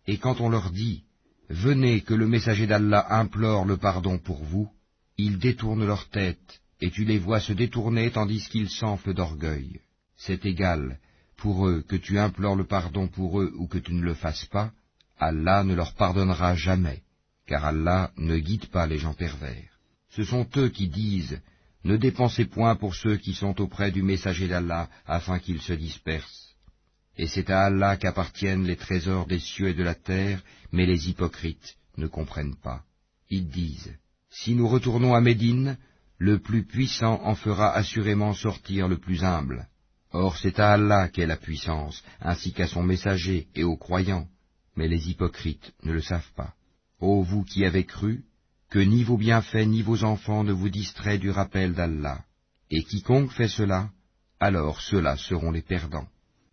Et 0.07 0.17
quand 0.17 0.39
on 0.39 0.49
leur 0.49 0.71
dit, 0.71 1.03
Venez 1.51 1.99
que 1.99 2.13
le 2.13 2.29
messager 2.29 2.65
d'Allah 2.65 3.05
implore 3.09 3.65
le 3.65 3.75
pardon 3.75 4.17
pour 4.17 4.41
vous, 4.41 4.71
ils 5.17 5.37
détournent 5.37 5.85
leur 5.85 6.07
tête, 6.07 6.61
et 6.79 6.89
tu 6.91 7.03
les 7.03 7.19
vois 7.19 7.41
se 7.41 7.51
détourner 7.51 8.09
tandis 8.09 8.47
qu'ils 8.47 8.69
s'enflent 8.69 9.13
d'orgueil. 9.13 9.81
C'est 10.15 10.45
égal, 10.45 10.97
pour 11.35 11.67
eux, 11.67 11.83
que 11.85 11.97
tu 11.97 12.17
implores 12.17 12.55
le 12.55 12.63
pardon 12.63 13.09
pour 13.09 13.41
eux 13.41 13.51
ou 13.57 13.67
que 13.67 13.79
tu 13.79 13.93
ne 13.93 14.01
le 14.01 14.13
fasses 14.13 14.45
pas, 14.45 14.71
Allah 15.19 15.65
ne 15.65 15.75
leur 15.75 15.93
pardonnera 15.95 16.55
jamais, 16.55 17.01
car 17.45 17.65
Allah 17.65 18.11
ne 18.15 18.37
guide 18.37 18.67
pas 18.67 18.87
les 18.87 18.97
gens 18.97 19.13
pervers. 19.13 19.77
Ce 20.11 20.23
sont 20.23 20.47
eux 20.55 20.69
qui 20.69 20.87
disent, 20.87 21.41
ne 21.83 21.97
dépensez 21.97 22.45
point 22.45 22.77
pour 22.77 22.95
ceux 22.95 23.17
qui 23.17 23.33
sont 23.33 23.59
auprès 23.59 23.91
du 23.91 24.03
messager 24.03 24.47
d'Allah 24.47 24.87
afin 25.05 25.37
qu'ils 25.37 25.61
se 25.61 25.73
dispersent. 25.73 26.50
Et 27.21 27.27
c'est 27.27 27.51
à 27.51 27.65
Allah 27.65 27.97
qu'appartiennent 27.97 28.65
les 28.65 28.75
trésors 28.75 29.27
des 29.27 29.37
cieux 29.37 29.67
et 29.67 29.73
de 29.75 29.83
la 29.83 29.93
terre, 29.93 30.41
mais 30.71 30.87
les 30.87 31.07
hypocrites 31.07 31.77
ne 31.97 32.07
comprennent 32.07 32.55
pas. 32.55 32.81
Ils 33.29 33.47
disent, 33.47 33.93
Si 34.31 34.55
nous 34.55 34.67
retournons 34.67 35.13
à 35.13 35.21
Médine, 35.21 35.77
le 36.17 36.39
plus 36.39 36.65
puissant 36.65 37.21
en 37.23 37.35
fera 37.35 37.75
assurément 37.75 38.33
sortir 38.33 38.87
le 38.87 38.97
plus 38.97 39.23
humble. 39.23 39.67
Or 40.11 40.35
c'est 40.35 40.59
à 40.59 40.73
Allah 40.73 41.09
qu'est 41.09 41.27
la 41.27 41.37
puissance, 41.37 42.03
ainsi 42.21 42.53
qu'à 42.53 42.65
son 42.65 42.81
messager 42.81 43.47
et 43.53 43.63
aux 43.63 43.77
croyants, 43.77 44.27
mais 44.75 44.87
les 44.87 45.11
hypocrites 45.11 45.73
ne 45.83 45.93
le 45.93 46.01
savent 46.01 46.33
pas. 46.35 46.55
Ô 46.99 47.21
vous 47.21 47.43
qui 47.43 47.65
avez 47.65 47.85
cru, 47.85 48.23
que 48.71 48.79
ni 48.79 49.03
vos 49.03 49.17
bienfaits 49.17 49.67
ni 49.67 49.83
vos 49.83 50.03
enfants 50.03 50.43
ne 50.43 50.53
vous 50.53 50.69
distraient 50.69 51.19
du 51.19 51.29
rappel 51.29 51.73
d'Allah, 51.73 52.25
et 52.71 52.81
quiconque 52.81 53.31
fait 53.31 53.47
cela, 53.47 53.91
alors 54.39 54.81
ceux-là 54.81 55.17
seront 55.17 55.51
les 55.51 55.61
perdants. 55.61 56.07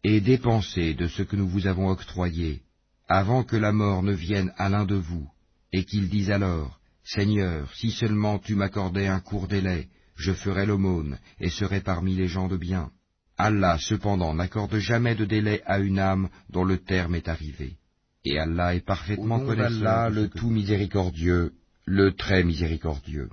Et 0.05 0.21
dépensez 0.21 0.95
de 0.95 1.09
ce 1.09 1.23
que 1.23 1.37
nous 1.37 1.49
vous 1.49 1.67
avons 1.67 1.89
octroyé, 1.89 2.63
avant 3.09 3.43
que 3.43 3.57
la 3.57 3.73
mort 3.73 4.03
ne 4.03 4.13
vienne 4.13 4.53
à 4.57 4.69
l'un 4.69 4.85
de 4.85 4.95
vous, 4.95 5.29
et 5.73 5.85
qu'il 5.85 6.09
dise 6.09 6.31
alors, 6.31 6.79
Seigneur, 7.05 7.73
si 7.75 7.91
seulement 7.91 8.39
tu 8.39 8.55
m'accordais 8.55 9.07
un 9.07 9.21
court 9.21 9.49
délai, 9.49 9.89
je 10.15 10.33
ferais 10.33 10.67
l'aumône, 10.67 11.19
et 11.41 11.49
serais 11.49 11.81
parmi 11.81 12.15
les 12.15 12.29
gens 12.29 12.49
de 12.49 12.57
bien. 12.57 12.91
Allah 13.39 13.79
cependant 13.79 14.35
n'accorde 14.35 14.77
jamais 14.79 15.15
de 15.15 15.25
délai 15.25 15.63
à 15.65 15.79
une 15.79 15.99
âme 15.99 16.29
dont 16.51 16.65
le 16.65 16.79
terme 16.79 17.15
est 17.15 17.29
arrivé. 17.29 17.77
Et 18.25 18.39
Allah 18.39 18.75
est 18.75 18.85
parfaitement 18.85 19.41
connaisseur, 19.41 20.11
le 20.11 20.29
tout 20.29 20.51
miséricordieux, 20.51 21.53
le 21.87 22.13
très 22.13 22.43
miséricordieux. 22.43 23.31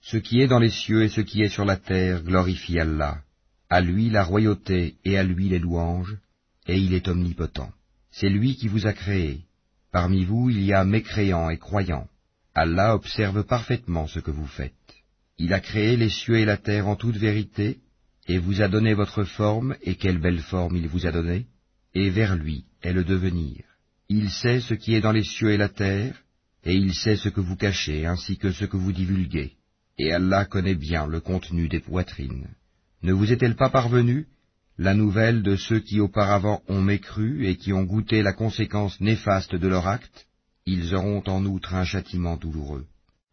Ce 0.00 0.16
qui 0.16 0.40
est 0.40 0.46
dans 0.46 0.60
les 0.60 0.70
cieux 0.70 1.02
et 1.02 1.08
ce 1.08 1.20
qui 1.20 1.42
est 1.42 1.48
sur 1.48 1.64
la 1.64 1.76
terre 1.76 2.22
glorifie 2.22 2.78
Allah. 2.78 3.20
À 3.70 3.80
lui 3.80 4.08
la 4.08 4.24
royauté 4.24 4.96
et 5.04 5.18
à 5.18 5.22
lui 5.22 5.48
les 5.48 5.58
louanges, 5.58 6.16
et 6.66 6.78
il 6.78 6.94
est 6.94 7.08
omnipotent. 7.08 7.72
C'est 8.10 8.30
lui 8.30 8.56
qui 8.56 8.68
vous 8.68 8.86
a 8.86 8.92
créé. 8.92 9.42
Parmi 9.92 10.24
vous 10.24 10.50
il 10.50 10.62
y 10.62 10.72
a 10.72 10.84
mécréants 10.84 11.50
et 11.50 11.58
croyants. 11.58 12.08
Allah 12.54 12.94
observe 12.94 13.44
parfaitement 13.44 14.06
ce 14.06 14.20
que 14.20 14.30
vous 14.30 14.46
faites. 14.46 14.72
Il 15.38 15.52
a 15.52 15.60
créé 15.60 15.96
les 15.96 16.08
cieux 16.08 16.38
et 16.38 16.44
la 16.44 16.56
terre 16.56 16.88
en 16.88 16.96
toute 16.96 17.16
vérité, 17.16 17.78
et 18.26 18.38
vous 18.38 18.60
a 18.60 18.68
donné 18.68 18.94
votre 18.94 19.24
forme, 19.24 19.76
et 19.82 19.94
quelle 19.94 20.18
belle 20.18 20.40
forme 20.40 20.76
il 20.76 20.88
vous 20.88 21.06
a 21.06 21.12
donnée, 21.12 21.46
et 21.94 22.10
vers 22.10 22.36
lui 22.36 22.64
est 22.82 22.92
le 22.92 23.04
devenir. 23.04 23.64
Il 24.08 24.30
sait 24.30 24.60
ce 24.60 24.74
qui 24.74 24.94
est 24.94 25.00
dans 25.00 25.12
les 25.12 25.24
cieux 25.24 25.50
et 25.50 25.56
la 25.56 25.68
terre, 25.68 26.22
et 26.64 26.74
il 26.74 26.94
sait 26.94 27.16
ce 27.16 27.28
que 27.28 27.40
vous 27.40 27.56
cachez, 27.56 28.06
ainsi 28.06 28.36
que 28.36 28.50
ce 28.50 28.64
que 28.64 28.76
vous 28.76 28.92
divulguez. 28.92 29.52
Et 29.98 30.12
Allah 30.12 30.44
connaît 30.44 30.74
bien 30.74 31.06
le 31.06 31.20
contenu 31.20 31.68
des 31.68 31.80
poitrines. 31.80 32.48
Ne 33.02 33.12
vous 33.12 33.32
est-elle 33.32 33.56
pas 33.56 33.70
parvenue 33.70 34.26
la 34.80 34.94
nouvelle 34.94 35.42
de 35.42 35.56
ceux 35.56 35.80
qui 35.80 35.98
auparavant 35.98 36.62
ont 36.68 36.80
mécru 36.80 37.46
et 37.46 37.56
qui 37.56 37.72
ont 37.72 37.82
goûté 37.82 38.22
la 38.22 38.32
conséquence 38.32 39.00
néfaste 39.00 39.54
de 39.56 39.66
leur 39.66 39.88
acte? 39.88 40.26
Ils 40.66 40.94
auront 40.94 41.22
en 41.26 41.44
outre 41.46 41.74
un 41.74 41.84
châtiment 41.84 42.36
douloureux. 42.36 42.86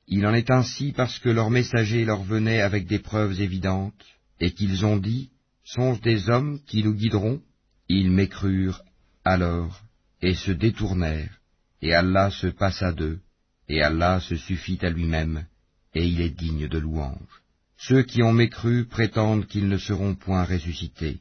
Il 0.07 0.25
en 0.25 0.33
est 0.33 0.49
ainsi 0.49 0.91
parce 0.91 1.19
que 1.19 1.29
leurs 1.29 1.49
messagers 1.51 2.05
leur 2.05 2.23
venaient 2.23 2.61
avec 2.61 2.87
des 2.87 2.99
preuves 2.99 3.39
évidentes, 3.41 4.05
et 4.39 4.51
qu'ils 4.53 4.85
ont 4.85 4.97
dit, 4.97 5.29
Sont 5.63 5.93
des 5.97 6.29
hommes 6.29 6.59
qui 6.67 6.83
nous 6.83 6.93
guideront? 6.93 7.41
Ils 7.89 8.11
m'écrurent 8.11 8.81
alors, 9.23 9.81
et 10.21 10.35
se 10.35 10.51
détournèrent, 10.51 11.39
et 11.81 11.93
Allah 11.93 12.29
se 12.29 12.47
passa 12.47 12.91
d'eux, 12.91 13.19
et 13.67 13.81
Allah 13.81 14.19
se 14.19 14.35
suffit 14.35 14.79
à 14.83 14.89
lui-même, 14.89 15.45
et 15.93 16.07
il 16.07 16.21
est 16.21 16.29
digne 16.29 16.67
de 16.67 16.77
louange. 16.77 17.41
Ceux 17.77 18.03
qui 18.03 18.23
ont 18.23 18.33
mécru 18.33 18.85
prétendent 18.85 19.47
qu'ils 19.47 19.67
ne 19.67 19.77
seront 19.77 20.15
point 20.15 20.43
ressuscités. 20.43 21.19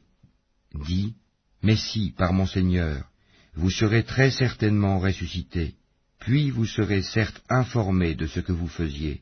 Dis, 0.73 1.15
mais 1.61 1.75
si, 1.75 2.13
par 2.17 2.33
mon 2.33 2.45
Seigneur, 2.45 3.09
vous 3.55 3.69
serez 3.69 4.03
très 4.03 4.31
certainement 4.31 4.99
ressuscités, 4.99 5.75
puis 6.19 6.49
vous 6.49 6.65
serez 6.65 7.01
certes 7.01 7.41
informés 7.49 8.15
de 8.15 8.27
ce 8.27 8.39
que 8.39 8.51
vous 8.51 8.67
faisiez. 8.67 9.21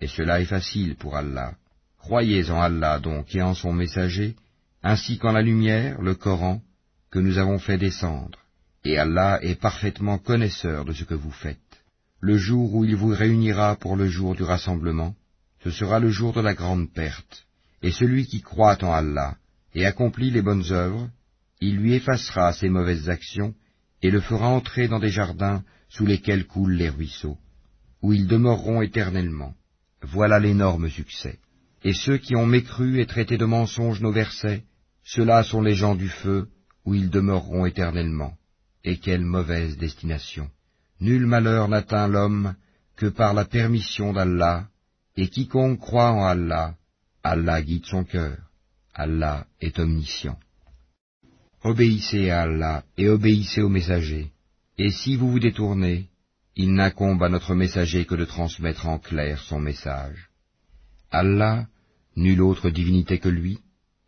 Et 0.00 0.06
cela 0.06 0.40
est 0.40 0.46
facile 0.46 0.96
pour 0.96 1.16
Allah. 1.16 1.54
Croyez 1.98 2.50
en 2.50 2.60
Allah 2.60 2.98
donc 2.98 3.34
et 3.34 3.42
en 3.42 3.54
son 3.54 3.72
messager, 3.72 4.36
ainsi 4.82 5.18
qu'en 5.18 5.32
la 5.32 5.42
lumière, 5.42 6.02
le 6.02 6.14
Coran, 6.14 6.60
que 7.10 7.18
nous 7.18 7.38
avons 7.38 7.58
fait 7.58 7.78
descendre. 7.78 8.38
Et 8.84 8.98
Allah 8.98 9.38
est 9.42 9.58
parfaitement 9.58 10.18
connaisseur 10.18 10.84
de 10.84 10.92
ce 10.92 11.04
que 11.04 11.14
vous 11.14 11.30
faites. 11.30 11.58
Le 12.20 12.36
jour 12.36 12.74
où 12.74 12.84
il 12.84 12.96
vous 12.96 13.14
réunira 13.14 13.76
pour 13.76 13.96
le 13.96 14.08
jour 14.08 14.34
du 14.34 14.42
rassemblement, 14.42 15.14
ce 15.64 15.70
sera 15.70 15.98
le 15.98 16.10
jour 16.10 16.34
de 16.34 16.42
la 16.42 16.52
grande 16.52 16.92
perte. 16.92 17.46
Et 17.82 17.90
celui 17.90 18.26
qui 18.26 18.42
croit 18.42 18.82
en 18.84 18.92
Allah 18.92 19.36
et 19.74 19.86
accomplit 19.86 20.30
les 20.30 20.42
bonnes 20.42 20.70
œuvres, 20.70 21.08
il 21.60 21.76
lui 21.76 21.94
effacera 21.94 22.52
ses 22.52 22.68
mauvaises 22.68 23.08
actions 23.08 23.54
et 24.02 24.10
le 24.10 24.20
fera 24.20 24.46
entrer 24.48 24.88
dans 24.88 24.98
des 24.98 25.08
jardins 25.08 25.64
sous 25.88 26.04
lesquels 26.04 26.46
coulent 26.46 26.74
les 26.74 26.90
ruisseaux, 26.90 27.38
où 28.02 28.12
ils 28.12 28.26
demeureront 28.26 28.82
éternellement. 28.82 29.54
Voilà 30.02 30.38
l'énorme 30.38 30.90
succès. 30.90 31.38
Et 31.82 31.94
ceux 31.94 32.18
qui 32.18 32.36
ont 32.36 32.46
mécru 32.46 33.00
et 33.00 33.06
traité 33.06 33.38
de 33.38 33.46
mensonges 33.46 34.02
nos 34.02 34.12
versets, 34.12 34.64
ceux-là 35.04 35.42
sont 35.44 35.62
les 35.62 35.74
gens 35.74 35.94
du 35.94 36.08
feu, 36.08 36.48
où 36.84 36.94
ils 36.94 37.08
demeureront 37.08 37.64
éternellement. 37.64 38.34
Et 38.84 38.98
quelle 38.98 39.24
mauvaise 39.24 39.78
destination. 39.78 40.50
Nul 41.00 41.26
malheur 41.26 41.68
n'atteint 41.68 42.06
l'homme 42.06 42.54
que 42.96 43.06
par 43.06 43.32
la 43.32 43.46
permission 43.46 44.12
d'Allah, 44.12 44.68
et 45.16 45.28
quiconque 45.28 45.80
croit 45.80 46.12
en 46.12 46.24
Allah, 46.24 46.74
Allah 47.22 47.62
guide 47.62 47.86
son 47.86 48.04
cœur. 48.04 48.38
Allah 48.94 49.46
est 49.60 49.78
omniscient. 49.78 50.38
Obéissez 51.62 52.30
à 52.30 52.42
Allah 52.42 52.84
et 52.98 53.08
obéissez 53.08 53.62
au 53.62 53.68
messager. 53.68 54.30
Et 54.76 54.90
si 54.90 55.16
vous 55.16 55.30
vous 55.30 55.40
détournez, 55.40 56.08
il 56.56 56.74
n'incombe 56.74 57.22
à 57.22 57.28
notre 57.28 57.54
messager 57.54 58.04
que 58.04 58.14
de 58.14 58.24
transmettre 58.24 58.86
en 58.86 58.98
clair 58.98 59.40
son 59.40 59.58
message. 59.58 60.30
Allah 61.10 61.66
nulle 62.16 62.42
autre 62.42 62.70
divinité 62.70 63.18
que 63.18 63.28
lui, 63.28 63.58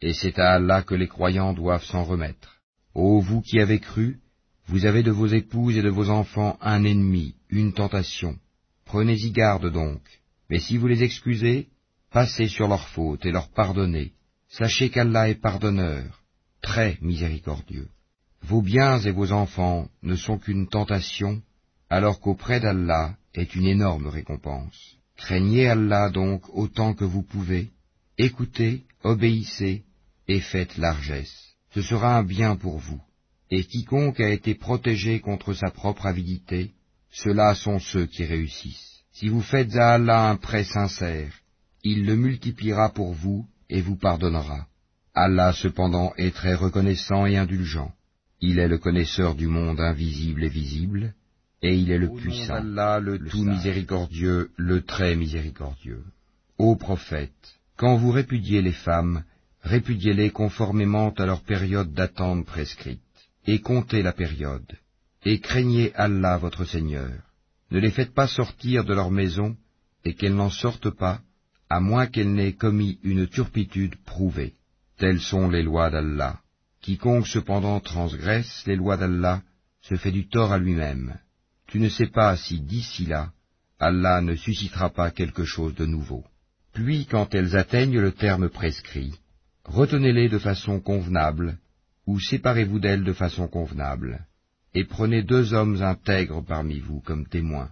et 0.01 0.13
c'est 0.13 0.39
à 0.39 0.53
Allah 0.53 0.83
que 0.83 0.95
les 0.95 1.09
croyants 1.09 1.55
doivent 1.55 1.85
s'en 1.85 2.05
remettre. 2.05 2.57
Ô 2.95 3.21
vous 3.21 3.43
qui 3.43 3.59
avez 3.59 3.81
cru, 3.81 4.19
vous 4.67 4.87
avez 4.87 5.03
de 5.03 5.11
vos 5.11 5.27
épouses 5.27 5.77
et 5.77 5.83
de 5.83 5.91
vos 5.91 6.11
enfants 6.11 6.59
un 6.61 6.85
ennemi, 6.85 7.35
une 7.51 7.73
tentation. 7.73 8.37
Prenez-y 8.85 9.33
garde 9.33 9.73
donc, 9.73 10.01
mais 10.51 10.61
si 10.61 10.77
vous 10.77 10.87
les 10.87 11.03
excusez, 11.03 11.69
passez 12.11 12.49
sur 12.49 12.69
leurs 12.69 12.89
fautes 12.89 13.27
et 13.27 13.33
leur 13.33 13.51
pardonnez. 13.51 14.13
Sachez 14.49 14.91
qu'Allah 14.91 15.29
est 15.29 15.41
pardonneur, 15.41 16.23
très 16.63 16.99
miséricordieux. 17.01 17.89
Vos 18.43 18.63
biens 18.63 19.01
et 19.01 19.11
vos 19.11 19.33
enfants 19.33 19.89
ne 20.03 20.15
sont 20.15 20.39
qu'une 20.39 20.69
tentation, 20.69 21.43
alors 21.91 22.21
qu'auprès 22.21 22.61
d'Allah 22.61 23.17
est 23.35 23.55
une 23.55 23.67
énorme 23.67 24.07
récompense. 24.07 24.97
Craignez 25.17 25.69
Allah 25.69 26.11
donc 26.11 26.43
autant 26.55 26.95
que 26.95 27.05
vous 27.05 27.23
pouvez, 27.23 27.71
Écoutez, 28.19 28.85
obéissez, 29.03 29.85
et 30.27 30.41
faites 30.41 30.79
largesse. 30.79 31.55
Ce 31.75 31.83
sera 31.83 32.17
un 32.17 32.23
bien 32.23 32.57
pour 32.57 32.79
vous. 32.79 33.01
Et 33.51 33.65
quiconque 33.65 34.21
a 34.21 34.31
été 34.31 34.55
protégé 34.55 35.21
contre 35.21 35.53
sa 35.53 35.71
propre 35.71 36.07
avidité, 36.07 36.73
ceux-là 37.11 37.55
sont 37.55 37.79
ceux 37.79 38.07
qui 38.07 38.25
réussissent. 38.25 38.96
Si 39.19 39.31
vous 39.31 39.41
faites 39.41 39.75
à 39.77 39.95
Allah 39.95 40.29
un 40.29 40.37
prêt 40.37 40.65
sincère, 40.65 41.33
il 41.83 42.05
le 42.05 42.17
multipliera 42.17 42.91
pour 42.91 43.15
vous 43.15 43.47
et 43.71 43.81
vous 43.81 43.97
pardonnera. 43.97 44.67
Allah 45.15 45.55
cependant 45.55 46.13
est 46.19 46.35
très 46.35 46.55
reconnaissant 46.55 47.25
et 47.25 47.39
indulgent. 47.39 47.95
Il 48.43 48.59
est 48.59 48.69
le 48.69 48.77
connaisseur 48.77 49.35
du 49.35 49.47
monde 49.47 49.81
invisible 49.81 50.45
et 50.45 50.51
visible, 50.51 51.15
et 51.63 51.75
il 51.75 51.91
est 51.91 51.97
le 51.97 52.11
puissant, 52.13 52.57
Allah, 52.57 53.01
le, 53.01 53.19
tout 53.19 53.43
miséricordieux, 53.43 54.51
le 54.59 54.83
très 54.83 55.17
miséricordieux. 55.17 56.05
Ô 56.59 56.77
prophète, 56.77 57.55
quand 57.79 57.97
vous 57.97 58.11
répudiez 58.11 58.61
les 58.61 58.79
femmes, 58.87 59.25
répudiez-les 59.63 60.29
conformément 60.29 61.09
à 61.15 61.25
leur 61.25 61.41
période 61.41 61.95
d'attente 61.95 62.45
prescrite, 62.45 63.01
et 63.47 63.61
comptez 63.61 64.03
la 64.03 64.13
période, 64.13 64.71
et 65.25 65.41
craignez 65.41 65.95
Allah 65.95 66.37
votre 66.37 66.67
Seigneur. 66.67 67.26
Ne 67.71 67.81
les 67.81 67.91
faites 67.91 68.15
pas 68.15 68.29
sortir 68.29 68.85
de 68.85 68.95
leur 68.95 69.11
maison, 69.11 69.57
et 70.05 70.15
qu'elles 70.15 70.35
n'en 70.35 70.51
sortent 70.51 70.91
pas, 70.91 71.21
à 71.69 71.81
moins 71.81 72.07
qu'elles 72.07 72.33
n'aient 72.33 72.53
commis 72.53 72.99
une 73.03 73.27
turpitude 73.27 73.97
prouvée. 74.05 74.55
Telles 74.99 75.21
sont 75.21 75.49
les 75.49 75.63
lois 75.63 75.91
d'Allah. 75.91 76.41
Quiconque 76.81 77.27
cependant 77.27 77.81
transgresse 77.81 78.65
les 78.67 78.77
lois 78.77 78.97
d'Allah 78.97 79.43
se 79.83 79.97
fait 79.97 80.13
du 80.13 80.29
tort 80.29 80.53
à 80.53 80.59
lui-même. 80.59 81.19
Tu 81.67 81.81
ne 81.81 81.89
sais 81.89 82.07
pas 82.07 82.37
si 82.37 82.61
d'ici 82.61 83.07
là, 83.07 83.33
Allah 83.79 84.21
ne 84.21 84.37
suscitera 84.37 84.91
pas 84.91 85.11
quelque 85.11 85.45
chose 85.45 85.75
de 85.75 85.85
nouveau. 85.85 86.25
Puis, 86.73 87.07
quand 87.07 87.35
elles 87.35 87.57
atteignent 87.57 87.99
le 87.99 88.13
terme 88.13 88.49
prescrit, 88.49 89.15
retenez-les 89.65 90.29
de 90.29 90.39
façon 90.39 90.81
convenable, 90.81 91.59
ou 92.07 92.21
séparez-vous 92.21 92.79
d'elles 92.79 93.05
de 93.05 93.13
façon 93.13 93.49
convenable, 93.49 94.25
et 94.77 94.85
prenez 94.85 95.23
deux 95.23 95.55
hommes 95.55 95.81
intègres 95.81 96.45
parmi 96.45 96.81
vous 96.81 97.01
comme 97.01 97.27
témoins, 97.27 97.71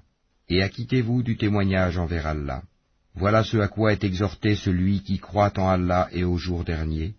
et 0.49 0.63
acquittez-vous 0.63 1.23
du 1.23 1.37
témoignage 1.37 1.99
envers 1.99 2.27
Allah. 2.27 2.63
Voilà 3.15 3.45
ce 3.45 3.59
à 3.59 3.69
quoi 3.69 3.93
est 3.93 4.05
exhorté 4.05 4.55
celui 4.57 5.03
qui 5.03 5.19
croit 5.19 5.53
en 5.59 5.69
Allah 5.69 6.09
et 6.13 6.25
au 6.25 6.39
jour 6.39 6.65
dernier, 6.65 7.13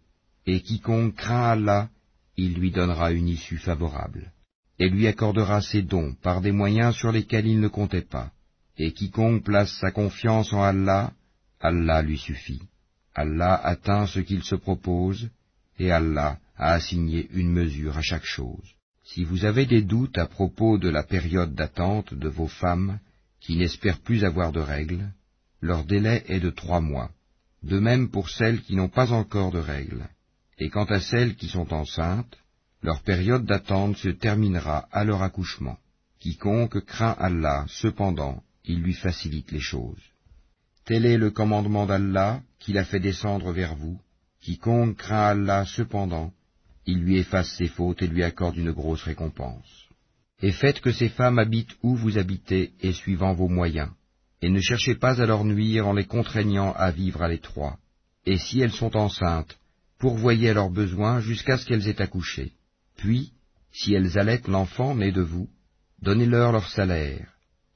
et 0.48 0.62
quiconque 0.62 1.14
craint 1.16 1.52
Allah 1.52 1.90
il 2.36 2.56
lui 2.56 2.72
donnera 2.72 3.12
une 3.12 3.28
issue 3.28 3.60
favorable, 3.60 4.32
et 4.80 4.90
lui 4.90 5.06
accordera 5.06 5.62
ses 5.62 5.84
dons 5.84 6.16
par 6.24 6.42
des 6.42 6.52
moyens 6.52 6.96
sur 6.96 7.12
lesquels 7.12 7.46
il 7.46 7.60
ne 7.60 7.68
comptait 7.68 8.02
pas. 8.02 8.32
Et 8.80 8.92
quiconque 8.92 9.44
place 9.44 9.72
sa 9.80 9.92
confiance 9.92 10.52
en 10.52 10.64
Allah, 10.64 11.14
Allah 11.62 12.02
lui 12.02 12.18
suffit. 12.18 12.64
Allah 13.14 13.54
atteint 13.54 14.08
ce 14.08 14.20
qu'il 14.20 14.44
se 14.44 14.56
propose, 14.56 15.30
et 15.78 15.92
Allah 15.92 16.40
a 16.58 16.74
assigné 16.74 17.30
une 17.34 17.52
mesure 17.52 17.96
à 17.98 18.02
chaque 18.02 18.26
chose. 18.26 18.75
Si 19.06 19.24
vous 19.24 19.46
avez 19.46 19.68
des 19.68 19.84
doutes 19.84 20.18
à 20.18 20.26
propos 20.26 20.78
de 20.80 20.90
la 20.90 21.04
période 21.04 21.54
d'attente 21.54 22.14
de 22.14 22.28
vos 22.28 22.48
femmes, 22.48 23.00
qui 23.40 23.56
n'espèrent 23.56 24.00
plus 24.00 24.26
avoir 24.26 24.52
de 24.52 24.60
règles, 24.60 25.12
leur 25.62 25.86
délai 25.86 26.24
est 26.28 26.40
de 26.40 26.50
trois 26.50 26.82
mois, 26.82 27.12
de 27.62 27.80
même 27.80 28.10
pour 28.10 28.30
celles 28.30 28.62
qui 28.62 28.76
n'ont 28.76 28.90
pas 28.90 29.12
encore 29.12 29.52
de 29.52 29.60
règles. 29.60 30.08
Et 30.58 30.70
quant 30.70 30.86
à 30.86 31.00
celles 31.00 31.36
qui 31.36 31.48
sont 31.48 31.72
enceintes, 31.72 32.38
leur 32.82 33.02
période 33.04 33.46
d'attente 33.46 33.98
se 33.98 34.10
terminera 34.10 34.88
à 34.92 35.04
leur 35.04 35.22
accouchement. 35.22 35.78
Quiconque 36.20 36.84
craint 36.86 37.16
Allah, 37.20 37.66
cependant, 37.68 38.42
il 38.64 38.82
lui 38.82 38.94
facilite 38.94 39.52
les 39.52 39.60
choses. 39.60 40.02
Tel 40.86 41.06
est 41.06 41.18
le 41.18 41.30
commandement 41.30 41.86
d'Allah 41.86 42.42
qu'il 42.60 42.78
a 42.80 42.86
fait 42.86 43.00
descendre 43.00 43.52
vers 43.52 43.76
vous. 43.76 44.00
Quiconque 44.42 44.98
craint 44.98 45.28
Allah, 45.28 45.66
cependant, 45.66 46.34
il 46.86 47.00
lui 47.00 47.18
efface 47.18 47.52
ses 47.58 47.68
fautes 47.68 48.02
et 48.02 48.08
lui 48.08 48.24
accorde 48.24 48.58
une 48.58 48.72
grosse 48.72 49.04
récompense. 49.04 49.86
Et 50.42 50.52
faites 50.52 50.82
que 50.82 50.92
ces 50.92 51.10
femmes 51.10 51.40
habitent 51.40 51.76
où 51.82 51.96
vous 51.96 52.18
habitez 52.18 52.74
et 52.82 52.94
suivant 52.94 53.34
vos 53.34 53.48
moyens, 53.48 53.90
et 54.42 54.50
ne 54.50 54.60
cherchez 54.60 54.96
pas 54.96 55.22
à 55.22 55.26
leur 55.26 55.46
nuire 55.46 55.88
en 55.88 55.94
les 55.94 56.06
contraignant 56.06 56.74
à 56.74 56.92
vivre 56.92 57.22
à 57.24 57.28
l'étroit. 57.28 57.78
Et 58.26 58.38
si 58.38 58.60
elles 58.60 58.72
sont 58.72 58.96
enceintes, 58.96 59.58
pourvoyez 60.00 60.50
à 60.50 60.54
leurs 60.54 60.70
besoins 60.70 61.20
jusqu'à 61.20 61.58
ce 61.58 61.66
qu'elles 61.66 61.88
aient 61.88 62.02
accouché. 62.02 62.52
Puis, 62.98 63.32
si 63.72 63.94
elles 63.94 64.18
allaitent 64.18 64.48
l'enfant 64.48 64.96
né 64.96 65.12
de 65.12 65.22
vous, 65.22 65.50
donnez-leur 66.02 66.52
leur 66.52 66.70
salaire, 66.70 67.28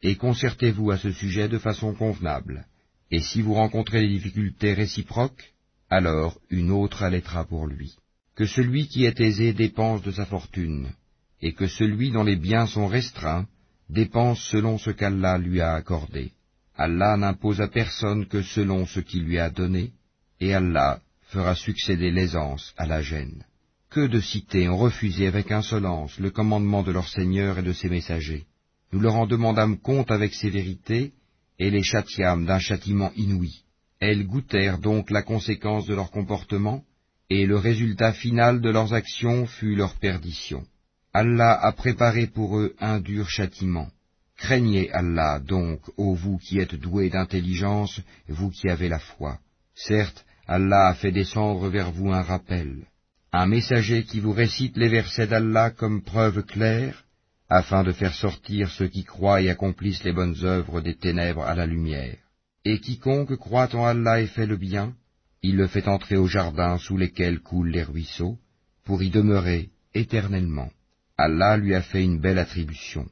et 0.02 0.16
concertez-vous 0.16 0.92
à 0.92 0.98
ce 0.98 1.12
sujet 1.12 1.50
de 1.50 1.58
façon 1.58 1.94
convenable. 1.94 2.66
Et 3.12 3.22
si 3.22 3.42
vous 3.42 3.54
rencontrez 3.54 4.02
des 4.02 4.10
difficultés 4.10 4.74
réciproques, 4.74 5.54
alors 5.90 6.40
une 6.50 6.72
autre 6.72 7.04
allaitera 7.04 7.46
pour 7.46 7.66
lui. 7.68 7.96
Que 8.40 8.46
celui 8.46 8.88
qui 8.88 9.04
est 9.04 9.20
aisé 9.20 9.52
dépense 9.52 10.02
de 10.02 10.12
sa 10.12 10.26
fortune, 10.26 10.94
et 11.42 11.52
que 11.52 11.68
celui 11.68 12.10
dont 12.10 12.24
les 12.24 12.38
biens 12.38 12.68
sont 12.68 12.88
restreints 12.88 13.46
dépense 13.90 14.42
selon 14.44 14.78
ce 14.78 14.92
qu'Allah 14.92 15.38
lui 15.38 15.60
a 15.60 15.74
accordé. 15.74 16.32
Allah 16.78 17.18
n'impose 17.18 17.60
à 17.60 17.68
personne 17.68 18.28
que 18.28 18.42
selon 18.42 18.86
ce 18.86 19.02
qu'il 19.02 19.24
lui 19.24 19.40
a 19.40 19.50
donné, 19.50 19.92
et 20.40 20.54
Allah 20.54 21.02
fera 21.24 21.54
succéder 21.54 22.12
l'aisance 22.12 22.74
à 22.78 22.86
la 22.86 23.02
gêne. 23.02 23.44
Que 23.90 24.08
de 24.08 24.22
cités 24.22 24.70
ont 24.70 24.78
refusé 24.78 25.28
avec 25.28 25.52
insolence 25.52 26.18
le 26.18 26.32
commandement 26.32 26.82
de 26.82 26.94
leur 26.94 27.10
Seigneur 27.10 27.60
et 27.60 27.64
de 27.64 27.74
ses 27.74 27.90
messagers. 27.90 28.46
Nous 28.94 29.02
leur 29.02 29.16
en 29.16 29.28
demandâmes 29.28 29.80
compte 29.80 30.12
avec 30.12 30.34
sévérité, 30.34 31.12
et 31.60 31.70
les 31.70 31.84
châtiâmes 31.84 32.46
d'un 32.46 32.60
châtiment 32.60 33.12
inouï. 33.18 33.64
Elles 34.00 34.26
goûtèrent 34.26 34.80
donc 34.80 35.12
la 35.12 35.24
conséquence 35.24 35.86
de 35.88 35.94
leur 35.94 36.10
comportement, 36.10 36.86
et 37.30 37.46
le 37.46 37.58
résultat 37.58 38.14
final 38.14 38.62
de 38.62 38.70
leurs 38.70 38.94
actions 38.94 39.46
fut 39.46 39.76
leur 39.76 39.96
perdition. 39.96 40.64
Allah 41.14 41.54
a 41.62 41.72
préparé 41.72 42.28
pour 42.28 42.58
eux 42.58 42.76
un 42.80 43.00
dur 43.00 43.30
châtiment. 43.30 43.90
Craignez 44.38 44.92
Allah 44.92 45.40
donc, 45.40 45.82
ô 45.98 46.16
vous 46.16 46.38
qui 46.38 46.60
êtes 46.60 46.76
doués 46.76 47.10
d'intelligence, 47.10 48.02
vous 48.28 48.50
qui 48.50 48.70
avez 48.70 48.90
la 48.90 49.00
foi. 49.00 49.40
Certes, 49.76 50.26
Allah 50.48 50.88
a 50.88 50.96
fait 50.96 51.12
descendre 51.12 51.68
vers 51.70 51.92
vous 51.92 52.12
un 52.12 52.22
rappel, 52.22 52.86
un 53.32 53.46
messager 53.46 54.04
qui 54.04 54.20
vous 54.20 54.32
récite 54.32 54.78
les 54.78 54.88
versets 54.88 55.28
d'Allah 55.28 55.70
comme 55.70 56.04
preuve 56.04 56.44
claire, 56.44 57.04
afin 57.50 57.84
de 57.84 57.92
faire 57.92 58.14
sortir 58.14 58.70
ceux 58.70 58.88
qui 58.88 59.04
croient 59.04 59.42
et 59.42 59.50
accomplissent 59.50 60.04
les 60.04 60.14
bonnes 60.14 60.38
œuvres 60.44 60.82
des 60.82 60.96
ténèbres 60.96 61.44
à 61.44 61.54
la 61.54 61.66
lumière. 61.66 62.18
Et 62.66 62.80
quiconque 62.80 63.36
croit 63.36 63.74
en 63.76 63.86
Allah 63.86 64.22
et 64.22 64.28
fait 64.28 64.46
le 64.46 64.58
bien, 64.58 64.94
il 65.42 65.56
le 65.56 65.68
fait 65.68 65.88
entrer 65.88 66.18
au 66.18 66.28
jardin 66.28 66.78
sous 66.78 66.98
lesquels 66.98 67.40
coulent 67.40 67.70
les 67.70 67.84
ruisseaux, 67.84 68.38
pour 68.84 69.04
y 69.04 69.10
demeurer 69.10 69.70
éternellement. 69.94 70.72
Allah 71.18 71.58
lui 71.58 71.76
a 71.76 71.82
fait 71.82 72.04
une 72.04 72.20
belle 72.20 72.40
attribution. 72.40 73.08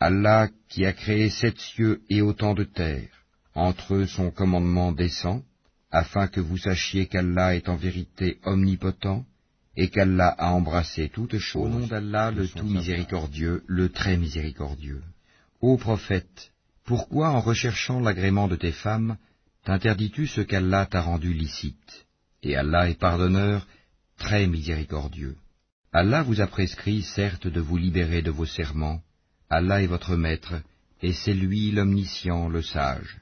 Allah 0.00 0.48
qui 0.68 0.84
a 0.84 0.92
créé 0.92 1.30
sept 1.30 1.58
cieux 1.58 2.00
et 2.08 2.22
autant 2.22 2.54
de 2.54 2.64
terres, 2.64 3.24
entre 3.54 3.94
eux 3.94 4.06
son 4.06 4.30
commandement 4.30 4.92
descend, 4.92 5.42
afin 5.90 6.26
que 6.26 6.40
vous 6.40 6.56
sachiez 6.56 7.06
qu'Allah 7.06 7.54
est 7.54 7.68
en 7.68 7.76
vérité 7.76 8.38
omnipotent, 8.44 9.24
et 9.76 9.88
qu'Allah 9.88 10.34
a 10.38 10.52
embrassé 10.52 11.08
toutes 11.08 11.38
choses. 11.38 11.66
Au 11.66 11.80
nom 11.80 11.86
d'Allah, 11.86 12.30
le 12.30 12.48
tout 12.48 12.66
miséricordieux, 12.66 13.62
le 13.66 13.88
très 13.88 14.16
miséricordieux. 14.16 15.02
Ô 15.60 15.76
prophète, 15.76 16.50
pourquoi 16.84 17.30
en 17.30 17.40
recherchant 17.40 18.00
l'agrément 18.00 18.48
de 18.48 18.56
tes 18.56 18.72
femmes, 18.72 19.16
t'interdis-tu 19.64 20.26
ce 20.26 20.40
qu'Allah 20.40 20.86
t'a 20.86 21.00
rendu 21.00 21.32
licite? 21.32 22.06
Et 22.42 22.56
Allah 22.56 22.90
est 22.90 22.98
pardonneur, 22.98 23.66
très 24.18 24.46
miséricordieux. 24.46 25.36
Allah 25.92 26.22
vous 26.22 26.40
a 26.40 26.46
prescrit, 26.46 27.02
certes, 27.02 27.46
de 27.46 27.60
vous 27.60 27.76
libérer 27.76 28.22
de 28.22 28.30
vos 28.30 28.46
serments, 28.46 29.02
Allah 29.50 29.82
est 29.82 29.86
votre 29.86 30.16
maître, 30.16 30.54
et 31.02 31.12
c'est 31.12 31.34
lui 31.34 31.70
l'omniscient, 31.70 32.48
le 32.48 32.62
sage. 32.62 33.18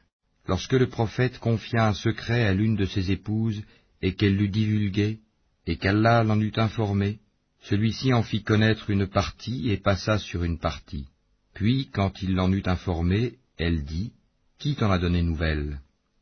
Lorsque 0.46 0.72
le 0.72 0.88
prophète 0.88 1.38
confia 1.38 1.88
un 1.88 1.94
secret 1.94 2.46
à 2.46 2.54
l'une 2.54 2.76
de 2.76 2.86
ses 2.86 3.10
épouses, 3.10 3.62
et 4.02 4.14
qu'elle 4.14 4.36
l'eut 4.36 4.48
divulgué, 4.48 5.18
et 5.66 5.76
qu'Allah 5.76 6.22
l'en 6.24 6.40
eut 6.40 6.52
informé, 6.56 7.18
celui-ci 7.62 8.12
en 8.14 8.22
fit 8.22 8.42
connaître 8.42 8.90
une 8.90 9.06
partie 9.06 9.70
et 9.70 9.76
passa 9.76 10.18
sur 10.18 10.44
une 10.44 10.58
partie. 10.58 11.06
Puis, 11.52 11.90
quand 11.92 12.22
il 12.22 12.34
l'en 12.34 12.50
eut 12.52 12.62
informé, 12.64 13.34
elle 13.58 13.84
dit, 13.84 14.12
Qui 14.58 14.76
t'en 14.76 14.90
a 14.90 14.98
donné 14.98 15.22
nouvelle? 15.22 15.80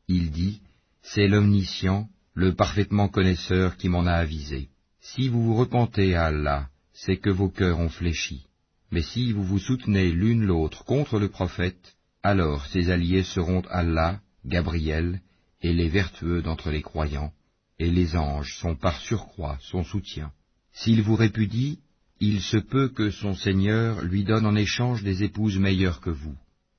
Il 0.09 0.31
dit, 0.31 0.61
C'est 1.03 1.29
l'omniscient, 1.29 2.09
le 2.35 2.55
parfaitement 2.55 3.09
connaisseur 3.09 3.77
qui 3.77 3.89
m'en 3.89 4.07
a 4.07 4.13
avisé. 4.13 4.69
Si 5.01 5.29
vous 5.29 5.43
vous 5.43 5.55
repentez 5.55 6.15
à 6.15 6.27
Allah, 6.27 6.69
c'est 6.93 7.17
que 7.17 7.31
vos 7.31 7.49
cœurs 7.49 7.79
ont 7.79 7.89
fléchi. 7.89 8.47
Mais 8.91 9.03
si 9.03 9.33
vous 9.33 9.45
vous 9.45 9.59
soutenez 9.59 10.11
l'une 10.11 10.45
l'autre 10.45 10.85
contre 10.85 11.19
le 11.19 11.29
prophète, 11.29 11.97
alors 12.23 12.67
ses 12.67 12.91
alliés 12.91 13.23
seront 13.23 13.63
Allah, 13.71 14.21
Gabriel, 14.45 15.21
et 15.63 15.73
les 15.73 15.89
vertueux 15.89 16.43
d'entre 16.43 16.71
les 16.71 16.83
croyants, 16.83 17.33
et 17.79 17.91
les 17.91 18.17
anges 18.17 18.57
sont 18.59 18.77
par 18.77 18.99
surcroît 19.01 19.59
son 19.61 19.85
soutien. 19.85 20.33
S'il 20.73 21.03
vous 21.03 21.17
répudie, 21.17 21.79
il 22.21 22.41
se 22.41 22.57
peut 22.57 22.89
que 22.89 23.11
son 23.11 23.35
Seigneur 23.35 24.03
lui 24.03 24.25
donne 24.25 24.47
en 24.47 24.57
échange 24.57 25.03
des 25.03 25.23
épouses 25.23 25.59
meilleures 25.59 26.01
que 26.01 26.11
vous, 26.11 26.37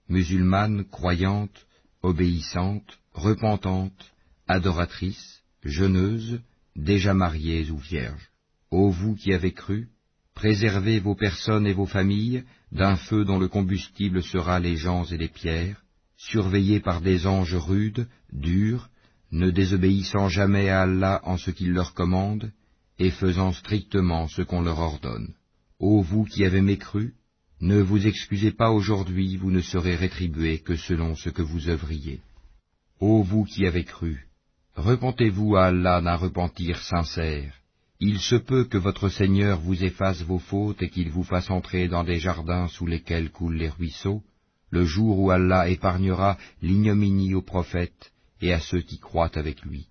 musulmanes, 0.10 0.86
croyantes, 0.86 1.66
obéissantes, 2.02 3.00
repentantes, 3.14 4.12
adoratrices, 4.48 5.42
jeûneuses, 5.64 6.42
déjà 6.76 7.14
mariées 7.14 7.70
ou 7.72 7.78
vierges. 7.78 8.30
Ô 8.72 8.90
vous 8.90 9.16
qui 9.16 9.34
avez 9.34 9.52
cru, 9.52 9.90
préservez 10.34 11.00
vos 11.00 11.16
personnes 11.16 11.68
et 11.68 11.74
vos 11.74 11.86
familles 11.86 12.44
d'un 12.72 12.96
feu 12.96 13.26
dont 13.26 13.40
le 13.40 13.48
combustible 13.48 14.24
sera 14.24 14.60
les 14.60 14.78
gens 14.78 15.04
et 15.06 15.18
les 15.18 15.28
pierres, 15.28 15.84
surveillés 16.18 16.80
par 16.80 17.02
des 17.02 17.26
anges 17.26 17.56
rudes, 17.56 18.08
durs, 18.32 18.90
ne 19.32 19.50
désobéissant 19.50 20.30
jamais 20.30 20.70
à 20.70 20.82
Allah 20.82 21.22
en 21.24 21.38
ce 21.38 21.52
qu'il 21.52 21.72
leur 21.72 21.94
commande, 21.94 22.52
et 23.00 23.12
faisant 23.12 23.54
strictement 23.54 24.28
ce 24.28 24.42
qu'on 24.42 24.62
leur 24.62 24.80
ordonne. 24.80 25.34
Ô 25.80 26.02
vous 26.02 26.26
qui 26.26 26.44
avez 26.44 26.62
mécru, 26.62 27.14
ne 27.62 27.82
vous 27.82 28.08
excusez 28.08 28.52
pas 28.52 28.72
aujourd'hui, 28.72 29.38
vous 29.38 29.52
ne 29.52 29.62
serez 29.62 29.96
rétribués 29.96 30.60
que 30.60 30.76
selon 30.76 31.16
ce 31.16 31.30
que 31.30 31.42
vous 31.42 31.70
œuvriez. 31.70 32.22
Ô 33.00 33.24
vous 33.24 33.46
qui 33.46 33.66
avez 33.66 33.86
cru, 33.86 34.28
repentez-vous 34.76 35.56
à 35.56 35.68
Allah 35.68 36.02
d'un 36.02 36.18
repentir 36.18 36.82
sincère. 36.82 37.54
Il 38.02 38.20
se 38.20 38.36
peut 38.36 38.66
que 38.66 38.78
votre 38.78 39.08
Seigneur 39.08 39.62
vous 39.62 39.86
efface 39.86 40.22
vos 40.22 40.40
fautes 40.40 40.82
et 40.82 40.90
qu'il 40.90 41.10
vous 41.10 41.24
fasse 41.24 41.50
entrer 41.50 41.88
dans 41.88 42.04
des 42.04 42.20
jardins 42.20 42.68
sous 42.68 42.86
lesquels 42.86 43.32
coulent 43.32 43.56
les 43.56 43.70
ruisseaux, 43.70 44.22
le 44.70 44.84
jour 44.84 45.18
où 45.18 45.32
Allah 45.32 45.70
épargnera 45.70 46.38
l'ignominie 46.62 47.36
aux 47.36 47.42
prophètes 47.42 48.12
et 48.42 48.52
à 48.52 48.60
ceux 48.60 48.82
qui 48.82 49.00
croient 49.00 49.38
avec 49.38 49.62
lui. 49.62 49.88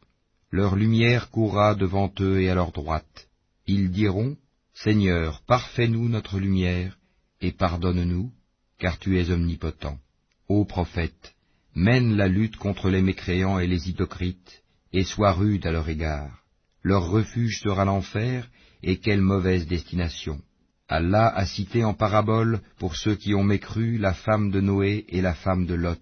Leur 0.50 0.76
lumière 0.76 1.30
courra 1.30 1.74
devant 1.74 2.12
eux 2.20 2.42
et 2.42 2.50
à 2.50 2.54
leur 2.54 2.72
droite. 2.72 3.28
Ils 3.66 3.90
diront, 3.90 4.36
Seigneur, 4.74 5.40
parfais-nous 5.46 6.10
notre 6.10 6.38
lumière, 6.38 6.98
et 7.40 7.52
pardonne-nous, 7.52 8.30
car 8.78 8.98
tu 8.98 9.18
es 9.18 9.30
omnipotent. 9.30 9.98
Ô 10.46 10.66
prophète, 10.66 11.34
mène 11.74 12.16
la 12.16 12.28
lutte 12.28 12.56
contre 12.56 12.90
les 12.90 13.02
mécréants 13.02 13.58
et 13.58 13.66
les 13.66 13.88
hypocrites, 13.88 14.62
et 14.92 15.04
sois 15.04 15.32
rude 15.32 15.66
à 15.66 15.72
leur 15.72 15.88
égard. 15.88 16.44
Leur 16.82 17.08
refuge 17.10 17.60
sera 17.60 17.84
l'enfer, 17.84 18.48
et 18.82 18.98
quelle 18.98 19.20
mauvaise 19.20 19.66
destination. 19.66 20.40
Allah 20.88 21.28
a 21.28 21.44
cité 21.44 21.84
en 21.84 21.94
parabole, 21.94 22.60
pour 22.78 22.96
ceux 22.96 23.14
qui 23.14 23.34
ont 23.34 23.44
mécru, 23.44 23.98
la 23.98 24.14
femme 24.14 24.50
de 24.50 24.60
Noé 24.60 25.04
et 25.08 25.20
la 25.20 25.34
femme 25.34 25.66
de 25.66 25.74
Lot. 25.74 26.00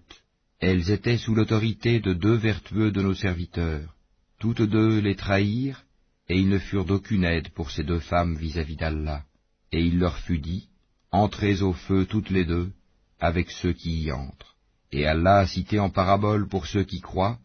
Elles 0.59 0.89
étaient 0.91 1.17
sous 1.17 1.35
l'autorité 1.35 1.99
de 1.99 2.13
deux 2.13 2.35
vertueux 2.35 2.91
de 2.91 3.01
nos 3.01 3.13
serviteurs. 3.13 3.93
Toutes 4.39 4.61
deux 4.61 4.99
les 4.99 5.15
trahirent, 5.15 5.83
et 6.29 6.37
ils 6.37 6.49
ne 6.49 6.57
furent 6.57 6.85
d'aucune 6.85 7.23
aide 7.23 7.49
pour 7.49 7.71
ces 7.71 7.83
deux 7.83 7.99
femmes 7.99 8.35
vis-à-vis 8.35 8.75
d'Allah. 8.75 9.23
Et 9.71 9.81
il 9.81 9.99
leur 9.99 10.17
fut 10.19 10.39
dit, 10.39 10.69
Entrez 11.11 11.61
au 11.61 11.73
feu 11.73 12.05
toutes 12.05 12.29
les 12.29 12.45
deux, 12.45 12.71
avec 13.19 13.49
ceux 13.49 13.73
qui 13.73 14.03
y 14.03 14.11
entrent. 14.11 14.56
Et 14.91 15.05
Allah 15.05 15.39
a 15.39 15.47
cité 15.47 15.79
en 15.79 15.89
parabole 15.89 16.47
pour 16.47 16.65
ceux 16.65 16.83
qui 16.83 17.01
croient, 17.01 17.39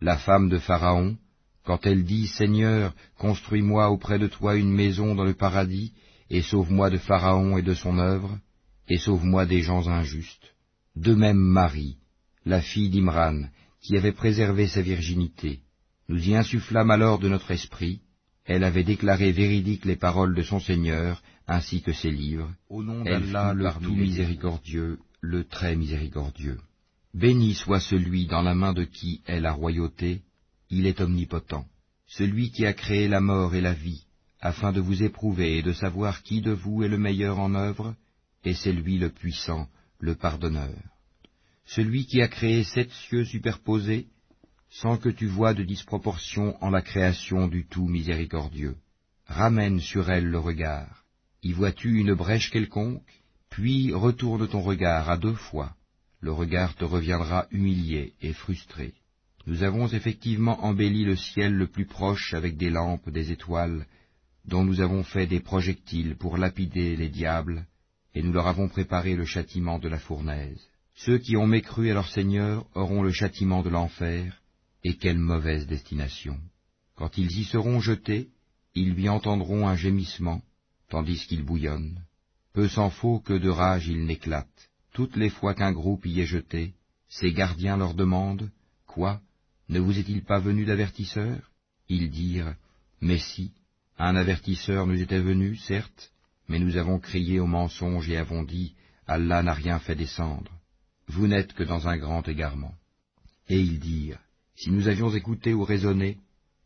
la 0.00 0.16
femme 0.16 0.48
de 0.48 0.58
Pharaon, 0.58 1.16
quand 1.64 1.86
elle 1.86 2.04
dit, 2.04 2.26
Seigneur, 2.26 2.94
construis-moi 3.18 3.90
auprès 3.90 4.18
de 4.18 4.26
toi 4.26 4.56
une 4.56 4.72
maison 4.72 5.14
dans 5.14 5.24
le 5.24 5.34
paradis, 5.34 5.92
et 6.30 6.42
sauve-moi 6.42 6.90
de 6.90 6.98
Pharaon 6.98 7.58
et 7.58 7.62
de 7.62 7.74
son 7.74 7.98
œuvre, 7.98 8.38
et 8.88 8.98
sauve-moi 8.98 9.46
des 9.46 9.62
gens 9.62 9.86
injustes. 9.88 10.54
De 10.96 11.14
même 11.14 11.38
Marie, 11.38 11.98
la 12.44 12.60
fille 12.60 12.90
d'Imran, 12.90 13.44
qui 13.80 13.96
avait 13.96 14.12
préservé 14.12 14.66
sa 14.66 14.82
virginité. 14.82 15.60
Nous 16.08 16.28
y 16.28 16.34
insufflâmes 16.34 16.90
alors 16.90 17.18
de 17.18 17.28
notre 17.28 17.50
esprit, 17.50 18.00
elle 18.44 18.64
avait 18.64 18.84
déclaré 18.84 19.30
véridiques 19.30 19.84
les 19.84 19.96
paroles 19.96 20.34
de 20.34 20.42
son 20.42 20.58
Seigneur, 20.58 21.22
ainsi 21.46 21.82
que 21.82 21.92
ses 21.92 22.10
livres. 22.10 22.50
Au 22.70 22.82
nom 22.82 23.04
d'Allah, 23.04 23.52
le 23.52 23.70
tout 23.82 23.94
miséricordieux, 23.94 24.98
le 25.20 25.44
très 25.44 25.76
miséricordieux. 25.76 26.58
Béni 27.14 27.54
soit 27.54 27.80
celui 27.80 28.26
dans 28.26 28.42
la 28.42 28.54
main 28.54 28.72
de 28.72 28.84
qui 28.84 29.22
est 29.26 29.40
la 29.40 29.52
royauté, 29.52 30.22
il 30.70 30.86
est 30.86 31.00
omnipotent. 31.00 31.66
Celui 32.06 32.50
qui 32.50 32.66
a 32.66 32.72
créé 32.72 33.08
la 33.08 33.20
mort 33.20 33.54
et 33.54 33.60
la 33.60 33.74
vie, 33.74 34.04
afin 34.40 34.72
de 34.72 34.80
vous 34.80 35.02
éprouver 35.02 35.58
et 35.58 35.62
de 35.62 35.72
savoir 35.72 36.22
qui 36.22 36.40
de 36.40 36.52
vous 36.52 36.82
est 36.82 36.88
le 36.88 36.98
meilleur 36.98 37.38
en 37.38 37.54
œuvre, 37.54 37.94
et 38.44 38.54
c'est 38.54 38.72
lui 38.72 38.98
le 38.98 39.10
puissant, 39.10 39.68
le 39.98 40.14
pardonneur. 40.14 40.78
Celui 41.64 42.06
qui 42.06 42.22
a 42.22 42.28
créé 42.28 42.64
sept 42.64 42.90
cieux 42.90 43.24
superposés, 43.24 44.06
sans 44.70 44.96
que 44.96 45.08
tu 45.08 45.26
vois 45.26 45.54
de 45.54 45.62
disproportion 45.62 46.62
en 46.62 46.70
la 46.70 46.82
création 46.82 47.48
du 47.48 47.66
tout 47.66 47.88
miséricordieux. 47.88 48.76
Ramène 49.26 49.80
sur 49.80 50.10
elle 50.10 50.26
le 50.26 50.38
regard. 50.38 51.04
Y 51.42 51.52
vois-tu 51.52 51.98
une 51.98 52.14
brèche 52.14 52.50
quelconque? 52.50 53.22
Puis 53.50 53.92
retourne 53.92 54.46
ton 54.48 54.60
regard 54.60 55.10
à 55.10 55.16
deux 55.16 55.34
fois. 55.34 55.74
Le 56.20 56.32
regard 56.32 56.74
te 56.74 56.84
reviendra 56.84 57.46
humilié 57.50 58.14
et 58.20 58.32
frustré. 58.32 58.94
Nous 59.46 59.62
avons 59.62 59.88
effectivement 59.88 60.64
embelli 60.64 61.04
le 61.04 61.16
ciel 61.16 61.54
le 61.54 61.68
plus 61.68 61.86
proche 61.86 62.34
avec 62.34 62.56
des 62.56 62.70
lampes, 62.70 63.08
des 63.08 63.30
étoiles, 63.30 63.86
dont 64.44 64.64
nous 64.64 64.80
avons 64.80 65.04
fait 65.04 65.26
des 65.26 65.40
projectiles 65.40 66.16
pour 66.16 66.36
lapider 66.36 66.96
les 66.96 67.08
diables, 67.08 67.66
et 68.14 68.22
nous 68.22 68.32
leur 68.32 68.46
avons 68.46 68.68
préparé 68.68 69.14
le 69.14 69.24
châtiment 69.24 69.78
de 69.78 69.88
la 69.88 69.98
fournaise. 69.98 70.60
Ceux 70.96 71.18
qui 71.18 71.36
ont 71.36 71.46
mécru 71.46 71.90
à 71.90 71.94
leur 71.94 72.08
Seigneur 72.08 72.66
auront 72.74 73.02
le 73.02 73.12
châtiment 73.12 73.62
de 73.62 73.68
l'enfer, 73.68 74.42
et 74.82 74.96
quelle 74.96 75.18
mauvaise 75.18 75.66
destination. 75.66 76.38
Quand 76.96 77.16
ils 77.16 77.30
y 77.38 77.44
seront 77.44 77.78
jetés, 77.78 78.28
ils 78.74 78.92
lui 78.94 79.08
entendront 79.08 79.68
un 79.68 79.76
gémissement, 79.76 80.42
tandis 80.88 81.24
qu'ils 81.26 81.44
bouillonnent. 81.44 82.02
Peu 82.52 82.68
s'en 82.68 82.90
faut 82.90 83.20
que 83.20 83.34
de 83.34 83.48
rage 83.48 83.86
ils 83.86 84.04
n'éclatent. 84.04 84.67
Toutes 84.98 85.14
les 85.14 85.30
fois 85.30 85.54
qu'un 85.54 85.70
groupe 85.70 86.06
y 86.06 86.20
est 86.22 86.26
jeté, 86.26 86.74
ses 87.08 87.32
gardiens 87.32 87.76
leur 87.76 87.94
demandent, 87.94 88.50
Quoi? 88.84 89.20
Ne 89.68 89.78
vous 89.78 89.96
est-il 89.96 90.24
pas 90.24 90.40
venu 90.40 90.64
d'avertisseur? 90.64 91.52
Ils 91.88 92.10
dirent, 92.10 92.56
Mais 93.00 93.18
si, 93.18 93.52
un 93.96 94.16
avertisseur 94.16 94.88
nous 94.88 95.00
était 95.00 95.20
venu, 95.20 95.54
certes, 95.54 96.10
mais 96.48 96.58
nous 96.58 96.76
avons 96.76 96.98
crié 96.98 97.38
au 97.38 97.46
mensonge 97.46 98.10
et 98.10 98.16
avons 98.16 98.42
dit, 98.42 98.74
Allah 99.06 99.44
n'a 99.44 99.52
rien 99.52 99.78
fait 99.78 99.94
descendre. 99.94 100.50
Vous 101.06 101.28
n'êtes 101.28 101.52
que 101.52 101.62
dans 101.62 101.86
un 101.86 101.96
grand 101.96 102.26
égarement. 102.26 102.74
Et 103.48 103.60
ils 103.60 103.78
dirent, 103.78 104.18
si 104.56 104.72
nous 104.72 104.88
avions 104.88 105.14
écouté 105.14 105.54
ou 105.54 105.62
raisonné, 105.62 106.18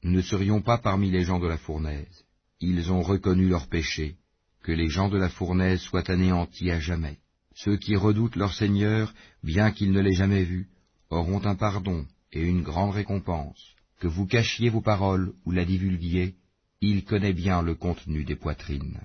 nous 0.05 0.13
ne 0.13 0.23
serions 0.23 0.63
pas 0.63 0.79
parmi 0.79 1.11
les 1.11 1.25
gens 1.25 1.39
de 1.39 1.49
la 1.49 1.59
fournaise. 1.59 2.25
Ils 2.61 2.91
ont 2.91 3.03
reconnu 3.03 3.51
leur 3.51 3.69
péché, 3.69 4.17
que 4.63 4.73
les 4.73 4.89
gens 4.89 5.11
de 5.11 5.19
la 5.19 5.29
fournaise 5.29 5.83
soient 5.83 6.11
anéantis 6.11 6.71
à 6.71 6.81
jamais. 6.81 7.19
Ceux 7.55 7.77
qui 7.77 7.97
redoutent 7.97 8.37
leur 8.37 8.55
Seigneur, 8.55 9.13
bien 9.43 9.71
qu'ils 9.71 9.93
ne 9.93 10.01
l'aient 10.01 10.13
jamais 10.13 10.45
vu, 10.45 10.69
auront 11.11 11.45
un 11.45 11.55
pardon 11.55 12.07
et 12.33 12.43
une 12.43 12.63
grande 12.63 12.95
récompense. 12.95 13.63
Que 14.01 14.09
vous 14.09 14.27
cachiez 14.27 14.69
vos 14.69 14.81
paroles 14.81 15.33
ou 15.45 15.53
la 15.53 15.65
divulguiez, 15.65 16.35
il 16.81 17.05
connaît 17.05 17.35
bien 17.35 17.63
le 17.63 17.75
contenu 17.75 18.25
des 18.25 18.37
poitrines. 18.37 19.01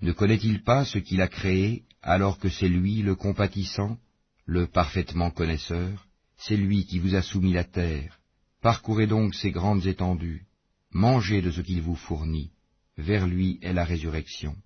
Ne 0.00 0.12
connaît-il 0.12 0.62
pas 0.62 0.84
ce 0.84 0.98
qu'il 0.98 1.20
a 1.20 1.28
créé, 1.28 1.84
alors 2.02 2.38
que 2.38 2.48
c'est 2.48 2.68
lui 2.68 3.02
le 3.02 3.14
compatissant, 3.14 3.98
le 4.46 4.66
parfaitement 4.66 5.30
connaisseur? 5.30 6.06
C'est 6.36 6.56
lui 6.56 6.86
qui 6.86 7.00
vous 7.00 7.16
a 7.16 7.22
soumis 7.22 7.52
la 7.52 7.64
terre, 7.64 8.18
Parcourez 8.60 9.06
donc 9.06 9.36
ces 9.36 9.52
grandes 9.52 9.86
étendues, 9.86 10.46
mangez 10.90 11.42
de 11.42 11.50
ce 11.52 11.60
qu'il 11.60 11.80
vous 11.80 11.94
fournit, 11.94 12.50
vers 12.96 13.26
lui 13.26 13.60
est 13.62 13.72
la 13.72 13.84
résurrection. 13.84 14.56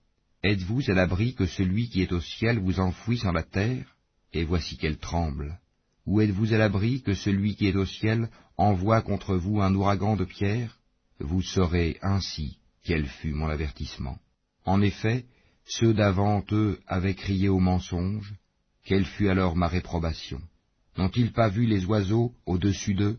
Êtes-vous 0.43 0.91
à 0.91 0.95
l'abri 0.95 1.35
que 1.35 1.47
celui 1.47 1.89
qui 1.89 2.03
est 2.03 2.13
au 2.13 2.21
ciel 2.21 2.59
vous 2.59 2.81
enfouisse 2.81 3.25
en 3.25 3.33
la 3.33 3.45
terre, 3.45 3.95
et 4.33 4.45
voici 4.45 4.77
qu'elle 4.77 4.99
tremble. 4.99 5.61
Ou 6.05 6.21
êtes-vous 6.21 6.53
à 6.53 6.59
l'abri 6.59 7.03
que 7.03 7.15
celui 7.15 7.55
qui 7.55 7.69
est 7.69 7.77
au 7.77 7.87
ciel 7.87 8.29
envoie 8.57 9.03
contre 9.03 9.37
vous 9.37 9.61
un 9.61 9.73
ouragan 9.75 10.17
de 10.17 10.25
pierre? 10.25 10.79
Vous 11.21 11.43
saurez 11.43 11.99
ainsi 12.03 12.59
quel 12.83 13.07
fut 13.07 13.33
mon 13.33 13.49
avertissement. 13.49 14.19
En 14.65 14.83
effet, 14.83 15.27
ceux 15.65 15.95
d'avant 15.95 16.45
eux 16.51 16.81
avaient 16.89 17.15
crié 17.15 17.49
au 17.49 17.61
mensonge, 17.61 18.35
quelle 18.85 19.05
fut 19.05 19.29
alors 19.29 19.55
ma 19.55 19.69
réprobation? 19.69 20.41
N'ont-ils 20.99 21.33
pas 21.33 21.49
vu 21.49 21.67
les 21.67 21.85
oiseaux 21.85 22.35
au-dessus 22.47 22.95
d'eux 22.95 23.19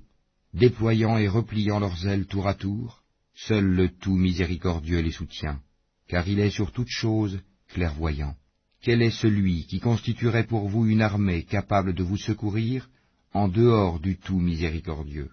déployant 0.54 1.18
et 1.18 1.28
repliant 1.28 1.80
leurs 1.80 2.06
ailes 2.06 2.28
tour 2.28 2.48
à 2.48 2.54
tour, 2.54 3.02
seul 3.34 3.66
le 3.66 3.90
tout 3.90 4.16
miséricordieux 4.16 5.00
les 5.00 5.12
soutient, 5.12 5.60
car 6.08 6.28
il 6.28 6.40
est 6.40 6.50
sur 6.50 6.72
toute 6.72 6.90
chose 6.90 7.40
clairvoyant. 7.70 8.36
Quel 8.82 9.02
est 9.02 9.18
celui 9.22 9.66
qui 9.66 9.80
constituerait 9.80 10.46
pour 10.46 10.68
vous 10.68 10.86
une 10.86 11.02
armée 11.02 11.44
capable 11.44 11.94
de 11.94 12.04
vous 12.04 12.18
secourir 12.18 12.90
en 13.34 13.48
dehors 13.48 14.00
du 14.00 14.18
tout 14.18 14.40
miséricordieux? 14.40 15.30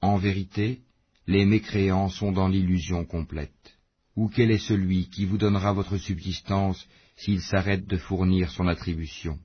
En 0.00 0.16
vérité, 0.16 0.80
les 1.26 1.44
mécréants 1.44 2.08
sont 2.08 2.32
dans 2.32 2.48
l'illusion 2.48 3.04
complète. 3.04 3.78
Ou 4.16 4.28
quel 4.28 4.50
est 4.50 4.66
celui 4.66 5.08
qui 5.08 5.24
vous 5.24 5.38
donnera 5.38 5.72
votre 5.72 5.98
subsistance 5.98 6.86
s'il 7.16 7.40
s'arrête 7.40 7.86
de 7.86 7.96
fournir 7.96 8.50
son 8.50 8.68
attribution? 8.68 9.38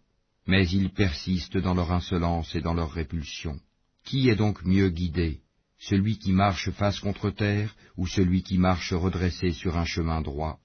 Mais 0.48 0.68
ils 0.70 0.92
persistent 0.92 1.58
dans 1.58 1.74
leur 1.74 1.92
insolence 1.92 2.56
et 2.56 2.62
dans 2.62 2.74
leur 2.74 2.92
répulsion. 2.92 3.60
Qui 4.06 4.30
est 4.30 4.36
donc 4.36 4.64
mieux 4.66 4.90
guidé, 4.90 5.42
celui 5.80 6.18
qui 6.18 6.32
marche 6.32 6.72
face 6.72 7.00
contre 7.00 7.30
terre 7.30 7.76
ou 7.98 8.08
celui 8.08 8.42
qui 8.44 8.58
marche 8.58 8.94
redressé 8.94 9.52
sur 9.52 9.78
un 9.78 9.86
chemin 9.86 10.22
droit? 10.22 10.60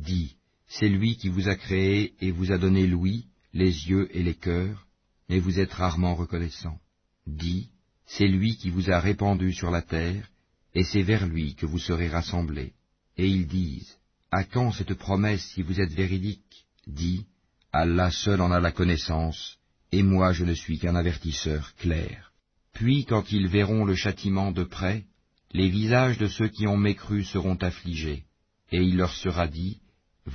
Dis, 0.00 0.36
c'est 0.66 0.88
lui 0.88 1.16
qui 1.16 1.28
vous 1.28 1.48
a 1.48 1.56
créé 1.56 2.14
et 2.20 2.30
vous 2.30 2.52
a 2.52 2.58
donné 2.58 2.86
l'ouïe, 2.86 3.26
les 3.52 3.88
yeux 3.90 4.08
et 4.16 4.22
les 4.22 4.34
cœurs, 4.34 4.86
mais 5.28 5.40
vous 5.40 5.60
êtes 5.60 5.74
rarement 5.74 6.14
reconnaissant. 6.14 6.78
Dis, 7.26 7.68
c'est 8.06 8.28
lui 8.28 8.56
qui 8.56 8.70
vous 8.70 8.90
a 8.90 8.98
répandu 8.98 9.52
sur 9.52 9.70
la 9.70 9.82
terre, 9.82 10.26
et 10.74 10.84
c'est 10.84 11.02
vers 11.02 11.26
lui 11.26 11.54
que 11.54 11.66
vous 11.66 11.78
serez 11.78 12.08
rassemblés. 12.08 12.72
Et 13.18 13.28
ils 13.28 13.46
disent, 13.46 13.98
à 14.30 14.44
quand 14.44 14.72
cette 14.72 14.94
promesse 14.94 15.44
si 15.52 15.60
vous 15.62 15.80
êtes 15.80 15.92
véridique? 15.92 16.66
Dis, 16.86 17.26
Allah 17.72 18.10
seul 18.10 18.40
en 18.40 18.52
a 18.52 18.60
la 18.60 18.72
connaissance, 18.72 19.58
et 19.92 20.02
moi 20.02 20.32
je 20.32 20.44
ne 20.44 20.54
suis 20.54 20.78
qu'un 20.78 20.96
avertisseur 20.96 21.74
clair. 21.76 22.32
Puis, 22.72 23.04
quand 23.04 23.30
ils 23.32 23.48
verront 23.48 23.84
le 23.84 23.96
châtiment 23.96 24.50
de 24.50 24.64
près, 24.64 25.04
les 25.52 25.68
visages 25.68 26.16
de 26.16 26.26
ceux 26.26 26.48
qui 26.48 26.66
ont 26.66 26.78
mécru 26.78 27.22
seront 27.24 27.56
affligés, 27.56 28.24
et 28.72 28.82
il 28.82 28.96
leur 28.96 29.14
sera 29.14 29.46
dit, 29.46 29.80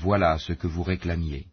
Voilà 0.02 0.38
ce 0.40 0.52
que 0.52 0.68
vous 0.68 0.84
réclamiez. 0.84 1.48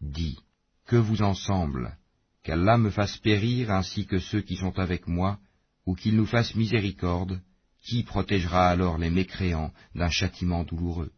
Dis, 0.00 0.38
que 0.86 0.94
vous 0.94 1.22
ensemble, 1.22 1.96
qu'Allah 2.44 2.78
me 2.78 2.90
fasse 2.90 3.18
périr 3.18 3.72
ainsi 3.72 4.06
que 4.06 4.20
ceux 4.20 4.40
qui 4.40 4.54
sont 4.54 4.78
avec 4.78 5.08
moi, 5.08 5.40
ou 5.84 5.96
qu'il 5.96 6.14
nous 6.14 6.26
fasse 6.26 6.54
miséricorde, 6.54 7.42
qui 7.82 8.04
protégera 8.04 8.68
alors 8.68 8.98
les 8.98 9.10
mécréants 9.10 9.72
d'un 9.96 10.10
châtiment 10.10 10.62
douloureux? 10.62 11.10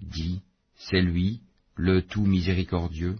Dis, 0.00 0.42
c'est 0.76 1.02
lui, 1.02 1.40
le 1.74 2.02
tout 2.02 2.24
miséricordieux, 2.24 3.18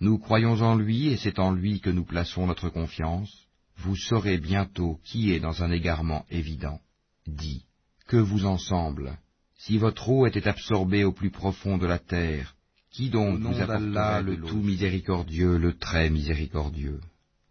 nous 0.00 0.18
croyons 0.18 0.62
en 0.62 0.74
lui 0.74 1.08
et 1.08 1.18
c'est 1.18 1.38
en 1.38 1.52
lui 1.52 1.80
que 1.80 1.90
nous 1.90 2.04
plaçons 2.04 2.46
notre 2.46 2.70
confiance, 2.70 3.46
vous 3.76 3.96
saurez 3.96 4.38
bientôt 4.38 5.00
qui 5.04 5.32
est 5.32 5.40
dans 5.40 5.62
un 5.62 5.70
égarement 5.70 6.24
évident. 6.30 6.80
Dis, 7.26 7.66
que 8.06 8.16
vous 8.16 8.46
ensemble, 8.46 9.18
si 9.58 9.78
votre 9.78 10.08
eau 10.08 10.26
était 10.26 10.48
absorbée 10.48 11.04
au 11.04 11.12
plus 11.12 11.30
profond 11.30 11.78
de 11.78 11.86
la 11.86 11.98
terre, 11.98 12.54
qui 12.90 13.10
donc 13.10 13.40
vous 13.40 13.60
apporterait 13.60 14.22
le 14.22 14.36
tout 14.40 14.62
miséricordieux, 14.62 15.58
le 15.58 15.76
très 15.76 16.08
miséricordieux 16.10 17.00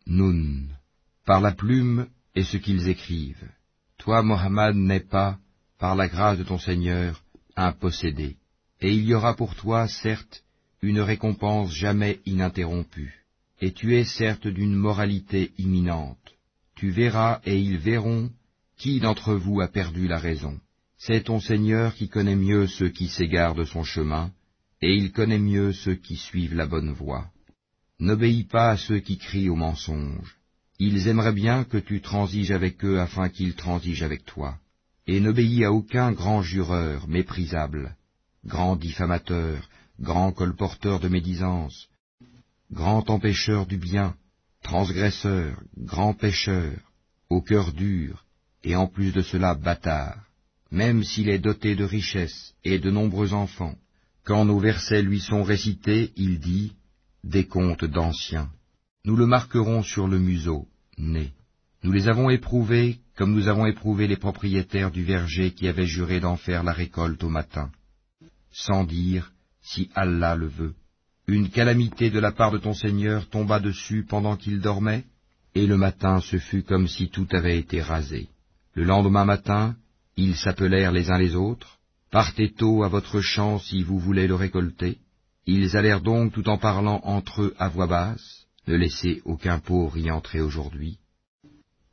Nun, 0.07 0.67
par 1.25 1.41
la 1.41 1.51
plume 1.51 2.07
et 2.35 2.43
ce 2.43 2.57
qu'ils 2.57 2.89
écrivent. 2.89 3.49
Toi, 3.97 4.21
Mohammed, 4.23 4.75
n'es 4.75 4.99
pas, 4.99 5.37
par 5.79 5.95
la 5.95 6.07
grâce 6.07 6.37
de 6.37 6.43
ton 6.43 6.59
Seigneur, 6.59 7.23
un 7.55 7.71
possédé, 7.71 8.37
et 8.81 8.93
il 8.93 9.05
y 9.05 9.13
aura 9.13 9.35
pour 9.35 9.55
toi, 9.55 9.87
certes, 9.87 10.43
une 10.81 10.99
récompense 10.99 11.71
jamais 11.73 12.19
ininterrompue 12.25 13.25
et 13.61 13.71
tu 13.71 13.95
es 13.95 14.03
certes 14.03 14.47
d'une 14.47 14.75
moralité 14.75 15.51
imminente. 15.57 16.35
Tu 16.75 16.89
verras 16.89 17.39
et 17.45 17.57
ils 17.57 17.77
verront 17.77 18.29
qui 18.77 18.99
d'entre 18.99 19.33
vous 19.33 19.61
a 19.61 19.67
perdu 19.67 20.07
la 20.07 20.17
raison. 20.17 20.59
C'est 20.97 21.25
ton 21.25 21.39
Seigneur 21.39 21.93
qui 21.93 22.09
connaît 22.09 22.35
mieux 22.35 22.67
ceux 22.67 22.89
qui 22.89 23.07
s'égarent 23.09 23.55
de 23.55 23.65
son 23.65 23.83
chemin, 23.83 24.31
et 24.81 24.93
il 24.93 25.11
connaît 25.11 25.39
mieux 25.39 25.73
ceux 25.73 25.95
qui 25.95 26.15
suivent 26.15 26.55
la 26.55 26.67
bonne 26.67 26.91
voie. 26.91 27.27
N'obéis 27.99 28.43
pas 28.43 28.71
à 28.71 28.77
ceux 28.77 28.99
qui 28.99 29.17
crient 29.17 29.49
au 29.49 29.55
mensonge. 29.55 30.37
Ils 30.79 31.07
aimeraient 31.07 31.33
bien 31.33 31.63
que 31.63 31.77
tu 31.77 32.01
transiges 32.01 32.51
avec 32.51 32.83
eux 32.83 32.99
afin 32.99 33.29
qu'ils 33.29 33.55
transigent 33.55 34.03
avec 34.03 34.25
toi. 34.25 34.57
Et 35.07 35.19
n'obéis 35.19 35.63
à 35.63 35.71
aucun 35.71 36.11
grand 36.11 36.41
jureur 36.41 37.07
méprisable, 37.07 37.95
grand 38.45 38.75
diffamateur, 38.75 39.69
grand 39.99 40.31
colporteur 40.31 40.99
de 40.99 41.07
médisance, 41.07 41.87
grand 42.71 43.09
empêcheur 43.09 43.65
du 43.65 43.77
bien, 43.77 44.15
transgresseur, 44.63 45.61
grand 45.77 46.13
pécheur, 46.13 46.77
au 47.29 47.41
cœur 47.41 47.71
dur, 47.71 48.25
et 48.63 48.75
en 48.75 48.87
plus 48.87 49.13
de 49.13 49.21
cela 49.21 49.53
bâtard, 49.53 50.24
même 50.71 51.03
s'il 51.03 51.29
est 51.29 51.39
doté 51.39 51.75
de 51.75 51.83
richesses 51.83 52.53
et 52.63 52.79
de 52.79 52.91
nombreux 52.91 53.33
enfants. 53.33 53.75
Quand 54.23 54.45
nos 54.45 54.59
versets 54.59 55.03
lui 55.03 55.19
sont 55.19 55.43
récités, 55.43 56.11
il 56.15 56.39
dit, 56.39 56.73
des 57.23 57.45
contes 57.45 57.85
d'anciens. 57.85 58.49
Nous 59.03 59.15
le 59.15 59.27
marquerons 59.27 59.83
sur 59.83 60.07
le 60.07 60.19
museau, 60.19 60.67
né. 60.97 61.31
Nous 61.83 61.91
les 61.91 62.07
avons 62.07 62.29
éprouvés 62.29 62.99
comme 63.15 63.33
nous 63.33 63.47
avons 63.47 63.65
éprouvé 63.65 64.07
les 64.07 64.17
propriétaires 64.17 64.91
du 64.91 65.03
verger 65.03 65.51
qui 65.51 65.67
avaient 65.67 65.85
juré 65.85 66.19
d'en 66.19 66.35
faire 66.35 66.63
la 66.63 66.73
récolte 66.73 67.23
au 67.23 67.29
matin, 67.29 67.71
sans 68.51 68.83
dire, 68.83 69.31
si 69.61 69.89
Allah 69.95 70.35
le 70.35 70.47
veut. 70.47 70.73
Une 71.27 71.49
calamité 71.49 72.09
de 72.09 72.19
la 72.19 72.31
part 72.31 72.51
de 72.51 72.57
ton 72.57 72.73
Seigneur 72.73 73.27
tomba 73.29 73.59
dessus 73.59 74.05
pendant 74.07 74.35
qu'il 74.35 74.59
dormait, 74.59 75.05
et 75.55 75.65
le 75.65 75.77
matin 75.77 76.19
ce 76.19 76.37
fut 76.37 76.63
comme 76.63 76.87
si 76.87 77.09
tout 77.09 77.27
avait 77.31 77.57
été 77.57 77.81
rasé. 77.81 78.27
Le 78.73 78.83
lendemain 78.83 79.23
matin, 79.23 79.75
ils 80.17 80.35
s'appelèrent 80.35 80.91
les 80.91 81.09
uns 81.11 81.17
les 81.17 81.35
autres, 81.35 81.75
Partez 82.15 82.53
tôt 82.53 82.83
à 82.83 82.87
votre 82.87 83.19
champ 83.19 83.59
si 83.59 83.83
vous 83.83 83.99
voulez 83.99 84.25
le 84.25 84.35
récolter. 84.35 84.99
Ils 85.45 85.75
allèrent 85.75 85.99
donc 85.99 86.31
tout 86.31 86.47
en 86.47 86.57
parlant 86.57 87.01
entre 87.03 87.41
eux 87.41 87.55
à 87.59 87.67
voix 87.67 87.87
basse, 87.87 88.45
ne 88.67 88.75
laissez 88.75 89.21
aucun 89.25 89.59
pauvre 89.59 89.97
y 89.97 90.09
entrer 90.09 90.39
aujourd'hui. 90.39 90.97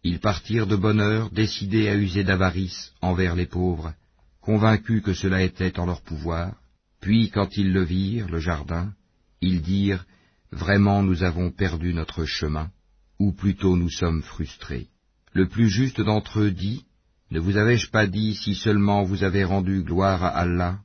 Ils 0.04 0.20
partirent 0.20 0.68
de 0.68 0.76
bonne 0.76 1.00
heure, 1.00 1.30
décidés 1.30 1.88
à 1.88 1.96
user 1.96 2.22
d'avarice 2.22 2.92
envers 3.00 3.34
les 3.34 3.46
pauvres, 3.46 3.94
convaincus 4.40 5.02
que 5.02 5.12
cela 5.12 5.42
était 5.42 5.78
en 5.80 5.86
leur 5.86 6.02
pouvoir. 6.02 6.54
Puis, 7.00 7.30
quand 7.30 7.56
ils 7.56 7.72
le 7.72 7.82
virent, 7.82 8.28
le 8.28 8.38
jardin, 8.38 8.92
ils 9.40 9.60
dirent, 9.60 10.04
Vraiment 10.52 11.02
nous 11.02 11.24
avons 11.24 11.50
perdu 11.50 11.94
notre 11.94 12.26
chemin, 12.26 12.70
ou 13.18 13.32
plutôt 13.32 13.76
nous 13.76 13.90
sommes 13.90 14.22
frustrés. 14.22 14.86
Le 15.32 15.48
plus 15.48 15.68
juste 15.68 16.00
d'entre 16.00 16.40
eux 16.40 16.52
dit, 16.52 16.84
Ne 17.32 17.40
vous 17.40 17.56
avais-je 17.56 17.88
pas 17.88 18.06
dit 18.06 18.34
si 18.34 18.54
seulement 18.54 19.04
vous 19.04 19.24
avez 19.24 19.42
rendu 19.42 19.82
gloire 19.82 20.22
à 20.22 20.36
Allah? 20.40 20.80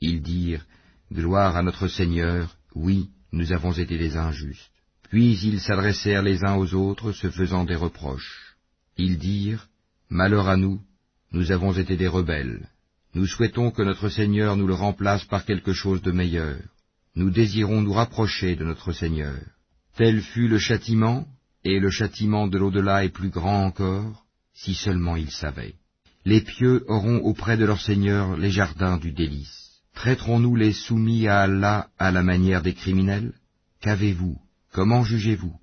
Ils 0.00 0.20
dirent, 0.20 0.66
Gloire 1.12 1.56
à 1.56 1.62
notre 1.62 1.86
Seigneur, 1.86 2.56
oui, 2.74 3.10
nous 3.30 3.52
avons 3.52 3.70
été 3.70 3.96
les 3.96 4.16
injustes. 4.16 4.72
Puis 5.10 5.38
ils 5.44 5.60
s'adressèrent 5.60 6.24
les 6.24 6.42
uns 6.42 6.56
aux 6.56 6.74
autres, 6.74 7.12
se 7.12 7.30
faisant 7.30 7.64
des 7.64 7.76
reproches. 7.76 8.56
Ils 8.96 9.16
dirent, 9.16 9.68
Malheur 10.10 10.48
à 10.48 10.56
nous, 10.56 10.80
nous 11.30 11.52
avons 11.52 11.72
été 11.72 11.96
des 11.96 12.08
rebelles. 12.08 12.68
Nous 13.14 13.28
souhaitons 13.28 13.70
que 13.70 13.82
notre 13.82 14.08
Seigneur 14.08 14.56
nous 14.56 14.66
le 14.66 14.74
remplace 14.74 15.24
par 15.26 15.44
quelque 15.44 15.72
chose 15.72 16.02
de 16.02 16.10
meilleur. 16.10 16.58
Nous 17.14 17.30
désirons 17.30 17.80
nous 17.80 17.92
rapprocher 17.92 18.56
de 18.56 18.64
notre 18.64 18.92
Seigneur. 18.92 19.38
Tel 19.96 20.20
fut 20.20 20.48
le 20.48 20.58
châtiment, 20.58 21.28
et 21.62 21.78
le 21.78 21.90
châtiment 21.90 22.48
de 22.48 22.58
l'au-delà 22.58 23.04
est 23.04 23.16
plus 23.20 23.30
grand 23.30 23.66
encore, 23.66 24.24
si 24.52 24.74
seulement 24.74 25.14
ils 25.14 25.30
savaient. 25.30 25.76
Les 26.24 26.40
pieux 26.40 26.84
auront 26.86 27.18
auprès 27.18 27.56
de 27.56 27.64
leur 27.64 27.80
Seigneur 27.80 28.36
les 28.36 28.50
jardins 28.50 28.96
du 28.96 29.12
délice. 29.12 29.80
Traiterons-nous 29.94 30.54
les 30.54 30.72
soumis 30.72 31.26
à 31.26 31.40
Allah 31.40 31.88
à 31.98 32.12
la 32.12 32.22
manière 32.22 32.62
des 32.62 32.74
criminels? 32.74 33.32
Qu'avez-vous? 33.80 34.38
Comment 34.72 35.02
jugez-vous? 35.02 35.54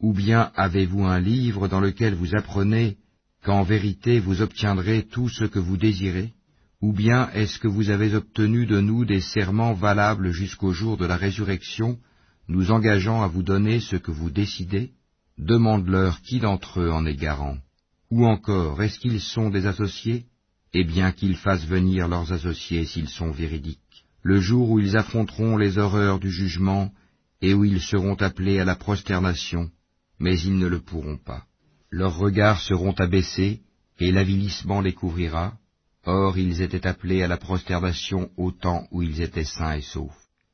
Ou 0.00 0.12
bien 0.14 0.50
avez-vous 0.56 1.04
un 1.04 1.20
livre 1.20 1.68
dans 1.68 1.80
lequel 1.80 2.14
vous 2.14 2.34
apprenez 2.34 2.96
qu'en 3.44 3.62
vérité 3.62 4.18
vous 4.18 4.40
obtiendrez 4.40 5.04
tout 5.04 5.28
ce 5.28 5.44
que 5.44 5.58
vous 5.58 5.76
désirez? 5.76 6.32
Ou 6.80 6.92
bien 6.92 7.30
est-ce 7.34 7.58
que 7.58 7.68
vous 7.68 7.90
avez 7.90 8.14
obtenu 8.14 8.66
de 8.66 8.80
nous 8.80 9.04
des 9.04 9.20
serments 9.20 9.74
valables 9.74 10.32
jusqu'au 10.32 10.72
jour 10.72 10.96
de 10.96 11.06
la 11.06 11.16
résurrection, 11.16 11.98
nous 12.48 12.70
engageant 12.70 13.22
à 13.22 13.28
vous 13.28 13.42
donner 13.42 13.80
ce 13.80 13.96
que 13.96 14.10
vous 14.10 14.30
décidez? 14.30 14.92
Demande-leur 15.38 16.22
qui 16.22 16.38
d'entre 16.38 16.80
eux 16.80 16.90
en 16.90 17.04
est 17.04 17.16
garant. 17.16 17.58
Ou 18.10 18.26
encore, 18.26 18.82
est-ce 18.82 18.98
qu'ils 18.98 19.20
sont 19.20 19.50
des 19.50 19.66
associés? 19.66 20.26
Et 20.72 20.84
bien 20.84 21.12
qu'ils 21.12 21.36
fassent 21.36 21.66
venir 21.66 22.08
leurs 22.08 22.32
associés 22.32 22.84
s'ils 22.84 23.08
sont 23.08 23.30
véridiques, 23.30 24.04
le 24.22 24.40
jour 24.40 24.70
où 24.70 24.78
ils 24.78 24.96
affronteront 24.96 25.56
les 25.56 25.78
horreurs 25.78 26.18
du 26.18 26.30
jugement 26.30 26.92
et 27.40 27.54
où 27.54 27.64
ils 27.64 27.80
seront 27.80 28.14
appelés 28.14 28.58
à 28.58 28.64
la 28.64 28.76
prosternation, 28.76 29.70
mais 30.18 30.38
ils 30.40 30.58
ne 30.58 30.66
le 30.66 30.80
pourront 30.80 31.18
pas. 31.18 31.44
Leurs 31.90 32.16
regards 32.16 32.60
seront 32.60 32.92
abaissés, 32.92 33.60
et 33.98 34.12
l'avilissement 34.12 34.80
les 34.80 34.92
couvrira, 34.92 35.54
or 36.04 36.38
ils 36.38 36.62
étaient 36.62 36.86
appelés 36.86 37.22
à 37.22 37.28
la 37.28 37.36
prosternation 37.36 38.30
au 38.36 38.52
temps 38.52 38.86
où 38.90 39.02
ils 39.02 39.20
étaient 39.20 39.44
sains 39.44 39.76
et 39.76 39.82
saufs. 39.82 40.12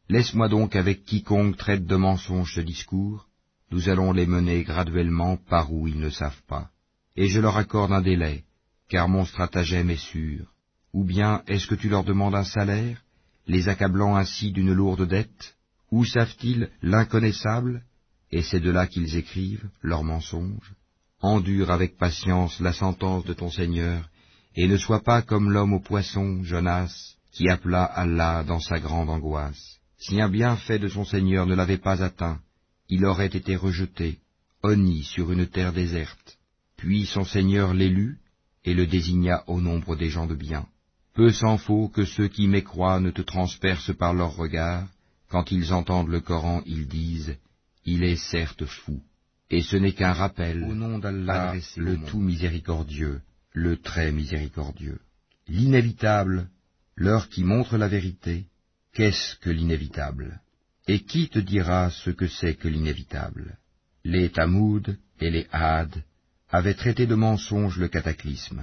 Laisse-moi 0.08 0.48
donc 0.48 0.76
avec 0.76 1.04
quiconque 1.04 1.56
traite 1.56 1.86
de 1.86 1.96
mensonge 1.96 2.54
ce 2.54 2.60
discours, 2.60 3.26
nous 3.70 3.88
allons 3.88 4.12
les 4.12 4.26
mener 4.26 4.62
graduellement 4.62 5.36
par 5.36 5.72
où 5.72 5.88
ils 5.88 5.98
ne 5.98 6.10
savent 6.10 6.42
pas, 6.46 6.70
et 7.16 7.28
je 7.28 7.40
leur 7.40 7.56
accorde 7.56 7.92
un 7.92 8.00
délai, 8.00 8.44
car 8.88 9.08
mon 9.08 9.24
stratagème 9.24 9.90
est 9.90 10.04
sûr. 10.12 10.46
Ou 10.92 11.04
bien 11.04 11.42
est-ce 11.46 11.66
que 11.66 11.74
tu 11.74 11.88
leur 11.88 12.04
demandes 12.04 12.34
un 12.34 12.44
salaire, 12.44 13.02
les 13.46 13.68
accablant 13.68 14.16
ainsi 14.16 14.52
d'une 14.52 14.72
lourde 14.72 15.06
dette? 15.08 15.56
Ou 15.90 16.04
savent-ils 16.04 16.70
l'inconnaissable 16.82 17.82
Et 18.30 18.42
c'est 18.42 18.60
de 18.60 18.70
là 18.70 18.86
qu'ils 18.86 19.16
écrivent 19.16 19.68
leurs 19.82 20.04
mensonges? 20.04 20.74
Endure 21.20 21.70
avec 21.70 21.96
patience 21.96 22.60
la 22.60 22.72
sentence 22.72 23.24
de 23.24 23.32
ton 23.32 23.50
Seigneur, 23.50 24.08
et 24.56 24.66
ne 24.66 24.76
sois 24.76 25.02
pas 25.02 25.22
comme 25.22 25.50
l'homme 25.50 25.72
au 25.74 25.80
poisson, 25.80 26.42
Jonas, 26.42 27.14
qui 27.30 27.48
appela 27.48 27.84
Allah 27.84 28.44
dans 28.44 28.60
sa 28.60 28.78
grande 28.80 29.08
angoisse. 29.08 29.78
Si 29.98 30.20
un 30.20 30.28
bienfait 30.28 30.78
de 30.78 30.88
son 30.88 31.04
Seigneur 31.04 31.46
ne 31.46 31.54
l'avait 31.54 31.78
pas 31.78 32.02
atteint, 32.02 32.40
il 32.88 33.04
aurait 33.04 33.26
été 33.26 33.56
rejeté, 33.56 34.18
honni 34.62 35.04
sur 35.04 35.32
une 35.32 35.46
terre 35.46 35.72
déserte. 35.72 36.38
Puis 36.82 37.06
son 37.06 37.22
Seigneur 37.22 37.74
l'élut, 37.74 38.18
et 38.64 38.74
le 38.74 38.88
désigna 38.88 39.44
au 39.46 39.60
nombre 39.60 39.94
des 39.94 40.08
gens 40.08 40.26
de 40.26 40.34
bien. 40.34 40.66
Peu 41.14 41.30
s'en 41.30 41.56
faut 41.56 41.88
que 41.88 42.04
ceux 42.04 42.26
qui 42.26 42.48
mécroient 42.48 42.98
ne 42.98 43.12
te 43.12 43.22
transpercent 43.22 43.96
par 43.96 44.12
leurs 44.14 44.34
regards, 44.34 44.88
quand 45.28 45.52
ils 45.52 45.72
entendent 45.72 46.08
le 46.08 46.18
Coran, 46.18 46.60
ils 46.66 46.88
disent 46.88 47.36
Il 47.84 48.02
est 48.02 48.16
certes 48.16 48.64
fou. 48.64 49.00
Et 49.48 49.62
ce 49.62 49.76
n'est 49.76 49.92
qu'un 49.92 50.12
rappel 50.12 50.64
au 50.64 50.74
nom 50.74 50.98
d'Allah, 50.98 51.54
le 51.76 51.98
tout 51.98 52.18
miséricordieux, 52.18 53.20
le 53.52 53.76
très 53.76 54.10
miséricordieux. 54.10 54.98
L'inévitable, 55.46 56.48
l'heure 56.96 57.28
qui 57.28 57.44
montre 57.44 57.76
la 57.76 57.86
vérité, 57.86 58.46
qu'est-ce 58.92 59.36
que 59.36 59.50
l'inévitable? 59.50 60.40
Et 60.88 61.04
qui 61.04 61.28
te 61.28 61.38
dira 61.38 61.90
ce 61.90 62.10
que 62.10 62.26
c'est 62.26 62.56
que 62.56 62.66
l'inévitable? 62.66 63.56
Les 64.02 64.30
Tamoud 64.30 64.98
et 65.20 65.30
les 65.30 65.46
Had 65.52 66.02
avait 66.52 66.74
traité 66.74 67.06
de 67.06 67.14
mensonge 67.14 67.78
le 67.78 67.88
cataclysme. 67.88 68.62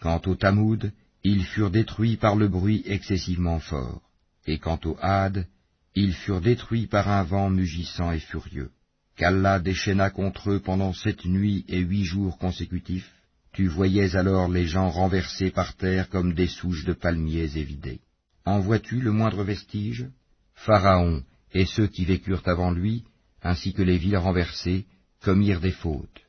Quant 0.00 0.20
aux 0.26 0.34
Tamoud, 0.34 0.92
ils 1.22 1.44
furent 1.44 1.70
détruits 1.70 2.16
par 2.16 2.34
le 2.36 2.48
bruit 2.48 2.82
excessivement 2.84 3.60
fort, 3.60 4.02
et 4.46 4.58
quant 4.58 4.80
aux 4.84 4.98
Had, 5.00 5.46
ils 5.94 6.14
furent 6.14 6.40
détruits 6.40 6.88
par 6.88 7.08
un 7.08 7.22
vent 7.22 7.48
mugissant 7.48 8.10
et 8.12 8.18
furieux. 8.18 8.70
Qu'Allah 9.16 9.58
déchaîna 9.60 10.10
contre 10.10 10.50
eux 10.50 10.60
pendant 10.60 10.92
sept 10.92 11.24
nuits 11.24 11.64
et 11.68 11.78
huit 11.78 12.04
jours 12.04 12.38
consécutifs, 12.38 13.12
tu 13.52 13.66
voyais 13.66 14.14
alors 14.14 14.48
les 14.48 14.66
gens 14.66 14.90
renversés 14.90 15.50
par 15.50 15.74
terre 15.74 16.08
comme 16.08 16.34
des 16.34 16.46
souches 16.46 16.84
de 16.84 16.92
palmiers 16.92 17.56
évidées. 17.56 18.00
En 18.44 18.60
vois-tu 18.60 19.00
le 19.00 19.12
moindre 19.12 19.42
vestige? 19.42 20.06
Pharaon 20.54 21.22
et 21.52 21.66
ceux 21.66 21.86
qui 21.86 22.04
vécurent 22.04 22.46
avant 22.46 22.70
lui, 22.70 23.04
ainsi 23.42 23.72
que 23.72 23.82
les 23.82 23.98
villes 23.98 24.16
renversées, 24.16 24.86
commirent 25.22 25.60
des 25.60 25.72
fautes. 25.72 26.20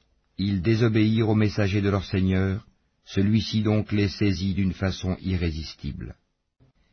Ils 0.42 0.62
désobéirent 0.62 1.28
au 1.28 1.36
messager 1.36 1.82
de 1.82 1.90
leur 1.90 2.06
Seigneur, 2.06 2.66
celui-ci 3.04 3.62
donc 3.62 3.92
les 3.92 4.08
saisit 4.08 4.54
d'une 4.54 4.74
façon 4.74 5.18
irrésistible. 5.20 6.16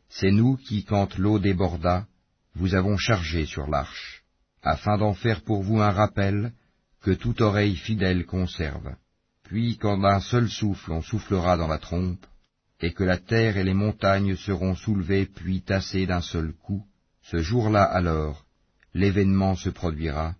C'est 0.08 0.32
nous 0.32 0.56
qui, 0.56 0.82
quand 0.84 1.16
l'eau 1.16 1.38
déborda, 1.38 2.08
vous 2.56 2.74
avons 2.74 2.96
chargé 2.96 3.46
sur 3.46 3.68
l'arche, 3.68 4.24
afin 4.62 4.98
d'en 4.98 5.14
faire 5.14 5.42
pour 5.42 5.62
vous 5.62 5.80
un 5.80 5.92
rappel 5.92 6.52
que 7.02 7.12
toute 7.12 7.40
oreille 7.40 7.76
fidèle 7.76 8.26
conserve. 8.26 8.96
Puis 9.44 9.76
quand 9.76 9.98
d'un 9.98 10.20
seul 10.20 10.48
souffle 10.48 10.90
on 10.90 11.02
soufflera 11.02 11.56
dans 11.56 11.68
la 11.68 11.78
trompe, 11.78 12.26
et 12.80 12.92
que 12.92 13.04
la 13.04 13.16
terre 13.16 13.56
et 13.58 13.64
les 13.64 13.74
montagnes 13.74 14.34
seront 14.34 14.74
soulevées 14.74 15.26
puis 15.26 15.62
tassées 15.62 16.06
d'un 16.06 16.20
seul 16.20 16.52
coup, 16.52 16.84
ce 17.22 17.36
jour-là 17.38 17.84
alors, 17.84 18.44
l'événement 18.92 19.54
se 19.54 19.70
produira, 19.70 20.34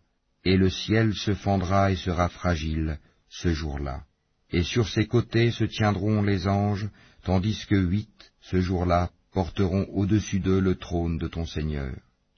et 0.47 0.56
le 0.56 0.70
ciel 0.70 1.12
se 1.12 1.35
fendra 1.35 1.90
et 1.90 1.97
sera 1.97 2.28
fragile 2.28 3.01
ce 3.28 3.52
jour-là. 3.52 4.05
et 4.52 4.62
sur 4.62 4.89
ses 4.89 5.06
côtés 5.09 5.51
se 5.51 5.64
tiendront 5.64 6.23
les 6.23 6.47
anges, 6.47 6.89
tandis 7.24 7.66
que 7.68 7.74
huit, 7.74 8.32
ce 8.40 8.60
jour-là, 8.60 9.10
porteront 9.32 9.86
au-dessus 9.93 10.39
d'eux 10.39 10.60
le 10.60 10.77
trône 10.77 11.18
de 11.18 11.27
ton 11.27 11.47
Seigneur. 11.47 11.97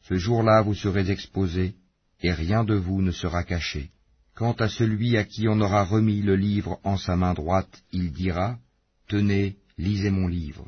Ce 0.09 0.14
jour-là 0.14 0.62
vous 0.62 0.74
serez 0.74 1.10
exposés, 1.10 1.74
et 2.22 2.32
rien 2.32 2.64
de 2.64 2.74
vous 2.74 3.02
ne 3.02 3.10
sera 3.10 3.44
caché. 3.44 3.90
Quant 4.35 4.55
à 4.55 4.68
celui 4.70 5.18
à 5.18 5.24
qui 5.24 5.47
on 5.47 5.60
aura 5.60 5.85
remis 5.85 6.22
le 6.22 6.35
livre 6.35 6.80
en 6.85 6.97
sa 6.97 7.14
main 7.14 7.35
droite, 7.35 7.82
il 7.93 8.12
dira, 8.12 8.59
Tenez, 9.09 9.56
lisez 9.76 10.10
mon 10.10 10.28
livre. 10.28 10.66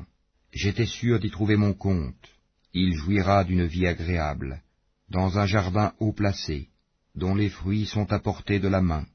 J'étais 0.53 0.85
sûr 0.85 1.19
d'y 1.19 1.31
trouver 1.31 1.55
mon 1.55 1.73
compte. 1.73 2.27
Il 2.71 2.93
jouira 2.93 3.43
d'une 3.43 3.65
vie 3.65 3.87
agréable, 3.87 4.61
dans 5.09 5.39
un 5.39 5.47
jardin 5.47 5.93
haut 5.99 6.13
placé, 6.13 6.69
dont 7.15 7.35
les 7.35 7.49
fruits 7.49 7.85
sont 7.85 8.11
apportés 8.11 8.59
de 8.59 8.67
la 8.67 8.81
main. 8.81 9.05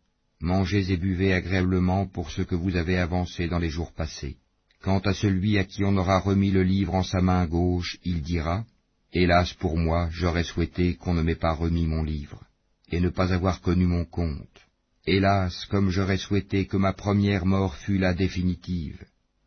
Mangez 0.40 0.93
et 0.93 0.97
buvez 0.97 1.32
agréablement 1.32 2.06
pour 2.06 2.31
ce 2.31 2.43
que 2.43 2.55
vous 2.55 2.77
avez 2.77 2.98
avancé 2.98 3.48
dans 3.48 3.59
les 3.59 3.70
jours 3.70 3.93
passés. 3.93 4.36
Quant 4.82 5.01
à 5.01 5.14
celui 5.14 5.59
à 5.59 5.64
qui 5.64 5.85
on 5.85 5.97
aura 5.97 6.20
remis 6.20 6.51
le 6.51 6.62
livre 6.62 6.94
en 6.94 7.02
sa 7.02 7.20
main 7.20 7.47
gauche, 7.47 7.98
il 8.05 8.23
dira, 8.23 8.64
Hélas 9.12 9.55
pour 9.55 9.78
moi, 9.78 10.09
j'aurais 10.10 10.44
souhaité 10.44 10.97
qu'on 10.97 11.14
ne 11.14 11.23
m'ait 11.23 11.35
pas 11.35 11.55
remis 11.55 11.86
mon 11.86 12.02
livre, 12.02 12.44
et 12.90 13.01
ne 13.01 13.09
pas 13.09 13.32
avoir 13.32 13.62
connu 13.62 13.86
mon 13.86 14.05
compte. 14.05 14.60
Hélas, 15.06 15.64
comme 15.66 15.90
j'aurais 15.90 16.18
souhaité 16.18 16.66
que 16.66 16.77
ma 16.77 16.93
première 16.93 17.47
mort 17.47 17.77
fût 17.77 17.98
la 17.98 18.12
définitive. 18.12 19.02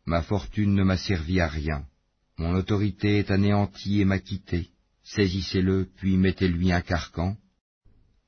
Ma 0.06 0.22
fortune 0.22 0.74
ne 0.74 0.82
m'a 0.82 0.96
servi 0.96 1.38
à 1.38 1.46
rien. 1.46 1.84
Mon 2.38 2.54
autorité 2.54 3.18
est 3.18 3.30
anéantie 3.30 4.00
et 4.00 4.04
m'a 4.04 4.18
quitté. 4.18 4.70
Saisissez-le, 5.04 5.88
puis 5.98 6.16
mettez-lui 6.16 6.72
un 6.72 6.80
carcan. 6.80 7.36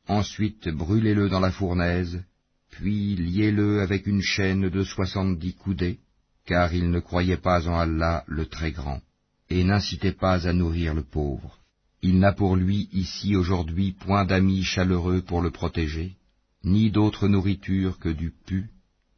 Ensuite 0.08 0.68
brûlez-le 0.68 1.28
dans 1.28 1.40
la 1.40 1.52
fournaise, 1.52 2.24
puis 2.70 3.14
liez-le 3.16 3.80
avec 3.80 4.06
une 4.06 4.22
chaîne 4.22 4.68
de 4.68 4.82
soixante-dix 4.82 5.54
coudées, 5.54 6.00
car 6.44 6.74
il 6.74 6.90
ne 6.90 7.00
croyait 7.00 7.36
pas 7.36 7.68
en 7.68 7.78
Allah 7.78 8.24
le 8.26 8.46
très 8.46 8.72
grand, 8.72 9.00
et 9.48 9.62
n'incitait 9.64 10.12
pas 10.12 10.48
à 10.48 10.52
nourrir 10.52 10.94
le 10.94 11.04
pauvre. 11.04 11.58
Il 12.02 12.18
n'a 12.18 12.32
pour 12.32 12.56
lui 12.56 12.88
ici 12.92 13.36
aujourd'hui 13.36 13.92
point 13.92 14.24
d'amis 14.24 14.64
chaleureux 14.64 15.22
pour 15.22 15.40
le 15.40 15.50
protéger, 15.50 16.16
ni 16.64 16.90
d'autre 16.90 17.28
nourriture 17.28 17.98
que 17.98 18.08
du 18.08 18.32
pu, 18.32 18.70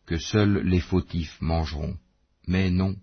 que 0.07 0.19
seuls 0.19 0.63
les 0.65 0.81
fautifs 0.81 1.39
mangeront. 1.41 1.97
Mais 2.47 2.71
non, 2.71 2.95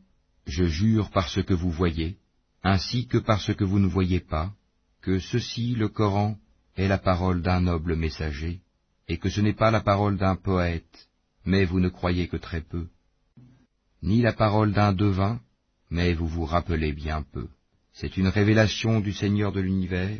je 0.46 0.66
jure 0.66 1.10
par 1.10 1.30
ce 1.30 1.40
que 1.40 1.56
vous 1.56 1.72
voyez, 1.72 2.18
ainsi 2.64 3.08
que 3.08 3.18
par 3.18 3.42
ce 3.42 3.52
que 3.52 3.64
vous 3.64 3.80
ne 3.80 3.88
voyez 3.88 4.20
pas, 4.20 4.54
que 5.02 5.18
ceci, 5.18 5.74
le 5.74 5.88
Coran, 5.88 6.38
est 6.76 6.88
la 6.88 6.98
parole 6.98 7.42
d'un 7.42 7.62
noble 7.62 7.96
messager, 7.96 8.62
et 9.08 9.18
que 9.18 9.30
ce 9.30 9.42
n'est 9.42 9.54
pas 9.54 9.72
la 9.72 9.82
parole 9.82 10.18
d'un 10.18 10.36
poète, 10.36 11.10
mais 11.46 11.66
vous 11.66 11.80
ne 11.80 11.90
croyez 11.90 12.28
que 12.28 12.38
très 12.38 12.62
peu, 12.62 12.88
ni 14.04 14.22
la 14.22 14.34
parole 14.34 14.74
d'un 14.74 14.94
devin, 14.94 15.40
mais 15.90 16.14
vous 16.14 16.28
vous 16.28 16.46
rappelez 16.46 16.94
bien 16.94 17.24
peu. 17.34 17.48
C'est 17.94 18.18
une 18.18 18.28
révélation 18.28 19.00
du 19.00 19.14
Seigneur 19.14 19.52
de 19.52 19.60
l'univers, 19.60 20.18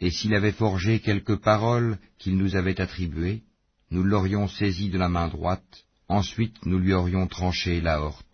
et 0.00 0.10
s'il 0.10 0.34
avait 0.34 0.52
forgé 0.52 1.00
quelques 1.00 1.36
paroles 1.36 1.98
qu'il 2.18 2.36
nous 2.36 2.56
avait 2.56 2.80
attribuées, 2.80 3.42
nous 3.90 4.02
l'aurions 4.02 4.48
saisi 4.48 4.88
de 4.88 4.98
la 4.98 5.08
main 5.08 5.28
droite, 5.28 5.84
ensuite 6.08 6.64
nous 6.64 6.78
lui 6.78 6.94
aurions 6.94 7.26
tranché 7.26 7.80
la 7.80 8.00
horte, 8.00 8.26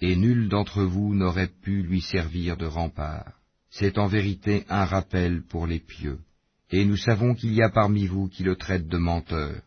et 0.00 0.14
nul 0.16 0.48
d'entre 0.48 0.82
vous 0.82 1.14
n'aurait 1.14 1.50
pu 1.62 1.82
lui 1.82 2.02
servir 2.02 2.56
de 2.56 2.66
rempart. 2.66 3.32
C'est 3.70 3.98
en 3.98 4.06
vérité 4.06 4.64
un 4.68 4.84
rappel 4.84 5.42
pour 5.42 5.66
les 5.66 5.80
pieux, 5.80 6.20
et 6.70 6.84
nous 6.84 6.96
savons 6.96 7.34
qu'il 7.34 7.54
y 7.54 7.62
a 7.62 7.70
parmi 7.70 8.06
vous 8.06 8.28
qui 8.28 8.42
le 8.42 8.56
traitent 8.56 8.88
de 8.88 8.98
menteur. 8.98 9.62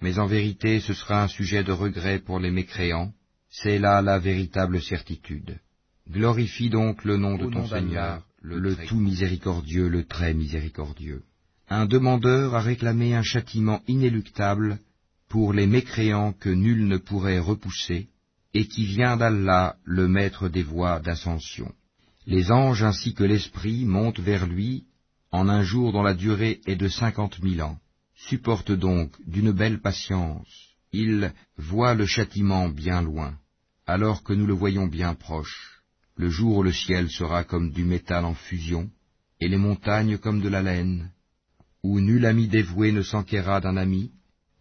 Mais 0.00 0.18
en 0.18 0.26
vérité 0.26 0.80
ce 0.80 0.94
sera 0.94 1.24
un 1.24 1.28
sujet 1.28 1.64
de 1.64 1.72
regret 1.72 2.18
pour 2.18 2.38
les 2.38 2.50
mécréants, 2.50 3.12
c'est 3.50 3.78
là 3.78 4.02
la 4.02 4.18
véritable 4.18 4.80
certitude. 4.80 5.58
Glorifie 6.10 6.70
donc 6.70 7.04
le 7.04 7.16
nom 7.16 7.36
de 7.36 7.50
ton 7.50 7.66
Seigneur, 7.66 8.24
le 8.40 8.74
tout 8.86 9.00
miséricordieux, 9.00 9.88
le 9.88 10.04
très 10.04 10.34
miséricordieux 10.34 11.22
un 11.70 11.86
demandeur 11.86 12.54
a 12.54 12.60
réclamé 12.60 13.14
un 13.14 13.22
châtiment 13.22 13.82
inéluctable 13.88 14.78
pour 15.28 15.52
les 15.52 15.66
mécréants 15.66 16.32
que 16.32 16.48
nul 16.48 16.86
ne 16.86 16.96
pourrait 16.96 17.38
repousser, 17.38 18.08
et 18.54 18.66
qui 18.66 18.86
vient 18.86 19.18
d'Allah, 19.18 19.76
le 19.84 20.08
maître 20.08 20.48
des 20.48 20.62
voies 20.62 21.00
d'ascension. 21.00 21.70
Les 22.26 22.50
anges 22.50 22.82
ainsi 22.82 23.14
que 23.14 23.24
l'Esprit 23.24 23.84
montent 23.84 24.20
vers 24.20 24.46
lui 24.46 24.84
en 25.30 25.48
un 25.48 25.62
jour 25.62 25.92
dont 25.92 26.02
la 26.02 26.14
durée 26.14 26.60
est 26.66 26.76
de 26.76 26.88
cinquante 26.88 27.42
mille 27.42 27.62
ans. 27.62 27.78
Supporte 28.14 28.72
donc 28.72 29.12
d'une 29.26 29.52
belle 29.52 29.80
patience. 29.80 30.74
Il 30.92 31.32
voit 31.56 31.94
le 31.94 32.06
châtiment 32.06 32.68
bien 32.68 33.02
loin, 33.02 33.38
alors 33.86 34.22
que 34.22 34.32
nous 34.32 34.46
le 34.46 34.54
voyons 34.54 34.86
bien 34.86 35.14
proche, 35.14 35.82
le 36.16 36.30
jour 36.30 36.58
où 36.58 36.62
le 36.62 36.72
ciel 36.72 37.10
sera 37.10 37.44
comme 37.44 37.70
du 37.70 37.84
métal 37.84 38.24
en 38.24 38.34
fusion, 38.34 38.90
et 39.40 39.48
les 39.48 39.58
montagnes 39.58 40.18
comme 40.18 40.40
de 40.40 40.48
la 40.48 40.62
laine, 40.62 41.12
où 41.82 42.00
nul 42.00 42.26
ami 42.26 42.48
dévoué 42.48 42.90
ne 42.90 43.02
s'enquérera 43.02 43.60
d'un 43.60 43.76
ami, 43.76 44.12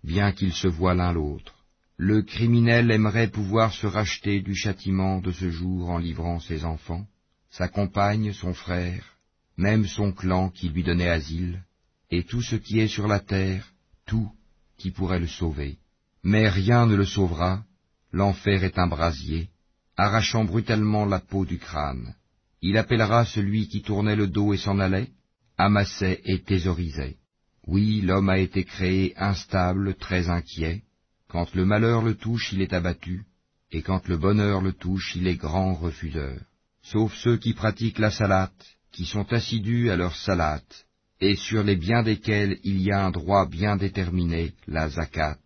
bien 0.04 0.32
qu'ils 0.34 0.54
se 0.54 0.68
voient 0.68 0.94
l'un 0.94 1.14
l'autre. 1.14 1.56
Le 1.96 2.22
criminel 2.22 2.92
aimerait 2.92 3.30
pouvoir 3.30 3.74
se 3.74 3.88
racheter 3.88 4.42
du 4.42 4.54
châtiment 4.54 5.20
de 5.20 5.32
ce 5.32 5.50
jour 5.50 5.90
en 5.90 5.98
livrant 5.98 6.40
ses 6.40 6.64
enfants, 6.64 7.08
sa 7.50 7.68
compagne, 7.68 8.34
son 8.34 8.54
frère, 8.54 9.17
même 9.58 9.86
son 9.86 10.12
clan 10.12 10.50
qui 10.50 10.70
lui 10.70 10.84
donnait 10.84 11.10
asile, 11.10 11.64
et 12.10 12.24
tout 12.24 12.42
ce 12.42 12.56
qui 12.56 12.80
est 12.80 12.88
sur 12.88 13.08
la 13.08 13.20
terre, 13.20 13.74
tout 14.06 14.32
qui 14.78 14.92
pourrait 14.92 15.20
le 15.20 15.28
sauver. 15.28 15.78
Mais 16.24 16.48
rien 16.48 16.86
ne 16.86 16.96
le 16.96 17.06
sauvera, 17.06 17.64
l'enfer 18.12 18.64
est 18.64 18.78
un 18.78 18.88
brasier, 18.88 19.50
arrachant 19.96 20.46
brutalement 20.46 21.06
la 21.06 21.20
peau 21.20 21.46
du 21.46 21.58
crâne. 21.58 22.16
Il 22.62 22.78
appellera 22.78 23.26
celui 23.26 23.68
qui 23.68 23.82
tournait 23.82 24.16
le 24.16 24.28
dos 24.28 24.54
et 24.54 24.58
s'en 24.58 24.80
allait, 24.80 25.10
amassait 25.58 26.22
et 26.26 26.42
thésaurisait. 26.42 27.18
Oui, 27.66 28.02
l'homme 28.02 28.30
a 28.30 28.38
été 28.38 28.64
créé 28.64 29.14
instable, 29.18 29.96
très 29.96 30.30
inquiet. 30.30 30.84
Quand 31.28 31.54
le 31.56 31.66
malheur 31.66 32.04
le 32.04 32.16
touche, 32.16 32.54
il 32.54 32.62
est 32.62 32.74
abattu, 32.74 33.26
et 33.72 33.82
quand 33.82 34.08
le 34.08 34.18
bonheur 34.18 34.62
le 34.62 34.72
touche, 34.72 35.16
il 35.16 35.28
est 35.28 35.36
grand 35.36 35.74
refuseur. 35.74 36.40
Sauf 36.82 37.14
ceux 37.16 37.38
qui 37.38 37.54
pratiquent 37.54 38.00
la 38.00 38.12
salate, 38.12 38.77
qui 38.98 39.06
sont 39.06 39.32
assidus 39.32 39.92
à 39.92 39.96
leur 39.96 40.16
salate, 40.16 40.88
et 41.22 41.36
sur 41.36 41.64
les 41.64 41.76
biens 41.76 42.02
desquels 42.02 42.58
il 42.64 42.82
y 42.82 42.92
a 42.92 43.06
un 43.06 43.12
droit 43.12 43.46
bien 43.48 43.78
déterminé, 43.78 44.54
la 44.66 44.90
zakat, 44.90 45.38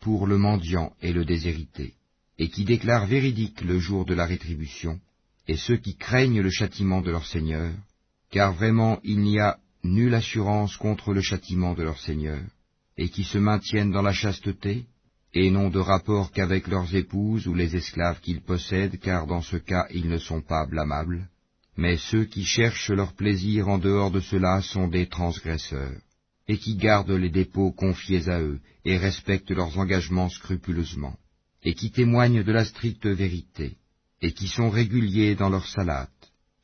pour 0.00 0.26
le 0.26 0.36
mendiant 0.36 0.92
et 1.00 1.14
le 1.14 1.24
déshérité, 1.24 1.94
et 2.38 2.50
qui 2.50 2.66
déclarent 2.66 3.06
véridique 3.06 3.62
le 3.62 3.78
jour 3.78 4.04
de 4.04 4.12
la 4.12 4.26
rétribution, 4.26 5.00
et 5.48 5.56
ceux 5.56 5.78
qui 5.78 5.96
craignent 5.96 6.42
le 6.42 6.50
châtiment 6.50 7.00
de 7.00 7.10
leur 7.10 7.24
Seigneur, 7.24 7.72
car 8.30 8.52
vraiment 8.52 9.00
il 9.02 9.20
n'y 9.20 9.40
a 9.40 9.56
nulle 9.82 10.14
assurance 10.14 10.76
contre 10.76 11.14
le 11.14 11.22
châtiment 11.22 11.72
de 11.72 11.84
leur 11.84 11.98
Seigneur, 12.00 12.42
et 12.98 13.08
qui 13.08 13.24
se 13.24 13.38
maintiennent 13.38 13.92
dans 13.92 14.02
la 14.02 14.12
chasteté, 14.12 14.84
et 15.32 15.50
n'ont 15.50 15.70
de 15.70 15.78
rapport 15.78 16.32
qu'avec 16.32 16.66
leurs 16.66 16.94
épouses 16.94 17.46
ou 17.46 17.54
les 17.54 17.74
esclaves 17.76 18.20
qu'ils 18.20 18.42
possèdent, 18.42 19.00
car 19.00 19.26
dans 19.26 19.40
ce 19.40 19.56
cas 19.56 19.86
ils 19.90 20.10
ne 20.10 20.18
sont 20.18 20.42
pas 20.42 20.66
blâmables, 20.66 21.30
mais 21.80 21.96
ceux 21.96 22.26
qui 22.26 22.44
cherchent 22.44 22.90
leur 22.90 23.14
plaisir 23.14 23.68
en 23.68 23.78
dehors 23.78 24.10
de 24.10 24.20
cela 24.20 24.60
sont 24.60 24.86
des 24.86 25.06
transgresseurs, 25.06 25.98
et 26.46 26.58
qui 26.58 26.76
gardent 26.76 27.18
les 27.24 27.30
dépôts 27.30 27.72
confiés 27.72 28.28
à 28.28 28.38
eux, 28.42 28.60
et 28.84 28.98
respectent 28.98 29.50
leurs 29.50 29.78
engagements 29.78 30.28
scrupuleusement, 30.28 31.16
et 31.62 31.74
qui 31.74 31.90
témoignent 31.90 32.42
de 32.42 32.52
la 32.52 32.66
stricte 32.66 33.06
vérité, 33.06 33.78
et 34.20 34.32
qui 34.32 34.46
sont 34.46 34.68
réguliers 34.68 35.34
dans 35.36 35.48
leur 35.48 35.66
salate. 35.66 36.10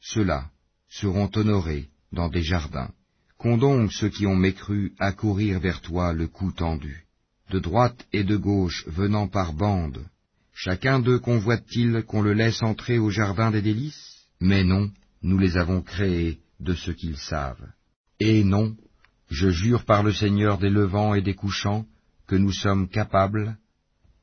Ceux-là, 0.00 0.50
seront 0.90 1.30
honorés 1.34 1.88
dans 2.12 2.28
des 2.28 2.42
jardins. 2.42 2.92
Qu'ont 3.38 3.56
donc 3.56 3.94
ceux 3.94 4.10
qui 4.10 4.26
ont 4.26 4.36
mécru 4.36 4.92
à 4.98 5.12
courir 5.12 5.60
vers 5.60 5.80
toi 5.80 6.12
le 6.12 6.26
cou 6.28 6.52
tendu, 6.52 7.06
de 7.50 7.58
droite 7.58 8.06
et 8.12 8.22
de 8.22 8.36
gauche 8.36 8.86
venant 8.86 9.28
par 9.28 9.54
bande. 9.54 10.04
Chacun 10.52 11.00
d'eux 11.00 11.20
convoite-t-il 11.20 12.02
qu'on 12.02 12.20
le 12.20 12.34
laisse 12.34 12.62
entrer 12.62 12.98
au 12.98 13.08
jardin 13.08 13.50
des 13.50 13.62
délices? 13.62 14.12
Mais 14.40 14.64
non, 14.64 14.90
nous 15.26 15.38
les 15.38 15.56
avons 15.56 15.82
créés 15.82 16.38
de 16.60 16.74
ce 16.74 16.92
qu'ils 16.92 17.18
savent. 17.18 17.68
Et 18.20 18.44
non, 18.44 18.76
je 19.28 19.50
jure 19.50 19.84
par 19.84 20.04
le 20.04 20.12
Seigneur 20.12 20.56
des 20.58 20.70
levants 20.70 21.14
et 21.14 21.20
des 21.20 21.34
couchants 21.34 21.84
que 22.28 22.36
nous 22.36 22.52
sommes 22.52 22.88
capables 22.88 23.58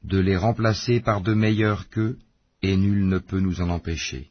de 0.03 0.17
les 0.17 0.37
remplacer 0.37 1.01
par 1.01 1.19
de 1.21 1.33
meilleurs 1.33 1.89
qu'eux, 1.89 2.17
et 2.61 2.77
nul 2.77 3.05
ne 3.07 3.17
peut 3.17 3.41
nous 3.41 3.59
en 3.59 3.69
empêcher. 3.69 4.29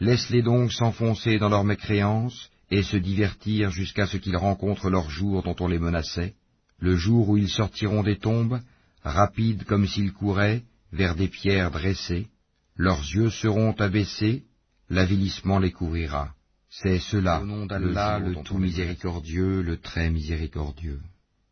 Laisse-les 0.00 0.42
donc 0.42 0.72
s'enfoncer 0.72 1.38
dans 1.38 1.50
leur 1.50 1.64
mécréance 1.64 2.50
et 2.70 2.82
se 2.82 2.96
divertir 2.96 3.70
jusqu'à 3.70 4.06
ce 4.06 4.16
qu'ils 4.16 4.38
rencontrent 4.38 4.88
leur 4.88 5.10
jour 5.10 5.42
dont 5.42 5.56
on 5.60 5.68
les 5.68 5.78
menaçait, 5.78 6.34
le 6.78 6.96
jour 6.96 7.28
où 7.28 7.36
ils 7.36 7.50
sortiront 7.50 8.02
des 8.02 8.16
tombes, 8.16 8.60
rapides 9.02 9.64
comme 9.64 9.86
s'ils 9.86 10.14
couraient, 10.14 10.62
vers 10.90 11.16
des 11.16 11.28
pierres 11.28 11.70
dressées, 11.70 12.28
leurs 12.76 13.02
yeux 13.14 13.30
seront 13.30 13.72
abaissés, 13.72 14.44
l'avilissement 14.90 15.58
les 15.58 15.72
couvrira. 15.72 16.34
C'est 16.70 16.98
cela, 16.98 17.40
au 17.40 17.46
nom 17.46 17.66
d'Allah, 17.66 18.18
le, 18.18 18.32
le 18.32 18.42
tout 18.42 18.58
miséricordieux, 18.58 19.62
le 19.62 19.76
très 19.76 20.10
miséricordieux. 20.10 21.00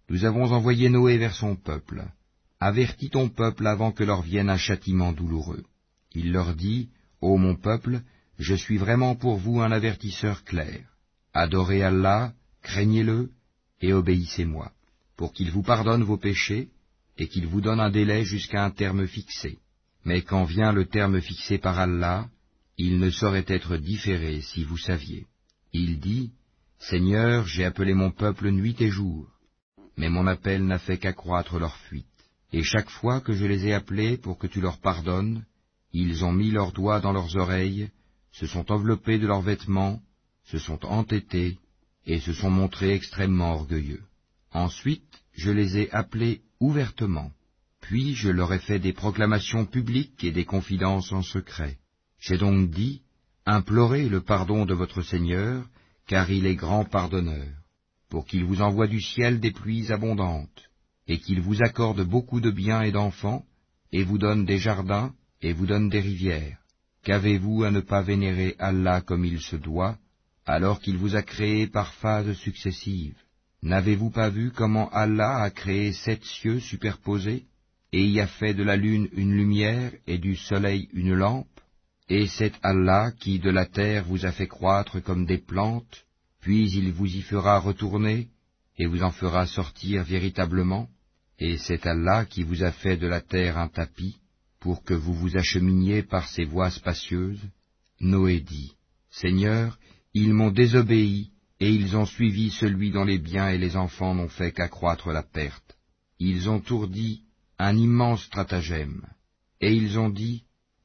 Nous 0.09 0.25
avons 0.25 0.53
envoyé 0.53 0.89
Noé 0.89 1.17
vers 1.17 1.35
son 1.35 1.57
peuple. 1.57 2.05
Avertis 2.61 3.11
ton 3.11 3.29
peuple 3.29 3.67
avant 3.67 3.93
que 3.93 4.05
leur 4.05 4.23
vienne 4.23 4.51
un 4.51 4.57
châtiment 4.57 5.13
douloureux. 5.13 5.65
Il 6.15 6.33
leur 6.33 6.55
dit, 6.55 6.91
Ô 7.21 7.37
mon 7.37 7.55
peuple, 7.55 8.03
je 8.39 8.55
suis 8.55 8.79
vraiment 8.79 9.15
pour 9.15 9.37
vous 9.37 9.61
un 9.61 9.73
avertisseur 9.73 10.45
clair. 10.45 10.81
Adorez 11.33 11.83
Allah, 11.83 12.33
craignez-le, 12.63 13.31
et 13.81 13.93
obéissez-moi, 13.93 14.73
pour 15.17 15.33
qu'il 15.33 15.51
vous 15.51 15.63
pardonne 15.63 16.03
vos 16.03 16.19
péchés, 16.19 16.69
et 17.17 17.29
qu'il 17.29 17.47
vous 17.47 17.61
donne 17.61 17.81
un 17.81 17.91
délai 17.91 18.25
jusqu'à 18.25 18.65
un 18.65 18.71
terme 18.71 19.07
fixé. 19.07 19.59
Mais 20.05 20.23
quand 20.23 20.45
vient 20.45 20.73
le 20.73 20.87
terme 20.87 21.21
fixé 21.21 21.59
par 21.59 21.79
Allah, 21.79 22.29
il 22.79 22.99
ne 22.99 23.11
saurait 23.11 23.45
être 23.49 23.77
différé 23.77 24.41
si 24.41 24.65
vous 24.65 24.79
saviez. 24.79 25.27
Il 25.73 26.01
dit, 26.01 26.33
Seigneur, 26.79 27.47
j'ai 27.47 27.65
appelé 27.65 27.95
mon 27.95 28.11
peuple 28.11 28.51
nuit 28.51 28.77
et 28.81 28.91
jour, 28.91 29.29
mais 29.97 30.09
mon 30.09 30.27
appel 30.27 30.67
n'a 30.67 30.79
fait 30.79 30.99
qu'accroître 30.99 31.59
leur 31.59 31.77
fuite. 31.77 32.07
Et 32.53 32.63
chaque 32.63 32.91
fois 32.91 33.21
que 33.21 33.33
je 33.33 33.47
les 33.47 33.67
ai 33.67 33.73
appelés 33.73 34.17
pour 34.17 34.39
que 34.39 34.47
tu 34.47 34.61
leur 34.61 34.79
pardonnes, 34.81 35.45
ils 35.93 36.25
ont 36.25 36.33
mis 36.33 36.51
leurs 36.51 36.73
doigts 36.73 37.01
dans 37.01 37.13
leurs 37.13 37.37
oreilles, 37.37 37.91
se 38.33 38.47
sont 38.47 38.71
enveloppés 38.73 39.19
de 39.19 39.27
leurs 39.27 39.43
vêtements, 39.43 40.01
se 40.45 40.59
sont 40.59 40.85
entêtés, 40.85 41.59
et 42.07 42.19
se 42.19 42.33
sont 42.33 42.51
montrés 42.51 42.95
extrêmement 42.95 43.53
orgueilleux. 43.53 44.03
Ensuite, 44.53 45.23
je 45.35 45.51
les 45.51 45.79
ai 45.79 45.91
appelés 45.93 46.43
ouvertement, 46.61 47.31
puis 47.81 48.15
je 48.15 48.29
leur 48.29 48.53
ai 48.53 48.59
fait 48.59 48.79
des 48.79 48.93
proclamations 48.93 49.67
publiques 49.67 50.25
et 50.25 50.33
des 50.33 50.45
confidences 50.45 51.13
en 51.13 51.23
secret. 51.23 51.79
J'ai 52.23 52.39
donc 52.39 52.71
dit, 52.71 53.03
implorez 53.47 54.09
le 54.09 54.21
pardon 54.21 54.65
de 54.65 54.75
votre 54.75 55.03
Seigneur, 55.03 55.67
car 56.07 56.31
il 56.31 56.47
est 56.47 56.55
grand 56.55 56.85
pardonneur, 56.85 57.49
pour 58.09 58.27
qu'il 58.27 58.45
vous 58.45 58.63
envoie 58.63 58.87
du 58.87 59.01
ciel 59.01 59.41
des 59.41 59.51
pluies 59.51 59.91
abondantes, 59.91 60.71
et 61.09 61.19
qu'il 61.19 61.41
vous 61.41 61.65
accorde 61.65 62.05
beaucoup 62.05 62.41
de 62.41 62.53
biens 62.53 62.83
et 62.83 62.93
d'enfants, 62.93 63.45
et 63.91 64.05
vous 64.05 64.19
donne 64.19 64.45
des 64.45 64.59
jardins, 64.59 65.13
et 65.41 65.53
vous 65.53 65.67
donne 65.67 65.89
des 65.89 65.99
rivières. 65.99 66.59
Qu'avez-vous 67.03 67.65
à 67.65 67.73
ne 67.73 67.81
pas 67.81 68.03
vénérer 68.03 68.55
Allah 68.61 69.01
comme 69.01 69.25
il 69.25 69.41
se 69.41 69.57
doit, 69.57 69.99
alors 70.47 70.81
qu'il 70.81 70.99
vous 70.99 71.17
a 71.17 71.23
créé 71.23 71.67
par 71.67 71.93
phases 71.95 72.35
successives? 72.35 73.19
N'avez-vous 73.65 74.11
pas 74.11 74.29
vu 74.29 74.53
comment 74.53 74.89
Allah 74.91 75.43
a 75.43 75.51
créé 75.51 75.93
sept 75.93 76.23
cieux 76.23 76.61
superposés, 76.61 77.47
et 77.91 78.07
y 78.07 78.21
a 78.21 78.29
fait 78.29 78.55
de 78.55 78.63
la 78.63 78.77
lune 78.77 79.09
une 79.13 79.35
lumière 79.35 79.91
et 80.07 80.19
du 80.19 80.37
soleil 80.37 80.89
une 80.93 81.15
lampe? 81.15 81.49
Et 82.09 82.27
c'est 82.27 82.53
Allah 82.63 83.13
qui 83.21 83.39
de 83.39 83.51
la 83.51 83.67
terre 83.67 84.05
vous 84.05 84.27
a 84.27 84.33
fait 84.33 84.49
croître 84.49 85.03
comme 85.03 85.27
des 85.27 85.39
plantes, 85.39 86.05
puis 86.41 86.71
il 86.71 86.93
vous 86.93 87.07
y 87.07 87.23
fera 87.23 87.59
retourner, 87.59 88.29
et 88.79 88.87
vous 88.87 89.03
en 89.03 89.13
fera 89.13 89.47
sortir 89.47 90.03
véritablement, 90.03 90.89
et 91.39 91.57
c'est 91.59 91.87
Allah 91.87 92.25
qui 92.25 92.43
vous 92.43 92.63
a 92.63 92.73
fait 92.73 92.97
de 92.97 93.07
la 93.07 93.21
terre 93.21 93.59
un 93.59 93.69
tapis, 93.69 94.17
pour 94.61 94.85
que 94.85 94.95
vous 94.95 95.15
vous 95.15 95.37
acheminiez 95.37 96.03
par 96.03 96.29
ces 96.29 96.45
voies 96.45 96.71
spacieuses 96.71 97.41
Noé 98.01 98.41
dit, 98.41 98.73
Seigneur, 99.11 99.79
ils 100.13 100.35
m'ont 100.35 100.51
désobéi, 100.51 101.31
et 101.61 101.71
ils 101.71 101.97
ont 101.97 102.07
suivi 102.07 102.51
celui 102.51 102.91
dont 102.91 103.05
les 103.05 103.19
biens 103.19 103.49
et 103.51 103.59
les 103.59 103.77
enfants 103.77 104.15
n'ont 104.15 104.29
fait 104.29 104.51
qu'accroître 104.51 105.11
la 105.11 105.23
perte. 105.23 105.77
Ils 106.19 106.51
ont 106.51 106.63
ourdi 106.71 107.23
un 107.59 107.77
immense 107.77 108.25
stratagème, 108.25 109.07
et 109.61 109.73
ils 109.73 109.99
ont 110.01 110.11
dit, 110.11 110.43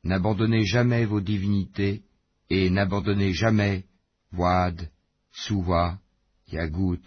N'abandonnez 0.07 0.63
jamais 0.63 1.03
vos 1.03 1.19
divinités, 1.19 2.01
et 2.49 2.69
n'abandonnez 2.69 3.33
jamais 3.33 3.83
Wad, 4.31 4.89
Souva, 5.33 5.99
Yagout, 6.49 7.03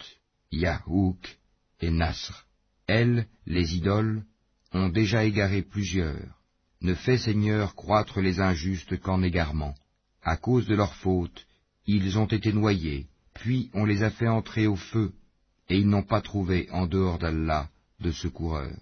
Yahouk 0.53 1.39
et 1.81 1.91
Nasr. 1.91 2.45
Elles, 2.87 3.27
les 3.47 3.75
idoles, 3.75 4.23
ont 4.73 4.91
déjà 4.91 5.25
égaré 5.25 5.63
plusieurs. 5.63 6.43
Ne 6.83 6.93
fais, 6.93 7.17
Seigneur, 7.17 7.75
croître 7.75 8.21
les 8.21 8.39
injustes 8.39 9.01
qu'en 9.01 9.23
égarement. 9.23 9.75
À 10.23 10.37
cause 10.37 10.67
de 10.67 10.75
leur 10.75 10.95
faute, 10.97 11.47
ils 11.87 12.19
ont 12.19 12.27
été 12.27 12.53
noyés, 12.53 13.07
puis 13.33 13.71
on 13.73 13.87
les 13.87 14.03
a 14.03 14.11
fait 14.11 14.29
entrer 14.29 14.67
au 14.67 14.77
feu, 14.77 15.15
et 15.71 15.79
ils 15.79 15.89
n'ont 15.89 16.03
pas 16.03 16.21
trouvé 16.21 16.69
en 16.71 16.87
dehors 16.87 17.19
d'Allah 17.19 17.71
de 18.01 18.13
secoureur. 18.13 18.77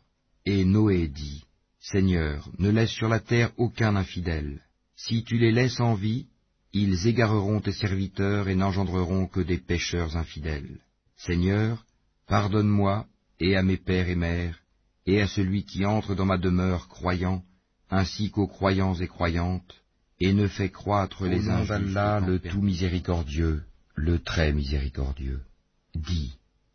Et 0.45 0.65
Noé 0.65 1.07
dit, 1.07 1.45
Seigneur, 1.91 2.51
ne 2.59 2.69
laisse 2.69 2.91
sur 2.91 3.09
la 3.09 3.21
terre 3.21 3.51
aucun 3.57 3.97
infidèle. 3.97 4.61
Si 4.95 5.25
tu 5.25 5.39
les 5.39 5.53
laisses 5.53 5.81
en 5.81 5.95
vie, 5.95 6.27
ils 6.75 7.07
égareront 7.07 7.61
tes 7.61 7.73
serviteurs 7.73 8.49
et 8.49 8.55
n'engendreront 8.55 9.27
que 9.27 9.41
des 9.41 9.57
pécheurs 9.57 10.17
infidèles. 10.17 10.81
Seigneur, 11.17 11.87
pardonne-moi, 12.27 13.07
et 13.41 13.57
à 13.57 13.63
mes 13.63 13.79
pères 13.79 14.11
et 14.11 14.17
mères, 14.17 14.59
et 15.07 15.23
à 15.23 15.27
celui 15.27 15.65
qui 15.65 15.87
entre 15.87 16.15
dans 16.15 16.27
ma 16.27 16.37
demeure 16.37 16.89
croyant, 16.89 17.43
ainsi 17.91 18.31
qu'aux 18.31 18.49
croyants 18.49 18.95
et 18.95 19.09
croyantes, 19.09 19.83
et 20.21 20.35
ne 20.35 20.47
fais 20.47 20.69
croître 20.69 21.25
les 21.25 21.49
injustes. 21.49 21.71
d'Allah, 21.71 22.21
le 22.21 22.39
tout 22.39 22.61
miséricordieux, 22.61 23.63
le 23.95 24.19
très 24.19 24.53
miséricordieux. 24.53 25.41
Dis, 25.95 26.35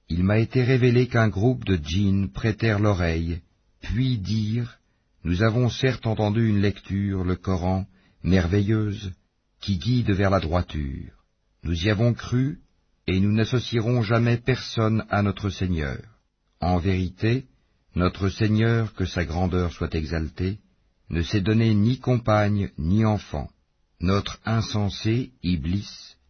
il 0.09 0.23
m'a 0.23 0.39
été 0.39 0.63
révélé 0.63 1.07
qu'un 1.07 1.29
groupe 1.29 1.65
de 1.65 1.75
djinns 1.75 2.31
prêtèrent 2.31 2.79
l'oreille, 2.79 3.41
puis 3.81 4.17
dirent, 4.17 4.79
nous 5.23 5.41
avons 5.41 5.69
certes 5.69 6.05
entendu 6.05 6.49
une 6.49 6.59
lecture, 6.59 7.23
le 7.23 7.35
Coran, 7.35 7.85
merveilleuse, 8.23 9.13
qui 9.61 9.77
guide 9.77 10.11
vers 10.11 10.29
la 10.29 10.41
droiture. 10.41 11.13
Nous 11.63 11.85
y 11.85 11.89
avons 11.89 12.13
cru, 12.13 12.59
et 13.07 13.19
nous 13.19 13.31
n'associerons 13.31 14.01
jamais 14.01 14.37
personne 14.37 15.05
à 15.09 15.21
notre 15.21 15.49
Seigneur. 15.49 16.01
En 16.59 16.77
vérité, 16.77 17.45
notre 17.95 18.27
Seigneur, 18.27 18.93
que 18.95 19.05
sa 19.05 19.23
grandeur 19.23 19.71
soit 19.71 19.95
exaltée, 19.95 20.59
ne 21.09 21.21
s'est 21.21 21.41
donné 21.41 21.73
ni 21.73 21.99
compagne 21.99 22.69
ni 22.77 23.05
enfant. 23.05 23.49
Notre 24.01 24.39
insensé, 24.45 25.31
Iblis, 25.41 25.87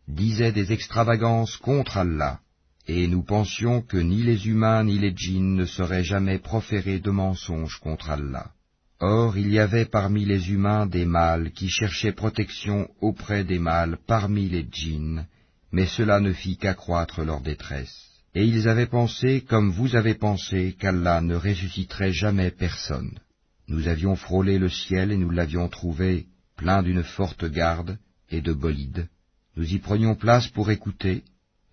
disait 0.08 0.52
des 0.52 0.72
extravagances 0.72 1.58
contre 1.58 1.98
Allah, 1.98 2.42
et 2.88 3.08
nous 3.08 3.24
pensions 3.24 3.82
que 3.82 3.98
ni 3.98 4.22
les 4.22 4.48
humains 4.48 4.84
ni 4.84 5.00
les 5.00 5.16
djinns 5.16 5.56
ne 5.56 5.66
seraient 5.66 6.04
jamais 6.04 6.38
proférés 6.38 7.00
de 7.00 7.12
mensonges 7.12 7.80
contre 7.80 8.12
Allah. 8.12 8.52
Or 9.00 9.38
il 9.38 9.52
y 9.52 9.60
avait 9.60 9.86
parmi 9.86 10.26
les 10.26 10.52
humains 10.52 10.86
des 10.86 11.06
mâles 11.06 11.52
qui 11.52 11.70
cherchaient 11.70 12.14
protection 12.14 12.88
auprès 13.02 13.44
des 13.44 13.60
mâles 13.60 13.98
parmi 14.08 14.50
les 14.50 14.66
djinns, 14.72 15.26
mais 15.72 15.88
cela 15.88 16.20
ne 16.20 16.34
fit 16.34 16.58
qu'accroître 16.58 17.22
leur 17.24 17.42
détresse. 17.42 18.14
Et 18.36 18.46
ils 18.46 18.68
avaient 18.68 18.88
pensé, 18.88 19.42
comme 19.42 19.72
vous 19.72 19.96
avez 19.96 20.16
pensé, 20.16 20.76
qu'Allah 20.80 21.22
ne 21.22 21.36
ressusciterait 21.36 22.14
jamais 22.14 22.52
personne. 22.52 23.20
Nous 23.68 23.88
avions 23.88 24.16
frôlé 24.16 24.58
le 24.58 24.70
ciel 24.70 25.12
et 25.12 25.18
nous 25.18 25.30
l'avions 25.30 25.70
trouvé 25.70 26.28
plein 26.56 26.84
d'une 26.84 27.04
forte 27.04 27.46
garde 27.46 27.98
et 28.30 28.42
de 28.42 28.54
bolides. 28.54 29.08
Nous 29.56 29.74
y 29.74 29.80
prenions 29.80 30.16
place 30.16 30.48
pour 30.48 30.72
écouter, 30.72 31.24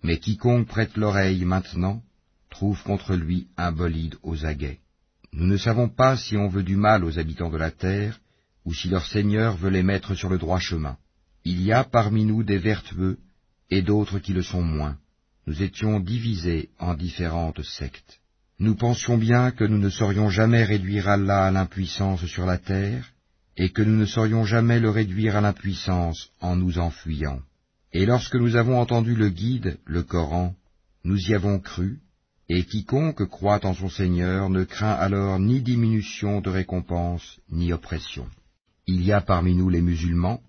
mais 0.03 0.19
quiconque 0.19 0.67
prête 0.67 0.97
l'oreille 0.97 1.45
maintenant 1.45 2.01
trouve 2.49 2.83
contre 2.83 3.15
lui 3.15 3.47
un 3.57 3.71
bolide 3.71 4.15
aux 4.23 4.45
aguets. 4.45 4.79
Nous 5.33 5.47
ne 5.47 5.57
savons 5.57 5.87
pas 5.87 6.17
si 6.17 6.35
on 6.35 6.49
veut 6.49 6.63
du 6.63 6.75
mal 6.75 7.03
aux 7.05 7.17
habitants 7.17 7.49
de 7.49 7.57
la 7.57 7.71
terre, 7.71 8.19
ou 8.65 8.73
si 8.73 8.89
leur 8.89 9.05
Seigneur 9.05 9.55
veut 9.55 9.69
les 9.69 9.83
mettre 9.83 10.13
sur 10.13 10.29
le 10.29 10.37
droit 10.37 10.59
chemin. 10.59 10.97
Il 11.45 11.61
y 11.61 11.71
a 11.71 11.83
parmi 11.83 12.25
nous 12.25 12.43
des 12.43 12.57
vertueux, 12.57 13.17
et 13.69 13.81
d'autres 13.81 14.19
qui 14.19 14.33
le 14.33 14.43
sont 14.43 14.61
moins. 14.61 14.97
Nous 15.47 15.63
étions 15.63 15.99
divisés 15.99 16.69
en 16.77 16.93
différentes 16.93 17.63
sectes. 17.63 18.19
Nous 18.59 18.75
pensions 18.75 19.17
bien 19.17 19.51
que 19.51 19.63
nous 19.63 19.79
ne 19.79 19.89
saurions 19.89 20.29
jamais 20.29 20.63
réduire 20.63 21.07
Allah 21.07 21.47
à 21.47 21.51
l'impuissance 21.51 22.25
sur 22.25 22.45
la 22.45 22.59
terre, 22.59 23.11
et 23.57 23.69
que 23.69 23.81
nous 23.81 23.97
ne 23.97 24.05
saurions 24.05 24.45
jamais 24.45 24.79
le 24.79 24.89
réduire 24.89 25.35
à 25.35 25.41
l'impuissance 25.41 26.29
en 26.41 26.55
nous 26.55 26.77
enfuyant. 26.77 27.39
Et 27.93 28.05
lorsque 28.05 28.35
nous 28.35 28.55
avons 28.55 28.79
entendu 28.79 29.15
le 29.15 29.29
guide, 29.29 29.79
le 29.85 30.03
Coran, 30.03 30.53
nous 31.03 31.17
y 31.17 31.33
avons 31.33 31.59
cru, 31.59 31.99
et 32.53 32.65
quiconque 32.65 33.25
croit 33.29 33.65
en 33.65 33.73
son 33.73 33.87
Seigneur 33.87 34.49
ne 34.49 34.65
craint 34.65 34.91
alors 34.91 35.39
ni 35.39 35.61
diminution 35.61 36.41
de 36.41 36.49
récompense, 36.49 37.39
ni 37.49 37.71
oppression. 37.71 38.27
Il 38.87 39.01
y 39.03 39.13
a 39.13 39.21
parmi 39.21 39.55
nous 39.55 39.69
les 39.69 39.81
musulmans, 39.81 40.41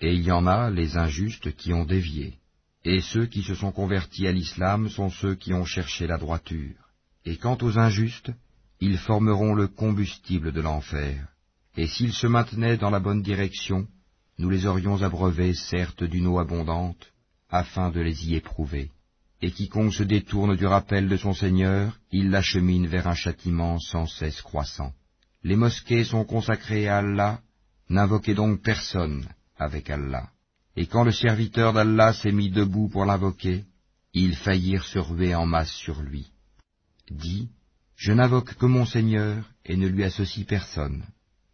et 0.00 0.14
il 0.14 0.22
y 0.22 0.32
en 0.32 0.46
a 0.46 0.70
les 0.70 0.96
injustes 0.96 1.54
qui 1.56 1.74
ont 1.74 1.84
dévié. 1.84 2.38
Et 2.86 3.02
ceux 3.02 3.26
qui 3.26 3.42
se 3.42 3.54
sont 3.54 3.72
convertis 3.72 4.26
à 4.26 4.32
l'islam 4.32 4.88
sont 4.88 5.10
ceux 5.10 5.34
qui 5.34 5.52
ont 5.52 5.66
cherché 5.66 6.06
la 6.06 6.16
droiture. 6.16 6.88
Et 7.26 7.36
quant 7.36 7.58
aux 7.60 7.78
injustes, 7.78 8.32
ils 8.80 8.96
formeront 8.96 9.52
le 9.54 9.68
combustible 9.68 10.52
de 10.52 10.62
l'enfer. 10.62 11.28
Et 11.76 11.88
s'ils 11.88 12.14
se 12.14 12.26
maintenaient 12.26 12.78
dans 12.78 12.88
la 12.88 13.00
bonne 13.00 13.20
direction, 13.20 13.86
nous 14.38 14.48
les 14.48 14.64
aurions 14.64 15.02
abreuvés 15.02 15.52
certes 15.52 16.04
d'une 16.04 16.26
eau 16.26 16.38
abondante, 16.38 17.12
afin 17.50 17.90
de 17.90 18.00
les 18.00 18.30
y 18.30 18.34
éprouver. 18.34 18.90
Et 19.42 19.50
quiconque 19.50 19.94
se 19.94 20.02
détourne 20.02 20.56
du 20.56 20.66
rappel 20.66 21.08
de 21.08 21.16
son 21.16 21.32
Seigneur, 21.32 21.98
il 22.12 22.30
l'achemine 22.30 22.86
vers 22.86 23.06
un 23.06 23.14
châtiment 23.14 23.78
sans 23.78 24.06
cesse 24.06 24.42
croissant. 24.42 24.92
Les 25.42 25.56
mosquées 25.56 26.04
sont 26.04 26.24
consacrées 26.24 26.88
à 26.88 26.98
Allah, 26.98 27.40
n'invoquez 27.88 28.34
donc 28.34 28.60
personne 28.62 29.26
avec 29.56 29.88
Allah. 29.88 30.28
Et 30.76 30.86
quand 30.86 31.04
le 31.04 31.12
serviteur 31.12 31.72
d'Allah 31.72 32.12
s'est 32.12 32.32
mis 32.32 32.50
debout 32.50 32.88
pour 32.88 33.04
l'invoquer, 33.04 33.64
ils 34.12 34.36
faillirent 34.36 34.84
se 34.84 34.98
ruer 34.98 35.34
en 35.34 35.46
masse 35.46 35.72
sur 35.72 36.02
lui. 36.02 36.30
Dis, 37.10 37.48
Je 37.96 38.12
n'invoque 38.12 38.54
que 38.54 38.66
mon 38.66 38.84
Seigneur 38.84 39.44
et 39.64 39.76
ne 39.76 39.86
lui 39.86 40.04
associe 40.04 40.46
personne. 40.46 41.04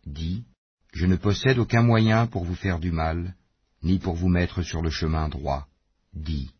Dis, 0.05 0.45
je 0.93 1.07
ne 1.07 1.17
possède 1.17 1.59
aucun 1.59 1.83
moyen 1.83 2.27
pour 2.27 2.45
vous 2.45 2.55
faire 2.55 2.79
du 2.79 2.91
mal, 2.91 3.35
ni 3.83 3.99
pour 3.99 4.15
vous 4.15 4.29
mettre 4.29 4.63
sur 4.63 4.83
le 4.83 4.91
chemin 4.91 5.29
droit. 5.29 5.67
Dis, 6.15 6.51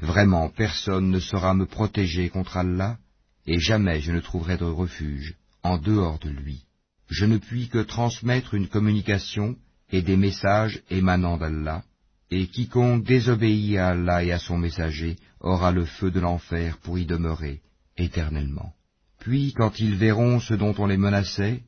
vraiment 0.00 0.48
personne 0.48 1.10
ne 1.10 1.20
saura 1.20 1.54
me 1.54 1.66
protéger 1.66 2.28
contre 2.28 2.56
Allah, 2.56 2.98
et 3.46 3.58
jamais 3.58 4.00
je 4.00 4.12
ne 4.12 4.20
trouverai 4.20 4.56
de 4.56 4.64
refuge 4.64 5.34
en 5.62 5.78
dehors 5.78 6.18
de 6.18 6.30
lui. 6.30 6.64
Je 7.08 7.24
ne 7.24 7.38
puis 7.38 7.68
que 7.68 7.78
transmettre 7.78 8.54
une 8.54 8.68
communication 8.68 9.56
et 9.90 10.02
des 10.02 10.16
messages 10.16 10.82
émanant 10.90 11.36
d'Allah, 11.36 11.84
et 12.30 12.48
quiconque 12.48 13.04
désobéit 13.04 13.76
à 13.76 13.90
Allah 13.90 14.24
et 14.24 14.32
à 14.32 14.38
son 14.38 14.58
messager 14.58 15.16
aura 15.40 15.70
le 15.70 15.84
feu 15.84 16.10
de 16.10 16.20
l'enfer 16.20 16.78
pour 16.78 16.98
y 16.98 17.06
demeurer 17.06 17.60
éternellement. 17.96 18.72
Puis, 19.20 19.52
quand 19.52 19.78
ils 19.78 19.96
verront 19.96 20.40
ce 20.40 20.54
dont 20.54 20.74
on 20.78 20.86
les 20.86 20.96
menaçait, 20.96 21.62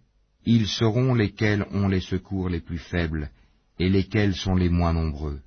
ils 0.45 0.67
sauront 0.67 1.15
lesquels 1.15 1.67
ont 1.73 1.89
les 1.89 2.01
secours 2.01 2.49
les 2.49 2.61
plus 2.61 2.79
faibles 2.79 3.31
et 3.79 3.89
lesquels 3.89 4.35
sont 4.35 4.55
les 4.55 4.69
moins 4.69 4.93
nombreux. 4.93 5.41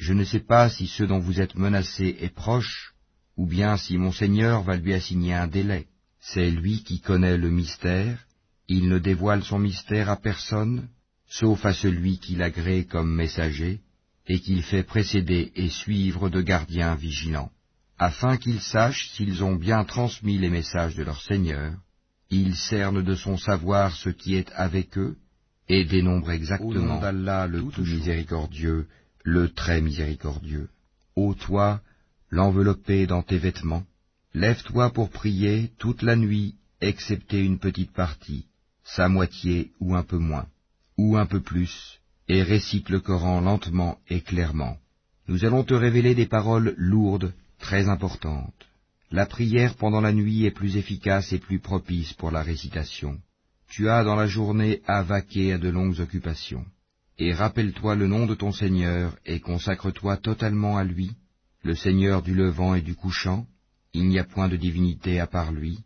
Je 0.00 0.14
ne 0.14 0.24
sais 0.24 0.40
pas 0.40 0.70
si 0.70 0.86
ce 0.86 1.04
dont 1.04 1.18
vous 1.18 1.42
êtes 1.42 1.56
menacé 1.56 2.16
est 2.20 2.34
proche, 2.34 2.94
ou 3.36 3.46
bien 3.46 3.76
si 3.76 3.98
mon 3.98 4.12
Seigneur 4.12 4.62
va 4.62 4.78
lui 4.78 4.94
assigner 4.94 5.34
un 5.34 5.46
délai. 5.46 5.88
C'est 6.20 6.50
lui 6.50 6.82
qui 6.82 7.00
connaît 7.00 7.36
le 7.36 7.50
mystère, 7.50 8.18
il 8.66 8.88
ne 8.88 8.98
dévoile 8.98 9.44
son 9.44 9.58
mystère 9.58 10.08
à 10.08 10.16
personne, 10.16 10.88
sauf 11.28 11.66
à 11.66 11.74
celui 11.74 12.18
qu'il 12.18 12.40
agrée 12.42 12.86
comme 12.86 13.14
messager, 13.14 13.80
et 14.26 14.40
qu'il 14.40 14.62
fait 14.62 14.84
précéder 14.84 15.52
et 15.54 15.68
suivre 15.68 16.30
de 16.30 16.40
gardiens 16.40 16.94
vigilants, 16.94 17.50
afin 17.98 18.38
qu'ils 18.38 18.62
sachent 18.62 19.10
s'ils 19.10 19.44
ont 19.44 19.56
bien 19.56 19.84
transmis 19.84 20.38
les 20.38 20.50
messages 20.50 20.94
de 20.94 21.02
leur 21.02 21.20
Seigneur, 21.20 21.74
il 22.30 22.56
cerne 22.56 23.02
de 23.02 23.14
son 23.14 23.36
savoir 23.36 23.94
ce 23.94 24.08
qui 24.08 24.34
est 24.34 24.50
avec 24.52 24.96
eux, 24.96 25.16
et 25.68 25.84
dénombre 25.84 26.30
exactement 26.30 27.00
d'Allah 27.00 27.46
le 27.46 27.62
tout 27.64 27.82
miséricordieux, 27.82 28.86
le 29.24 29.48
très 29.48 29.80
miséricordieux. 29.80 30.68
Ô 31.16 31.34
toi, 31.34 31.80
l'enveloppé 32.30 33.06
dans 33.06 33.22
tes 33.22 33.38
vêtements, 33.38 33.84
lève-toi 34.34 34.90
pour 34.90 35.10
prier 35.10 35.72
toute 35.78 36.02
la 36.02 36.16
nuit, 36.16 36.54
excepté 36.80 37.44
une 37.44 37.58
petite 37.58 37.92
partie, 37.92 38.46
sa 38.84 39.08
moitié 39.08 39.72
ou 39.80 39.94
un 39.94 40.02
peu 40.02 40.18
moins 40.18 40.46
ou 41.00 41.16
un 41.16 41.24
peu 41.24 41.40
plus, 41.40 41.98
et 42.28 42.42
récite 42.42 42.90
le 42.90 43.00
Coran 43.00 43.40
lentement 43.40 43.98
et 44.10 44.20
clairement. 44.20 44.76
Nous 45.28 45.46
allons 45.46 45.64
te 45.64 45.72
révéler 45.72 46.14
des 46.14 46.26
paroles 46.26 46.74
lourdes, 46.76 47.32
très 47.58 47.88
importantes. 47.88 48.66
La 49.10 49.24
prière 49.24 49.76
pendant 49.76 50.02
la 50.02 50.12
nuit 50.12 50.44
est 50.44 50.50
plus 50.50 50.76
efficace 50.76 51.32
et 51.32 51.38
plus 51.38 51.58
propice 51.58 52.12
pour 52.12 52.30
la 52.30 52.42
récitation. 52.42 53.18
Tu 53.68 53.88
as 53.88 54.04
dans 54.04 54.14
la 54.14 54.26
journée 54.26 54.82
à 54.86 55.02
vaquer 55.02 55.54
à 55.54 55.58
de 55.58 55.70
longues 55.70 56.00
occupations. 56.00 56.66
Et 57.22 57.34
rappelle-toi 57.34 57.96
le 57.96 58.06
nom 58.06 58.24
de 58.24 58.34
ton 58.34 58.50
Seigneur 58.50 59.14
et 59.26 59.40
consacre-toi 59.40 60.16
totalement 60.16 60.78
à 60.78 60.84
lui, 60.84 61.10
le 61.62 61.74
Seigneur 61.74 62.22
du 62.22 62.34
levant 62.34 62.74
et 62.74 62.80
du 62.80 62.94
couchant. 62.94 63.46
Il 63.92 64.08
n'y 64.08 64.18
a 64.18 64.24
point 64.24 64.48
de 64.48 64.56
divinité 64.56 65.20
à 65.20 65.26
part 65.26 65.52
lui. 65.52 65.80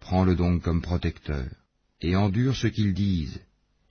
Prends-le 0.00 0.34
donc 0.34 0.62
comme 0.62 0.82
protecteur. 0.82 1.46
Et 2.00 2.16
endure 2.16 2.56
ce 2.56 2.66
qu'ils 2.66 2.92
disent, 2.92 3.40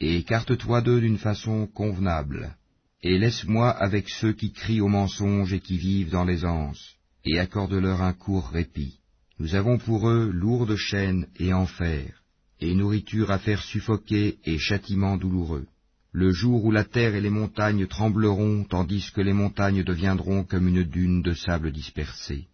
et 0.02 0.18
écarte-toi 0.18 0.82
d'eux 0.82 1.00
d'une 1.00 1.18
façon 1.18 1.68
convenable, 1.68 2.58
et 3.02 3.18
laisse-moi 3.18 3.70
avec 3.70 4.10
ceux 4.10 4.34
qui 4.34 4.52
crient 4.52 4.82
au 4.82 4.90
mensonge 4.90 5.54
et 5.54 5.62
qui 5.62 5.78
vivent 5.78 6.10
dans 6.10 6.26
l'aisance, 6.26 6.96
et 7.24 7.40
accorde-leur 7.40 8.02
un 8.02 8.14
court 8.14 8.50
répit. 8.50 9.00
Nous 9.40 9.56
avons 9.56 9.78
pour 9.78 10.10
eux 10.10 10.30
lourdes 10.34 10.76
chaînes 10.76 11.28
et 11.38 11.54
enfer, 11.54 12.24
et 12.60 12.76
nourriture 12.76 13.32
à 13.32 13.40
faire 13.40 13.64
suffoquer 13.64 14.40
et 14.44 14.58
châtiment 14.58 15.16
douloureux. 15.16 15.66
Le 16.12 16.32
jour 16.32 16.66
où 16.66 16.72
la 16.72 16.84
terre 16.84 17.14
et 17.14 17.22
les 17.22 17.30
montagnes 17.30 17.86
trembleront, 17.86 18.64
tandis 18.64 19.12
que 19.14 19.22
les 19.22 19.34
montagnes 19.34 19.84
deviendront 19.84 20.44
comme 20.44 20.68
une 20.68 20.84
dune 20.84 21.22
de 21.22 21.34
sable 21.34 21.72
dispersé. 21.72 22.48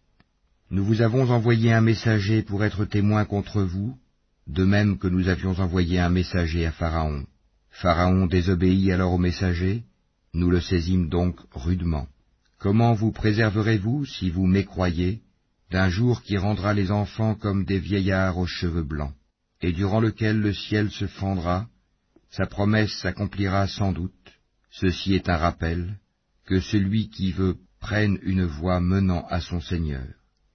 Nous 0.70 0.84
vous 0.84 1.00
avons 1.00 1.30
envoyé 1.30 1.72
un 1.72 1.80
messager 1.80 2.42
pour 2.42 2.64
être 2.64 2.84
témoin 2.84 3.24
contre 3.24 3.62
vous, 3.62 3.96
de 4.46 4.64
même 4.64 4.98
que 4.98 5.08
nous 5.08 5.28
avions 5.28 5.58
envoyé 5.58 5.98
un 5.98 6.10
messager 6.10 6.66
à 6.66 6.72
Pharaon. 6.72 7.24
Pharaon 7.70 8.26
désobéit 8.26 8.90
alors 8.90 9.12
au 9.12 9.18
messager, 9.18 9.84
nous 10.34 10.50
le 10.50 10.60
saisîmes 10.60 11.08
donc 11.08 11.38
rudement. 11.52 12.08
Comment 12.58 12.92
vous 12.92 13.12
préserverez-vous, 13.12 14.04
si 14.04 14.28
vous 14.28 14.46
mécroyez, 14.46 15.22
d'un 15.70 15.88
jour 15.88 16.22
qui 16.22 16.36
rendra 16.36 16.74
les 16.74 16.90
enfants 16.90 17.34
comme 17.34 17.64
des 17.64 17.78
vieillards 17.78 18.38
aux 18.38 18.46
cheveux 18.46 18.84
blancs, 18.84 19.14
et 19.62 19.72
durant 19.72 20.00
lequel 20.00 20.40
le 20.40 20.52
ciel 20.52 20.90
se 20.90 21.06
fendra, 21.06 21.68
sa 22.36 22.44
promesse 22.44 22.92
s'accomplira 23.00 23.66
sans 23.66 23.92
doute, 23.92 24.12
ceci 24.70 25.14
est 25.14 25.30
un 25.30 25.38
rappel, 25.38 25.98
que 26.44 26.60
celui 26.60 27.08
qui 27.08 27.32
veut 27.32 27.56
prenne 27.80 28.18
une 28.22 28.44
voie 28.44 28.78
menant 28.78 29.26
à 29.28 29.40
son 29.40 29.60
Seigneur. 29.62 30.06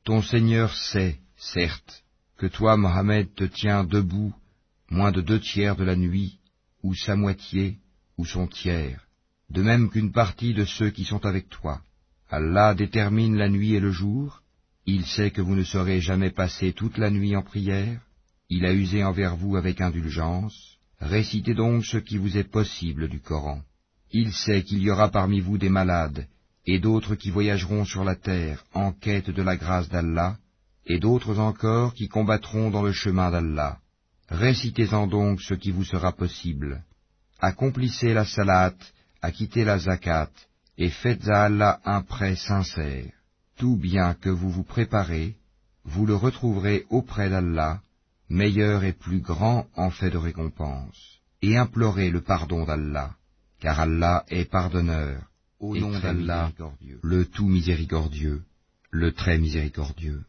Ton 0.03 0.21
Seigneur 0.21 0.75
sait, 0.75 1.17
certes, 1.37 2.03
que 2.37 2.45
toi, 2.45 2.77
Mohammed, 2.77 3.33
te 3.33 3.45
tiens 3.45 3.83
debout 3.83 4.31
moins 4.91 5.11
de 5.11 5.21
deux 5.21 5.39
tiers 5.39 5.75
de 5.75 5.83
la 5.83 5.95
nuit, 5.95 6.39
ou 6.83 6.93
sa 6.93 7.15
moitié, 7.15 7.79
ou 8.17 8.25
son 8.25 8.45
tiers, 8.45 9.07
de 9.49 9.63
même 9.63 9.89
qu'une 9.89 10.11
partie 10.11 10.53
de 10.53 10.65
ceux 10.65 10.91
qui 10.91 11.03
sont 11.03 11.25
avec 11.25 11.49
toi. 11.49 11.81
Allah 12.29 12.75
détermine 12.75 13.37
la 13.37 13.49
nuit 13.49 13.73
et 13.73 13.79
le 13.79 13.91
jour, 13.91 14.43
il 14.85 15.05
sait 15.05 15.31
que 15.31 15.41
vous 15.41 15.55
ne 15.55 15.63
saurez 15.63 15.99
jamais 15.99 16.29
passer 16.29 16.73
toute 16.73 16.99
la 16.99 17.09
nuit 17.09 17.35
en 17.35 17.41
prière, 17.41 18.01
il 18.49 18.65
a 18.65 18.73
usé 18.73 19.03
envers 19.03 19.35
vous 19.35 19.55
avec 19.55 19.81
indulgence, 19.81 20.70
récitez 21.01 21.53
donc 21.53 21.83
ce 21.85 21.97
qui 21.97 22.17
vous 22.17 22.37
est 22.37 22.49
possible 22.49 23.09
du 23.09 23.19
Coran. 23.19 23.61
Il 24.11 24.31
sait 24.31 24.63
qu'il 24.63 24.81
y 24.81 24.89
aura 24.89 25.09
parmi 25.09 25.39
vous 25.39 25.57
des 25.57 25.69
malades, 25.69 26.27
et 26.65 26.79
d'autres 26.79 27.15
qui 27.15 27.31
voyageront 27.31 27.85
sur 27.85 28.03
la 28.03 28.15
terre 28.15 28.63
en 28.73 28.93
quête 28.93 29.29
de 29.29 29.41
la 29.41 29.57
grâce 29.57 29.89
d'Allah, 29.89 30.37
et 30.85 30.99
d'autres 30.99 31.39
encore 31.39 31.93
qui 31.93 32.07
combattront 32.07 32.69
dans 32.69 32.83
le 32.83 32.91
chemin 32.91 33.31
d'Allah. 33.31 33.79
Récitez-en 34.29 35.07
donc 35.07 35.41
ce 35.41 35.53
qui 35.53 35.71
vous 35.71 35.83
sera 35.83 36.11
possible. 36.11 36.83
Accomplissez 37.39 38.13
la 38.13 38.25
salat, 38.25 38.73
acquittez 39.21 39.63
la 39.63 39.79
zakat, 39.79 40.29
et 40.77 40.89
faites 40.89 41.27
à 41.27 41.45
Allah 41.45 41.79
un 41.85 42.01
prêt 42.01 42.35
sincère. 42.35 43.11
Tout 43.57 43.75
bien 43.75 44.13
que 44.13 44.29
vous 44.29 44.49
vous 44.49 44.63
préparez, 44.63 45.35
vous 45.83 46.05
le 46.05 46.15
retrouverez 46.15 46.85
auprès 46.89 47.29
d'Allah, 47.29 47.81
meilleur 48.31 48.83
et 48.83 48.93
plus 48.93 49.19
grand 49.19 49.67
en 49.75 49.91
fait 49.91 50.09
de 50.09 50.17
récompense. 50.17 51.19
Et 51.41 51.57
implorez 51.57 52.09
le 52.09 52.21
pardon 52.21 52.65
d'Allah, 52.65 53.15
car 53.59 53.79
Allah 53.79 54.23
est 54.29 54.49
pardonneur, 54.49 55.21
au 55.59 55.75
nom 55.75 55.91
d'Allah, 55.99 56.51
le 57.03 57.25
tout 57.25 57.47
miséricordieux, 57.47 58.41
le 58.89 59.11
très 59.11 59.37
miséricordieux. 59.37 60.23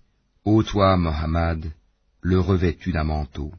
Ô 0.45 0.63
toi, 0.63 0.97
Mohammed, 0.97 1.73
le 2.21 2.41
revêtu 2.41 2.93
d'un 2.93 3.05
manteau. 3.05 3.53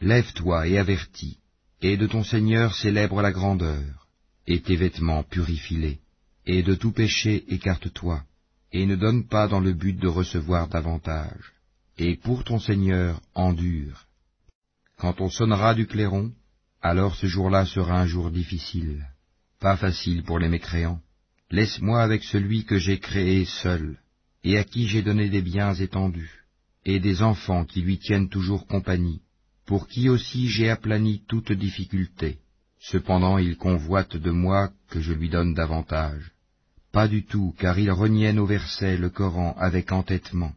Lève-toi 0.00 0.68
et 0.68 0.78
avertis, 0.78 1.38
et 1.80 1.96
de 1.96 2.06
ton 2.06 2.22
Seigneur 2.22 2.74
célèbre 2.74 3.22
la 3.22 3.32
grandeur, 3.32 4.06
et 4.46 4.60
tes 4.60 4.76
vêtements 4.76 5.22
purifie-les, 5.22 5.98
et 6.44 6.62
de 6.62 6.74
tout 6.74 6.92
péché 6.92 7.44
écarte-toi, 7.48 8.22
et 8.72 8.84
ne 8.84 8.96
donne 8.96 9.26
pas 9.26 9.48
dans 9.48 9.60
le 9.60 9.72
but 9.72 9.98
de 9.98 10.08
recevoir 10.08 10.68
davantage, 10.68 11.55
et 11.98 12.16
pour 12.16 12.44
ton 12.44 12.58
Seigneur 12.58 13.20
endure. 13.34 14.06
Quand 14.98 15.20
on 15.20 15.30
sonnera 15.30 15.74
du 15.74 15.86
clairon, 15.86 16.32
alors 16.82 17.16
ce 17.16 17.26
jour-là 17.26 17.64
sera 17.64 18.00
un 18.00 18.06
jour 18.06 18.30
difficile, 18.30 19.06
pas 19.60 19.76
facile 19.76 20.22
pour 20.22 20.38
les 20.38 20.48
mécréants. 20.48 21.00
Laisse-moi 21.50 22.02
avec 22.02 22.24
celui 22.24 22.64
que 22.64 22.78
j'ai 22.78 22.98
créé 22.98 23.44
seul, 23.44 23.98
et 24.44 24.58
à 24.58 24.64
qui 24.64 24.86
j'ai 24.88 25.02
donné 25.02 25.28
des 25.28 25.42
biens 25.42 25.74
étendus, 25.74 26.44
et 26.84 27.00
des 27.00 27.22
enfants 27.22 27.64
qui 27.64 27.82
lui 27.82 27.98
tiennent 27.98 28.28
toujours 28.28 28.66
compagnie, 28.66 29.20
pour 29.64 29.88
qui 29.88 30.08
aussi 30.08 30.48
j'ai 30.48 30.70
aplani 30.70 31.22
toute 31.28 31.52
difficulté. 31.52 32.38
Cependant 32.78 33.38
il 33.38 33.56
convoite 33.56 34.16
de 34.16 34.30
moi 34.30 34.70
que 34.90 35.00
je 35.00 35.12
lui 35.12 35.28
donne 35.28 35.54
davantage. 35.54 36.32
Pas 36.92 37.08
du 37.08 37.24
tout, 37.24 37.54
car 37.58 37.78
il 37.78 37.90
renienne 37.90 38.38
au 38.38 38.46
verset 38.46 38.96
le 38.96 39.10
Coran 39.10 39.54
avec 39.58 39.92
entêtement. 39.92 40.52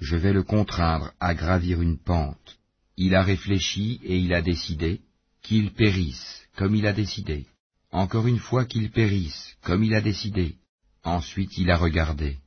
Je 0.00 0.16
vais 0.16 0.32
le 0.32 0.42
contraindre 0.42 1.12
à 1.20 1.34
gravir 1.34 1.82
une 1.82 1.98
pente. 1.98 2.58
Il 2.96 3.14
a 3.14 3.22
réfléchi 3.22 4.00
et 4.02 4.18
il 4.18 4.32
a 4.32 4.40
décidé 4.42 5.00
qu'il 5.42 5.72
périsse 5.72 6.46
comme 6.56 6.74
il 6.74 6.86
a 6.86 6.92
décidé. 6.92 7.46
Encore 7.92 8.26
une 8.26 8.38
fois 8.38 8.64
qu'il 8.64 8.90
périsse 8.90 9.56
comme 9.62 9.84
il 9.84 9.94
a 9.94 10.00
décidé. 10.00 10.56
Ensuite 11.04 11.56
il 11.58 11.70
a 11.70 11.76
regardé, 11.76 12.38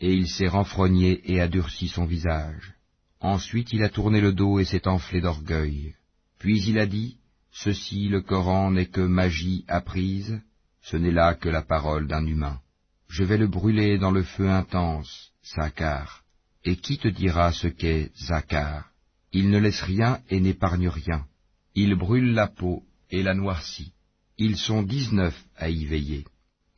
et 0.00 0.12
il 0.12 0.28
s'est 0.28 0.48
renfrogné 0.48 1.20
et 1.30 1.40
a 1.40 1.48
durci 1.48 1.88
son 1.88 2.04
visage. 2.04 2.74
Ensuite 3.20 3.72
il 3.72 3.82
a 3.82 3.88
tourné 3.88 4.20
le 4.20 4.32
dos 4.32 4.58
et 4.58 4.64
s'est 4.64 4.88
enflé 4.88 5.20
d'orgueil. 5.20 5.94
Puis 6.38 6.62
il 6.64 6.78
a 6.78 6.86
dit, 6.86 7.16
Ceci, 7.52 8.08
le 8.08 8.22
Coran 8.22 8.70
n'est 8.70 8.86
que 8.86 9.02
magie 9.02 9.64
apprise, 9.68 10.40
ce 10.80 10.96
n'est 10.96 11.12
là 11.12 11.34
que 11.34 11.50
la 11.50 11.62
parole 11.62 12.06
d'un 12.06 12.26
humain. 12.26 12.60
Je 13.08 13.24
vais 13.24 13.36
le 13.36 13.46
brûler 13.46 13.98
dans 13.98 14.10
le 14.10 14.22
feu 14.22 14.50
intense, 14.50 15.32
Sakar, 15.42 16.22
Et 16.64 16.76
qui 16.76 16.98
te 16.98 17.08
dira 17.08 17.52
ce 17.52 17.68
qu'est 17.68 18.10
Zakkar 18.16 18.90
Il 19.32 19.50
ne 19.50 19.58
laisse 19.58 19.82
rien 19.82 20.20
et 20.30 20.40
n'épargne 20.40 20.88
rien. 20.88 21.26
Il 21.74 21.94
brûle 21.94 22.32
la 22.32 22.46
peau 22.46 22.84
et 23.10 23.22
la 23.22 23.34
noircit. 23.34 23.92
Ils 24.38 24.56
sont 24.56 24.82
dix-neuf 24.82 25.34
à 25.56 25.68
y 25.70 25.84
veiller. 25.84 26.24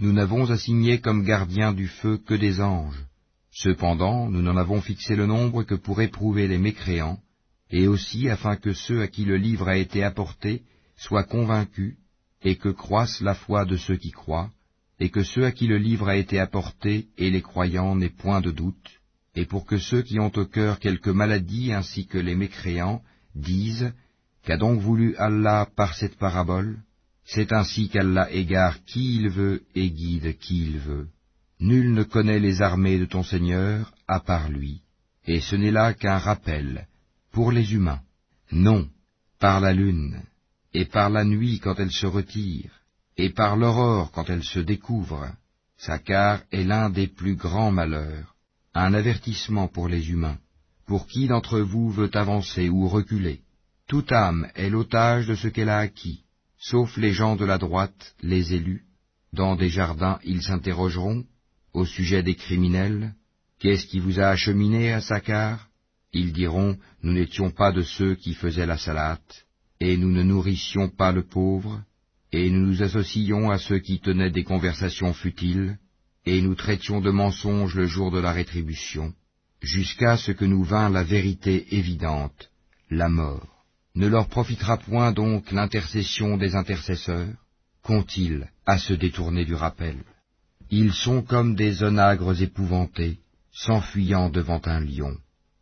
Nous 0.00 0.12
n'avons 0.12 0.50
assigné 0.50 1.00
comme 1.00 1.24
gardiens 1.24 1.72
du 1.72 1.88
feu 1.88 2.18
que 2.18 2.34
des 2.34 2.60
anges. 2.60 3.04
Cependant, 3.50 4.28
nous 4.28 4.42
n'en 4.42 4.56
avons 4.56 4.80
fixé 4.80 5.14
le 5.14 5.26
nombre 5.26 5.62
que 5.62 5.76
pour 5.76 6.02
éprouver 6.02 6.48
les 6.48 6.58
mécréants, 6.58 7.20
et 7.70 7.86
aussi 7.86 8.28
afin 8.28 8.56
que 8.56 8.72
ceux 8.72 9.02
à 9.02 9.06
qui 9.06 9.24
le 9.24 9.36
livre 9.36 9.68
a 9.68 9.76
été 9.76 10.02
apporté 10.02 10.62
soient 10.96 11.24
convaincus, 11.24 11.96
et 12.42 12.56
que 12.56 12.68
croisse 12.68 13.20
la 13.20 13.34
foi 13.34 13.64
de 13.64 13.76
ceux 13.76 13.96
qui 13.96 14.10
croient, 14.10 14.50
et 14.98 15.10
que 15.10 15.22
ceux 15.22 15.44
à 15.44 15.52
qui 15.52 15.66
le 15.66 15.78
livre 15.78 16.08
a 16.08 16.16
été 16.16 16.38
apporté 16.38 17.06
et 17.16 17.30
les 17.30 17.42
croyants 17.42 17.94
n'aient 17.94 18.10
point 18.10 18.40
de 18.40 18.50
doute, 18.50 19.00
et 19.34 19.46
pour 19.46 19.66
que 19.66 19.78
ceux 19.78 20.02
qui 20.02 20.18
ont 20.20 20.32
au 20.36 20.46
cœur 20.46 20.78
quelque 20.78 21.10
maladie 21.10 21.72
ainsi 21.72 22.06
que 22.06 22.18
les 22.18 22.34
mécréants 22.34 23.02
disent 23.34 23.92
Qu'a 24.44 24.56
donc 24.56 24.80
voulu 24.80 25.16
Allah 25.16 25.68
par 25.74 25.94
cette 25.94 26.16
parabole? 26.16 26.78
C'est 27.24 27.52
ainsi 27.52 27.88
qu'Allah 27.88 28.30
égare 28.30 28.84
qui 28.84 29.16
il 29.16 29.30
veut 29.30 29.62
et 29.74 29.90
guide 29.90 30.36
qui 30.38 30.66
il 30.66 30.78
veut. 30.78 31.08
Nul 31.60 31.94
ne 31.94 32.02
connaît 32.02 32.40
les 32.40 32.60
armées 32.60 32.98
de 32.98 33.06
ton 33.06 33.22
Seigneur 33.22 33.94
à 34.06 34.20
part 34.20 34.50
lui, 34.50 34.82
et 35.26 35.40
ce 35.40 35.56
n'est 35.56 35.70
là 35.70 35.94
qu'un 35.94 36.18
rappel 36.18 36.86
pour 37.32 37.50
les 37.50 37.72
humains. 37.72 38.02
Non, 38.52 38.88
par 39.40 39.60
la 39.60 39.72
lune, 39.72 40.22
et 40.74 40.84
par 40.84 41.08
la 41.08 41.24
nuit 41.24 41.58
quand 41.58 41.76
elle 41.80 41.90
se 41.90 42.06
retire, 42.06 42.70
et 43.16 43.30
par 43.30 43.56
l'aurore 43.56 44.12
quand 44.12 44.28
elle 44.28 44.44
se 44.44 44.60
découvre. 44.60 45.26
Sakar 45.78 46.42
est 46.52 46.64
l'un 46.64 46.90
des 46.90 47.08
plus 47.08 47.36
grands 47.36 47.72
malheurs, 47.72 48.33
un 48.74 48.92
avertissement 48.92 49.68
pour 49.68 49.88
les 49.88 50.10
humains. 50.10 50.38
Pour 50.86 51.06
qui 51.06 51.28
d'entre 51.28 51.60
vous 51.60 51.90
veut 51.90 52.10
avancer 52.14 52.68
ou 52.68 52.88
reculer 52.88 53.40
Toute 53.86 54.12
âme 54.12 54.48
est 54.54 54.68
l'otage 54.68 55.26
de 55.26 55.34
ce 55.34 55.48
qu'elle 55.48 55.68
a 55.68 55.78
acquis, 55.78 56.24
sauf 56.58 56.96
les 56.96 57.12
gens 57.12 57.36
de 57.36 57.44
la 57.44 57.58
droite, 57.58 58.14
les 58.20 58.54
élus. 58.54 58.84
Dans 59.32 59.56
des 59.56 59.68
jardins, 59.68 60.18
ils 60.24 60.42
s'interrogeront 60.42 61.24
au 61.72 61.84
sujet 61.84 62.22
des 62.22 62.34
criminels. 62.34 63.14
Qu'est-ce 63.58 63.86
qui 63.86 63.98
vous 63.98 64.20
a 64.20 64.28
acheminé 64.28 64.92
à 64.92 65.00
Sakar 65.00 65.68
Ils 66.12 66.32
diront, 66.32 66.76
nous 67.02 67.12
n'étions 67.12 67.50
pas 67.50 67.72
de 67.72 67.82
ceux 67.82 68.14
qui 68.14 68.34
faisaient 68.34 68.66
la 68.66 68.78
salate, 68.78 69.46
et 69.80 69.96
nous 69.96 70.10
ne 70.10 70.22
nourrissions 70.22 70.88
pas 70.88 71.12
le 71.12 71.24
pauvre, 71.24 71.82
et 72.32 72.50
nous 72.50 72.66
nous 72.66 72.82
associons 72.82 73.50
à 73.50 73.58
ceux 73.58 73.78
qui 73.78 74.00
tenaient 74.00 74.30
des 74.30 74.44
conversations 74.44 75.14
futiles, 75.14 75.78
et 76.26 76.40
nous 76.40 76.54
traitions 76.54 77.00
de 77.00 77.10
mensonges 77.10 77.74
le 77.74 77.86
jour 77.86 78.10
de 78.10 78.18
la 78.18 78.32
rétribution, 78.32 79.12
jusqu'à 79.60 80.16
ce 80.16 80.32
que 80.32 80.44
nous 80.44 80.64
vînt 80.64 80.90
la 80.90 81.02
vérité 81.02 81.74
évidente, 81.76 82.50
la 82.90 83.08
mort. 83.08 83.64
Ne 83.94 84.08
leur 84.08 84.28
profitera 84.28 84.76
point 84.76 85.12
donc 85.12 85.52
l'intercession 85.52 86.36
des 86.36 86.56
intercesseurs 86.56 87.28
Qu'ont-ils 87.84 88.48
à 88.64 88.78
se 88.78 88.94
détourner 88.94 89.44
du 89.44 89.54
rappel 89.54 89.98
Ils 90.70 90.94
sont 90.94 91.20
comme 91.20 91.54
des 91.54 91.82
onagres 91.82 92.40
épouvantés, 92.40 93.18
s'enfuyant 93.52 94.30
devant 94.30 94.62
un 94.64 94.80
lion. 94.80 95.14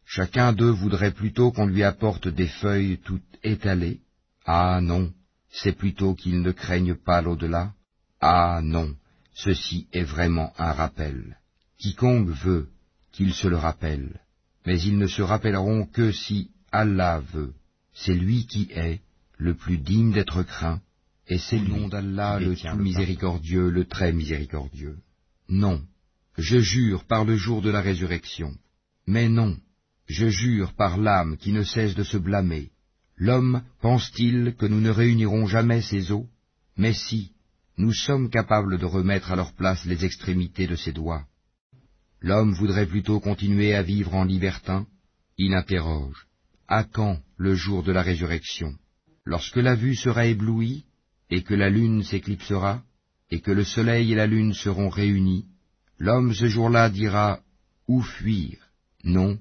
Chacun 0.06 0.52
d'eux 0.52 0.70
voudrait 0.70 1.10
plutôt 1.10 1.50
qu'on 1.50 1.66
lui 1.66 1.82
apporte 1.82 2.28
des 2.28 2.46
feuilles 2.46 2.98
toutes 3.04 3.22
étalées. 3.42 3.98
Ah 4.46 4.80
non, 4.80 5.12
c'est 5.50 5.76
plutôt 5.76 6.14
qu'ils 6.14 6.42
ne 6.42 6.52
craignent 6.52 6.94
pas 6.94 7.22
l'au-delà 7.22 7.72
Ah 8.20 8.60
non, 8.62 8.94
ceci 9.34 9.86
est 9.92 10.04
vraiment 10.04 10.52
un 10.58 10.72
rappel. 10.72 11.38
Quiconque 11.78 12.28
veut 12.28 12.68
qu'il 13.12 13.32
se 13.34 13.48
le 13.48 13.56
rappelle, 13.56 14.20
mais 14.66 14.80
ils 14.80 14.98
ne 14.98 15.06
se 15.06 15.22
rappelleront 15.22 15.86
que 15.86 16.12
si 16.12 16.50
Allah 16.70 17.20
veut. 17.32 17.54
C'est 17.94 18.14
lui 18.14 18.46
qui 18.46 18.68
est 18.70 19.00
le 19.36 19.54
plus 19.54 19.78
digne 19.78 20.12
d'être 20.12 20.42
craint, 20.42 20.80
et 21.28 21.38
c'est 21.38 21.58
le 21.58 21.68
nom 21.68 21.88
d'Allah 21.88 22.38
le 22.40 22.56
tout 22.56 22.76
miséricordieux, 22.76 23.68
le 23.68 23.84
très 23.84 24.12
miséricordieux. 24.12 24.98
Non, 25.48 25.82
je 26.38 26.60
jure 26.60 27.04
par 27.04 27.24
le 27.24 27.36
jour 27.36 27.60
de 27.60 27.70
la 27.70 27.80
résurrection. 27.80 28.54
Mais 29.06 29.28
non, 29.28 29.58
je 30.06 30.28
jure 30.28 30.72
par 30.74 30.96
l'âme 30.96 31.36
qui 31.36 31.52
ne 31.52 31.64
cesse 31.64 31.94
de 31.94 32.04
se 32.04 32.16
blâmer, 32.16 32.70
L'homme 33.16 33.62
pense-t-il 33.80 34.54
que 34.56 34.66
nous 34.66 34.80
ne 34.80 34.90
réunirons 34.90 35.46
jamais 35.46 35.82
ses 35.82 36.10
os? 36.10 36.26
Mais 36.76 36.92
si, 36.92 37.31
nous 37.78 37.92
sommes 37.92 38.30
capables 38.30 38.78
de 38.78 38.84
remettre 38.84 39.32
à 39.32 39.36
leur 39.36 39.54
place 39.54 39.84
les 39.84 40.04
extrémités 40.04 40.66
de 40.66 40.76
ses 40.76 40.92
doigts. 40.92 41.24
L'homme 42.20 42.52
voudrait 42.52 42.86
plutôt 42.86 43.18
continuer 43.18 43.74
à 43.74 43.82
vivre 43.82 44.14
en 44.14 44.24
libertin 44.24 44.86
Il 45.38 45.54
interroge. 45.54 46.26
À 46.68 46.84
quand 46.84 47.18
le 47.36 47.54
jour 47.54 47.82
de 47.82 47.92
la 47.92 48.02
résurrection? 48.02 48.74
Lorsque 49.24 49.56
la 49.56 49.74
vue 49.74 49.94
sera 49.94 50.26
éblouie, 50.26 50.84
et 51.30 51.42
que 51.42 51.54
la 51.54 51.70
lune 51.70 52.02
s'éclipsera, 52.02 52.82
et 53.30 53.40
que 53.40 53.50
le 53.50 53.64
soleil 53.64 54.12
et 54.12 54.14
la 54.14 54.26
lune 54.26 54.52
seront 54.52 54.88
réunis, 54.88 55.46
l'homme 55.98 56.34
ce 56.34 56.46
jour-là 56.46 56.90
dira 56.90 57.40
Où 57.88 58.02
fuir? 58.02 58.58
Non, 59.04 59.38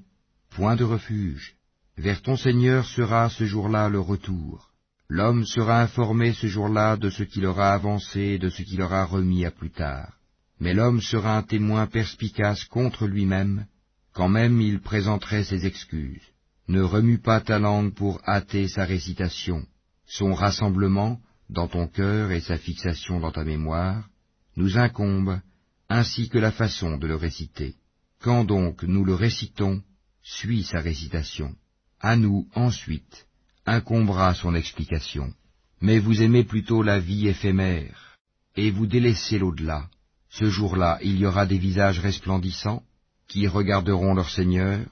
point 0.49 0.75
de 0.75 0.83
refuge. 0.83 1.55
Vers 1.97 2.21
ton 2.21 2.37
Seigneur 2.37 2.85
sera 2.85 3.29
ce 3.29 3.45
jour-là 3.45 3.89
le 3.89 3.99
retour. 3.99 4.70
L'homme 5.13 5.45
sera 5.45 5.81
informé 5.81 6.31
ce 6.31 6.47
jour-là 6.47 6.95
de 6.95 7.09
ce 7.09 7.23
qu'il 7.23 7.45
aura 7.45 7.73
avancé 7.73 8.21
et 8.21 8.39
de 8.39 8.47
ce 8.47 8.61
qu'il 8.61 8.81
aura 8.81 9.03
remis 9.03 9.43
à 9.43 9.51
plus 9.51 9.69
tard. 9.69 10.13
Mais 10.61 10.73
l'homme 10.73 11.01
sera 11.01 11.38
un 11.38 11.43
témoin 11.43 11.85
perspicace 11.85 12.63
contre 12.63 13.07
lui-même, 13.07 13.65
quand 14.13 14.29
même 14.29 14.61
il 14.61 14.79
présenterait 14.79 15.43
ses 15.43 15.65
excuses. 15.65 16.23
Ne 16.69 16.81
remue 16.81 17.19
pas 17.19 17.41
ta 17.41 17.59
langue 17.59 17.93
pour 17.93 18.21
hâter 18.25 18.69
sa 18.69 18.85
récitation. 18.85 19.65
Son 20.05 20.33
rassemblement 20.33 21.19
dans 21.49 21.67
ton 21.67 21.88
cœur 21.89 22.31
et 22.31 22.39
sa 22.39 22.57
fixation 22.57 23.19
dans 23.19 23.33
ta 23.33 23.43
mémoire 23.43 24.07
nous 24.55 24.77
incombent, 24.77 25.41
ainsi 25.89 26.29
que 26.29 26.39
la 26.39 26.53
façon 26.53 26.97
de 26.97 27.07
le 27.07 27.17
réciter. 27.17 27.75
Quand 28.21 28.45
donc 28.45 28.83
nous 28.83 29.03
le 29.03 29.15
récitons, 29.15 29.81
suis 30.23 30.63
sa 30.63 30.79
récitation 30.79 31.53
à 31.99 32.15
nous 32.15 32.47
ensuite 32.55 33.27
incombera 33.72 34.34
son 34.34 34.53
explication. 34.53 35.34
Mais 35.80 35.99
vous 35.99 36.22
aimez 36.22 36.43
plutôt 36.43 36.84
la 36.84 36.99
vie 36.99 37.27
éphémère, 37.27 38.18
et 38.56 38.69
vous 38.69 38.85
délaissez 38.85 39.39
l'au-delà. 39.39 39.88
Ce 40.30 40.49
jour-là, 40.49 40.99
il 41.02 41.18
y 41.18 41.26
aura 41.26 41.45
des 41.45 41.57
visages 41.57 41.99
resplendissants, 41.99 42.84
qui 43.27 43.48
regarderont 43.48 44.14
leur 44.14 44.30
Seigneur, 44.30 44.85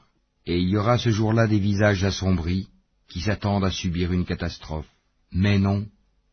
et 0.45 0.57
il 0.57 0.69
y 0.69 0.77
aura 0.77 0.97
ce 0.97 1.09
jour-là 1.09 1.45
des 1.47 1.59
visages 1.59 2.03
assombris, 2.05 2.67
qui 3.09 3.21
s'attendent 3.21 3.65
à 3.65 3.71
subir 3.71 4.13
une 4.13 4.25
catastrophe. 4.25 4.89
Mais 5.31 5.59
non, 5.59 5.85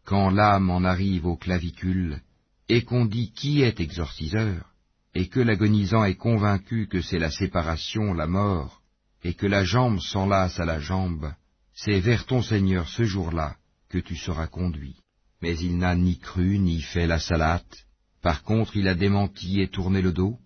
quand 0.04 0.30
l'âme 0.30 0.70
en 0.70 0.84
arrive 0.84 1.26
au 1.26 1.36
clavicule, 1.36 2.20
et 2.68 2.82
qu'on 2.82 3.06
dit 3.06 3.32
qui 3.32 3.62
est 3.62 3.80
exorciseur, 3.80 4.70
et 5.14 5.26
que 5.28 5.40
l'agonisant 5.40 6.04
est 6.04 6.14
convaincu 6.14 6.86
que 6.86 7.02
c'est 7.02 7.18
la 7.18 7.30
séparation, 7.30 8.14
la 8.14 8.28
mort, 8.28 8.82
et 9.24 9.34
que 9.34 9.46
la 9.46 9.64
jambe 9.64 9.98
s'enlace 9.98 10.60
à 10.60 10.64
la 10.64 10.78
jambe, 10.78 11.32
c'est 11.76 12.00
vers 12.00 12.24
ton 12.24 12.42
Seigneur 12.42 12.88
ce 12.88 13.04
jour-là 13.04 13.56
que 13.90 13.98
tu 13.98 14.16
seras 14.16 14.46
conduit. 14.46 14.96
Mais 15.42 15.56
il 15.58 15.76
n'a 15.76 15.94
ni 15.94 16.18
cru 16.18 16.58
ni 16.58 16.80
fait 16.80 17.06
la 17.06 17.20
salate, 17.20 17.84
par 18.22 18.42
contre 18.42 18.76
il 18.76 18.88
a 18.88 18.94
démenti 18.94 19.60
et 19.60 19.68
tourné 19.68 20.00
le 20.00 20.12
dos, 20.12 20.38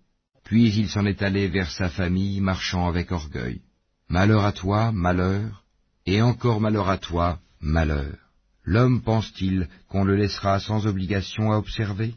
puis 0.43 0.75
il 0.75 0.89
s'en 0.89 1.05
est 1.05 1.21
allé 1.21 1.47
vers 1.47 1.71
sa 1.71 1.89
famille 1.89 2.41
marchant 2.41 2.87
avec 2.87 3.11
orgueil. 3.11 3.61
Malheur 4.09 4.43
à 4.43 4.51
toi, 4.51 4.91
malheur, 4.91 5.63
et 6.05 6.21
encore 6.21 6.59
malheur 6.59 6.89
à 6.89 6.97
toi, 6.97 7.39
malheur. 7.61 8.17
L'homme 8.65 9.01
pense-t-il 9.01 9.69
qu'on 9.87 10.03
le 10.03 10.17
laissera 10.17 10.59
sans 10.59 10.85
obligation 10.85 11.53
à 11.53 11.57
observer? 11.57 12.15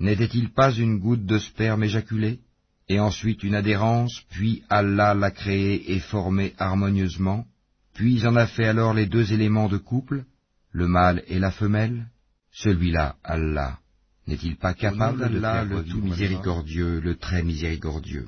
N'était-il 0.00 0.50
pas 0.52 0.72
une 0.72 0.98
goutte 0.98 1.26
de 1.26 1.38
sperme 1.38 1.84
éjaculé 1.84 2.40
et 2.88 2.98
ensuite 3.00 3.42
une 3.42 3.54
adhérence, 3.54 4.22
puis 4.30 4.62
Allah 4.68 5.14
l'a 5.14 5.30
créé 5.30 5.92
et 5.92 6.00
formé 6.00 6.54
harmonieusement, 6.58 7.46
puis 7.94 8.26
en 8.26 8.36
a 8.36 8.46
fait 8.46 8.66
alors 8.66 8.92
les 8.92 9.06
deux 9.06 9.32
éléments 9.32 9.68
de 9.68 9.78
couple, 9.78 10.24
le 10.72 10.88
mâle 10.88 11.22
et 11.28 11.38
la 11.38 11.50
femelle, 11.50 12.06
celui-là, 12.50 13.16
Allah, 13.24 13.78
n'est-il 14.26 14.56
pas 14.56 14.74
capable 14.74 15.18
d'Allah 15.18 15.64
le 15.64 15.84
tout 15.84 16.00
miséricordieux, 16.00 17.00
le 17.00 17.16
très 17.16 17.42
miséricordieux 17.42 18.26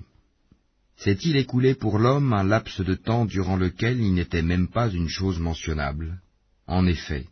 S'est-il 0.96 1.36
écoulé 1.36 1.74
pour 1.74 1.98
l'homme 1.98 2.32
un 2.32 2.44
laps 2.44 2.80
de 2.80 2.94
temps 2.94 3.26
durant 3.26 3.56
lequel 3.56 4.00
il 4.00 4.14
n'était 4.14 4.42
même 4.42 4.68
pas 4.68 4.88
une 4.88 5.08
chose 5.08 5.38
mentionnable? 5.38 6.20
En 6.66 6.86
effet, 6.86 7.26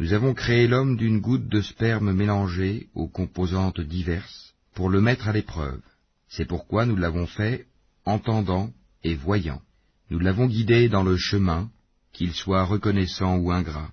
nous 0.00 0.12
avons 0.12 0.34
créé 0.34 0.66
l'homme 0.66 0.96
d'une 0.96 1.20
goutte 1.20 1.48
de 1.48 1.60
sperme 1.60 2.12
mélangée 2.12 2.88
aux 2.94 3.08
composantes 3.08 3.80
diverses 3.80 4.54
pour 4.74 4.90
le 4.90 5.00
mettre 5.00 5.28
à 5.28 5.32
l'épreuve. 5.32 5.80
C'est 6.28 6.46
pourquoi 6.46 6.86
nous 6.86 6.96
l'avons 6.96 7.26
fait 7.26 7.66
entendant 8.04 8.70
et 9.04 9.14
voyant. 9.14 9.62
Nous 10.10 10.18
l'avons 10.18 10.46
guidé 10.46 10.88
dans 10.88 11.02
le 11.02 11.16
chemin, 11.16 11.70
qu'il 12.12 12.32
soit 12.32 12.64
reconnaissant 12.64 13.36
ou 13.38 13.50
ingrat. 13.50 13.90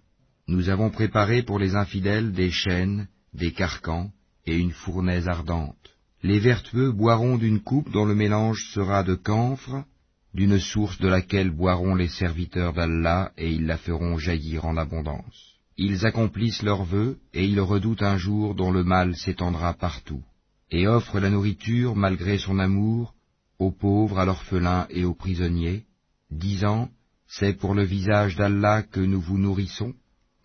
Nous 0.47 0.69
avons 0.69 0.89
préparé 0.89 1.41
pour 1.41 1.57
les 1.57 1.75
infidèles 1.75 2.33
des 2.33 2.51
chaînes, 2.51 3.07
des 3.33 3.51
carcans 3.51 4.11
et 4.45 4.57
une 4.57 4.71
fournaise 4.71 5.27
ardente. 5.29 5.77
Les 6.23 6.39
vertueux 6.39 6.91
boiront 6.91 7.37
d'une 7.37 7.61
coupe 7.61 7.91
dont 7.91 8.05
le 8.05 8.13
mélange 8.13 8.61
sera 8.73 9.03
de 9.03 9.15
camphre, 9.15 9.85
d'une 10.33 10.59
source 10.59 10.99
de 10.99 11.07
laquelle 11.07 11.49
boiront 11.49 11.95
les 11.95 12.09
serviteurs 12.09 12.73
d'Allah 12.73 13.31
et 13.37 13.51
ils 13.51 13.65
la 13.65 13.77
feront 13.77 14.17
jaillir 14.17 14.65
en 14.65 14.77
abondance. 14.77 15.55
Ils 15.77 16.05
accomplissent 16.05 16.61
leurs 16.61 16.83
vœux 16.83 17.17
et 17.33 17.45
ils 17.45 17.59
redoutent 17.59 18.03
un 18.03 18.17
jour 18.17 18.53
dont 18.53 18.71
le 18.71 18.83
mal 18.83 19.15
s'étendra 19.15 19.73
partout, 19.73 20.23
et 20.69 20.87
offrent 20.87 21.19
la 21.19 21.29
nourriture 21.29 21.95
malgré 21.95 22.37
son 22.37 22.59
amour 22.59 23.15
aux 23.59 23.71
pauvres, 23.71 24.19
à 24.19 24.25
l'orphelin 24.25 24.87
et 24.89 25.05
aux 25.05 25.13
prisonniers, 25.13 25.85
disant, 26.31 26.89
C'est 27.27 27.53
pour 27.53 27.73
le 27.73 27.83
visage 27.83 28.35
d'Allah 28.35 28.83
que 28.83 28.99
nous 28.99 29.21
vous 29.21 29.37
nourrissons, 29.37 29.93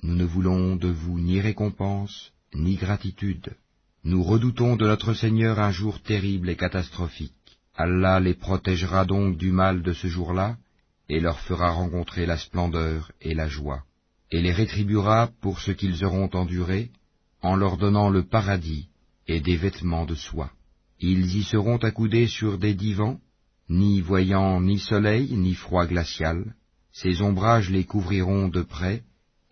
nous 0.02 0.14
ne 0.14 0.24
voulons 0.24 0.76
de 0.76 0.88
vous 0.88 1.18
ni 1.18 1.40
récompense, 1.40 2.32
ni 2.54 2.76
gratitude. 2.76 3.56
Nous 4.04 4.22
redoutons 4.22 4.76
de 4.76 4.86
notre 4.86 5.14
Seigneur 5.14 5.58
un 5.58 5.72
jour 5.72 6.00
terrible 6.00 6.50
et 6.50 6.56
catastrophique. 6.56 7.32
Allah 7.74 8.20
les 8.20 8.34
protégera 8.34 9.04
donc 9.04 9.36
du 9.36 9.50
mal 9.50 9.82
de 9.82 9.92
ce 9.92 10.06
jour-là, 10.06 10.56
et 11.08 11.20
leur 11.20 11.40
fera 11.40 11.70
rencontrer 11.70 12.26
la 12.26 12.36
splendeur 12.36 13.12
et 13.20 13.34
la 13.34 13.48
joie, 13.48 13.84
et 14.30 14.40
les 14.40 14.52
rétribuera 14.52 15.30
pour 15.40 15.60
ce 15.60 15.72
qu'ils 15.72 16.04
auront 16.04 16.30
enduré, 16.34 16.90
en 17.42 17.54
leur 17.56 17.76
donnant 17.76 18.10
le 18.10 18.24
paradis 18.24 18.88
et 19.28 19.40
des 19.40 19.56
vêtements 19.56 20.06
de 20.06 20.14
soie. 20.14 20.50
Ils 21.00 21.36
y 21.36 21.42
seront 21.44 21.76
accoudés 21.76 22.26
sur 22.26 22.58
des 22.58 22.74
divans, 22.74 23.20
ni 23.68 24.00
voyant 24.00 24.60
ni 24.60 24.78
soleil 24.78 25.36
ni 25.36 25.54
froid 25.54 25.86
glacial, 25.86 26.54
ces 26.92 27.20
ombrages 27.20 27.70
les 27.70 27.84
couvriront 27.84 28.48
de 28.48 28.62
près, 28.62 29.02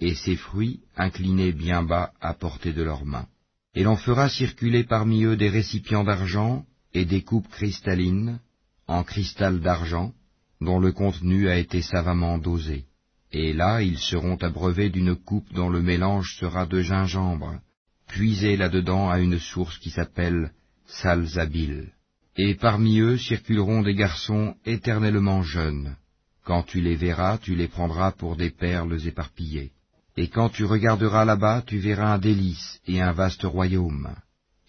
et 0.00 0.14
ces 0.14 0.36
fruits 0.36 0.80
inclinés 0.96 1.52
bien 1.52 1.82
bas 1.82 2.12
à 2.20 2.34
portée 2.34 2.72
de 2.72 2.82
leurs 2.82 3.04
mains. 3.04 3.28
Et 3.74 3.82
l'on 3.82 3.96
fera 3.96 4.28
circuler 4.28 4.84
parmi 4.84 5.24
eux 5.24 5.36
des 5.36 5.48
récipients 5.48 6.04
d'argent, 6.04 6.64
et 6.92 7.04
des 7.04 7.22
coupes 7.22 7.48
cristallines, 7.48 8.38
en 8.86 9.02
cristal 9.02 9.60
d'argent, 9.60 10.12
dont 10.60 10.78
le 10.78 10.92
contenu 10.92 11.48
a 11.48 11.58
été 11.58 11.82
savamment 11.82 12.38
dosé. 12.38 12.84
Et 13.32 13.52
là 13.52 13.82
ils 13.82 13.98
seront 13.98 14.36
abreuvés 14.36 14.90
d'une 14.90 15.16
coupe 15.16 15.52
dont 15.52 15.68
le 15.68 15.82
mélange 15.82 16.36
sera 16.38 16.66
de 16.66 16.80
gingembre, 16.80 17.60
puisé 18.06 18.56
là-dedans 18.56 19.10
à 19.10 19.18
une 19.18 19.40
source 19.40 19.78
qui 19.78 19.90
s'appelle 19.90 20.52
Salzabil. 20.86 21.92
Et 22.36 22.54
parmi 22.54 22.98
eux 22.98 23.16
circuleront 23.16 23.82
des 23.82 23.94
garçons 23.94 24.56
éternellement 24.66 25.42
jeunes. 25.42 25.96
Quand 26.44 26.62
tu 26.62 26.80
les 26.80 26.96
verras, 26.96 27.38
tu 27.38 27.54
les 27.54 27.68
prendras 27.68 28.12
pour 28.12 28.36
des 28.36 28.50
perles 28.50 28.98
éparpillées. 29.06 29.70
Et 30.16 30.28
quand 30.28 30.48
tu 30.48 30.64
regarderas 30.64 31.24
là-bas, 31.24 31.62
tu 31.66 31.78
verras 31.78 32.14
un 32.14 32.18
délice 32.18 32.80
et 32.86 33.00
un 33.00 33.12
vaste 33.12 33.44
royaume. 33.44 34.14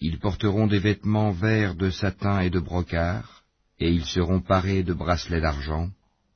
Ils 0.00 0.18
porteront 0.18 0.66
des 0.66 0.78
vêtements 0.78 1.32
verts 1.32 1.74
de 1.74 1.90
satin 1.90 2.40
et 2.40 2.50
de 2.50 2.60
brocart, 2.60 3.42
et 3.78 3.90
ils 3.90 4.04
seront 4.04 4.40
parés 4.40 4.82
de 4.82 4.92
bracelets 4.92 5.40
d'argent, 5.40 5.90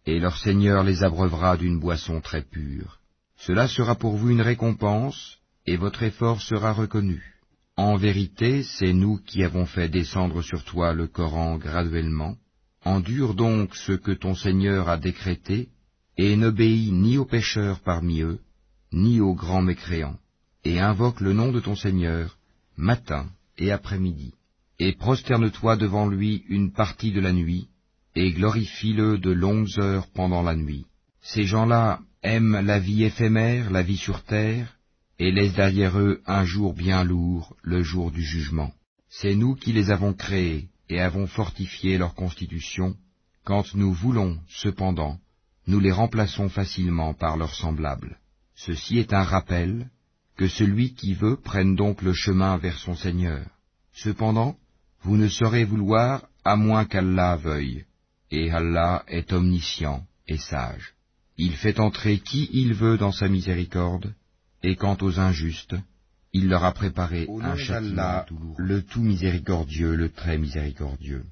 et 0.07 0.19
leur 0.19 0.37
Seigneur 0.37 0.83
les 0.85 1.03
abreuvera 1.03 1.57
d'une 1.57 1.81
boisson 1.81 2.21
très 2.21 2.43
pure. 2.43 2.99
Cela 3.37 3.69
sera 3.69 3.95
pour 3.95 4.17
vous 4.17 4.31
une 4.31 4.43
récompense, 4.43 5.39
et 5.67 5.77
votre 5.77 6.03
effort 6.03 6.41
sera 6.43 6.73
reconnu. 6.73 7.40
En 7.81 7.97
vérité, 7.97 8.63
c'est 8.63 8.93
nous 8.93 9.17
qui 9.17 9.43
avons 9.43 9.65
fait 9.65 9.89
descendre 9.89 10.43
sur 10.43 10.65
toi 10.65 10.93
le 10.93 11.07
Coran 11.07 11.57
graduellement. 11.57 12.37
Endure 12.85 13.33
donc 13.33 13.75
ce 13.75 13.93
que 13.93 14.13
ton 14.13 14.35
Seigneur 14.35 14.91
a 14.91 14.99
décrété, 14.99 15.71
et 16.19 16.37
n'obéis 16.37 16.93
ni 16.93 17.17
aux 17.17 17.25
pécheurs 17.25 17.81
parmi 17.81 18.21
eux, 18.21 18.39
ni 18.93 19.23
aux 19.23 19.35
grands 19.35 19.63
mécréants, 19.63 20.19
et 20.63 20.79
invoque 20.79 21.23
le 21.23 21.33
nom 21.33 21.53
de 21.53 21.61
ton 21.61 21.75
Seigneur, 21.75 22.37
matin 22.77 23.31
et 23.57 23.73
après-midi, 23.73 24.35
et 24.79 24.93
prosterne-toi 24.93 25.79
devant 25.79 26.07
lui 26.07 26.45
une 26.51 26.73
partie 26.73 27.13
de 27.13 27.21
la 27.21 27.33
nuit, 27.33 27.69
et 28.15 28.31
glorifie-le 28.33 29.17
de 29.17 29.31
longues 29.31 29.79
heures 29.79 30.09
pendant 30.13 30.43
la 30.43 30.55
nuit. 30.55 30.85
Ces 31.23 31.45
gens-là 31.45 32.01
aiment 32.23 32.61
la 32.61 32.79
vie 32.79 33.05
éphémère, 33.05 33.71
la 33.71 33.81
vie 33.83 33.97
sur 33.97 34.23
terre, 34.25 34.77
et 35.21 35.31
laissent 35.31 35.55
derrière 35.55 35.99
eux 35.99 36.23
un 36.27 36.45
jour 36.45 36.73
bien 36.73 37.05
lourd, 37.05 37.55
le 37.63 37.83
jour 37.83 38.11
du 38.11 38.23
jugement. 38.23 38.73
C'est 39.11 39.35
nous 39.35 39.55
qui 39.55 39.73
les 39.73 39.91
avons 39.91 40.15
créés 40.15 40.71
et 40.89 40.99
avons 40.99 41.27
fortifié 41.27 41.99
leur 41.99 42.15
constitution, 42.15 42.97
quand 43.45 43.75
nous 43.75 43.93
voulons, 43.93 44.39
cependant, 44.49 45.19
nous 45.67 45.79
les 45.79 45.93
remplaçons 45.93 46.49
facilement 46.49 47.13
par 47.13 47.37
leurs 47.37 47.55
semblables. 47.55 48.19
Ceci 48.55 48.99
est 48.99 49.13
un 49.13 49.23
rappel, 49.23 49.91
que 50.39 50.49
celui 50.49 50.95
qui 50.95 51.13
veut 51.13 51.37
prenne 51.37 51.77
donc 51.77 52.01
le 52.01 52.15
chemin 52.15 52.57
vers 52.57 52.79
son 52.79 52.95
Seigneur. 52.95 53.45
Cependant, 53.93 54.57
vous 55.03 55.19
ne 55.19 55.29
saurez 55.29 55.65
vouloir 55.65 56.29
à 56.45 56.57
moins 56.57 56.87
qu'Allah 56.87 57.37
veuille, 57.37 57.85
et 58.31 58.51
Allah 58.51 59.05
est 59.07 59.35
omniscient 59.35 60.03
et 60.27 60.39
sage. 60.39 60.95
Il 61.37 61.53
fait 61.57 61.79
entrer 61.79 62.21
qui 62.21 62.49
il 62.55 62.73
veut 62.73 62.97
dans 62.97 63.13
sa 63.13 63.29
miséricorde, 63.29 64.15
et 64.63 64.77
quant 64.77 64.97
aux 65.01 65.19
injustes, 65.19 65.77
il 66.33 66.49
leur 66.49 66.65
a 66.65 66.73
préparé 66.73 67.29
un 67.41 67.57
châtiment 67.57 68.25
le 68.57 68.83
tout 68.83 69.03
miséricordieux, 69.03 69.95
le 69.95 70.11
très 70.11 70.39
miséricordieux. 70.39 71.25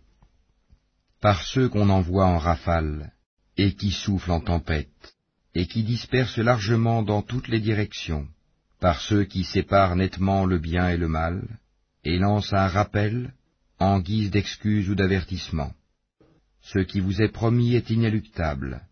Par 1.21 1.43
ceux 1.43 1.69
qu'on 1.69 1.91
envoie 1.91 2.27
en 2.27 2.39
rafale, 2.39 3.13
et 3.57 3.75
qui 3.75 3.91
soufflent 3.91 4.31
en 4.31 4.41
tempête, 4.41 5.15
et 5.55 5.67
qui 5.67 5.83
dispersent 5.83 6.39
largement 6.39 7.03
dans 7.03 7.23
toutes 7.23 7.49
les 7.49 7.61
directions, 7.61 8.27
par 8.81 9.01
ceux 9.01 9.25
qui 9.25 9.45
séparent 9.45 9.97
nettement 9.97 10.47
le 10.47 10.59
bien 10.59 10.89
et 10.89 10.97
le 10.97 11.09
mal, 11.09 11.43
et 12.05 12.19
lancent 12.19 12.53
un 12.53 12.69
rappel 12.69 13.33
en 13.79 14.01
guise 14.01 14.31
d'excuse 14.31 14.89
ou 14.89 14.95
d'avertissement. 14.95 15.73
Ce 16.63 16.81
qui 16.81 17.01
vous 17.01 17.23
est 17.23 17.33
promis 17.33 17.75
est 17.75 17.91
inéluctable. 17.91 18.83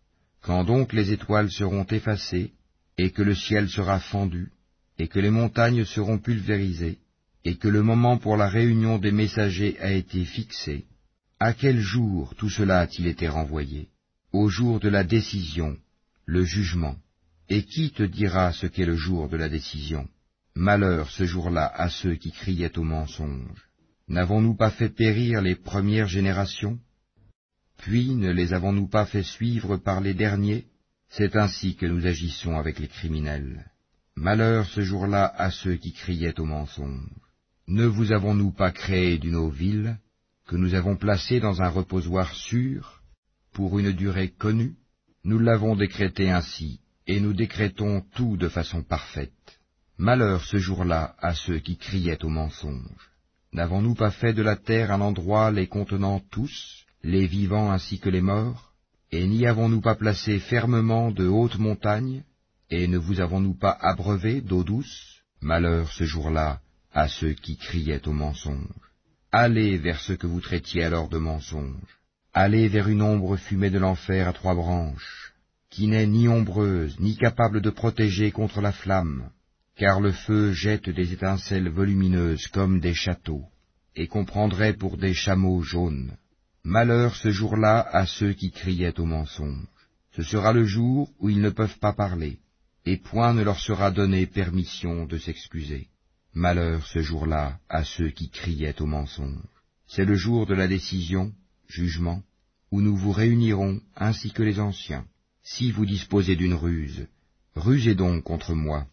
Quand 0.41 0.63
donc 0.63 0.93
les 0.93 1.11
étoiles 1.11 1.51
seront 1.51 1.85
effacées, 1.85 2.53
et 2.97 3.11
que 3.11 3.21
le 3.21 3.35
ciel 3.35 3.69
sera 3.69 3.99
fendu, 3.99 4.51
et 4.97 5.07
que 5.07 5.19
les 5.19 5.29
montagnes 5.29 5.85
seront 5.85 6.17
pulvérisées, 6.17 6.99
et 7.43 7.55
que 7.55 7.67
le 7.67 7.83
moment 7.83 8.17
pour 8.17 8.37
la 8.37 8.49
réunion 8.49 8.97
des 8.97 9.11
messagers 9.11 9.77
a 9.79 9.91
été 9.91 10.25
fixé, 10.25 10.85
à 11.39 11.53
quel 11.53 11.79
jour 11.79 12.33
tout 12.35 12.49
cela 12.49 12.79
a-t-il 12.79 13.07
été 13.07 13.27
renvoyé? 13.27 13.89
Au 14.33 14.49
jour 14.49 14.79
de 14.79 14.89
la 14.89 15.03
décision, 15.03 15.77
le 16.25 16.43
jugement. 16.43 16.95
Et 17.49 17.63
qui 17.63 17.91
te 17.91 18.03
dira 18.03 18.51
ce 18.51 18.67
qu'est 18.67 18.85
le 18.85 18.95
jour 18.95 19.29
de 19.29 19.37
la 19.37 19.47
décision? 19.47 20.09
Malheur 20.55 21.09
ce 21.11 21.25
jour-là 21.25 21.65
à 21.67 21.89
ceux 21.89 22.15
qui 22.15 22.31
criaient 22.31 22.77
au 22.77 22.83
mensonge. 22.83 23.69
N'avons-nous 24.07 24.55
pas 24.55 24.71
fait 24.71 24.89
périr 24.89 25.41
les 25.41 25.55
premières 25.55 26.07
générations? 26.07 26.79
Puis 27.77 28.15
ne 28.15 28.31
les 28.31 28.53
avons-nous 28.53 28.87
pas 28.87 29.05
fait 29.05 29.23
suivre 29.23 29.77
par 29.77 30.01
les 30.01 30.13
derniers? 30.13 30.65
C'est 31.09 31.35
ainsi 31.35 31.75
que 31.75 31.85
nous 31.85 32.05
agissons 32.05 32.57
avec 32.57 32.79
les 32.79 32.87
criminels. 32.87 33.71
Malheur 34.15 34.65
ce 34.67 34.81
jour-là 34.81 35.25
à 35.25 35.51
ceux 35.51 35.75
qui 35.75 35.93
criaient 35.93 36.39
au 36.39 36.45
mensonge. 36.45 37.09
Ne 37.67 37.85
vous 37.85 38.11
avons-nous 38.11 38.51
pas 38.51 38.71
créé 38.71 39.17
d'une 39.17 39.35
eau 39.35 39.49
ville, 39.49 39.97
que 40.47 40.55
nous 40.55 40.73
avons 40.73 40.95
placée 40.95 41.39
dans 41.39 41.61
un 41.61 41.69
reposoir 41.69 42.33
sûr, 42.33 43.01
pour 43.53 43.79
une 43.79 43.91
durée 43.91 44.29
connue? 44.29 44.75
Nous 45.23 45.39
l'avons 45.39 45.75
décrété 45.75 46.29
ainsi, 46.29 46.79
et 47.05 47.19
nous 47.19 47.33
décrétons 47.33 48.01
tout 48.15 48.37
de 48.37 48.47
façon 48.47 48.83
parfaite. 48.83 49.31
Malheur 49.97 50.43
ce 50.45 50.57
jour-là 50.57 51.15
à 51.19 51.33
ceux 51.33 51.59
qui 51.59 51.77
criaient 51.77 52.23
au 52.23 52.29
mensonge. 52.29 53.11
N'avons-nous 53.53 53.95
pas 53.95 54.11
fait 54.11 54.33
de 54.33 54.41
la 54.41 54.55
terre 54.55 54.91
un 54.91 55.01
endroit 55.01 55.51
les 55.51 55.67
contenant 55.67 56.19
tous, 56.31 56.85
les 57.03 57.27
vivants 57.27 57.71
ainsi 57.71 57.99
que 57.99 58.09
les 58.09 58.21
morts? 58.21 58.73
Et 59.11 59.25
n'y 59.27 59.45
avons-nous 59.47 59.81
pas 59.81 59.95
placé 59.95 60.39
fermement 60.39 61.11
de 61.11 61.27
hautes 61.27 61.57
montagnes 61.57 62.23
Et 62.69 62.87
ne 62.87 62.97
vous 62.97 63.21
avons-nous 63.21 63.53
pas 63.53 63.77
abreuvé 63.79 64.41
d'eau 64.41 64.63
douce 64.63 65.21
Malheur 65.41 65.91
ce 65.91 66.03
jour-là 66.03 66.61
à 66.93 67.07
ceux 67.07 67.33
qui 67.33 67.57
criaient 67.57 68.07
au 68.07 68.13
mensonge. 68.13 68.67
Allez 69.31 69.77
vers 69.77 69.99
ce 69.99 70.13
que 70.13 70.25
vous 70.25 70.41
traitiez 70.41 70.83
alors 70.83 71.09
de 71.09 71.17
mensonge. 71.17 71.99
Allez 72.33 72.67
vers 72.67 72.87
une 72.87 73.01
ombre 73.01 73.37
fumée 73.37 73.69
de 73.69 73.77
l'enfer 73.77 74.27
à 74.27 74.33
trois 74.33 74.55
branches 74.55 75.33
qui 75.69 75.87
n'est 75.87 76.07
ni 76.07 76.27
ombreuse, 76.27 76.99
ni 76.99 77.15
capable 77.15 77.61
de 77.61 77.69
protéger 77.69 78.31
contre 78.31 78.61
la 78.61 78.71
flamme, 78.71 79.29
car 79.75 80.01
le 80.01 80.11
feu 80.11 80.51
jette 80.53 80.89
des 80.89 81.13
étincelles 81.13 81.69
volumineuses 81.69 82.47
comme 82.47 82.79
des 82.79 82.93
châteaux, 82.93 83.45
et 83.95 84.07
qu'on 84.07 84.25
prendrait 84.25 84.73
pour 84.73 84.97
des 84.97 85.13
chameaux 85.13 85.61
jaunes. 85.61 86.17
Malheur 86.69 87.15
ce 87.15 87.31
jour-là 87.31 87.79
à 87.79 88.05
ceux 88.05 88.33
qui 88.33 88.51
criaient 88.51 88.99
au 88.99 89.05
mensonge. 89.05 89.65
Ce 90.17 90.21
sera 90.21 90.51
le 90.51 90.65
jour 90.65 91.09
où 91.17 91.29
ils 91.29 91.39
ne 91.39 91.49
peuvent 91.49 91.79
pas 91.79 91.93
parler, 91.93 92.39
et 92.85 92.97
point 92.97 93.33
ne 93.33 93.41
leur 93.41 93.57
sera 93.57 93.89
donné 93.89 94.25
permission 94.25 95.05
de 95.05 95.17
s'excuser. 95.17 95.87
Malheur 96.33 96.85
ce 96.85 97.01
jour-là 97.01 97.57
à 97.69 97.85
ceux 97.85 98.09
qui 98.09 98.29
criaient 98.29 98.81
au 98.81 98.85
mensonge. 98.85 99.47
C'est 99.87 100.03
le 100.03 100.15
jour 100.15 100.45
de 100.45 100.55
la 100.55 100.67
décision, 100.67 101.31
jugement, 101.69 102.21
où 102.71 102.81
nous 102.81 102.97
vous 102.97 103.13
réunirons 103.13 103.79
ainsi 103.95 104.31
que 104.33 104.43
les 104.43 104.59
anciens. 104.59 105.05
Si 105.43 105.71
vous 105.71 105.85
disposez 105.85 106.35
d'une 106.35 106.53
ruse, 106.53 107.07
rusez 107.55 107.95
donc 107.95 108.25
contre 108.25 108.53
moi. 108.53 108.87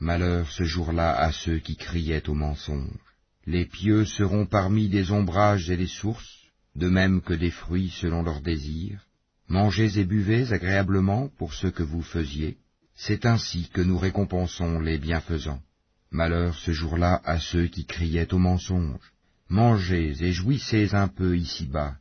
Malheur 0.00 0.50
ce 0.50 0.64
jour-là 0.64 1.14
à 1.16 1.30
ceux 1.30 1.60
qui 1.60 1.76
criaient 1.76 2.28
au 2.28 2.34
mensonge. 2.34 2.98
Les 3.46 3.66
pieux 3.66 4.04
seront 4.04 4.46
parmi 4.46 4.88
des 4.88 5.12
ombrages 5.12 5.70
et 5.70 5.76
des 5.76 5.86
sources, 5.86 6.39
de 6.76 6.88
même 6.88 7.20
que 7.20 7.34
des 7.34 7.50
fruits 7.50 7.90
selon 7.90 8.22
leurs 8.22 8.40
désirs. 8.40 9.06
Mangez 9.48 9.98
et 9.98 10.04
buvez 10.04 10.52
agréablement 10.52 11.28
pour 11.38 11.54
ce 11.54 11.66
que 11.66 11.82
vous 11.82 12.02
faisiez. 12.02 12.58
C'est 12.94 13.26
ainsi 13.26 13.68
que 13.72 13.80
nous 13.80 13.98
récompensons 13.98 14.78
les 14.78 14.98
bienfaisants. 14.98 15.62
Malheur 16.10 16.54
ce 16.56 16.72
jour-là 16.72 17.20
à 17.24 17.38
ceux 17.40 17.66
qui 17.66 17.84
criaient 17.84 18.32
au 18.34 18.38
mensonge. 18.38 19.12
Mangez 19.48 20.22
et 20.22 20.32
jouissez 20.32 20.94
un 20.94 21.08
peu 21.08 21.36
ici-bas. 21.36 21.96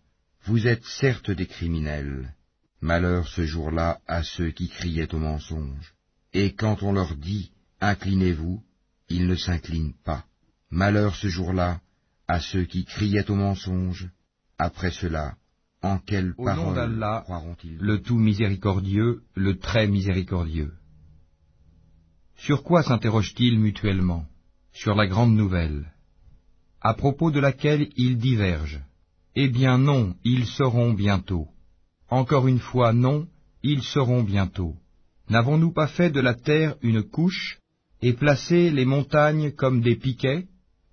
Vous 0.45 0.67
êtes 0.67 0.85
certes 0.85 1.31
des 1.31 1.47
criminels. 1.47 2.33
Malheur 2.81 3.27
ce 3.27 3.45
jour-là 3.45 3.99
à 4.07 4.23
ceux 4.23 4.51
qui 4.51 4.69
criaient 4.69 5.13
au 5.13 5.19
mensonge. 5.19 5.93
Et 6.33 6.53
quand 6.53 6.83
on 6.83 6.93
leur 6.93 7.15
dit 7.15 7.51
Inclinez-vous, 7.81 8.61
ils 9.09 9.27
ne 9.27 9.35
s'inclinent 9.35 9.95
pas. 10.05 10.25
Malheur 10.69 11.15
ce 11.15 11.27
jour-là 11.27 11.81
à 12.27 12.39
ceux 12.39 12.65
qui 12.65 12.85
criaient 12.85 13.29
au 13.31 13.35
mensonge. 13.35 14.09
Après 14.61 14.91
cela, 14.91 15.35
en 15.81 15.99
quelle 15.99 16.33
Au 16.37 16.43
parole 16.43 16.65
nom 16.65 16.73
d'Allah, 16.73 17.21
croiront-ils 17.23 17.77
le 17.77 18.01
tout 18.01 18.17
miséricordieux, 18.17 19.21
le 19.33 19.57
très 19.57 19.87
miséricordieux? 19.87 20.73
Sur 22.35 22.63
quoi 22.63 22.83
s'interrogent-ils 22.83 23.57
mutuellement? 23.57 24.25
Sur 24.73 24.95
la 24.95 25.07
grande 25.07 25.33
nouvelle, 25.33 25.93
à 26.81 26.93
propos 26.93 27.31
de 27.31 27.39
laquelle 27.39 27.87
ils 27.95 28.17
divergent. 28.17 28.81
Eh 29.33 29.47
bien 29.47 29.77
non, 29.77 30.15
ils 30.25 30.45
seront 30.45 30.91
bientôt. 30.91 31.47
Encore 32.09 32.47
une 32.49 32.59
fois, 32.59 32.91
non, 32.91 33.27
ils 33.63 33.83
seront 33.83 34.23
bientôt. 34.23 34.75
N'avons-nous 35.29 35.71
pas 35.71 35.87
fait 35.87 36.09
de 36.09 36.19
la 36.19 36.33
terre 36.33 36.75
une 36.81 37.03
couche 37.03 37.59
et 38.01 38.11
placé 38.11 38.71
les 38.71 38.85
montagnes 38.85 39.51
comme 39.51 39.79
des 39.79 39.95
piquets? 39.95 40.47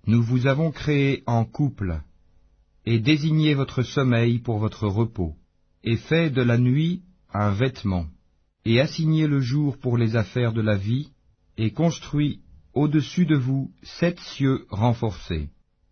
Nous 0.05 0.23
vous 0.23 0.47
avons 0.47 0.71
créé 0.71 1.23
en 1.25 1.43
couple 1.43 2.01
et 2.89 2.99
désigné 2.99 3.53
votre 3.53 3.83
sommeil 3.83 4.39
pour 4.39 4.59
votre 4.59 4.87
repos, 4.87 5.35
et 5.83 5.97
fait 5.97 6.29
de 6.29 6.41
la 6.41 6.57
nuit 6.57 7.01
un 7.33 7.51
vêtement, 7.51 8.05
et 8.63 8.79
assigné 8.79 9.27
le 9.27 9.41
jour 9.41 9.77
pour 9.77 9.97
les 9.97 10.15
affaires 10.15 10.53
de 10.53 10.61
la 10.61 10.77
vie, 10.77 11.09
et 11.57 11.71
construit 11.71 12.39
au-dessus 12.73 13.25
de 13.25 13.35
vous 13.35 13.73
sept 13.83 14.17
cieux 14.21 14.65
renforcés, 14.69 15.49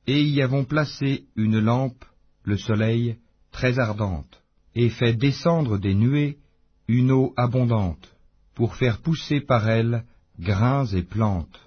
et 0.07 0.23
y 0.23 0.41
avons 0.41 0.63
placé 0.63 1.25
une 1.35 1.59
lampe, 1.59 2.05
le 2.45 2.57
soleil, 2.57 3.17
très 3.51 3.77
ardente, 3.77 4.41
et 4.73 4.87
fait 4.87 5.11
descendre 5.11 5.77
des 5.77 5.95
nuées 5.95 6.37
une 6.87 7.11
eau 7.11 7.33
abondante, 7.35 8.15
pour 8.53 8.77
faire 8.77 9.01
pousser 9.01 9.41
par 9.41 9.67
elle 9.67 10.05
grains 10.39 10.85
et 10.85 11.03
plantes, 11.03 11.59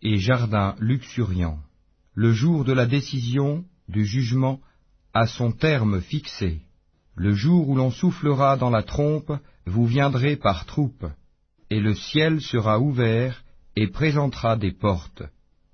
et 0.00 0.16
jardins 0.16 0.76
luxuriants. 0.78 1.60
Le 2.14 2.32
jour 2.32 2.64
de 2.64 2.72
la 2.72 2.86
décision, 2.86 3.66
du 3.88 4.04
jugement, 4.04 4.60
a 5.14 5.26
son 5.26 5.52
terme 5.52 6.00
fixé. 6.00 6.60
Le 7.14 7.32
jour 7.32 7.68
où 7.68 7.76
l'on 7.76 7.90
soufflera 7.90 8.56
dans 8.56 8.70
la 8.70 8.82
trompe, 8.82 9.32
vous 9.64 9.86
viendrez 9.86 10.36
par 10.36 10.66
troupes, 10.66 11.06
et 11.70 11.80
le 11.80 11.94
ciel 11.94 12.40
sera 12.40 12.78
ouvert 12.78 13.42
et 13.74 13.88
présentera 13.88 14.56
des 14.56 14.72
portes, 14.72 15.22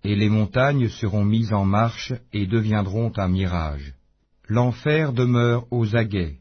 et 0.05 0.15
les 0.15 0.29
montagnes 0.29 0.89
seront 0.89 1.25
mises 1.25 1.53
en 1.53 1.65
marche 1.65 2.13
et 2.33 2.47
deviendront 2.47 3.13
un 3.17 3.29
mirage. 3.29 3.95
L'enfer 4.49 5.13
demeure 5.13 5.67
aux 5.71 5.97
aguets, 5.97 6.39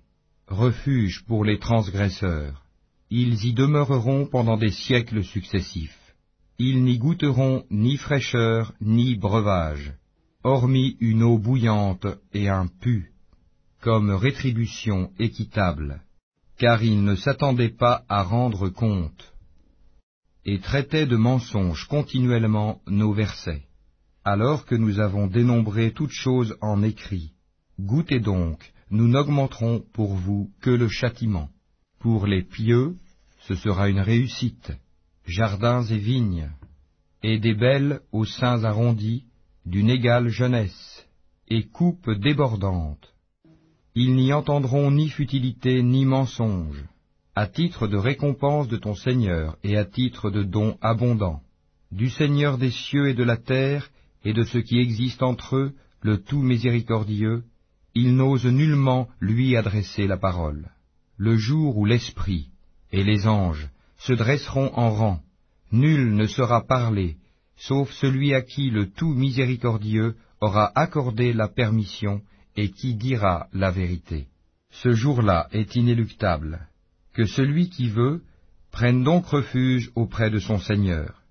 refuge 0.48 1.23
pour 1.26 1.45
les 1.45 1.60
transgresseurs. 1.60 2.64
Ils 3.10 3.45
y 3.45 3.53
demeureront 3.53 4.26
pendant 4.26 4.57
des 4.57 4.72
siècles 4.72 5.23
successifs. 5.23 6.14
Ils 6.57 6.84
n'y 6.84 6.98
goûteront 6.98 7.64
ni 7.69 7.98
fraîcheur 7.98 8.73
ni 8.81 9.15
breuvage, 9.15 9.93
hormis 10.43 10.97
une 10.99 11.23
eau 11.23 11.38
bouillante 11.38 12.07
et 12.34 12.49
un 12.49 12.68
pu, 12.68 13.11
comme 13.81 14.11
rétribution 14.11 15.11
équitable, 15.19 16.01
car 16.57 16.84
ils 16.84 17.03
ne 17.03 17.15
s'attendaient 17.15 17.76
pas 17.76 18.03
à 18.09 18.23
rendre 18.23 18.69
compte, 18.69 19.34
et 20.45 20.59
traitaient 20.59 21.05
de 21.05 21.15
mensonges 21.15 21.85
continuellement 21.88 22.81
nos 22.88 23.13
versets. 23.13 23.63
Alors 24.23 24.65
que 24.65 24.76
nous 24.76 24.99
avons 24.99 25.27
dénombré 25.27 25.91
toutes 25.93 26.11
choses 26.11 26.55
en 26.61 26.84
écrit, 26.84 27.34
goûtez 27.80 28.19
donc, 28.19 28.72
nous 28.91 29.07
n'augmenterons 29.07 29.84
pour 29.93 30.15
vous 30.15 30.51
que 30.61 30.69
le 30.69 30.89
châtiment. 30.89 31.49
Pour 31.99 32.27
les 32.27 32.43
pieux, 32.43 32.95
ce 33.47 33.55
sera 33.55 33.89
une 33.89 33.99
réussite, 33.99 34.72
jardins 35.26 35.84
et 35.84 35.97
vignes, 35.97 36.51
et 37.23 37.39
des 37.39 37.55
belles 37.55 38.01
aux 38.11 38.26
seins 38.26 38.63
arrondis, 38.63 39.26
d'une 39.66 39.90
égale 39.90 40.30
jeunesse, 40.30 41.08
et 41.48 41.64
coupes 41.64 42.10
débordantes. 42.10 43.14
Ils 43.94 44.16
n'y 44.16 44.34
entendront 44.34 44.90
ni 44.90 45.10
futilité 45.10 45.84
ni 45.84 46.06
mensonge, 46.06 46.84
à 47.36 47.48
titre 47.48 47.88
de 47.88 47.98
récompense 47.98 48.68
de 48.68 48.78
ton 48.78 48.96
Seigneur 48.96 49.58
et 49.64 49.78
à 49.78 49.86
titre 49.86 50.30
de 50.30 50.44
don 50.44 50.78
abondant, 50.82 51.42
du 51.92 52.10
Seigneur 52.10 52.58
des 52.58 52.72
cieux 52.72 53.10
et 53.10 53.14
de 53.14 53.24
la 53.24 53.38
terre, 53.38 53.90
et 54.24 54.34
de 54.34 54.44
ce 54.44 54.58
qui 54.58 54.80
existe 54.80 55.24
entre 55.24 55.58
eux, 55.58 55.74
le 56.02 56.22
tout 56.22 56.42
miséricordieux, 56.42 57.44
il 57.94 58.16
n'ose 58.16 58.46
nullement 58.46 59.10
lui 59.20 59.56
adresser 59.58 60.08
la 60.08 60.18
parole. 60.18 60.70
Le 61.18 61.36
jour 61.38 61.78
où 61.78 61.86
l'Esprit 61.86 62.48
et 62.92 63.04
les 63.04 63.28
anges 63.28 63.70
se 63.98 64.14
dresseront 64.14 64.72
en 64.74 64.90
rang, 64.92 65.20
nul 65.72 66.16
ne 66.16 66.26
sera 66.26 66.66
parlé, 66.66 67.18
sauf 67.68 67.92
celui 67.92 68.34
à 68.34 68.42
qui 68.42 68.72
le 68.72 68.90
tout 68.90 69.14
miséricordieux 69.14 70.16
aura 70.40 70.72
accordé 70.76 71.32
la 71.32 71.48
permission 71.48 72.22
et 72.56 72.72
qui 72.72 72.96
dira 72.96 73.48
la 73.54 73.70
vérité. 73.70 74.28
Ce 74.72 74.92
jour-là 74.94 75.48
est 75.52 75.76
inéluctable. 75.76 76.68
Que 77.14 77.26
celui 77.26 77.70
qui 77.70 77.90
veut 77.90 78.24
prenne 78.72 79.04
donc 79.04 79.28
refuge 79.28 79.92
auprès 79.96 80.32
de 80.32 80.40
son 80.40 80.58
Seigneur. 80.58 81.22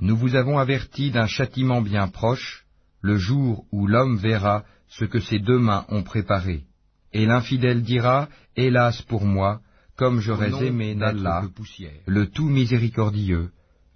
Nous 0.00 0.16
vous 0.16 0.34
avons 0.34 0.58
averti 0.58 1.10
d'un 1.10 1.26
châtiment 1.26 1.82
bien 1.82 2.08
proche, 2.08 2.64
le 3.02 3.16
jour 3.16 3.66
où 3.70 3.86
l'homme 3.86 4.16
verra 4.16 4.64
ce 4.88 5.04
que 5.04 5.20
ses 5.20 5.38
deux 5.38 5.58
mains 5.58 5.84
ont 5.90 6.02
préparé. 6.02 6.64
Et 7.12 7.26
l'infidèle 7.26 7.82
dira, 7.82 8.28
Hélas 8.56 9.02
pour 9.02 9.24
moi, 9.24 9.60
comme 9.96 10.20
j'aurais 10.20 10.64
aimé 10.64 10.94
d'Allah, 10.94 11.44
le 12.06 12.26
tout 12.26 12.48
miséricordieux, 12.48 13.50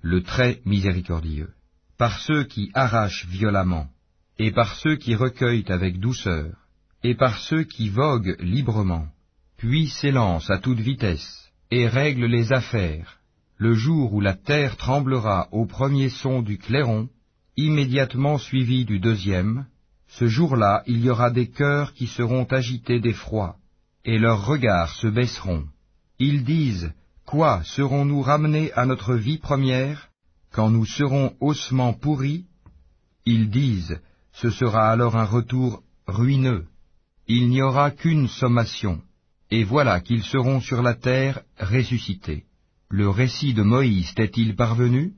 le 0.04 0.22
très 0.22 0.60
miséricordieux, 0.66 1.48
par 1.96 2.18
ceux 2.18 2.44
qui 2.44 2.70
arrachent 2.74 3.26
violemment, 3.26 3.88
et 4.38 4.50
par 4.52 4.74
ceux 4.74 4.96
qui 4.96 5.14
recueillent 5.14 5.64
avec 5.68 5.98
douceur, 5.98 6.56
et 7.02 7.14
par 7.14 7.38
ceux 7.38 7.64
qui 7.64 7.88
voguent 7.88 8.36
librement, 8.38 9.06
puis 9.56 9.88
s'élancent 9.88 10.50
à 10.50 10.58
toute 10.58 10.78
vitesse, 10.78 11.50
et 11.70 11.88
règlent 11.88 12.26
les 12.26 12.52
affaires, 12.52 13.16
le 13.56 13.72
jour 13.72 14.12
où 14.12 14.20
la 14.20 14.34
terre 14.34 14.76
tremblera 14.76 15.48
au 15.52 15.64
premier 15.64 16.10
son 16.10 16.42
du 16.42 16.58
clairon, 16.58 17.08
immédiatement 17.56 18.36
suivi 18.36 18.84
du 18.84 18.98
deuxième, 19.00 19.64
ce 20.08 20.26
jour-là 20.26 20.82
il 20.86 21.02
y 21.02 21.08
aura 21.08 21.30
des 21.30 21.48
cœurs 21.48 21.94
qui 21.94 22.08
seront 22.08 22.44
agités 22.44 23.00
d'effroi, 23.00 23.56
et 24.04 24.18
leurs 24.18 24.44
regards 24.44 24.94
se 24.96 25.06
baisseront. 25.06 25.64
Ils 26.18 26.44
disent, 26.44 26.92
Quoi 27.26 27.62
serons-nous 27.64 28.22
ramenés 28.22 28.72
à 28.72 28.86
notre 28.86 29.14
vie 29.14 29.38
première, 29.38 30.08
quand 30.52 30.70
nous 30.70 30.84
serons 30.84 31.34
ossements 31.40 31.94
pourris? 31.94 32.44
Ils 33.24 33.50
disent, 33.50 34.00
Ce 34.32 34.50
sera 34.50 34.90
alors 34.90 35.16
un 35.16 35.24
retour 35.24 35.82
ruineux. 36.06 36.66
Il 37.26 37.48
n'y 37.48 37.62
aura 37.62 37.90
qu'une 37.90 38.28
sommation, 38.28 39.00
et 39.50 39.64
voilà 39.64 40.00
qu'ils 40.00 40.24
seront 40.24 40.60
sur 40.60 40.82
la 40.82 40.94
terre 40.94 41.42
ressuscités. 41.58 42.44
Le 42.90 43.08
récit 43.08 43.54
de 43.54 43.62
Moïse 43.62 44.12
t'est-il 44.14 44.54
parvenu? 44.54 45.14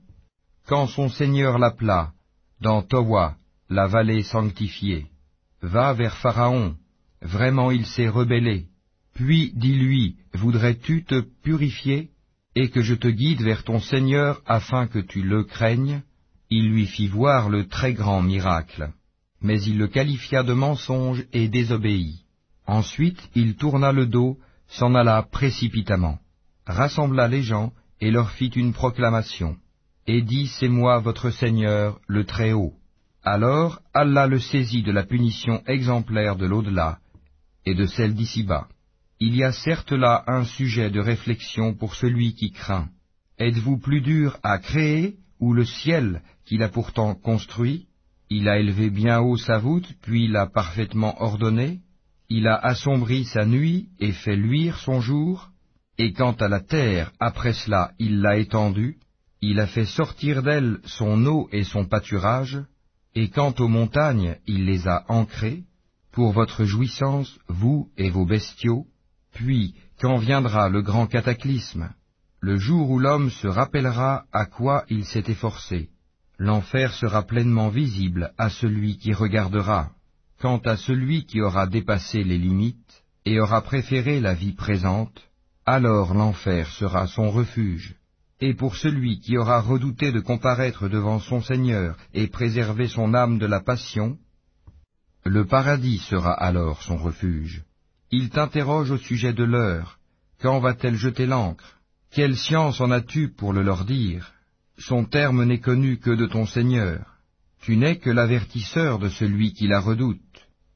Quand 0.67 0.87
son 0.87 1.09
Seigneur 1.09 1.59
l'appela, 1.59 2.13
dans 2.61 2.83
Towa, 2.83 3.37
la 3.69 3.87
vallée 3.89 4.23
sanctifiée, 4.23 5.07
Va 5.61 5.93
vers 5.93 6.17
Pharaon, 6.19 6.77
vraiment 7.21 7.71
il 7.71 7.87
s'est 7.87 8.09
rebellé. 8.09 8.67
Puis 9.17 9.53
dis-lui, 9.55 10.17
voudrais-tu 10.35 11.05
te 11.05 11.21
purifier, 11.43 12.11
et 12.55 12.69
que 12.69 12.83
je 12.83 12.95
te 12.95 13.09
guide 13.09 13.41
vers 13.41 13.65
ton 13.65 13.81
Seigneur 13.81 14.43
afin 14.47 14.87
que 14.87 14.99
tu 14.99 15.23
le 15.23 15.43
craignes? 15.43 16.03
Il 16.51 16.69
lui 16.69 16.87
fit 16.87 17.09
voir 17.09 17.49
le 17.49 17.67
très 17.67 17.95
grand 17.95 18.21
miracle. 18.21 18.93
Mais 19.41 19.61
il 19.63 19.79
le 19.79 19.89
qualifia 19.89 20.43
de 20.43 20.53
mensonge 20.53 21.25
et 21.33 21.49
désobéit. 21.49 22.25
Ensuite 22.67 23.21
il 23.35 23.57
tourna 23.57 23.91
le 23.91 24.07
dos, 24.07 24.39
s'en 24.69 24.95
alla 24.95 25.23
précipitamment, 25.23 26.19
rassembla 26.67 27.27
les 27.27 27.43
gens 27.43 27.73
et 28.01 28.11
leur 28.11 28.31
fit 28.33 28.49
une 28.49 28.75
proclamation, 28.75 29.57
et 30.07 30.21
dit 30.21 30.47
C'est 30.47 30.69
moi 30.69 30.99
votre 30.99 31.31
Seigneur, 31.31 32.01
le 32.07 32.25
Très-Haut. 32.25 32.75
Alors 33.25 33.81
Allah 33.95 34.27
le 34.27 34.41
saisit 34.41 34.83
de 34.83 34.93
la 34.93 35.05
punition 35.05 35.63
exemplaire 35.67 36.37
de 36.37 36.47
l'au-delà 36.47 36.99
et 37.65 37.75
de 37.75 37.87
celle 37.87 38.15
d'ici-bas. 38.15 38.69
Il 39.19 39.35
y 39.35 39.45
a 39.45 39.53
certes 39.53 39.93
là 39.93 40.25
un 40.27 40.45
sujet 40.45 40.91
de 40.91 41.01
réflexion 41.01 41.73
pour 41.73 41.95
celui 41.95 42.35
qui 42.35 42.51
craint. 42.51 42.91
Êtes-vous 43.39 43.79
plus 43.79 44.03
dur 44.03 44.39
à 44.43 44.59
créer 44.59 45.17
ou 45.41 45.55
le 45.55 45.65
ciel 45.65 46.23
qu'il 46.45 46.63
a 46.63 46.69
pourtant 46.69 47.15
construit? 47.15 47.87
Il 48.29 48.47
a 48.47 48.59
élevé 48.59 48.91
bien 48.91 49.21
haut 49.21 49.39
sa 49.39 49.57
voûte, 49.57 49.91
puis 50.03 50.29
l'a 50.29 50.47
parfaitement 50.47 51.23
ordonné 51.23 51.81
Il 52.29 52.47
a 52.47 52.57
assombri 52.57 53.25
sa 53.25 53.47
nuit 53.47 53.89
et 54.01 54.13
fait 54.13 54.37
luire 54.37 54.79
son 54.81 55.01
jour, 55.01 55.49
et 55.97 56.13
quant 56.13 56.33
à 56.33 56.49
la 56.49 56.61
terre, 56.61 57.13
après 57.19 57.55
cela, 57.55 57.93
il 57.99 58.21
l'a 58.21 58.37
étendue, 58.37 58.99
il 59.41 59.61
a 59.61 59.67
fait 59.67 59.87
sortir 59.87 60.43
d'elle 60.43 60.79
son 60.85 61.25
eau 61.25 61.49
et 61.53 61.65
son 61.65 61.87
pâturage, 61.87 62.59
et 63.15 63.31
quant 63.31 63.55
aux 63.61 63.69
montagnes, 63.69 64.37
il 64.47 64.67
les 64.67 64.87
a 64.89 65.05
ancrées, 65.09 65.63
pour 66.13 66.33
votre 66.33 66.65
jouissance, 66.65 67.39
vous 67.49 67.89
et 67.97 68.11
vos 68.11 68.27
bestiaux, 68.27 68.87
puis, 69.37 69.75
quand 70.01 70.17
viendra 70.17 70.69
le 70.71 70.81
grand 70.83 71.07
cataclysme, 71.07 71.91
le 72.41 72.57
jour 72.57 72.91
où 72.91 72.99
l'homme 72.99 73.31
se 73.31 73.47
rappellera 73.47 74.25
à 74.33 74.47
quoi 74.47 74.85
il 74.89 75.05
s'est 75.05 75.25
efforcé, 75.29 75.91
l'enfer 76.39 76.95
sera 76.95 77.23
pleinement 77.23 77.69
visible 77.69 78.33
à 78.39 78.49
celui 78.49 78.97
qui 78.97 79.13
regardera. 79.13 79.91
Quant 80.41 80.59
à 80.59 80.77
celui 80.77 81.27
qui 81.27 81.41
aura 81.41 81.67
dépassé 81.67 82.25
les 82.25 82.39
limites 82.39 83.05
et 83.25 83.41
aura 83.41 83.63
préféré 83.63 84.21
la 84.21 84.35
vie 84.35 84.53
présente, 84.53 85.23
alors 85.67 86.15
l'enfer 86.15 86.69
sera 86.71 87.07
son 87.07 87.31
refuge. 87.31 87.95
Et 88.41 88.55
pour 88.55 88.77
celui 88.77 89.21
qui 89.21 89.37
aura 89.37 89.61
redouté 89.61 90.13
de 90.13 90.21
comparaître 90.21 90.89
devant 90.89 91.21
son 91.21 91.41
Seigneur 91.41 91.97
et 92.13 92.27
préserver 92.27 92.89
son 92.89 93.15
âme 93.15 93.39
de 93.39 93.47
la 93.47 93.61
passion, 93.61 94.19
le 95.25 95.45
paradis 95.47 95.99
sera 95.99 96.33
alors 96.33 96.83
son 96.83 96.97
refuge. 96.97 97.65
Il 98.11 98.31
t'interroge 98.31 98.93
au 98.93 98.99
sujet 98.99 99.33
de 99.33 99.45
l'heure. 99.45 99.99
Quand 100.41 100.61
va-t-elle 100.61 100.97
jeter 100.97 101.27
l'encre 101.27 101.79
Quelle 102.11 102.37
science 102.37 102.81
en 102.81 102.91
as-tu 102.91 103.31
pour 103.31 103.53
le 103.53 103.63
leur 103.63 103.85
dire? 103.85 104.33
Son 104.79 105.05
terme 105.05 105.45
n'est 105.45 105.61
connu 105.61 105.99
que 105.99 106.11
de 106.11 106.27
ton 106.27 106.47
Seigneur. 106.47 107.17
Tu 107.63 107.77
n'es 107.77 107.99
que 107.99 108.11
l'avertisseur 108.11 108.99
de 108.99 109.09
celui 109.09 109.55
qui 109.55 109.67
la 109.67 109.81
redoute. 109.81 110.21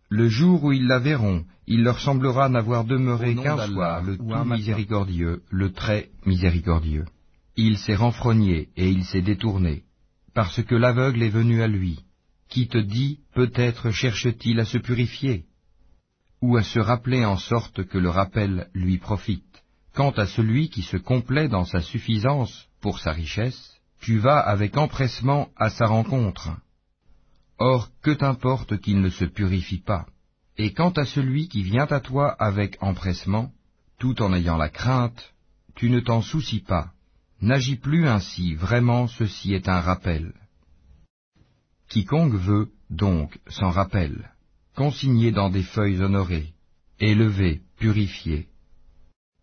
Le 0.09 0.29
jour 0.29 0.65
où 0.65 0.73
ils 0.73 0.89
la 0.89 0.99
verront, 0.99 1.45
il 1.69 1.85
leur 1.85 2.01
semblera 2.01 2.49
n'avoir 2.49 2.85
demeuré 2.85 3.37
qu'un 3.37 3.65
soir, 3.69 4.03
le 4.03 4.17
tout 4.17 4.45
miséricordieux, 4.45 5.43
le 5.51 5.71
très 5.71 6.09
miséricordieux. 6.27 7.05
Il 7.57 7.79
s'est 7.79 7.95
renfrogné 7.95 8.71
et 8.77 8.91
il 8.91 9.05
s'est 9.05 9.23
détourné, 9.23 9.85
parce 10.35 10.63
que 10.65 10.75
l'aveugle 10.75 11.23
est 11.23 11.29
venu 11.29 11.63
à 11.63 11.69
lui. 11.69 12.01
Qui 12.49 12.67
te 12.67 12.79
dit, 12.79 13.21
peut-être 13.35 13.93
cherche-t-il 13.93 14.59
à 14.59 14.65
se 14.65 14.79
purifier, 14.79 15.45
ou 16.43 16.57
à 16.57 16.63
se 16.63 16.79
rappeler 16.79 17.25
en 17.25 17.37
sorte 17.37 17.85
que 17.85 17.99
le 17.99 18.09
rappel 18.09 18.69
lui 18.75 18.99
profite. 18.99 19.63
Quant 19.95 20.11
à 20.13 20.27
celui 20.27 20.71
qui 20.71 20.83
se 20.83 20.97
complaît 20.97 21.49
dans 21.49 21.65
sa 21.65 21.81
suffisance 21.81 22.69
pour 22.81 22.99
sa 22.99 23.13
richesse, 23.13 23.77
tu 24.01 24.19
vas 24.19 24.39
avec 24.39 24.77
empressement 24.77 25.49
à 25.57 25.69
sa 25.69 25.87
rencontre. 25.87 26.51
Or, 27.59 27.91
que 28.03 28.13
t'importe 28.13 28.79
qu'il 28.81 29.01
ne 29.01 29.11
se 29.11 29.27
purifie 29.27 29.83
pas 29.83 30.07
Et 30.57 30.73
quant 30.73 30.91
à 30.91 31.05
celui 31.05 31.49
qui 31.49 31.63
vient 31.63 31.87
à 31.91 32.01
toi 32.01 32.35
avec 32.39 32.79
empressement, 32.81 33.53
tout 33.99 34.23
en 34.23 34.33
ayant 34.33 34.57
la 34.57 34.71
crainte, 34.71 35.35
tu 35.75 35.91
ne 35.91 36.01
t'en 36.01 36.23
soucies 36.23 36.65
pas. 36.67 36.93
N'agis 37.43 37.77
plus 37.77 38.07
ainsi, 38.07 38.55
vraiment 38.55 39.07
ceci 39.07 39.53
est 39.53 39.69
un 39.69 39.81
rappel. 39.81 40.33
Quiconque 41.89 42.35
veut, 42.35 42.71
donc, 42.89 43.39
s'en 43.49 43.71
rappel, 43.71 44.31
consigné 44.75 45.33
dans 45.33 45.51
des 45.51 45.63
feuilles 45.63 46.01
honorées, 46.01 46.53
élevé, 46.99 47.61
purifié, 47.79 48.49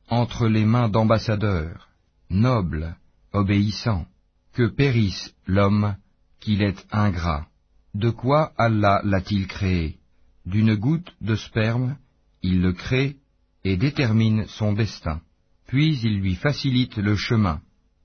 entre 0.09 0.47
les 0.47 0.65
mains 0.65 0.89
d'ambassadeurs, 0.89 1.89
nobles, 2.29 2.95
obéissants, 3.33 4.05
que 4.53 4.67
périsse 4.67 5.33
l'homme, 5.45 5.95
qu'il 6.39 6.61
est 6.61 6.85
ingrat. 6.91 7.47
De 7.93 8.09
quoi 8.09 8.53
Allah 8.57 9.01
l'a-t-il 9.03 9.47
créé? 9.47 9.97
D'une 10.45 10.75
goutte 10.75 11.13
de 11.21 11.35
sperme, 11.35 11.97
il 12.41 12.61
le 12.61 12.73
crée 12.73 13.17
et 13.63 13.75
détermine 13.75 14.45
son 14.47 14.73
destin. 14.73 15.21
Puis 15.67 15.99
il 16.03 16.19
lui 16.19 16.35
facilite 16.35 16.97
le 16.97 17.15
chemin. 17.15 17.61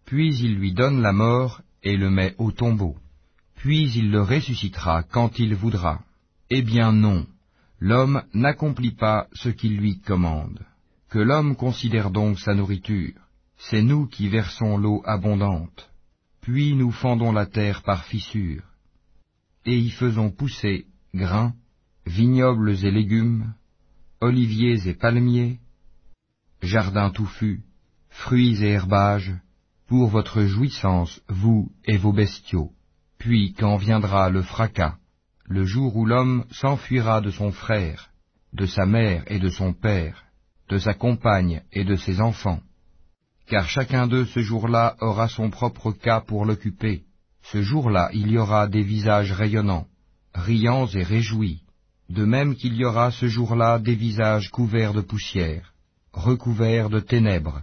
Puis 0.06 0.36
il 0.38 0.56
lui 0.56 0.72
donne 0.72 1.00
la 1.00 1.12
mort 1.12 1.60
et 1.82 1.96
le 1.96 2.10
met 2.10 2.34
au 2.38 2.50
tombeau. 2.50 2.96
Puis 3.56 3.92
il 3.94 4.10
le 4.10 4.22
ressuscitera 4.22 5.04
quand 5.04 5.38
il 5.38 5.54
voudra. 5.54 6.00
Eh 6.54 6.60
bien 6.60 6.92
non, 6.92 7.26
l'homme 7.80 8.24
n'accomplit 8.34 8.92
pas 8.92 9.26
ce 9.32 9.48
qu'il 9.48 9.78
lui 9.78 10.00
commande. 10.00 10.60
Que 11.08 11.18
l'homme 11.18 11.56
considère 11.56 12.10
donc 12.10 12.38
sa 12.38 12.52
nourriture. 12.52 13.14
C'est 13.56 13.80
nous 13.80 14.06
qui 14.06 14.28
versons 14.28 14.76
l'eau 14.76 15.02
abondante. 15.06 15.88
Puis 16.42 16.74
nous 16.74 16.90
fendons 16.90 17.32
la 17.32 17.46
terre 17.46 17.80
par 17.82 18.04
fissures 18.04 18.64
et 19.64 19.78
y 19.78 19.88
faisons 19.88 20.30
pousser 20.30 20.84
grains, 21.14 21.54
vignobles 22.04 22.84
et 22.84 22.90
légumes, 22.90 23.54
oliviers 24.20 24.86
et 24.86 24.94
palmiers, 24.94 25.58
jardins 26.60 27.08
touffus, 27.08 27.62
fruits 28.10 28.62
et 28.62 28.72
herbages, 28.72 29.34
pour 29.86 30.10
votre 30.10 30.42
jouissance, 30.42 31.22
vous 31.30 31.72
et 31.86 31.96
vos 31.96 32.12
bestiaux. 32.12 32.72
Puis 33.16 33.54
quand 33.54 33.78
viendra 33.78 34.28
le 34.28 34.42
fracas, 34.42 34.98
le 35.52 35.66
jour 35.66 35.94
où 35.96 36.06
l'homme 36.06 36.46
s'enfuira 36.50 37.20
de 37.20 37.30
son 37.30 37.52
frère, 37.52 38.08
de 38.54 38.64
sa 38.64 38.86
mère 38.86 39.22
et 39.26 39.38
de 39.38 39.50
son 39.50 39.74
père, 39.74 40.24
de 40.70 40.78
sa 40.78 40.94
compagne 40.94 41.60
et 41.72 41.84
de 41.84 41.94
ses 41.94 42.22
enfants, 42.22 42.60
car 43.46 43.68
chacun 43.68 44.06
d'eux 44.06 44.24
ce 44.24 44.40
jour-là 44.40 44.96
aura 45.00 45.28
son 45.28 45.50
propre 45.50 45.92
cas 45.92 46.20
pour 46.20 46.46
l'occuper, 46.46 47.02
ce 47.42 47.60
jour-là, 47.60 48.08
il 48.14 48.30
y 48.30 48.38
aura 48.38 48.66
des 48.66 48.82
visages 48.82 49.32
rayonnants, 49.32 49.88
riants 50.32 50.86
et 50.86 51.02
réjouis, 51.02 51.60
de 52.08 52.24
même 52.24 52.54
qu'il 52.54 52.74
y 52.74 52.86
aura 52.86 53.10
ce 53.10 53.26
jour-là 53.26 53.78
des 53.78 53.94
visages 53.94 54.48
couverts 54.48 54.94
de 54.94 55.02
poussière, 55.02 55.74
recouverts 56.14 56.88
de 56.88 57.00
ténèbres. 57.00 57.60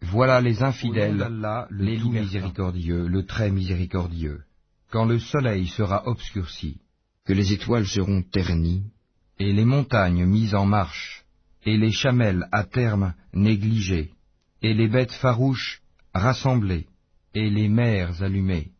Voilà 0.00 0.40
les 0.40 0.62
infidèles, 0.62 1.26
le 1.70 1.98
tout 1.98 2.12
miséricordieux, 2.12 3.08
le 3.08 3.26
très 3.26 3.50
miséricordieux. 3.50 4.42
Quand 4.92 5.06
le 5.06 5.18
soleil 5.18 5.66
sera 5.66 6.06
obscurci, 6.06 6.82
que 7.24 7.32
les 7.32 7.52
étoiles 7.52 7.86
seront 7.86 8.22
ternies, 8.22 8.82
et 9.38 9.52
les 9.52 9.64
montagnes 9.64 10.26
mises 10.26 10.54
en 10.54 10.66
marche, 10.66 11.24
et 11.64 11.76
les 11.76 11.92
chamelles 11.92 12.48
à 12.52 12.64
terme 12.64 13.14
négligées, 13.32 14.10
et 14.60 14.74
les 14.74 14.88
bêtes 14.88 15.12
farouches 15.12 15.80
rassemblées, 16.14 16.86
et 17.34 17.48
les 17.48 17.68
mers 17.68 18.22
allumées, 18.22 18.70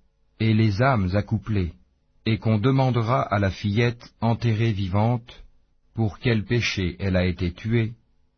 et 0.41 0.55
les 0.55 0.83
âmes 0.83 1.15
accouplées, 1.15 1.73
et 2.27 2.39
qu'on 2.39 2.59
demandera 2.59 3.23
à 3.23 3.39
la 3.39 3.51
fillette 3.51 4.13
enterrée 4.21 4.73
vivante 4.73 5.45
pour 5.95 6.19
quel 6.19 6.45
péché 6.45 6.97
elle 6.99 7.17
a 7.17 7.27
été 7.27 7.53
tuée, 7.53 7.93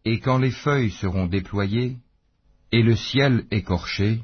et 0.04 0.20
quand 0.20 0.38
les 0.38 0.50
feuilles 0.50 0.90
seront 0.90 1.26
déployées, 1.26 1.96
et 2.72 2.82
le 2.82 2.96
ciel 2.96 3.46
écorché, 3.50 4.20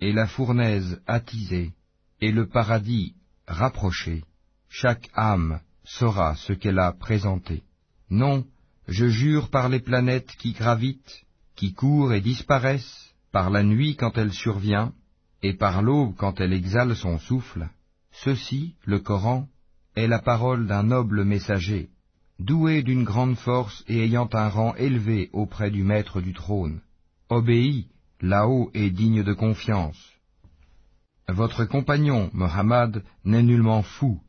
et 0.00 0.12
la 0.12 0.26
fournaise 0.26 1.00
attisée, 1.06 1.72
et 2.20 2.32
le 2.32 2.48
paradis 2.48 3.14
rapproché, 3.46 4.24
chaque 4.74 5.10
âme 5.14 5.60
saura 5.84 6.34
ce 6.34 6.54
qu'elle 6.54 6.78
a 6.78 6.92
présenté. 6.92 7.62
Non, 8.08 8.46
je 8.88 9.06
jure 9.06 9.50
par 9.50 9.68
les 9.68 9.80
planètes 9.80 10.34
qui 10.38 10.52
gravitent, 10.52 11.26
qui 11.56 11.74
courent 11.74 12.14
et 12.14 12.22
disparaissent, 12.22 13.12
par 13.32 13.50
la 13.50 13.62
nuit 13.62 13.96
quand 13.96 14.16
elle 14.16 14.32
survient, 14.32 14.94
et 15.42 15.52
par 15.52 15.82
l'aube 15.82 16.14
quand 16.16 16.40
elle 16.40 16.54
exhale 16.54 16.96
son 16.96 17.18
souffle, 17.18 17.68
ceci, 18.12 18.74
le 18.86 18.98
Coran, 18.98 19.46
est 19.94 20.06
la 20.06 20.20
parole 20.20 20.66
d'un 20.66 20.84
noble 20.84 21.22
messager, 21.24 21.90
doué 22.38 22.82
d'une 22.82 23.04
grande 23.04 23.36
force 23.36 23.84
et 23.88 24.02
ayant 24.02 24.30
un 24.32 24.48
rang 24.48 24.74
élevé 24.76 25.28
auprès 25.34 25.70
du 25.70 25.84
maître 25.84 26.22
du 26.22 26.32
trône, 26.32 26.80
obéi, 27.28 27.88
là-haut 28.22 28.70
et 28.72 28.88
digne 28.88 29.22
de 29.22 29.34
confiance. 29.34 30.02
Votre 31.28 31.66
compagnon, 31.66 32.30
Mohammed, 32.32 33.04
n'est 33.24 33.42
nullement 33.42 33.82
fou, 33.82 34.22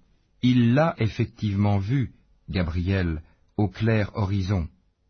il 0.44 0.74
l'a 0.74 0.94
effectivement 1.00 1.80
vu, 1.80 2.12
Gabriel, 2.50 3.22
au 3.58 3.70
clair 3.70 4.12
horizon, 4.14 4.68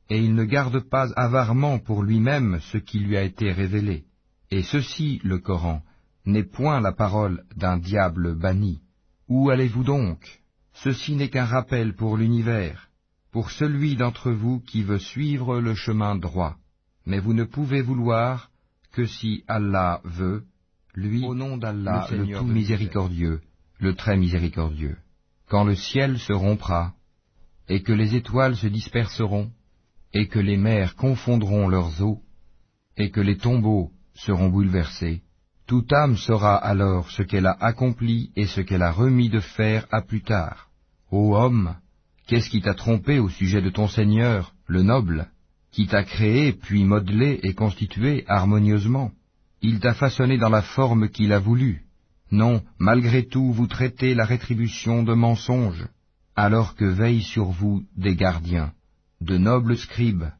et 0.09 0.19
il 0.19 0.35
ne 0.35 0.43
garde 0.43 0.79
pas 0.79 1.11
avarement 1.13 1.79
pour 1.79 2.03
lui-même 2.03 2.59
ce 2.71 2.77
qui 2.77 2.99
lui 2.99 3.17
a 3.17 3.23
été 3.23 3.51
révélé. 3.51 4.05
Et 4.51 4.61
ceci, 4.61 5.19
le 5.23 5.39
Coran, 5.39 5.81
n'est 6.25 6.43
point 6.43 6.79
la 6.79 6.91
parole 6.91 7.43
d'un 7.55 7.77
diable 7.77 8.35
banni. 8.35 8.81
Où 9.27 9.49
allez-vous 9.49 9.83
donc? 9.83 10.41
Ceci 10.73 11.15
n'est 11.15 11.29
qu'un 11.29 11.45
rappel 11.45 11.95
pour 11.95 12.17
l'univers, 12.17 12.89
pour 13.31 13.49
celui 13.51 13.95
d'entre 13.95 14.31
vous 14.31 14.59
qui 14.59 14.83
veut 14.83 14.99
suivre 14.99 15.59
le 15.59 15.73
chemin 15.73 16.15
droit. 16.15 16.57
Mais 17.05 17.19
vous 17.19 17.33
ne 17.33 17.43
pouvez 17.43 17.81
vouloir 17.81 18.51
que 18.91 19.05
si 19.05 19.43
Allah 19.47 20.01
veut, 20.03 20.43
lui, 20.93 21.25
au 21.25 21.33
nom 21.33 21.57
d'Allah, 21.57 22.07
le, 22.11 22.37
tout 22.37 22.45
miséricordieux, 22.45 23.41
le 23.79 23.95
très 23.95 24.15
miséricordieux. 24.15 24.97
Quand 25.53 25.65
le 25.65 25.75
ciel 25.75 26.17
se 26.17 26.33
rompra, 26.33 26.93
et 27.69 27.83
que 27.83 27.93
les 27.93 28.15
étoiles 28.15 28.55
se 28.55 28.65
disperseront, 28.65 29.51
et 30.11 30.27
que 30.27 30.39
les 30.39 30.57
mers 30.57 30.95
confondront 30.95 31.67
leurs 31.67 32.01
eaux, 32.01 32.21
et 32.97 33.11
que 33.11 33.21
les 33.21 33.37
tombeaux 33.37 33.91
seront 34.15 34.49
bouleversés, 34.49 35.21
toute 35.67 35.93
âme 35.93 36.17
saura 36.17 36.55
alors 36.55 37.11
ce 37.11 37.21
qu'elle 37.21 37.45
a 37.45 37.55
accompli 37.59 38.31
et 38.35 38.47
ce 38.47 38.61
qu'elle 38.61 38.81
a 38.81 38.91
remis 38.91 39.29
de 39.29 39.41
faire 39.41 39.85
à 39.91 40.01
plus 40.01 40.23
tard. 40.23 40.71
Ô 41.11 41.35
homme, 41.35 41.75
qu'est-ce 42.25 42.49
qui 42.49 42.61
t'a 42.61 42.73
trompé 42.73 43.19
au 43.19 43.29
sujet 43.29 43.61
de 43.61 43.69
ton 43.69 43.87
Seigneur 43.87 44.55
le 44.65 44.81
noble, 44.81 45.29
qui 45.71 45.85
t'a 45.85 46.03
créé, 46.03 46.53
puis 46.53 46.83
modelé 46.83 47.39
et 47.43 47.53
constitué 47.53 48.25
harmonieusement? 48.27 49.11
Il 49.61 49.79
t'a 49.79 49.93
façonné 49.93 50.39
dans 50.39 50.49
la 50.49 50.63
forme 50.63 51.09
qu'il 51.09 51.31
a 51.31 51.37
voulu. 51.37 51.82
Non, 52.33 52.63
malgré 52.79 53.27
tout, 53.27 53.53
vous 53.53 53.67
traitez 53.67 54.15
la 54.15 54.25
rétribution 54.25 55.03
de 55.03 55.13
mensonge, 55.13 55.87
alors 56.35 56.73
que 56.73 56.83
veillent 56.83 57.29
sur 57.35 57.51
vous 57.51 57.83
des 57.95 58.15
gardiens, 58.15 58.73
de 59.21 59.37
nobles 59.37 59.77
scribes, 59.77 60.31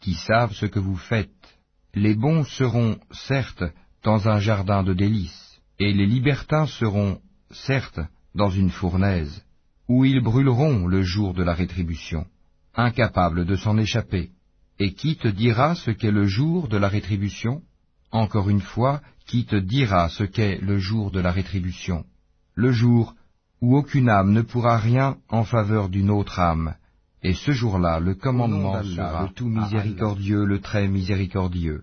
qui 0.00 0.14
savent 0.14 0.54
ce 0.54 0.64
que 0.64 0.78
vous 0.78 0.96
faites. 0.96 1.58
Les 1.92 2.14
bons 2.14 2.44
seront, 2.44 2.98
certes, 3.10 3.64
dans 4.02 4.26
un 4.26 4.38
jardin 4.38 4.82
de 4.82 4.94
délices, 4.94 5.60
et 5.78 5.92
les 5.92 6.06
libertins 6.06 6.66
seront, 6.66 7.20
certes, 7.50 8.00
dans 8.34 8.48
une 8.48 8.70
fournaise, 8.70 9.44
où 9.86 10.06
ils 10.06 10.22
brûleront 10.22 10.86
le 10.86 11.02
jour 11.02 11.34
de 11.34 11.42
la 11.42 11.52
rétribution, 11.52 12.24
incapables 12.74 13.44
de 13.44 13.56
s'en 13.56 13.76
échapper. 13.76 14.30
Et 14.78 14.94
qui 14.94 15.16
te 15.16 15.28
dira 15.28 15.74
ce 15.74 15.90
qu'est 15.90 16.10
le 16.10 16.24
jour 16.24 16.68
de 16.68 16.78
la 16.78 16.88
rétribution? 16.88 17.60
Encore 18.14 18.48
une 18.48 18.60
fois, 18.60 19.00
qui 19.26 19.44
te 19.44 19.56
dira 19.56 20.08
ce 20.08 20.22
qu'est 20.22 20.60
le 20.60 20.78
jour 20.78 21.10
de 21.10 21.18
la 21.18 21.32
rétribution. 21.32 22.04
Le 22.54 22.70
jour 22.70 23.16
où 23.60 23.76
aucune 23.76 24.08
âme 24.08 24.30
ne 24.30 24.42
pourra 24.42 24.78
rien 24.78 25.16
en 25.28 25.42
faveur 25.42 25.88
d'une 25.88 26.10
autre 26.10 26.38
âme, 26.38 26.76
et 27.24 27.34
ce 27.34 27.50
jour-là, 27.50 27.98
le 27.98 28.14
commandement 28.14 28.84
sera 28.84 29.24
le 29.24 29.30
tout 29.30 29.48
miséricordieux, 29.48 30.44
le 30.44 30.60
très 30.60 30.86
miséricordieux. 30.86 31.82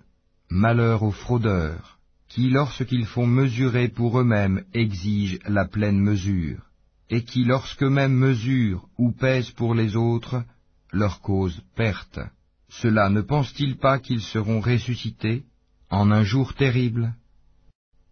Malheur 0.49 1.03
aux 1.03 1.11
fraudeurs, 1.11 1.99
qui, 2.29 2.49
lorsqu'ils 2.49 3.07
font 3.07 3.27
mesurer 3.27 3.89
pour 3.89 4.17
eux-mêmes, 4.17 4.63
exigent 4.73 5.39
la 5.49 5.65
pleine 5.65 5.99
mesure, 5.99 6.61
et 7.09 7.25
qui, 7.25 7.43
lorsqu'eux-mêmes 7.43 8.15
mesurent 8.15 8.87
ou 8.97 9.11
pèsent 9.11 9.51
pour 9.51 9.75
les 9.75 9.97
autres, 9.97 10.45
leur 10.93 11.19
cause 11.19 11.61
perte. 11.75 12.21
Cela 12.69 13.09
ne 13.09 13.19
pense-t-il 13.19 13.75
pas 13.75 13.99
qu'ils 13.99 14.21
seront 14.21 14.61
ressuscités? 14.61 15.43
En 15.91 16.09
un 16.09 16.23
jour 16.23 16.53
terrible 16.53 17.13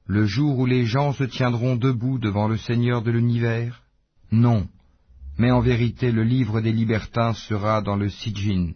Le 0.06 0.26
jour 0.26 0.60
où 0.60 0.66
les 0.66 0.86
gens 0.86 1.14
se 1.14 1.24
tiendront 1.24 1.78
debout 1.78 2.20
devant 2.20 2.48
le 2.50 2.58
Seigneur 2.58 3.02
de 3.02 3.12
l'univers? 3.12 3.84
Non, 4.32 4.68
mais 5.38 5.50
en 5.52 5.62
vérité 5.62 6.12
le 6.12 6.24
livre 6.24 6.60
des 6.60 6.74
libertins 6.74 7.34
sera 7.34 7.82
dans 7.82 7.96
le 7.96 8.10
Sijin. 8.10 8.74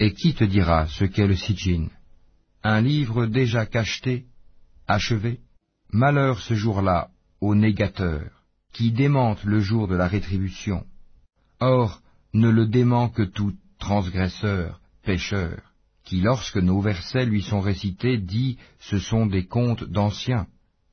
Et 0.00 0.14
qui 0.14 0.34
te 0.34 0.44
dira 0.44 0.88
ce 0.88 1.04
qu'est 1.04 1.28
le 1.28 1.36
Sijin? 1.36 1.88
Un 2.64 2.80
livre 2.80 3.26
déjà 3.26 3.66
cacheté, 3.66 4.24
achevé? 4.88 5.38
Malheur 5.92 6.40
ce 6.40 6.54
jour-là 6.54 7.10
aux 7.40 7.54
négateurs, 7.54 8.42
qui 8.72 8.90
démentent 8.90 9.44
le 9.44 9.60
jour 9.60 9.86
de 9.86 9.94
la 9.94 10.08
rétribution. 10.08 10.84
Or, 11.60 12.02
ne 12.34 12.48
le 12.48 12.66
dément 12.66 13.08
que 13.08 13.22
tout 13.22 13.54
transgresseur, 13.78 14.80
pécheur, 15.04 15.67
qui 16.08 16.22
lorsque 16.22 16.56
nos 16.56 16.80
versets 16.80 17.26
lui 17.26 17.42
sont 17.42 17.60
récités 17.60 18.16
dit 18.16 18.56
ce 18.80 18.98
sont 18.98 19.26
des 19.26 19.44
contes 19.44 19.84
d'anciens. 19.84 20.46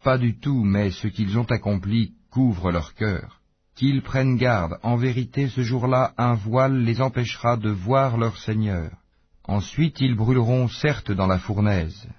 Pas 0.03 0.17
du 0.17 0.37
tout, 0.37 0.65
mais 0.65 0.91
ce 0.91 1.07
qu'ils 1.07 1.39
ont 1.39 1.49
accompli 1.49 2.11
couvre 2.29 2.69
leur 2.69 2.93
cœur. 2.95 3.39
Qu'ils 3.77 4.01
prennent 4.01 4.35
garde, 4.35 4.77
en 4.83 4.97
vérité 4.97 5.47
ce 5.47 5.61
jour-là 5.61 6.13
un 6.17 6.33
voile 6.33 6.83
les 6.83 6.99
empêchera 6.99 7.55
de 7.55 7.69
voir 7.69 8.17
leur 8.17 8.37
Seigneur. 8.37 8.91
Ensuite 9.45 10.01
ils 10.01 10.15
brûleront 10.15 10.67
certes 10.67 11.13
dans 11.13 11.27
la 11.27 11.39
fournaise. 11.39 12.09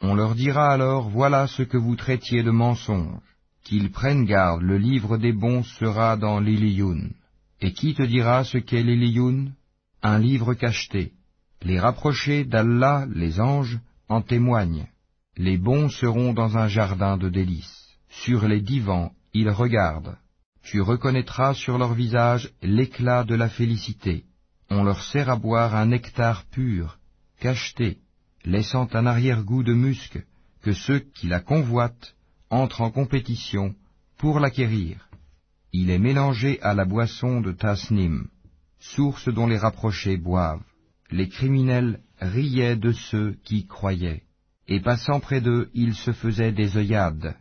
On 0.00 0.14
leur 0.14 0.34
dira 0.34 0.72
alors, 0.72 1.10
voilà 1.10 1.48
ce 1.48 1.62
que 1.62 1.76
vous 1.76 1.96
traitiez 1.96 2.42
de 2.42 2.50
mensonge. 2.50 3.20
Qu'ils 3.62 3.90
prennent 3.90 4.24
garde, 4.24 4.62
le 4.62 4.78
livre 4.78 5.18
des 5.18 5.34
bons 5.34 5.64
sera 5.64 6.16
dans 6.16 6.40
l'Iliyun. 6.40 7.10
Et 7.60 7.74
qui 7.74 7.94
te 7.94 8.02
dira 8.02 8.44
ce 8.44 8.56
qu'est 8.56 8.82
l'Iliyun 8.82 9.48
Un 10.02 10.18
livre 10.18 10.54
cacheté. 10.54 11.12
Les 11.62 11.80
rapprochés 11.80 12.44
d'Allah, 12.44 13.06
les 13.12 13.40
anges, 13.40 13.80
en 14.08 14.22
témoignent. 14.22 14.86
Les 15.36 15.58
bons 15.58 15.88
seront 15.88 16.32
dans 16.32 16.56
un 16.56 16.68
jardin 16.68 17.16
de 17.16 17.28
délices. 17.28 17.88
Sur 18.08 18.46
les 18.46 18.60
divans, 18.60 19.12
ils 19.34 19.50
regardent. 19.50 20.16
Tu 20.62 20.80
reconnaîtras 20.80 21.54
sur 21.54 21.78
leur 21.78 21.94
visage 21.94 22.52
l'éclat 22.62 23.24
de 23.24 23.34
la 23.34 23.48
félicité. 23.48 24.24
On 24.70 24.84
leur 24.84 25.02
sert 25.02 25.30
à 25.30 25.36
boire 25.36 25.74
un 25.74 25.86
nectar 25.86 26.44
pur, 26.44 26.98
cacheté, 27.40 27.98
laissant 28.44 28.88
un 28.92 29.06
arrière-goût 29.06 29.62
de 29.62 29.74
musc, 29.74 30.18
que 30.62 30.72
ceux 30.72 31.00
qui 31.00 31.26
la 31.26 31.40
convoitent 31.40 32.14
entrent 32.50 32.82
en 32.82 32.90
compétition 32.90 33.74
pour 34.16 34.40
l'acquérir. 34.40 35.08
Il 35.72 35.90
est 35.90 35.98
mélangé 35.98 36.60
à 36.62 36.74
la 36.74 36.84
boisson 36.84 37.40
de 37.40 37.52
Tasnim, 37.52 38.28
source 38.78 39.28
dont 39.28 39.46
les 39.46 39.58
rapprochés 39.58 40.16
boivent 40.16 40.67
les 41.10 41.28
criminels 41.28 42.00
riaient 42.20 42.76
de 42.76 42.92
ceux 42.92 43.36
qui 43.44 43.66
croyaient, 43.66 44.22
et 44.66 44.80
passant 44.80 45.20
près 45.20 45.40
d'eux, 45.40 45.70
ils 45.74 45.94
se 45.94 46.12
faisaient 46.12 46.52
des 46.52 46.76
œillades. 46.76 47.36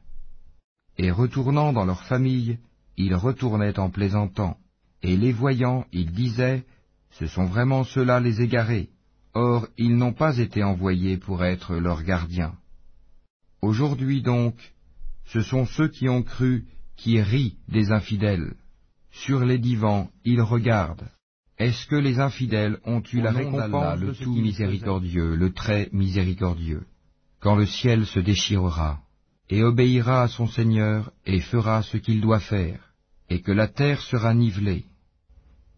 Et 0.97 1.11
retournant 1.11 1.73
dans 1.73 1.85
leur 1.85 2.03
famille, 2.03 2.59
ils 2.95 3.15
retournaient 3.15 3.77
en 3.79 3.89
plaisantant, 3.89 4.57
et 5.03 5.15
les 5.15 5.31
voyant, 5.31 5.85
ils 5.91 6.11
disaient, 6.11 6.65
Ce 7.11 7.27
sont 7.27 7.45
vraiment 7.45 7.83
ceux-là 7.83 8.19
les 8.19 8.41
égarés, 8.41 8.89
or 9.33 9.67
ils 9.77 9.95
n'ont 9.95 10.13
pas 10.13 10.37
été 10.37 10.63
envoyés 10.63 11.17
pour 11.17 11.43
être 11.43 11.75
leurs 11.75 12.03
gardiens. 12.03 12.55
Aujourd'hui 13.61 14.21
donc, 14.21 14.55
ce 15.25 15.41
sont 15.41 15.65
ceux 15.65 15.89
qui 15.89 16.09
ont 16.09 16.23
cru 16.23 16.65
qui 16.95 17.21
rient 17.21 17.57
des 17.67 17.91
infidèles. 17.91 18.55
Sur 19.11 19.45
les 19.45 19.59
divans, 19.59 20.09
ils 20.23 20.41
regardent, 20.41 21.09
est-ce 21.59 21.87
que 21.87 21.95
les 21.95 22.19
infidèles 22.19 22.77
ont 22.85 23.01
eu 23.11 23.21
la 23.21 23.31
récompense 23.31 23.99
le 23.99 24.13
tout 24.13 24.35
miséricordieux, 24.35 25.35
le 25.35 25.51
très 25.53 25.89
miséricordieux, 25.91 26.85
quand 27.39 27.55
le 27.55 27.65
ciel 27.65 28.05
se 28.05 28.19
déchirera, 28.19 28.99
et 29.49 29.63
obéira 29.63 30.23
à 30.23 30.27
son 30.27 30.47
Seigneur, 30.47 31.11
et 31.25 31.39
fera 31.39 31.81
ce 31.81 31.97
qu'il 31.97 32.21
doit 32.21 32.39
faire, 32.39 32.91
et 33.29 33.41
que 33.41 33.51
la 33.51 33.67
terre 33.67 34.01
sera 34.01 34.33
nivelée, 34.35 34.85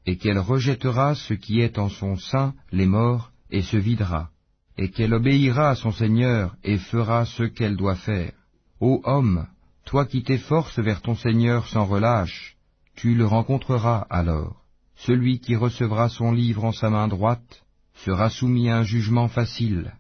et 0.06 0.18
qu'elle 0.18 0.40
rejettera 0.40 1.16
ce 1.16 1.34
qui 1.34 1.62
est 1.62 1.78
en 1.78 1.90
son 1.90 2.18
sein, 2.18 2.54
les 2.72 2.86
morts, 2.88 3.32
et 3.50 3.62
se 3.62 3.78
videra, 3.78 4.30
et 4.78 4.90
qu'elle 4.90 5.14
obéira 5.14 5.70
à 5.70 5.76
son 5.76 5.92
Seigneur, 5.92 6.56
et 6.64 6.78
fera 6.78 7.26
ce 7.26 7.44
qu'elle 7.44 7.78
doit 7.78 7.96
faire. 7.96 8.34
Ô 8.82 9.02
homme, 9.06 9.48
toi 9.86 10.06
qui 10.06 10.24
t'efforces 10.24 10.80
vers 10.80 11.02
ton 11.02 11.16
Seigneur 11.16 11.68
sans 11.68 11.86
relâche, 11.86 12.58
tu 12.96 13.16
le 13.16 13.26
rencontreras 13.26 14.06
alors. 14.10 14.59
Celui 15.06 15.40
qui 15.40 15.56
recevra 15.56 16.10
son 16.10 16.32
livre 16.32 16.66
en 16.66 16.74
sa 16.74 16.90
main 16.90 17.08
droite 17.08 17.64
sera 18.06 18.30
soumis 18.30 18.70
à 18.70 18.80
un 18.80 18.84
jugement 18.84 19.30
facile, 19.30 19.94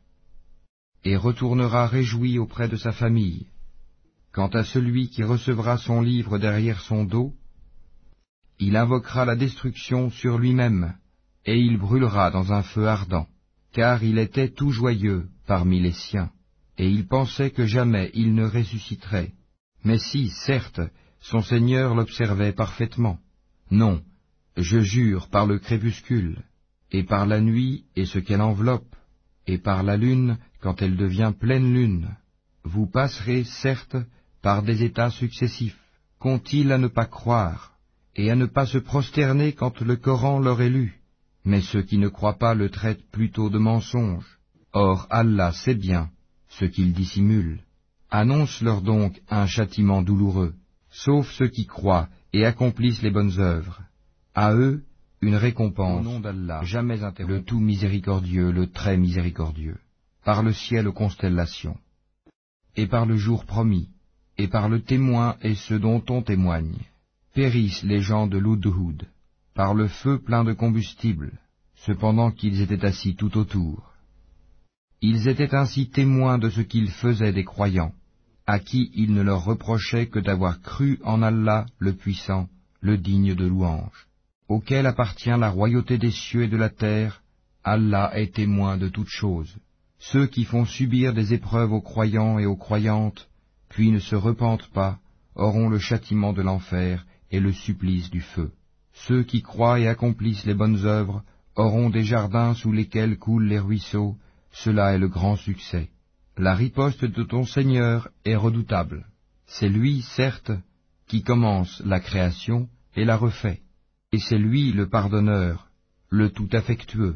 et 1.05 1.15
retournera 1.15 1.87
réjoui 1.87 2.37
auprès 2.37 2.67
de 2.67 2.75
sa 2.75 2.91
famille. 2.91 3.47
Quant 4.33 4.49
à 4.49 4.63
celui 4.63 5.09
qui 5.09 5.23
recevra 5.23 5.77
son 5.77 6.01
livre 6.01 6.37
derrière 6.37 6.81
son 6.81 7.05
dos, 7.05 7.33
il 8.59 8.75
invoquera 8.75 9.23
la 9.23 9.37
destruction 9.37 10.09
sur 10.09 10.37
lui-même, 10.37 10.95
et 11.45 11.57
il 11.57 11.77
brûlera 11.77 12.29
dans 12.29 12.51
un 12.51 12.61
feu 12.61 12.87
ardent, 12.87 13.27
car 13.71 14.03
il 14.03 14.17
était 14.17 14.49
tout 14.49 14.71
joyeux 14.71 15.29
parmi 15.47 15.79
les 15.79 15.93
siens, 15.93 16.29
et 16.77 16.89
il 16.89 17.07
pensait 17.07 17.51
que 17.51 17.65
jamais 17.65 18.11
il 18.13 18.35
ne 18.35 18.45
ressusciterait. 18.45 19.31
Mais 19.85 19.97
si, 19.97 20.29
certes, 20.29 20.81
son 21.21 21.41
Seigneur 21.41 21.95
l'observait 21.95 22.51
parfaitement. 22.51 23.17
Non, 23.71 24.03
je 24.61 24.79
jure 24.79 25.29
par 25.29 25.45
le 25.45 25.57
crépuscule, 25.57 26.43
et 26.91 27.03
par 27.03 27.25
la 27.25 27.39
nuit 27.39 27.85
et 27.95 28.05
ce 28.05 28.19
qu'elle 28.19 28.41
enveloppe, 28.41 28.95
et 29.47 29.57
par 29.57 29.83
la 29.83 29.97
lune 29.97 30.37
quand 30.59 30.81
elle 30.81 30.97
devient 30.97 31.33
pleine 31.37 31.73
lune. 31.73 32.09
Vous 32.63 32.87
passerez, 32.87 33.43
certes, 33.45 33.95
par 34.41 34.63
des 34.63 34.83
états 34.83 35.09
successifs. 35.09 35.79
Qu'ont-ils 36.19 36.71
à 36.71 36.77
ne 36.77 36.87
pas 36.87 37.05
croire, 37.05 37.73
et 38.15 38.29
à 38.29 38.35
ne 38.35 38.45
pas 38.45 38.65
se 38.65 38.77
prosterner 38.77 39.53
quand 39.53 39.79
le 39.81 39.95
Coran 39.95 40.39
leur 40.39 40.61
est 40.61 40.69
lu 40.69 40.99
Mais 41.45 41.61
ceux 41.61 41.81
qui 41.81 41.97
ne 41.97 42.09
croient 42.09 42.37
pas 42.37 42.53
le 42.53 42.69
traitent 42.69 43.09
plutôt 43.11 43.49
de 43.49 43.57
mensonge. 43.57 44.39
Or 44.73 45.07
Allah 45.09 45.53
sait 45.53 45.75
bien 45.75 46.09
ce 46.49 46.65
qu'ils 46.65 46.93
dissimulent. 46.93 47.61
Annonce-leur 48.11 48.81
donc 48.81 49.21
un 49.29 49.47
châtiment 49.47 50.01
douloureux, 50.01 50.53
sauf 50.89 51.31
ceux 51.31 51.47
qui 51.47 51.65
croient 51.65 52.09
et 52.33 52.45
accomplissent 52.45 53.01
les 53.01 53.11
bonnes 53.11 53.39
œuvres. 53.39 53.81
À 54.41 54.53
eux, 54.53 54.83
une 55.21 55.35
récompense, 55.35 56.01
nom 56.01 56.21
d'Allah, 56.21 56.63
jamais 56.63 56.97
le 57.17 57.43
tout 57.43 57.59
miséricordieux, 57.59 58.51
le 58.51 58.67
très 58.67 58.95
miséricordieux, 58.95 59.79
par 60.23 60.43
le 60.43 60.53
ciel 60.53 60.87
aux 60.87 60.93
constellations, 60.93 61.77
et 62.77 62.87
par 62.87 63.05
le 63.05 63.17
jour 63.17 63.43
promis, 63.43 63.89
et 64.37 64.47
par 64.47 64.69
le 64.69 64.79
témoin 64.79 65.35
et 65.41 65.55
ceux 65.55 65.77
dont 65.77 66.01
on 66.07 66.21
témoigne, 66.21 66.77
périssent 67.33 67.83
les 67.83 67.99
gens 67.99 68.27
de 68.27 68.37
l'Oudhoud, 68.37 69.09
par 69.55 69.73
le 69.73 69.89
feu 69.89 70.19
plein 70.19 70.45
de 70.45 70.53
combustible, 70.53 71.33
cependant 71.75 72.31
qu'ils 72.31 72.61
étaient 72.61 72.85
assis 72.85 73.17
tout 73.17 73.37
autour. 73.37 73.91
Ils 75.01 75.27
étaient 75.27 75.53
ainsi 75.53 75.89
témoins 75.89 76.37
de 76.37 76.49
ce 76.49 76.61
qu'ils 76.61 76.91
faisaient 76.91 77.33
des 77.33 77.43
croyants, 77.43 77.93
à 78.47 78.59
qui 78.59 78.89
ils 78.93 79.13
ne 79.13 79.21
leur 79.21 79.43
reprochaient 79.43 80.07
que 80.07 80.19
d'avoir 80.19 80.61
cru 80.61 80.97
en 81.03 81.21
Allah 81.23 81.65
le 81.77 81.91
puissant, 81.91 82.47
le 82.79 82.97
digne 82.97 83.35
de 83.35 83.45
louange 83.45 84.08
auquel 84.49 84.87
appartient 84.87 85.29
la 85.29 85.49
royauté 85.49 85.99
des 85.99 86.11
cieux 86.11 86.43
et 86.43 86.47
de 86.47 86.57
la 86.57 86.69
terre, 86.69 87.21
Allah 87.63 88.11
est 88.15 88.33
témoin 88.33 88.77
de 88.77 88.89
toutes 88.89 89.09
choses. 89.09 89.55
Ceux 89.99 90.25
qui 90.25 90.43
font 90.43 90.65
subir 90.65 91.13
des 91.13 91.33
épreuves 91.33 91.71
aux 91.71 91.81
croyants 91.81 92.39
et 92.39 92.47
aux 92.47 92.55
croyantes, 92.55 93.29
puis 93.69 93.91
ne 93.91 93.99
se 93.99 94.15
repentent 94.15 94.69
pas, 94.69 94.97
auront 95.35 95.69
le 95.69 95.77
châtiment 95.77 96.33
de 96.33 96.41
l'enfer 96.41 97.05
et 97.29 97.39
le 97.39 97.53
supplice 97.53 98.09
du 98.09 98.21
feu. 98.21 98.51
Ceux 98.93 99.23
qui 99.23 99.43
croient 99.43 99.79
et 99.79 99.87
accomplissent 99.87 100.45
les 100.45 100.55
bonnes 100.55 100.85
œuvres 100.85 101.23
auront 101.55 101.91
des 101.91 102.03
jardins 102.03 102.55
sous 102.55 102.71
lesquels 102.71 103.17
coulent 103.17 103.47
les 103.47 103.59
ruisseaux, 103.59 104.17
cela 104.51 104.93
est 104.93 104.97
le 104.97 105.09
grand 105.09 105.35
succès. 105.35 105.89
La 106.37 106.55
riposte 106.55 107.05
de 107.05 107.23
ton 107.23 107.45
Seigneur 107.45 108.09
est 108.25 108.35
redoutable. 108.35 109.05
C'est 109.45 109.69
lui, 109.69 110.01
certes, 110.01 110.51
qui 111.07 111.21
commence 111.21 111.81
la 111.85 111.99
création 111.99 112.67
et 112.95 113.05
la 113.05 113.17
refait. 113.17 113.61
Et 114.11 114.19
c'est 114.19 114.39
lui 114.39 114.71
le 114.71 114.89
pardonneur, 114.89 115.69
le 116.09 116.29
tout 116.31 116.49
affectueux, 116.53 117.15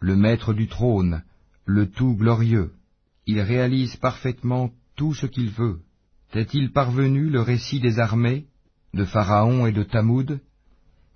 le 0.00 0.16
maître 0.16 0.52
du 0.52 0.68
trône, 0.68 1.22
le 1.64 1.88
tout 1.88 2.14
glorieux. 2.14 2.72
Il 3.26 3.40
réalise 3.40 3.96
parfaitement 3.96 4.70
tout 4.96 5.14
ce 5.14 5.26
qu'il 5.26 5.50
veut. 5.50 5.80
T'est-il 6.32 6.72
parvenu 6.72 7.30
le 7.30 7.40
récit 7.40 7.80
des 7.80 7.98
armées, 7.98 8.46
de 8.92 9.04
Pharaon 9.04 9.66
et 9.66 9.72
de 9.72 9.82
Tamoud 9.82 10.40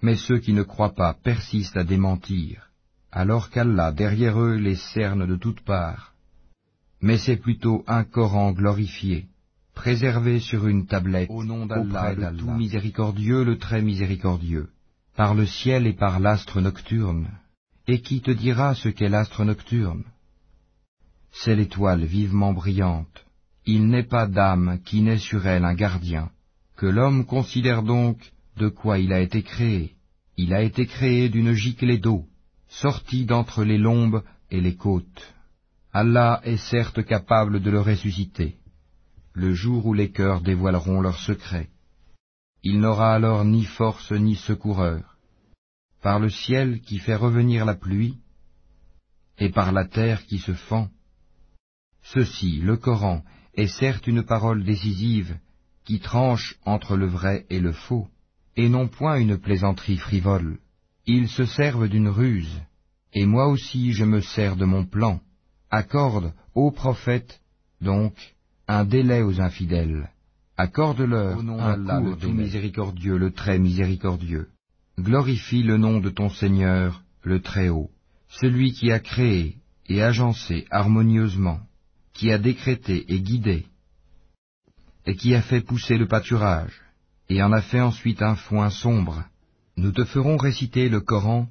Mais 0.00 0.16
ceux 0.16 0.38
qui 0.38 0.54
ne 0.54 0.62
croient 0.62 0.94
pas 0.94 1.12
persistent 1.12 1.76
à 1.76 1.84
démentir, 1.84 2.70
alors 3.12 3.50
qu'Allah 3.50 3.92
derrière 3.92 4.40
eux 4.40 4.56
les 4.56 4.76
cerne 4.76 5.26
de 5.26 5.36
toutes 5.36 5.60
parts. 5.60 6.14
Mais 7.02 7.18
c'est 7.18 7.36
plutôt 7.36 7.84
un 7.86 8.04
Coran 8.04 8.52
glorifié, 8.52 9.26
préservé 9.74 10.40
sur 10.40 10.66
une 10.66 10.86
tablette, 10.86 11.28
au 11.30 11.44
nom 11.44 11.66
d'Allah, 11.66 12.14
le 12.14 12.36
tout 12.36 12.50
miséricordieux, 12.50 13.44
le 13.44 13.58
très 13.58 13.82
miséricordieux, 13.82 14.68
par 15.20 15.34
le 15.34 15.44
ciel 15.44 15.86
et 15.86 15.92
par 15.92 16.18
l'astre 16.18 16.62
nocturne. 16.62 17.28
Et 17.86 18.00
qui 18.00 18.22
te 18.22 18.30
dira 18.30 18.74
ce 18.74 18.88
qu'est 18.88 19.10
l'astre 19.10 19.44
nocturne? 19.44 20.04
C'est 21.30 21.54
l'étoile 21.54 22.04
vivement 22.06 22.54
brillante. 22.54 23.26
Il 23.66 23.88
n'est 23.88 24.10
pas 24.16 24.26
d'âme 24.26 24.80
qui 24.86 25.02
n'ait 25.02 25.18
sur 25.18 25.46
elle 25.46 25.66
un 25.66 25.74
gardien. 25.74 26.30
Que 26.74 26.86
l'homme 26.86 27.26
considère 27.26 27.82
donc 27.82 28.16
de 28.56 28.68
quoi 28.70 28.98
il 28.98 29.12
a 29.12 29.20
été 29.20 29.42
créé. 29.42 29.94
Il 30.38 30.54
a 30.54 30.62
été 30.62 30.86
créé 30.86 31.28
d'une 31.28 31.52
giclée 31.52 31.98
d'eau, 31.98 32.24
sortie 32.68 33.26
d'entre 33.26 33.62
les 33.62 33.76
lombes 33.76 34.22
et 34.50 34.62
les 34.62 34.76
côtes. 34.76 35.34
Allah 35.92 36.40
est 36.44 36.64
certes 36.72 37.04
capable 37.04 37.60
de 37.60 37.70
le 37.70 37.82
ressusciter, 37.82 38.56
le 39.34 39.52
jour 39.52 39.84
où 39.84 39.92
les 39.92 40.12
cœurs 40.12 40.40
dévoileront 40.40 41.02
leurs 41.02 41.20
secrets. 41.20 41.68
Il 42.62 42.80
n'aura 42.80 43.12
alors 43.12 43.44
ni 43.44 43.64
force 43.64 44.12
ni 44.12 44.34
secoureur. 44.34 45.09
Par 46.02 46.18
le 46.18 46.30
ciel 46.30 46.80
qui 46.80 46.98
fait 46.98 47.14
revenir 47.14 47.64
la 47.64 47.74
pluie, 47.74 48.18
et 49.38 49.50
par 49.50 49.72
la 49.72 49.84
terre 49.84 50.24
qui 50.26 50.38
se 50.38 50.52
fend. 50.52 50.88
Ceci, 52.02 52.60
le 52.60 52.76
Coran, 52.76 53.22
est 53.54 53.66
certes 53.66 54.06
une 54.06 54.22
parole 54.22 54.64
décisive, 54.64 55.36
qui 55.84 55.98
tranche 55.98 56.56
entre 56.64 56.96
le 56.96 57.06
vrai 57.06 57.46
et 57.50 57.60
le 57.60 57.72
faux, 57.72 58.08
et 58.56 58.68
non 58.68 58.88
point 58.88 59.18
une 59.18 59.38
plaisanterie 59.38 59.98
frivole. 59.98 60.58
Ils 61.06 61.28
se 61.28 61.44
servent 61.44 61.88
d'une 61.88 62.08
ruse, 62.08 62.60
et 63.12 63.26
moi 63.26 63.48
aussi 63.48 63.92
je 63.92 64.04
me 64.04 64.20
sers 64.20 64.56
de 64.56 64.64
mon 64.64 64.84
plan. 64.84 65.20
Accorde, 65.70 66.32
ô 66.54 66.70
prophète, 66.70 67.40
donc, 67.80 68.14
un 68.68 68.84
délai 68.84 69.22
aux 69.22 69.40
infidèles. 69.40 70.10
Accorde-leur 70.56 71.38
un 71.38 72.02
cours 72.02 72.18
tout 72.18 72.32
miséricordieux, 72.32 73.16
le 73.16 73.32
très 73.32 73.58
miséricordieux. 73.58 74.48
Glorifie 75.00 75.62
le 75.62 75.78
nom 75.78 75.98
de 75.98 76.10
ton 76.10 76.28
Seigneur, 76.28 77.02
le 77.22 77.40
Très-Haut, 77.40 77.90
celui 78.28 78.72
qui 78.72 78.92
a 78.92 79.00
créé 79.00 79.56
et 79.86 80.02
agencé 80.02 80.66
harmonieusement, 80.70 81.60
qui 82.12 82.30
a 82.30 82.38
décrété 82.38 83.10
et 83.12 83.20
guidé, 83.20 83.66
et 85.06 85.16
qui 85.16 85.34
a 85.34 85.40
fait 85.40 85.62
pousser 85.62 85.96
le 85.96 86.06
pâturage, 86.06 86.82
et 87.30 87.42
en 87.42 87.50
a 87.52 87.62
fait 87.62 87.80
ensuite 87.80 88.20
un 88.20 88.36
foin 88.36 88.68
sombre. 88.68 89.24
Nous 89.78 89.92
te 89.92 90.04
ferons 90.04 90.36
réciter 90.36 90.90
le 90.90 91.00
Coran, 91.00 91.48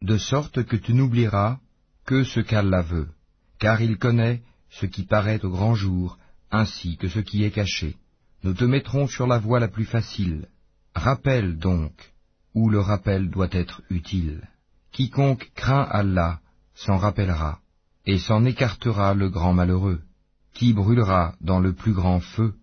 de 0.00 0.16
sorte 0.16 0.62
que 0.64 0.76
tu 0.76 0.94
n'oublieras 0.94 1.58
que 2.06 2.22
ce 2.22 2.38
qu'Allah 2.38 2.82
veut, 2.82 3.08
car 3.58 3.80
il 3.80 3.98
connaît 3.98 4.42
ce 4.70 4.86
qui 4.86 5.02
paraît 5.02 5.44
au 5.44 5.50
grand 5.50 5.74
jour, 5.74 6.18
ainsi 6.52 6.96
que 6.96 7.08
ce 7.08 7.18
qui 7.18 7.42
est 7.42 7.50
caché. 7.50 7.96
Nous 8.44 8.54
te 8.54 8.64
mettrons 8.64 9.08
sur 9.08 9.26
la 9.26 9.38
voie 9.38 9.58
la 9.58 9.68
plus 9.68 9.86
facile. 9.86 10.46
Rappelle 10.94 11.58
donc, 11.58 12.11
où 12.54 12.68
le 12.68 12.80
rappel 12.80 13.30
doit 13.30 13.48
être 13.52 13.82
utile. 13.90 14.48
Quiconque 14.92 15.50
craint 15.54 15.86
Allah 15.90 16.40
s'en 16.74 16.96
rappellera, 16.96 17.60
et 18.06 18.18
s'en 18.18 18.44
écartera 18.44 19.14
le 19.14 19.30
grand 19.30 19.52
malheureux, 19.52 20.00
qui 20.54 20.72
brûlera 20.72 21.34
dans 21.40 21.60
le 21.60 21.72
plus 21.72 21.92
grand 21.92 22.20
feu, 22.20 22.54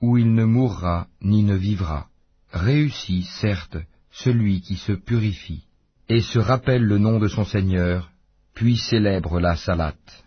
où 0.00 0.18
il 0.18 0.34
ne 0.34 0.44
mourra 0.44 1.06
ni 1.22 1.42
ne 1.42 1.54
vivra. 1.54 2.08
Réussit, 2.52 3.24
certes, 3.24 3.78
celui 4.10 4.60
qui 4.60 4.76
se 4.76 4.92
purifie, 4.92 5.64
et 6.08 6.20
se 6.20 6.38
rappelle 6.38 6.84
le 6.84 6.98
nom 6.98 7.18
de 7.18 7.28
son 7.28 7.44
Seigneur, 7.44 8.10
puis 8.54 8.76
célèbre 8.76 9.38
la 9.40 9.56
salate 9.56 10.24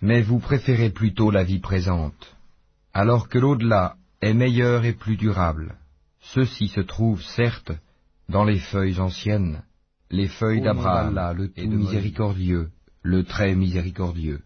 mais 0.00 0.22
vous 0.22 0.38
préférez 0.38 0.90
plutôt 0.90 1.30
la 1.30 1.44
vie 1.44 1.58
présente, 1.58 2.36
alors 2.92 3.28
que 3.28 3.38
l'au-delà 3.38 3.96
est 4.20 4.34
meilleur 4.34 4.84
et 4.84 4.92
plus 4.92 5.16
durable. 5.16 5.76
Ceci 6.20 6.68
se 6.68 6.80
trouve, 6.80 7.22
certes, 7.22 7.72
dans 8.28 8.44
les 8.44 8.58
feuilles 8.58 9.00
anciennes, 9.00 9.62
les 10.10 10.28
feuilles 10.28 10.62
d'Abraham, 10.62 11.36
le 11.36 11.48
tout 11.48 11.68
miséricordieux, 11.68 12.70
le 13.02 13.24
très 13.24 13.54
miséricordieux. 13.54 14.42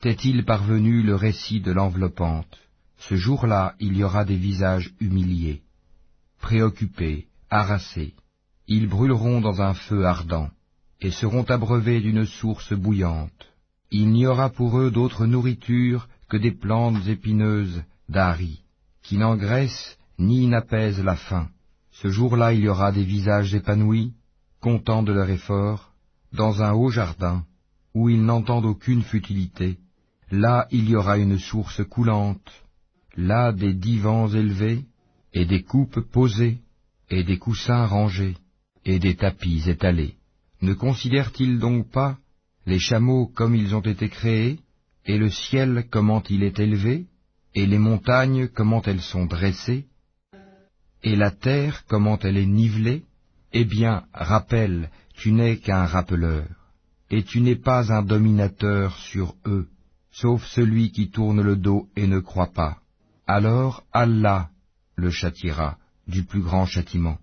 T'est-il 0.00 0.44
parvenu 0.44 1.02
le 1.02 1.14
récit 1.14 1.60
de 1.60 1.72
l'enveloppante? 1.72 2.58
Ce 2.98 3.16
jour-là, 3.16 3.74
il 3.80 3.96
y 3.96 4.04
aura 4.04 4.24
des 4.24 4.36
visages 4.36 4.92
humiliés, 5.00 5.62
préoccupés, 6.40 7.26
harassés. 7.50 8.14
Ils 8.66 8.88
brûleront 8.88 9.40
dans 9.40 9.60
un 9.60 9.74
feu 9.74 10.04
ardent, 10.04 10.50
et 11.00 11.10
seront 11.10 11.44
abreuvés 11.44 12.00
d'une 12.00 12.24
source 12.24 12.72
bouillante. 12.72 13.48
Il 13.90 14.10
n'y 14.10 14.26
aura 14.26 14.50
pour 14.50 14.78
eux 14.78 14.90
d'autre 14.90 15.26
nourriture 15.26 16.08
que 16.28 16.36
des 16.36 16.52
plantes 16.52 17.06
épineuses 17.06 17.82
d'Ari, 18.08 18.62
qui 19.02 19.16
n'engraissent 19.16 19.98
ni 20.18 20.46
n'apaisent 20.46 21.02
la 21.02 21.16
faim. 21.16 21.48
Ce 22.02 22.08
jour-là 22.08 22.52
il 22.52 22.60
y 22.60 22.68
aura 22.68 22.90
des 22.92 23.04
visages 23.04 23.54
épanouis, 23.54 24.12
contents 24.60 25.02
de 25.02 25.12
leur 25.12 25.30
effort, 25.30 25.92
dans 26.32 26.62
un 26.62 26.72
haut 26.72 26.90
jardin, 26.90 27.44
où 27.94 28.08
ils 28.08 28.24
n'entendent 28.24 28.66
aucune 28.66 29.02
futilité. 29.02 29.78
Là 30.30 30.66
il 30.70 30.88
y 30.88 30.96
aura 30.96 31.18
une 31.18 31.38
source 31.38 31.82
coulante, 31.88 32.50
là 33.16 33.52
des 33.52 33.74
divans 33.74 34.28
élevés, 34.28 34.84
et 35.32 35.46
des 35.46 35.62
coupes 35.62 36.00
posées, 36.00 36.58
et 37.10 37.22
des 37.22 37.38
coussins 37.38 37.86
rangés, 37.86 38.36
et 38.84 38.98
des 38.98 39.14
tapis 39.14 39.62
étalés. 39.68 40.14
Ne 40.62 40.74
considèrent-ils 40.74 41.58
donc 41.58 41.90
pas 41.90 42.18
les 42.66 42.78
chameaux 42.78 43.26
comme 43.26 43.54
ils 43.54 43.74
ont 43.74 43.86
été 43.94 44.08
créés, 44.08 44.58
et 45.06 45.18
le 45.18 45.30
ciel 45.30 45.86
comment 45.90 46.22
il 46.28 46.42
est 46.42 46.58
élevé, 46.58 47.06
et 47.54 47.66
les 47.66 47.78
montagnes 47.78 48.48
comment 48.48 48.82
elles 48.82 49.02
sont 49.02 49.26
dressées, 49.26 49.86
et 51.04 51.16
la 51.16 51.30
terre 51.30 51.84
comment 51.86 52.18
elle 52.20 52.38
est 52.38 52.46
nivelée, 52.46 53.04
eh 53.52 53.64
bien, 53.64 54.04
rappelle, 54.12 54.90
tu 55.12 55.32
n'es 55.32 55.58
qu'un 55.58 55.84
rappeleur, 55.84 56.48
et 57.10 57.22
tu 57.22 57.40
n'es 57.42 57.56
pas 57.56 57.92
un 57.92 58.02
dominateur 58.02 58.96
sur 58.96 59.36
eux, 59.46 59.68
sauf 60.10 60.42
celui 60.46 60.90
qui 60.90 61.10
tourne 61.10 61.42
le 61.42 61.56
dos 61.56 61.88
et 61.94 62.06
ne 62.06 62.20
croit 62.20 62.52
pas. 62.52 62.78
Alors 63.26 63.84
Allah 63.92 64.48
le 64.96 65.10
châtiera 65.10 65.76
du 66.08 66.24
plus 66.24 66.42
grand 66.42 66.66
châtiment. 66.66 67.18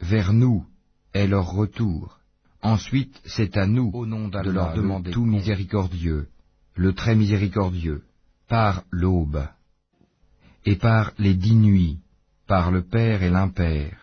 Vers 0.00 0.32
nous 0.32 0.64
est 1.12 1.26
leur 1.26 1.50
retour. 1.50 2.18
Ensuite, 2.62 3.20
c'est 3.26 3.56
à 3.56 3.66
nous 3.66 3.90
Au 3.92 4.06
nom 4.06 4.28
de 4.28 4.50
leur 4.50 4.74
demander 4.74 5.10
le 5.10 5.14
tout 5.14 5.26
miséricordieux, 5.26 6.28
le 6.76 6.92
très 6.92 7.14
miséricordieux, 7.14 8.02
par 8.48 8.84
l'aube, 8.90 9.46
et 10.64 10.76
par 10.76 11.12
les 11.18 11.34
dix 11.34 11.54
nuits, 11.54 11.98
par 12.46 12.70
le 12.70 12.82
Père 12.82 13.22
et 13.22 13.30
l'Impère, 13.30 13.96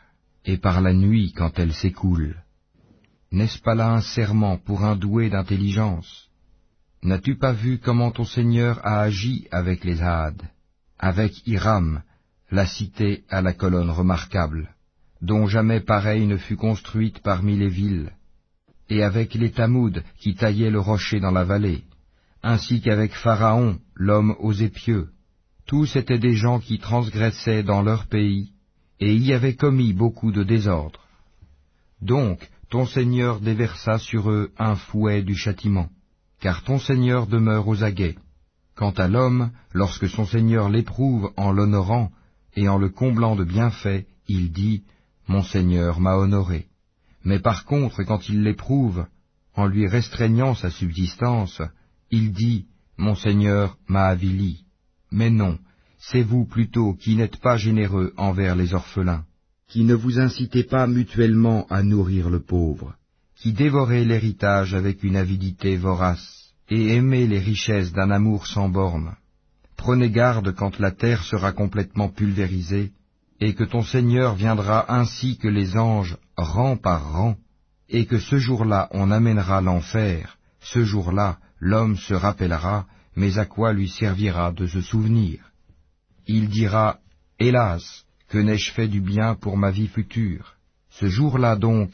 et 0.45 0.57
par 0.57 0.81
la 0.81 0.93
nuit 0.93 1.34
quand 1.35 1.59
elle 1.59 1.73
s'écoule. 1.73 2.35
N'est-ce 3.31 3.59
pas 3.59 3.76
là 3.76 3.93
un 3.93 4.01
serment 4.01 4.57
pour 4.57 4.84
un 4.84 4.95
doué 4.95 5.30
d'intelligence? 5.30 6.30
N'as-tu 7.03 7.35
pas 7.38 7.53
vu 7.53 7.80
comment 7.80 8.11
ton 8.11 8.26
Seigneur 8.26 8.80
a 8.85 9.01
agi 9.01 9.47
avec 9.51 9.84
les 9.84 10.01
Hades, 10.01 10.43
avec 10.99 11.47
Hiram, 11.47 12.03
la 12.51 12.65
cité 12.65 13.23
à 13.30 13.41
la 13.41 13.53
colonne 13.53 13.89
remarquable, 13.89 14.76
dont 15.22 15.47
jamais 15.47 15.80
pareille 15.80 16.27
ne 16.27 16.38
fut 16.38 16.57
construite 16.57 17.19
parmi 17.19 17.55
les 17.55 17.69
villes 17.69 18.11
et 18.91 19.03
avec 19.03 19.35
les 19.35 19.51
Tamouds 19.51 20.01
qui 20.19 20.35
taillaient 20.35 20.69
le 20.69 20.80
rocher 20.80 21.22
dans 21.22 21.31
la 21.31 21.45
vallée, 21.45 21.84
ainsi 22.43 22.81
qu'avec 22.81 23.13
Pharaon, 23.13 23.80
l'homme 23.95 24.35
aux 24.39 24.51
épieux. 24.51 25.09
Tous 25.72 25.95
étaient 25.95 26.19
des 26.19 26.34
gens 26.35 26.60
qui 26.60 26.80
transgressaient 26.80 27.64
dans 27.64 27.81
leur 27.81 28.07
pays, 28.07 28.52
et 28.99 29.15
y 29.15 29.31
avaient 29.31 29.56
commis 29.56 29.93
beaucoup 29.93 30.34
de 30.34 30.43
désordres. 30.43 31.07
Donc, 32.02 32.45
ton 32.69 32.85
Seigneur 32.85 33.39
déversa 33.39 33.98
sur 33.98 34.30
eux 34.30 34.52
un 34.57 34.76
fouet 34.76 35.23
du 35.23 35.34
châtiment, 35.34 35.88
car 36.41 36.65
ton 36.65 36.77
Seigneur 36.77 37.26
demeure 37.26 37.69
aux 37.69 37.85
aguets. 37.85 38.18
Quant 38.76 38.91
à 38.91 39.07
l'homme, 39.07 39.52
lorsque 39.72 40.10
son 40.10 40.26
Seigneur 40.26 40.68
l'éprouve 40.68 41.31
en 41.38 41.53
l'honorant 41.53 42.11
et 42.57 42.68
en 42.68 42.77
le 42.77 42.89
comblant 42.89 43.38
de 43.38 43.45
bienfaits, 43.45 44.06
il 44.27 44.52
dit, 44.52 44.84
Mon 45.30 45.41
Seigneur 45.41 46.02
m'a 46.02 46.18
honoré. 46.18 46.68
Mais 47.23 47.39
par 47.39 47.64
contre, 47.64 48.03
quand 48.03 48.27
il 48.27 48.43
l'éprouve, 48.43 49.06
en 49.56 49.68
lui 49.68 49.88
restreignant 49.88 50.53
sa 50.53 50.69
subsistance, 50.69 51.61
il 52.10 52.34
dit, 52.34 52.65
Mon 52.98 53.15
Seigneur 53.15 53.77
m'a 53.88 54.07
avili. 54.07 54.65
Mais 55.11 55.29
non, 55.29 55.59
c'est 55.99 56.23
vous 56.23 56.45
plutôt 56.45 56.93
qui 56.93 57.15
n'êtes 57.15 57.38
pas 57.38 57.57
généreux 57.57 58.13
envers 58.17 58.55
les 58.55 58.73
orphelins, 58.73 59.25
qui 59.67 59.83
ne 59.83 59.93
vous 59.93 60.19
incitez 60.19 60.63
pas 60.63 60.88
mutuellement 60.88 61.67
à 61.69 61.83
nourrir 61.83 62.29
le 62.29 62.39
pauvre, 62.39 62.95
qui 63.35 63.53
dévorez 63.53 64.05
l'héritage 64.05 64.73
avec 64.73 65.03
une 65.03 65.15
avidité 65.15 65.77
vorace, 65.77 66.53
et 66.69 66.95
aimez 66.95 67.27
les 67.27 67.39
richesses 67.39 67.91
d'un 67.91 68.11
amour 68.11 68.47
sans 68.47 68.69
borne. 68.69 69.15
Prenez 69.77 70.09
garde 70.09 70.53
quand 70.53 70.79
la 70.79 70.91
terre 70.91 71.23
sera 71.23 71.51
complètement 71.51 72.09
pulvérisée, 72.09 72.91
et 73.39 73.53
que 73.53 73.63
ton 73.63 73.83
Seigneur 73.83 74.35
viendra 74.35 74.93
ainsi 74.93 75.38
que 75.38 75.47
les 75.47 75.75
anges, 75.75 76.17
rang 76.38 76.77
par 76.77 77.13
rang, 77.13 77.35
et 77.89 78.05
que 78.05 78.19
ce 78.19 78.38
jour-là 78.38 78.88
on 78.91 79.11
amènera 79.11 79.61
l'enfer, 79.61 80.38
ce 80.61 80.83
jour-là 80.83 81.39
l'homme 81.59 81.97
se 81.97 82.13
rappellera, 82.13 82.85
mais 83.15 83.38
à 83.38 83.45
quoi 83.45 83.73
lui 83.73 83.89
servira 83.89 84.51
de 84.51 84.67
se 84.67 84.81
souvenir? 84.81 85.51
Il 86.27 86.49
dira, 86.49 86.99
Hélas, 87.39 88.05
que 88.29 88.38
n'ai-je 88.38 88.71
fait 88.71 88.88
du 88.88 89.01
bien 89.01 89.35
pour 89.35 89.57
ma 89.57 89.71
vie 89.71 89.88
future? 89.88 90.55
Ce 90.89 91.07
jour-là 91.07 91.55
donc, 91.55 91.91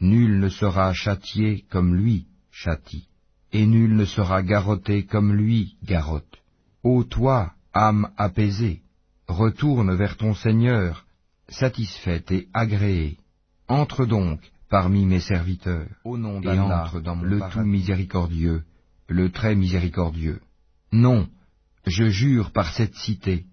nul 0.00 0.40
ne 0.40 0.48
sera 0.48 0.92
châtié 0.92 1.64
comme 1.70 1.94
lui 1.94 2.26
châtie, 2.50 3.06
et 3.52 3.66
nul 3.66 3.94
ne 3.94 4.04
sera 4.04 4.42
garrotté 4.42 5.04
comme 5.04 5.32
lui 5.34 5.76
garrotte. 5.84 6.42
Ô 6.82 7.04
toi, 7.04 7.52
âme 7.74 8.10
apaisée, 8.16 8.80
retourne 9.28 9.94
vers 9.94 10.16
ton 10.16 10.34
Seigneur, 10.34 11.06
satisfaite 11.48 12.30
et 12.32 12.48
agréée. 12.54 13.18
Entre 13.68 14.06
donc 14.06 14.40
parmi 14.68 15.06
mes 15.06 15.20
serviteurs, 15.20 15.88
au 16.04 16.16
nom 16.16 16.40
et 16.40 16.58
entre 16.58 17.00
dans 17.00 17.20
le 17.20 17.40
tout 17.52 17.60
miséricordieux, 17.60 18.64
le 19.08 19.30
très 19.30 19.54
miséricordieux. 19.54 20.40
Non, 20.92 21.28
je 21.86 22.08
jure 22.08 22.52
par 22.52 22.72
cette 22.72 22.94
cité, 22.94 23.46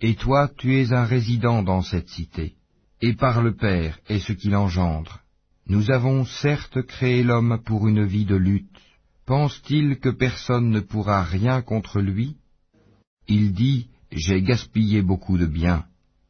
et 0.00 0.14
toi 0.14 0.50
tu 0.58 0.76
es 0.76 0.92
un 0.92 1.04
résident 1.04 1.62
dans 1.62 1.82
cette 1.82 2.08
cité, 2.08 2.54
et 3.00 3.14
par 3.14 3.42
le 3.42 3.54
Père 3.54 3.98
et 4.08 4.18
ce 4.18 4.32
qu'il 4.32 4.56
engendre. 4.56 5.20
Nous 5.66 5.90
avons 5.90 6.24
certes 6.24 6.82
créé 6.82 7.22
l'homme 7.22 7.60
pour 7.64 7.86
une 7.86 8.04
vie 8.04 8.24
de 8.24 8.36
lutte. 8.36 8.80
Pense-t-il 9.24 9.98
que 10.00 10.08
personne 10.08 10.70
ne 10.70 10.80
pourra 10.80 11.22
rien 11.22 11.62
contre 11.62 12.00
lui? 12.00 12.36
Il 13.28 13.52
dit, 13.52 13.88
J'ai 14.10 14.42
gaspillé 14.42 15.02
beaucoup 15.02 15.38
de 15.38 15.46
biens. 15.46 15.84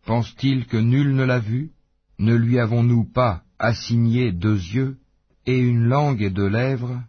Pense-t-il 0.05 0.67
que 0.67 0.77
nul 0.77 1.15
ne 1.15 1.25
l'a 1.25 1.39
vu? 1.39 1.71
Ne 2.19 2.35
lui 2.35 2.59
avons-nous 2.59 3.05
pas 3.05 3.43
assigné 3.59 4.33
deux 4.33 4.57
yeux 4.57 4.99
et 5.47 5.59
une 5.59 5.85
langue 5.85 6.21
et 6.21 6.29
deux 6.29 6.49
lèvres? 6.49 7.03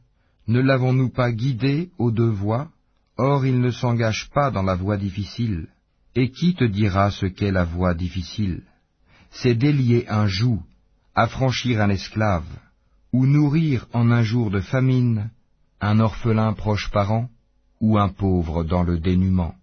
Ne 0.47 0.61
l'avons-nous 0.61 1.09
pas 1.09 1.33
guidé 1.33 1.91
aux 1.97 2.11
deux 2.11 2.29
voies? 2.29 2.71
Or 3.17 3.45
il 3.45 3.59
ne 3.59 3.71
s'engage 3.71 4.29
pas 4.33 4.51
dans 4.51 4.63
la 4.63 4.75
voie 4.75 4.97
difficile. 4.97 5.67
Et 6.15 6.31
qui 6.31 6.55
te 6.55 6.63
dira 6.63 7.11
ce 7.11 7.25
qu'est 7.25 7.51
la 7.51 7.63
voie 7.63 7.93
difficile? 7.93 8.63
C'est 9.31 9.55
délier 9.55 10.05
un 10.09 10.27
joug, 10.27 10.61
affranchir 11.15 11.81
un 11.81 11.89
esclave, 11.89 12.51
ou 13.13 13.25
nourrir 13.25 13.87
en 13.93 14.11
un 14.11 14.23
jour 14.23 14.51
de 14.51 14.59
famine 14.59 15.29
un 15.79 15.99
orphelin 15.99 16.53
proche 16.53 16.91
parent, 16.91 17.29
ou 17.79 17.97
un 17.97 18.09
pauvre 18.09 18.63
dans 18.63 18.83
le 18.83 18.99
dénuement. 18.99 19.55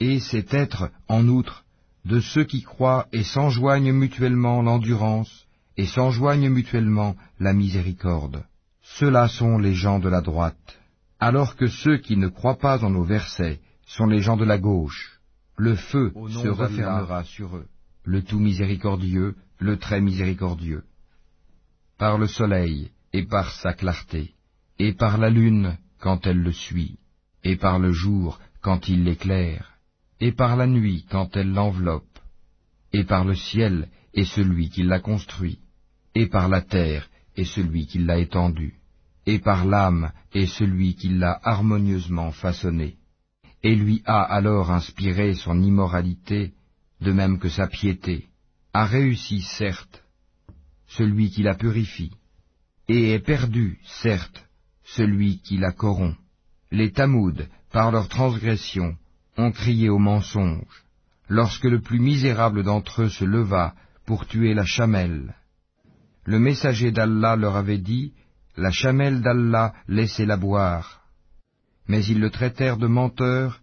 Et 0.00 0.20
c'est 0.20 0.54
être, 0.54 0.90
en 1.08 1.28
outre, 1.28 1.64
de 2.04 2.20
ceux 2.20 2.44
qui 2.44 2.62
croient 2.62 3.06
et 3.12 3.24
s'enjoignent 3.24 3.92
mutuellement 3.92 4.62
l'endurance, 4.62 5.44
et 5.76 5.86
s'enjoignent 5.86 6.48
mutuellement 6.48 7.16
la 7.38 7.52
miséricorde. 7.52 8.44
Ceux-là 8.82 9.28
sont 9.28 9.58
les 9.58 9.74
gens 9.74 9.98
de 9.98 10.08
la 10.08 10.22
droite, 10.22 10.78
alors 11.18 11.56
que 11.56 11.66
ceux 11.66 11.98
qui 11.98 12.16
ne 12.16 12.28
croient 12.28 12.58
pas 12.58 12.84
en 12.84 12.90
nos 12.90 13.04
versets 13.04 13.60
sont 13.86 14.06
les 14.06 14.20
gens 14.20 14.36
de 14.36 14.44
la 14.44 14.58
gauche. 14.58 15.20
Le 15.56 15.74
feu 15.74 16.12
se 16.28 16.48
refermera 16.48 17.24
sur 17.24 17.56
eux, 17.56 17.66
le 18.04 18.22
tout 18.22 18.38
miséricordieux, 18.38 19.34
le 19.58 19.78
très 19.78 20.00
miséricordieux. 20.00 20.84
Par 21.98 22.18
le 22.18 22.26
soleil 22.26 22.90
et 23.12 23.24
par 23.24 23.50
sa 23.52 23.72
clarté, 23.72 24.34
et 24.78 24.92
par 24.92 25.16
la 25.16 25.30
lune 25.30 25.78
quand 25.98 26.26
elle 26.26 26.42
le 26.42 26.52
suit, 26.52 26.98
et 27.42 27.56
par 27.56 27.78
le 27.78 27.92
jour 27.92 28.38
quand 28.60 28.88
il 28.88 29.04
l'éclaire, 29.04 29.78
et 30.20 30.32
par 30.32 30.56
la 30.56 30.66
nuit 30.66 31.06
quand 31.10 31.34
elle 31.36 31.52
l'enveloppe, 31.52 32.18
et 32.92 33.04
par 33.04 33.24
le 33.24 33.34
ciel 33.34 33.88
et 34.12 34.24
celui 34.24 34.68
qui 34.68 34.82
l'a 34.82 35.00
construit, 35.00 35.60
et 36.14 36.26
par 36.26 36.48
la 36.48 36.60
terre 36.60 37.08
et 37.36 37.44
celui 37.44 37.86
qui 37.86 37.98
l'a 37.98 38.18
étendue, 38.18 38.74
et 39.26 39.38
par 39.38 39.64
l'âme 39.64 40.12
et 40.32 40.46
celui 40.46 40.94
qui 40.94 41.08
l'a 41.08 41.40
harmonieusement 41.42 42.32
façonné, 42.32 42.96
et 43.62 43.74
lui 43.74 44.02
a 44.06 44.22
alors 44.22 44.70
inspiré 44.70 45.34
son 45.34 45.60
immoralité, 45.60 46.52
de 47.00 47.12
même 47.12 47.38
que 47.38 47.48
sa 47.48 47.66
piété, 47.66 48.26
a 48.72 48.84
réussi 48.84 49.40
certes 49.40 50.02
celui 50.86 51.30
qui 51.30 51.42
la 51.42 51.54
purifie, 51.54 52.12
et 52.88 53.12
est 53.12 53.20
perdu 53.20 53.80
certes 53.84 54.44
celui 54.84 55.40
qui 55.40 55.58
la 55.58 55.72
corrompt. 55.72 56.16
Les 56.70 56.92
Tamouds, 56.92 57.42
par 57.72 57.90
leur 57.90 58.08
transgression, 58.08 58.96
ont 59.36 59.50
crié 59.50 59.88
au 59.88 59.98
mensonge, 59.98 60.84
lorsque 61.28 61.64
le 61.64 61.80
plus 61.80 61.98
misérable 61.98 62.62
d'entre 62.62 63.02
eux 63.02 63.08
se 63.08 63.24
leva 63.24 63.74
pour 64.04 64.26
tuer 64.26 64.54
la 64.54 64.64
chamelle 64.64 65.34
le 66.26 66.40
messager 66.40 66.90
d'Allah 66.90 67.36
leur 67.36 67.56
avait 67.56 67.78
dit, 67.78 68.12
La 68.56 68.70
chamelle 68.70 69.20
d'Allah, 69.20 69.74
laissez-la 69.88 70.36
boire. 70.36 71.02
Mais 71.88 72.04
ils 72.04 72.20
le 72.20 72.30
traitèrent 72.30 72.78
de 72.78 72.86
menteur 72.86 73.60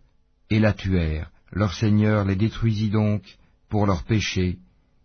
et 0.49 0.59
la 0.59 0.73
tuèrent. 0.73 1.31
Leur 1.51 1.73
Seigneur 1.73 2.25
les 2.25 2.35
détruisit 2.35 2.89
donc 2.89 3.23
pour 3.69 3.85
leurs 3.85 4.03
péchés 4.03 4.59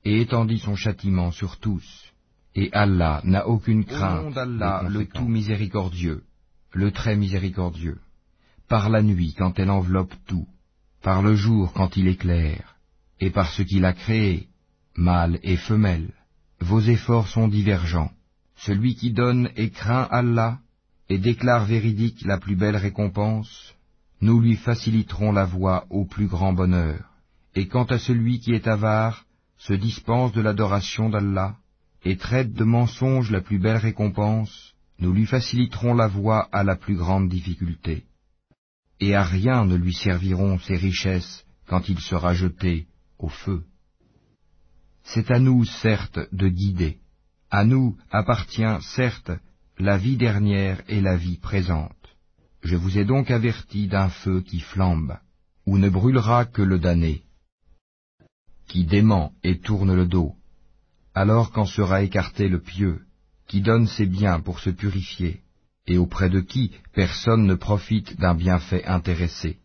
et 0.04 0.20
étendit 0.20 0.58
son 0.58 0.76
châtiment 0.76 1.30
sur 1.30 1.58
tous. 1.58 2.12
Et 2.54 2.70
Allah 2.72 3.20
n'a 3.24 3.46
aucune 3.46 3.84
crainte 3.84 4.34
d'Allah, 4.34 4.84
le 4.88 5.06
tout 5.06 5.28
miséricordieux, 5.28 6.22
le 6.72 6.90
très 6.90 7.16
miséricordieux, 7.16 7.98
par 8.68 8.88
la 8.88 9.02
nuit 9.02 9.34
quand 9.36 9.58
elle 9.58 9.70
enveloppe 9.70 10.14
tout, 10.26 10.46
par 11.02 11.22
le 11.22 11.34
jour 11.34 11.72
quand 11.72 11.96
il 11.96 12.08
éclaire, 12.08 12.76
et 13.20 13.30
par 13.30 13.52
ce 13.52 13.62
qu'il 13.62 13.84
a 13.84 13.92
créé, 13.92 14.48
mâle 14.96 15.38
et 15.42 15.56
femelle 15.56 16.12
vos 16.60 16.80
efforts 16.80 17.28
sont 17.28 17.48
divergents. 17.48 18.10
Celui 18.58 18.96
qui 18.96 19.12
donne 19.12 19.50
et 19.56 19.70
craint 19.70 20.08
Allah 20.10 20.58
et 21.08 21.18
déclare 21.18 21.64
véridique 21.64 22.24
la 22.24 22.38
plus 22.38 22.56
belle 22.56 22.76
récompense, 22.76 23.74
nous 24.20 24.40
lui 24.40 24.56
faciliterons 24.56 25.32
la 25.32 25.44
voie 25.44 25.86
au 25.90 26.04
plus 26.04 26.26
grand 26.26 26.52
bonheur. 26.52 27.04
Et 27.54 27.68
quant 27.68 27.84
à 27.84 27.98
celui 27.98 28.40
qui 28.40 28.52
est 28.52 28.66
avare, 28.66 29.24
se 29.58 29.72
dispense 29.72 30.32
de 30.32 30.40
l'adoration 30.40 31.08
d'Allah, 31.08 31.56
et 32.04 32.16
traite 32.16 32.52
de 32.52 32.64
mensonge 32.64 33.30
la 33.30 33.40
plus 33.40 33.58
belle 33.58 33.76
récompense, 33.76 34.74
nous 34.98 35.12
lui 35.12 35.26
faciliterons 35.26 35.94
la 35.94 36.08
voie 36.08 36.48
à 36.52 36.64
la 36.64 36.76
plus 36.76 36.96
grande 36.96 37.28
difficulté. 37.28 38.04
Et 39.00 39.14
à 39.14 39.22
rien 39.22 39.64
ne 39.64 39.76
lui 39.76 39.94
serviront 39.94 40.58
ses 40.58 40.76
richesses 40.76 41.44
quand 41.66 41.88
il 41.88 42.00
sera 42.00 42.34
jeté 42.34 42.86
au 43.18 43.28
feu. 43.28 43.64
C'est 45.04 45.30
à 45.30 45.38
nous, 45.38 45.64
certes, 45.64 46.18
de 46.32 46.48
guider. 46.48 46.98
À 47.50 47.64
nous 47.64 47.96
appartient, 48.10 48.76
certes, 48.82 49.30
la 49.78 49.96
vie 49.96 50.18
dernière 50.18 50.82
et 50.86 51.00
la 51.00 51.16
vie 51.16 51.38
présente. 51.38 51.92
Je 52.62 52.76
vous 52.76 52.98
ai 52.98 53.06
donc 53.06 53.30
averti 53.30 53.86
d'un 53.86 54.10
feu 54.10 54.42
qui 54.42 54.60
flambe, 54.60 55.16
où 55.64 55.78
ne 55.78 55.88
brûlera 55.88 56.44
que 56.44 56.60
le 56.60 56.78
damné, 56.78 57.22
qui 58.68 58.84
dément 58.84 59.32
et 59.42 59.60
tourne 59.60 59.94
le 59.94 60.04
dos, 60.04 60.34
alors 61.14 61.50
qu'en 61.50 61.64
sera 61.64 62.02
écarté 62.02 62.48
le 62.48 62.60
pieux, 62.60 63.00
qui 63.46 63.62
donne 63.62 63.86
ses 63.86 64.06
biens 64.06 64.40
pour 64.40 64.60
se 64.60 64.68
purifier, 64.68 65.40
et 65.86 65.96
auprès 65.96 66.28
de 66.28 66.40
qui 66.40 66.72
personne 66.92 67.46
ne 67.46 67.54
profite 67.54 68.20
d'un 68.20 68.34
bienfait 68.34 68.84
intéressé, 68.84 69.58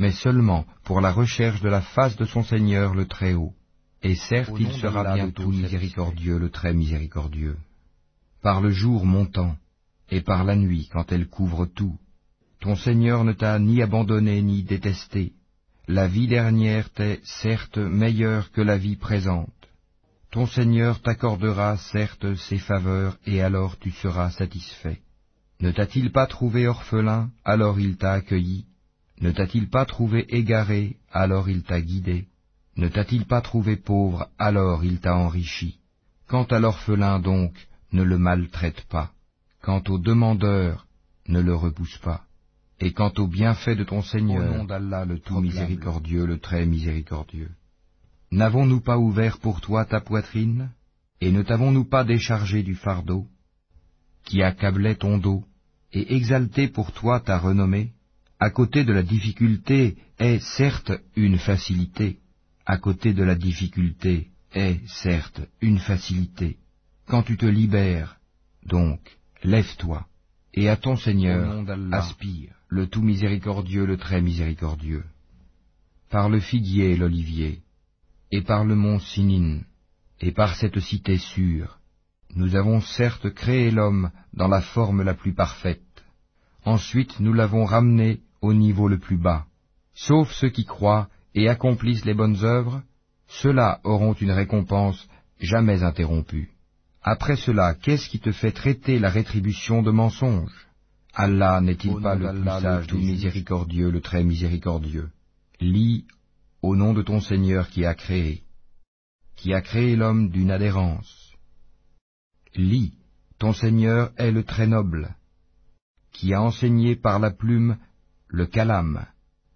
mais 0.00 0.10
seulement 0.10 0.66
pour 0.82 1.00
la 1.00 1.12
recherche 1.12 1.60
de 1.60 1.68
la 1.68 1.82
face 1.82 2.16
de 2.16 2.24
son 2.24 2.42
Seigneur 2.42 2.94
le 2.94 3.06
Très-Haut 3.06 3.54
et 4.02 4.14
certes 4.14 4.54
il 4.58 4.72
sera 4.72 5.14
bientôt 5.14 5.48
miséricordieux, 5.48 6.38
le 6.38 6.50
très 6.50 6.72
miséricordieux. 6.72 7.56
Par 8.42 8.60
le 8.60 8.70
jour 8.70 9.04
montant, 9.04 9.56
et 10.10 10.20
par 10.20 10.44
la 10.44 10.56
nuit 10.56 10.88
quand 10.92 11.10
elle 11.12 11.28
couvre 11.28 11.66
tout, 11.66 11.98
ton 12.60 12.74
Seigneur 12.74 13.24
ne 13.24 13.32
t'a 13.32 13.58
ni 13.58 13.82
abandonné 13.82 14.42
ni 14.42 14.62
détesté. 14.62 15.32
La 15.86 16.06
vie 16.06 16.26
dernière 16.26 16.90
t'est 16.90 17.20
certes 17.24 17.78
meilleure 17.78 18.50
que 18.52 18.60
la 18.60 18.76
vie 18.76 18.96
présente. 18.96 19.52
Ton 20.30 20.46
Seigneur 20.46 21.00
t'accordera 21.00 21.76
certes 21.76 22.34
ses 22.34 22.58
faveurs, 22.58 23.16
et 23.26 23.40
alors 23.40 23.78
tu 23.78 23.90
seras 23.90 24.30
satisfait. 24.30 25.00
Ne 25.60 25.70
t'a-t-il 25.70 26.12
pas 26.12 26.26
trouvé 26.26 26.68
orphelin, 26.68 27.30
alors 27.44 27.80
il 27.80 27.96
t'a 27.96 28.12
accueilli? 28.12 28.66
Ne 29.20 29.32
t'a-t-il 29.32 29.68
pas 29.68 29.84
trouvé 29.84 30.26
égaré, 30.28 30.96
alors 31.10 31.48
il 31.48 31.62
t'a 31.62 31.80
guidé? 31.80 32.26
Ne 32.78 32.86
t'a-t-il 32.86 33.26
pas 33.26 33.40
trouvé 33.40 33.76
pauvre, 33.76 34.28
alors 34.38 34.84
il 34.84 35.00
t'a 35.00 35.16
enrichi 35.16 35.80
Quant 36.28 36.44
à 36.44 36.60
l'orphelin 36.60 37.18
donc, 37.18 37.52
ne 37.92 38.04
le 38.04 38.18
maltraite 38.18 38.82
pas. 38.88 39.10
Quant 39.60 39.82
au 39.88 39.98
demandeur, 39.98 40.86
ne 41.26 41.40
le 41.40 41.56
repousse 41.56 41.98
pas. 41.98 42.22
Et 42.78 42.92
quant 42.92 43.12
au 43.18 43.26
bienfait 43.26 43.74
de 43.74 43.82
ton 43.82 44.02
Seigneur, 44.02 44.48
Au 44.48 44.58
nom 44.58 44.64
d'Allah, 44.64 45.04
le 45.04 45.18
tout 45.18 45.40
miséricordieux, 45.40 46.24
le 46.24 46.38
très 46.38 46.66
miséricordieux. 46.66 47.50
N'avons-nous 48.30 48.80
pas 48.80 48.96
ouvert 48.96 49.38
pour 49.38 49.60
toi 49.60 49.84
ta 49.84 50.00
poitrine, 50.00 50.70
et 51.20 51.32
ne 51.32 51.42
t'avons-nous 51.42 51.84
pas 51.84 52.04
déchargé 52.04 52.62
du 52.62 52.76
fardeau, 52.76 53.26
qui 54.24 54.40
accablait 54.40 54.94
ton 54.94 55.18
dos, 55.18 55.44
et 55.92 56.14
exalté 56.14 56.68
pour 56.68 56.92
toi 56.92 57.18
ta 57.18 57.38
renommée? 57.38 57.90
À 58.38 58.50
côté 58.50 58.84
de 58.84 58.92
la 58.92 59.02
difficulté 59.02 59.96
est 60.20 60.38
certes 60.38 60.92
une 61.16 61.38
facilité, 61.38 62.20
à 62.68 62.76
côté 62.76 63.14
de 63.14 63.24
la 63.24 63.34
difficulté 63.34 64.28
est 64.52 64.86
certes 64.86 65.40
une 65.62 65.78
facilité. 65.78 66.58
Quand 67.06 67.22
tu 67.22 67.38
te 67.38 67.46
libères, 67.46 68.18
donc, 68.66 69.00
lève-toi, 69.42 70.06
et 70.52 70.68
à 70.68 70.76
ton 70.76 70.96
Seigneur 70.96 71.64
aspire, 71.92 72.52
le 72.68 72.86
tout 72.86 73.00
miséricordieux, 73.00 73.86
le 73.86 73.96
très 73.96 74.20
miséricordieux. 74.20 75.04
Par 76.10 76.28
le 76.28 76.40
figuier 76.40 76.92
et 76.92 76.96
l'olivier, 76.98 77.62
et 78.30 78.42
par 78.42 78.66
le 78.66 78.74
mont 78.74 78.98
Sinin, 78.98 79.62
et 80.20 80.32
par 80.32 80.54
cette 80.54 80.80
cité 80.80 81.16
sûre, 81.16 81.78
nous 82.34 82.54
avons 82.54 82.82
certes 82.82 83.30
créé 83.30 83.70
l'homme 83.70 84.10
dans 84.34 84.48
la 84.48 84.60
forme 84.60 85.02
la 85.02 85.14
plus 85.14 85.32
parfaite. 85.32 86.04
Ensuite 86.66 87.18
nous 87.18 87.32
l'avons 87.32 87.64
ramené 87.64 88.20
au 88.42 88.52
niveau 88.52 88.88
le 88.88 88.98
plus 88.98 89.16
bas. 89.16 89.46
Sauf 89.94 90.30
ceux 90.32 90.50
qui 90.50 90.66
croient 90.66 91.08
et 91.38 91.48
accomplissent 91.48 92.04
les 92.04 92.14
bonnes 92.14 92.44
œuvres, 92.44 92.82
ceux-là 93.28 93.80
auront 93.84 94.14
une 94.14 94.32
récompense 94.32 95.08
jamais 95.38 95.84
interrompue. 95.84 96.50
Après 97.00 97.36
cela, 97.36 97.74
qu'est-ce 97.74 98.08
qui 98.08 98.18
te 98.18 98.32
fait 98.32 98.50
traiter 98.50 98.98
la 98.98 99.08
rétribution 99.08 99.82
de 99.82 99.92
mensonge 99.92 100.66
Allah 101.14 101.60
n'est-il 101.60 102.00
pas 102.00 102.16
le 102.16 102.32
plus 102.32 102.44
sage, 102.44 102.86
tout 102.88 102.98
miséricordieux, 102.98 103.90
le 103.90 104.00
très 104.00 104.24
miséricordieux? 104.24 105.10
Lis 105.60 106.04
au 106.60 106.74
nom 106.74 106.92
de 106.92 107.02
ton 107.02 107.20
Seigneur 107.20 107.68
qui 107.70 107.84
a 107.84 107.94
créé, 107.94 108.42
qui 109.36 109.54
a 109.54 109.60
créé 109.60 109.94
l'homme 109.94 110.30
d'une 110.30 110.50
adhérence. 110.50 111.32
Lis, 112.56 112.94
ton 113.38 113.52
Seigneur 113.52 114.10
est 114.16 114.32
le 114.32 114.42
très 114.42 114.66
noble, 114.66 115.14
qui 116.12 116.34
a 116.34 116.42
enseigné 116.42 116.96
par 116.96 117.20
la 117.20 117.30
plume 117.30 117.78
le 118.26 118.46
calame, 118.46 119.06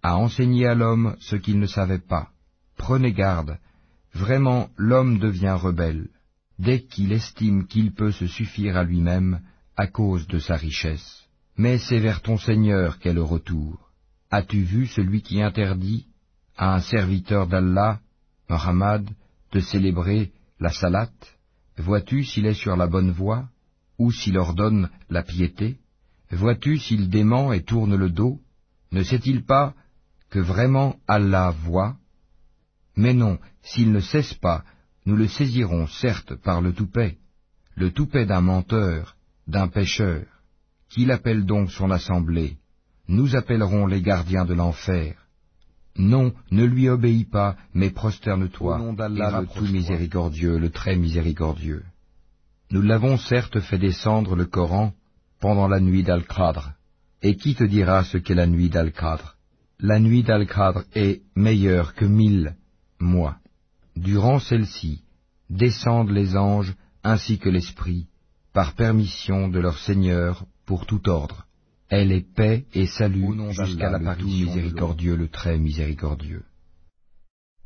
a 0.03 0.17
enseigné 0.17 0.67
à 0.67 0.75
l'homme 0.75 1.15
ce 1.21 1.37
qu'il 1.37 1.59
ne 1.59 1.65
savait 1.65 2.05
pas. 2.13 2.29
Prenez 2.77 3.13
garde, 3.13 3.57
vraiment 4.13 4.69
l'homme 4.77 5.17
devient 5.17 5.57
rebelle, 5.57 6.09
dès 6.59 6.81
qu'il 6.83 7.13
estime 7.13 7.65
qu'il 7.67 7.93
peut 7.93 8.11
se 8.11 8.27
suffire 8.27 8.75
à 8.77 8.83
lui-même 8.83 9.39
à 9.77 9.87
cause 9.87 10.27
de 10.27 10.39
sa 10.39 10.55
richesse. 10.55 11.23
Mais 11.57 11.77
c'est 11.77 11.99
vers 11.99 12.21
ton 12.21 12.37
Seigneur 12.37 12.99
qu'est 12.99 13.13
le 13.13 13.23
retour. 13.23 13.89
As-tu 14.29 14.61
vu 14.61 14.87
celui 14.87 15.21
qui 15.21 15.41
interdit 15.41 16.07
à 16.57 16.75
un 16.75 16.79
serviteur 16.79 17.47
d'Allah, 17.47 17.99
Muhammad, 18.49 19.09
de 19.51 19.59
célébrer 19.59 20.31
la 20.59 20.71
salate 20.71 21.37
Vois-tu 21.77 22.23
s'il 22.23 22.45
est 22.45 22.53
sur 22.53 22.75
la 22.75 22.87
bonne 22.87 23.11
voie, 23.11 23.47
ou 23.97 24.11
s'il 24.11 24.37
ordonne 24.37 24.89
la 25.09 25.23
piété? 25.23 25.77
Vois-tu 26.31 26.77
s'il 26.77 27.09
dément 27.09 27.53
et 27.53 27.63
tourne 27.63 27.95
le 27.95 28.09
dos? 28.09 28.39
Ne 28.91 29.03
sait-il 29.03 29.43
pas 29.45 29.73
que 30.33 30.39
vraiment 30.39 30.95
Allah 31.07 31.51
voit 31.51 31.95
Mais 32.95 33.13
non, 33.13 33.37
s'il 33.61 33.91
ne 33.91 33.99
cesse 33.99 34.33
pas, 34.33 34.63
nous 35.05 35.15
le 35.15 35.27
saisirons 35.27 35.85
certes 35.85 36.33
par 36.33 36.59
le 36.59 36.73
toupet, 36.73 37.17
le 37.75 37.91
toupet 37.91 38.25
d'un 38.25 38.41
menteur, 38.41 39.15
d'un 39.47 39.67
pécheur. 39.67 40.25
Qu'il 40.89 41.11
appelle 41.11 41.45
donc 41.45 41.69
son 41.69 41.91
assemblée 41.91 42.57
Nous 43.07 43.35
appellerons 43.35 43.85
les 43.85 44.01
gardiens 44.01 44.45
de 44.45 44.55
l'enfer. 44.55 45.13
Non, 45.97 46.33
ne 46.49 46.65
lui 46.65 46.89
obéis 46.89 47.25
pas, 47.25 47.55
mais 47.75 47.91
prosterne-toi, 47.91 48.79
nom 48.79 48.93
d'Allah, 48.93 49.41
le 49.41 49.45
tout 49.45 49.71
miséricordieux, 49.71 50.57
le 50.57 50.71
très 50.71 50.95
miséricordieux. 50.95 51.83
Nous 52.71 52.81
l'avons 52.81 53.17
certes 53.17 53.59
fait 53.59 53.77
descendre 53.77 54.35
le 54.35 54.45
Coran 54.45 54.93
pendant 55.39 55.67
la 55.67 55.79
nuit 55.79 56.01
d'Al-Qadr. 56.01 56.71
Et 57.21 57.35
qui 57.35 57.53
te 57.53 57.63
dira 57.63 58.03
ce 58.03 58.17
qu'est 58.17 58.33
la 58.33 58.47
nuit 58.47 58.69
d'Al-Qadr? 58.69 59.32
La 59.85 59.99
nuit 59.99 60.23
d'Al-Qadr 60.23 60.85
est 60.95 61.23
meilleure 61.35 61.93
que 61.93 62.05
mille 62.05 62.55
mois. 63.01 63.35
Durant 63.97 64.39
celle-ci, 64.39 65.03
descendent 65.49 66.11
les 66.11 66.37
anges 66.37 66.73
ainsi 67.03 67.37
que 67.37 67.49
l'Esprit, 67.49 68.07
par 68.53 68.75
permission 68.75 69.49
de 69.49 69.59
leur 69.59 69.77
Seigneur 69.77 70.45
pour 70.65 70.85
tout 70.85 71.09
ordre. 71.09 71.47
Elle 71.89 72.13
est 72.13 72.25
paix 72.33 72.63
et 72.73 72.85
salut 72.85 73.27
jusqu'à 73.51 73.89
l'apparition 73.89 74.53
miséricordieux, 74.53 75.17
le 75.17 75.27
très 75.27 75.57
miséricordieux. 75.57 76.45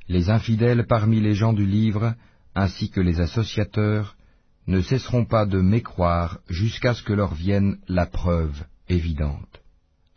Les 0.08 0.32
infidèles 0.32 0.88
parmi 0.88 1.22
les 1.22 1.36
gens 1.36 1.54
du 1.54 1.68
livre, 1.68 2.16
ainsi 2.56 2.90
que 2.90 3.00
les 3.00 3.20
associateurs, 3.20 4.18
ne 4.66 4.82
cesseront 4.82 5.26
pas 5.26 5.46
de 5.46 5.62
mécroire 5.62 6.40
jusqu'à 6.50 6.96
ce 6.96 7.04
que 7.04 7.14
leur 7.14 7.36
vienne 7.36 7.78
la 7.88 8.08
preuve 8.08 8.66
évidente. 8.90 9.62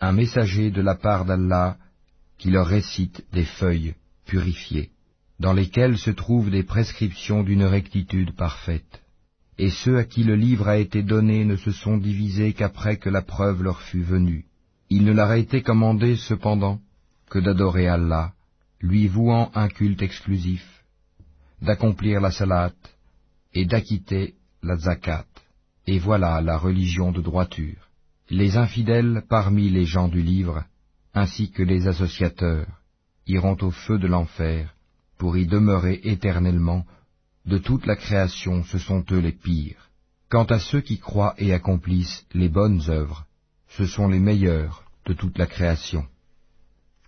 Un 0.00 0.12
messager 0.12 0.70
de 0.70 0.80
la 0.80 0.94
part 0.94 1.26
d'Allah 1.26 1.76
qui 2.40 2.50
leur 2.50 2.66
récite 2.66 3.22
des 3.34 3.44
feuilles 3.44 3.94
purifiées, 4.24 4.88
dans 5.40 5.52
lesquelles 5.52 5.98
se 5.98 6.10
trouvent 6.10 6.50
des 6.50 6.62
prescriptions 6.62 7.42
d'une 7.42 7.64
rectitude 7.64 8.34
parfaite. 8.34 9.02
Et 9.58 9.68
ceux 9.68 9.98
à 9.98 10.04
qui 10.04 10.24
le 10.24 10.36
livre 10.36 10.66
a 10.66 10.78
été 10.78 11.02
donné 11.02 11.44
ne 11.44 11.56
se 11.56 11.70
sont 11.70 11.98
divisés 11.98 12.54
qu'après 12.54 12.96
que 12.96 13.10
la 13.10 13.20
preuve 13.20 13.62
leur 13.62 13.82
fut 13.82 14.00
venue. 14.00 14.46
Il 14.88 15.04
ne 15.04 15.12
leur 15.12 15.28
a 15.28 15.36
été 15.36 15.60
commandé 15.60 16.16
cependant 16.16 16.80
que 17.28 17.38
d'adorer 17.38 17.88
Allah, 17.88 18.32
lui 18.80 19.06
vouant 19.06 19.50
un 19.54 19.68
culte 19.68 20.00
exclusif, 20.00 20.64
d'accomplir 21.60 22.22
la 22.22 22.30
salat 22.30 22.72
et 23.52 23.66
d'acquitter 23.66 24.32
la 24.62 24.76
zakat. 24.76 25.26
Et 25.86 25.98
voilà 25.98 26.40
la 26.40 26.56
religion 26.56 27.12
de 27.12 27.20
droiture. 27.20 27.90
Les 28.30 28.56
infidèles 28.56 29.24
parmi 29.28 29.68
les 29.68 29.84
gens 29.84 30.08
du 30.08 30.22
livre, 30.22 30.64
ainsi 31.14 31.50
que 31.50 31.62
les 31.62 31.88
associateurs, 31.88 32.80
iront 33.26 33.56
au 33.62 33.70
feu 33.70 33.98
de 33.98 34.06
l'enfer 34.06 34.74
pour 35.18 35.36
y 35.36 35.46
demeurer 35.46 36.00
éternellement. 36.04 36.84
De 37.46 37.58
toute 37.58 37.86
la 37.86 37.96
création, 37.96 38.64
ce 38.64 38.78
sont 38.78 39.04
eux 39.10 39.18
les 39.18 39.32
pires. 39.32 39.90
Quant 40.28 40.44
à 40.44 40.58
ceux 40.58 40.80
qui 40.80 40.98
croient 40.98 41.34
et 41.38 41.52
accomplissent 41.52 42.24
les 42.32 42.48
bonnes 42.48 42.82
œuvres, 42.88 43.26
ce 43.68 43.86
sont 43.86 44.08
les 44.08 44.20
meilleurs 44.20 44.84
de 45.06 45.12
toute 45.12 45.38
la 45.38 45.46
création. 45.46 46.06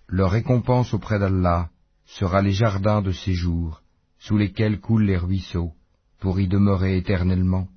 Leur 0.08 0.32
récompense 0.32 0.92
auprès 0.92 1.18
d'Allah 1.18 1.70
sera 2.04 2.42
les 2.42 2.52
jardins 2.52 3.00
de 3.00 3.12
séjour, 3.12 3.82
sous 4.18 4.36
lesquels 4.36 4.80
coulent 4.80 5.04
les 5.04 5.16
ruisseaux, 5.16 5.72
pour 6.20 6.40
y 6.40 6.48
demeurer 6.48 6.96
éternellement. 6.96 7.68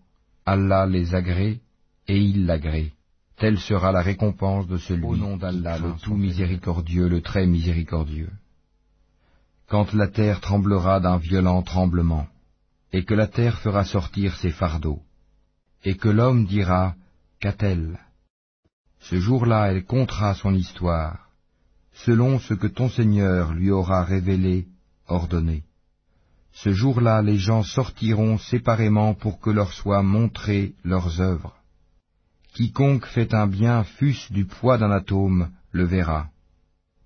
Allah 0.46 0.86
les 0.86 1.16
agrée, 1.16 1.62
et 2.08 2.20
il 2.20 2.46
l'agrée. 2.46 2.95
Telle 3.38 3.60
sera 3.60 3.92
la 3.92 4.02
récompense 4.02 4.68
de 4.68 4.78
celui 4.78 5.06
Au 5.06 5.18
nom 5.18 5.36
d'Allah, 5.36 5.78
le 5.78 5.94
tout 6.02 6.16
miséricordieux, 6.16 7.10
le 7.10 7.22
très 7.22 7.46
miséricordieux. 7.46 8.32
Quand 9.68 9.94
la 9.94 10.08
terre 10.08 10.40
tremblera 10.40 11.00
d'un 11.00 11.18
violent 11.18 11.62
tremblement, 11.62 12.28
et 12.94 13.04
que 13.04 13.14
la 13.14 13.28
terre 13.28 13.60
fera 13.60 13.84
sortir 13.84 14.38
ses 14.38 14.52
fardeaux, 14.52 15.02
et 15.84 15.96
que 15.98 16.08
l'homme 16.08 16.46
dira, 16.46 16.96
qu'a-t-elle? 17.42 18.00
Ce 19.00 19.20
jour-là, 19.20 19.72
elle 19.72 19.84
comptera 19.84 20.34
son 20.34 20.54
histoire, 20.54 21.30
selon 21.92 22.40
ce 22.40 22.54
que 22.54 22.68
ton 22.68 22.90
Seigneur 22.90 23.54
lui 23.54 23.70
aura 23.70 24.04
révélé, 24.04 24.68
ordonné. 25.08 25.64
Ce 26.54 26.72
jour-là, 26.72 27.22
les 27.22 27.38
gens 27.38 27.64
sortiront 27.64 28.38
séparément 28.38 29.14
pour 29.14 29.42
que 29.42 29.50
leur 29.50 29.74
soient 29.74 30.04
montrées 30.04 30.74
leurs 30.86 31.20
œuvres. 31.20 31.55
Quiconque 32.56 33.06
fait 33.08 33.34
un 33.34 33.48
bien 33.48 33.84
fût-ce 33.84 34.32
du 34.32 34.46
poids 34.46 34.78
d'un 34.78 34.90
atome, 34.90 35.52
le 35.72 35.84
verra. 35.84 36.30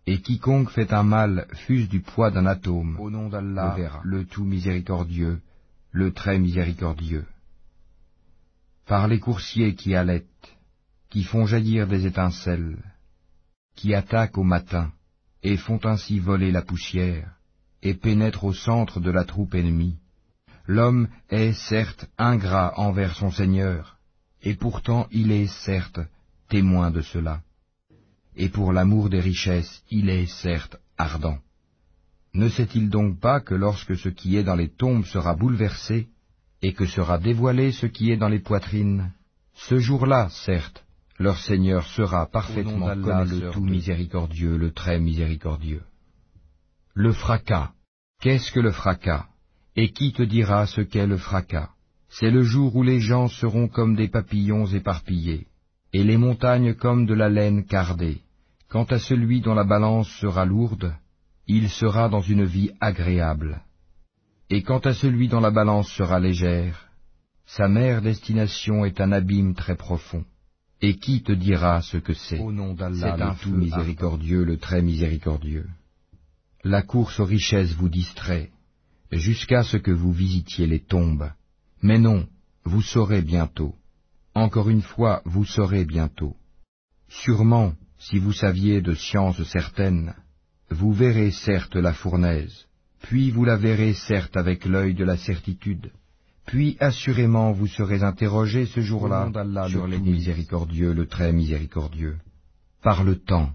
Et 0.05 0.21
quiconque 0.21 0.69
fait 0.69 0.93
un 0.93 1.01
mal 1.01 1.47
fût-ce 1.65 1.89
du 1.89 2.01
poids 2.01 2.29
d'un 2.29 2.45
atome, 2.45 2.99
Au 2.99 3.09
nom 3.09 3.29
d'Allah, 3.29 3.73
le 3.75 3.81
verra. 3.81 4.01
Le 4.03 4.25
tout 4.25 4.43
miséricordieux, 4.43 5.41
le 5.89 6.11
très 6.13 6.37
miséricordieux. 6.37 7.25
Par 8.85 9.07
les 9.07 9.19
coursiers 9.19 9.73
qui 9.73 9.95
allaitent, 9.95 10.55
qui 11.09 11.23
font 11.23 11.47
jaillir 11.47 11.87
des 11.87 12.05
étincelles, 12.05 12.77
qui 13.75 13.95
attaquent 13.95 14.37
au 14.37 14.43
matin, 14.43 14.91
et 15.41 15.57
font 15.57 15.83
ainsi 15.83 16.19
voler 16.19 16.51
la 16.51 16.61
poussière, 16.61 17.39
et 17.81 17.95
pénètrent 17.95 18.43
au 18.43 18.53
centre 18.53 18.99
de 18.99 19.09
la 19.09 19.25
troupe 19.25 19.55
ennemie, 19.55 19.97
L'homme 20.67 21.07
est 21.29 21.53
certes 21.53 22.07
ingrat 22.19 22.77
envers 22.77 23.15
son 23.15 23.31
Seigneur, 23.31 23.98
et 24.43 24.55
pourtant 24.55 25.07
il 25.11 25.31
est 25.31 25.47
certes 25.47 25.99
témoin 26.49 26.91
de 26.91 27.01
cela. 27.01 27.41
Et 28.35 28.49
pour 28.49 28.71
l'amour 28.73 29.09
des 29.09 29.19
richesses, 29.19 29.83
il 29.89 30.09
est 30.09 30.27
certes 30.27 30.77
ardent. 30.97 31.39
Ne 32.33 32.47
sait-il 32.47 32.89
donc 32.89 33.19
pas 33.19 33.39
que 33.41 33.55
lorsque 33.55 33.97
ce 33.97 34.09
qui 34.09 34.37
est 34.37 34.43
dans 34.43 34.55
les 34.55 34.69
tombes 34.69 35.05
sera 35.05 35.35
bouleversé, 35.35 36.07
et 36.61 36.73
que 36.73 36.85
sera 36.85 37.17
dévoilé 37.17 37.71
ce 37.71 37.85
qui 37.85 38.11
est 38.11 38.17
dans 38.17 38.27
les 38.27 38.39
poitrines, 38.39 39.11
ce 39.53 39.79
jour-là, 39.79 40.29
certes, 40.29 40.85
leur 41.17 41.37
Seigneur 41.37 41.85
sera 41.85 42.25
parfaitement 42.27 42.93
le 42.93 43.51
tout 43.51 43.61
miséricordieux, 43.61 44.57
le 44.57 44.71
très 44.71 44.99
miséricordieux. 44.99 45.83
Le 46.93 47.11
fracas. 47.11 47.71
Qu'est-ce 48.21 48.51
que 48.51 48.59
le 48.59 48.71
fracas? 48.71 49.27
Et 49.75 49.91
qui 49.91 50.11
te 50.13 50.23
dira 50.23 50.65
ce 50.65 50.81
qu'est 50.81 51.07
le 51.07 51.17
fracas? 51.17 51.69
C'est 52.09 52.31
le 52.31 52.43
jour 52.43 52.75
où 52.75 52.83
les 52.83 52.99
gens 52.99 53.27
seront 53.27 53.67
comme 53.67 53.95
des 53.95 54.07
papillons 54.07 54.65
éparpillés, 54.65 55.47
et 55.93 56.03
les 56.03 56.17
montagnes 56.17 56.73
comme 56.73 57.05
de 57.05 57.13
la 57.13 57.29
laine 57.29 57.65
cardée. 57.65 58.21
Quant 58.67 58.85
à 58.85 58.99
celui 58.99 59.41
dont 59.41 59.55
la 59.55 59.63
balance 59.63 60.09
sera 60.19 60.45
lourde, 60.45 60.93
il 61.47 61.69
sera 61.69 62.09
dans 62.09 62.21
une 62.21 62.45
vie 62.45 62.71
agréable. 62.79 63.61
Et 64.51 64.61
quant 64.61 64.79
à 64.79 64.93
celui 64.93 65.27
dont 65.27 65.39
la 65.39 65.51
balance 65.51 65.89
sera 65.91 66.19
légère, 66.19 66.89
sa 67.45 67.67
mère 67.67 68.01
destination 68.01 68.85
est 68.85 69.01
un 69.01 69.11
abîme 69.11 69.55
très 69.55 69.75
profond. 69.75 70.23
Et 70.81 70.97
qui 70.97 71.23
te 71.23 71.31
dira 71.31 71.81
ce 71.81 71.97
que 71.97 72.13
c'est? 72.13 72.39
Au 72.39 72.51
nom 72.51 72.73
d'Allah, 72.73 73.15
C'est 73.17 73.23
un 73.23 73.35
tout 73.35 73.51
miséricordieux, 73.51 74.43
le 74.43 74.57
très 74.57 74.81
miséricordieux. 74.81 75.67
La 76.63 76.83
course 76.83 77.19
aux 77.19 77.25
richesses 77.25 77.73
vous 77.73 77.89
distrait, 77.89 78.51
jusqu'à 79.11 79.63
ce 79.63 79.77
que 79.77 79.91
vous 79.91 80.13
visitiez 80.13 80.67
les 80.67 80.79
tombes. 80.79 81.31
Mais 81.82 81.98
non, 81.98 82.27
vous 82.66 82.82
saurez 82.82 83.22
bientôt. 83.22 83.75
Encore 84.35 84.69
une 84.69 84.82
fois, 84.82 85.22
vous 85.25 85.45
saurez 85.45 85.85
bientôt. 85.85 86.35
Sûrement, 87.08 87.74
si 87.98 88.19
vous 88.19 88.33
saviez 88.33 88.82
de 88.82 88.93
sciences 88.93 89.43
certaines, 89.43 90.14
vous 90.69 90.93
verrez 90.93 91.32
certes 91.32 91.75
la 91.75 91.93
fournaise, 91.93 92.67
puis 93.01 93.32
vous 93.32 93.45
la 93.45 93.58
verrez 93.58 93.93
certes 93.93 94.38
avec 94.38 94.66
l'œil 94.66 94.93
de 94.93 95.03
la 95.03 95.17
certitude, 95.17 95.91
puis 96.45 96.77
assurément 96.80 97.51
vous 97.51 97.67
serez 97.67 98.03
interrogé 98.03 98.66
ce 98.66 98.82
jour-là 98.82 99.32
sur 99.67 99.88
les 99.88 99.99
miséricordieux, 99.99 100.93
le 100.93 101.08
très 101.08 101.33
miséricordieux. 101.33 102.17
Par 102.82 103.03
le 103.03 103.17
temps. 103.17 103.51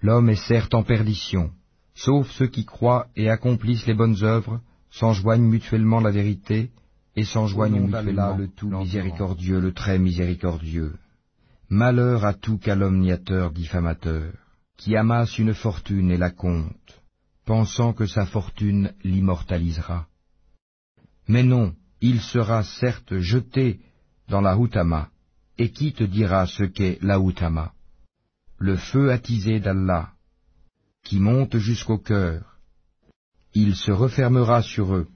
L'homme 0.00 0.28
est 0.28 0.46
certes 0.48 0.74
en 0.74 0.82
perdition, 0.82 1.50
sauf 1.94 2.30
ceux 2.32 2.48
qui 2.48 2.64
croient 2.64 3.06
et 3.16 3.30
accomplissent 3.30 3.86
les 3.86 3.94
bonnes 3.94 4.22
œuvres, 4.22 4.60
s'enjoignent 4.90 5.48
mutuellement 5.48 6.00
la 6.00 6.10
vérité, 6.10 6.70
et 7.16 7.24
s'enjoignent 7.24 7.80
mutuellement 7.80 8.36
le 8.36 8.48
tout 8.48 8.68
miséricordieux, 8.68 9.60
le 9.60 9.72
très 9.72 9.98
miséricordieux. 9.98 10.94
Malheur 11.68 12.24
à 12.24 12.34
tout 12.34 12.58
calomniateur 12.58 13.50
diffamateur, 13.52 14.32
qui 14.76 14.96
amasse 14.96 15.38
une 15.38 15.54
fortune 15.54 16.10
et 16.10 16.16
la 16.16 16.30
compte, 16.30 17.02
pensant 17.44 17.92
que 17.92 18.06
sa 18.06 18.26
fortune 18.26 18.92
l'immortalisera. 19.02 20.06
Mais 21.28 21.42
non, 21.42 21.74
il 22.00 22.20
sera 22.20 22.62
certes 22.64 23.18
jeté 23.18 23.80
dans 24.28 24.40
la 24.40 24.58
Houtama, 24.58 25.08
et 25.56 25.70
qui 25.70 25.92
te 25.92 26.04
dira 26.04 26.46
ce 26.46 26.64
qu'est 26.64 26.98
la 27.00 27.20
Houtama 27.20 27.72
Le 28.58 28.76
feu 28.76 29.10
attisé 29.10 29.60
d'Allah, 29.60 30.10
qui 31.04 31.20
monte 31.20 31.58
jusqu'au 31.58 31.98
cœur. 31.98 32.58
Il 33.54 33.76
se 33.76 33.92
refermera 33.92 34.62
sur 34.62 34.94
eux, 34.96 35.08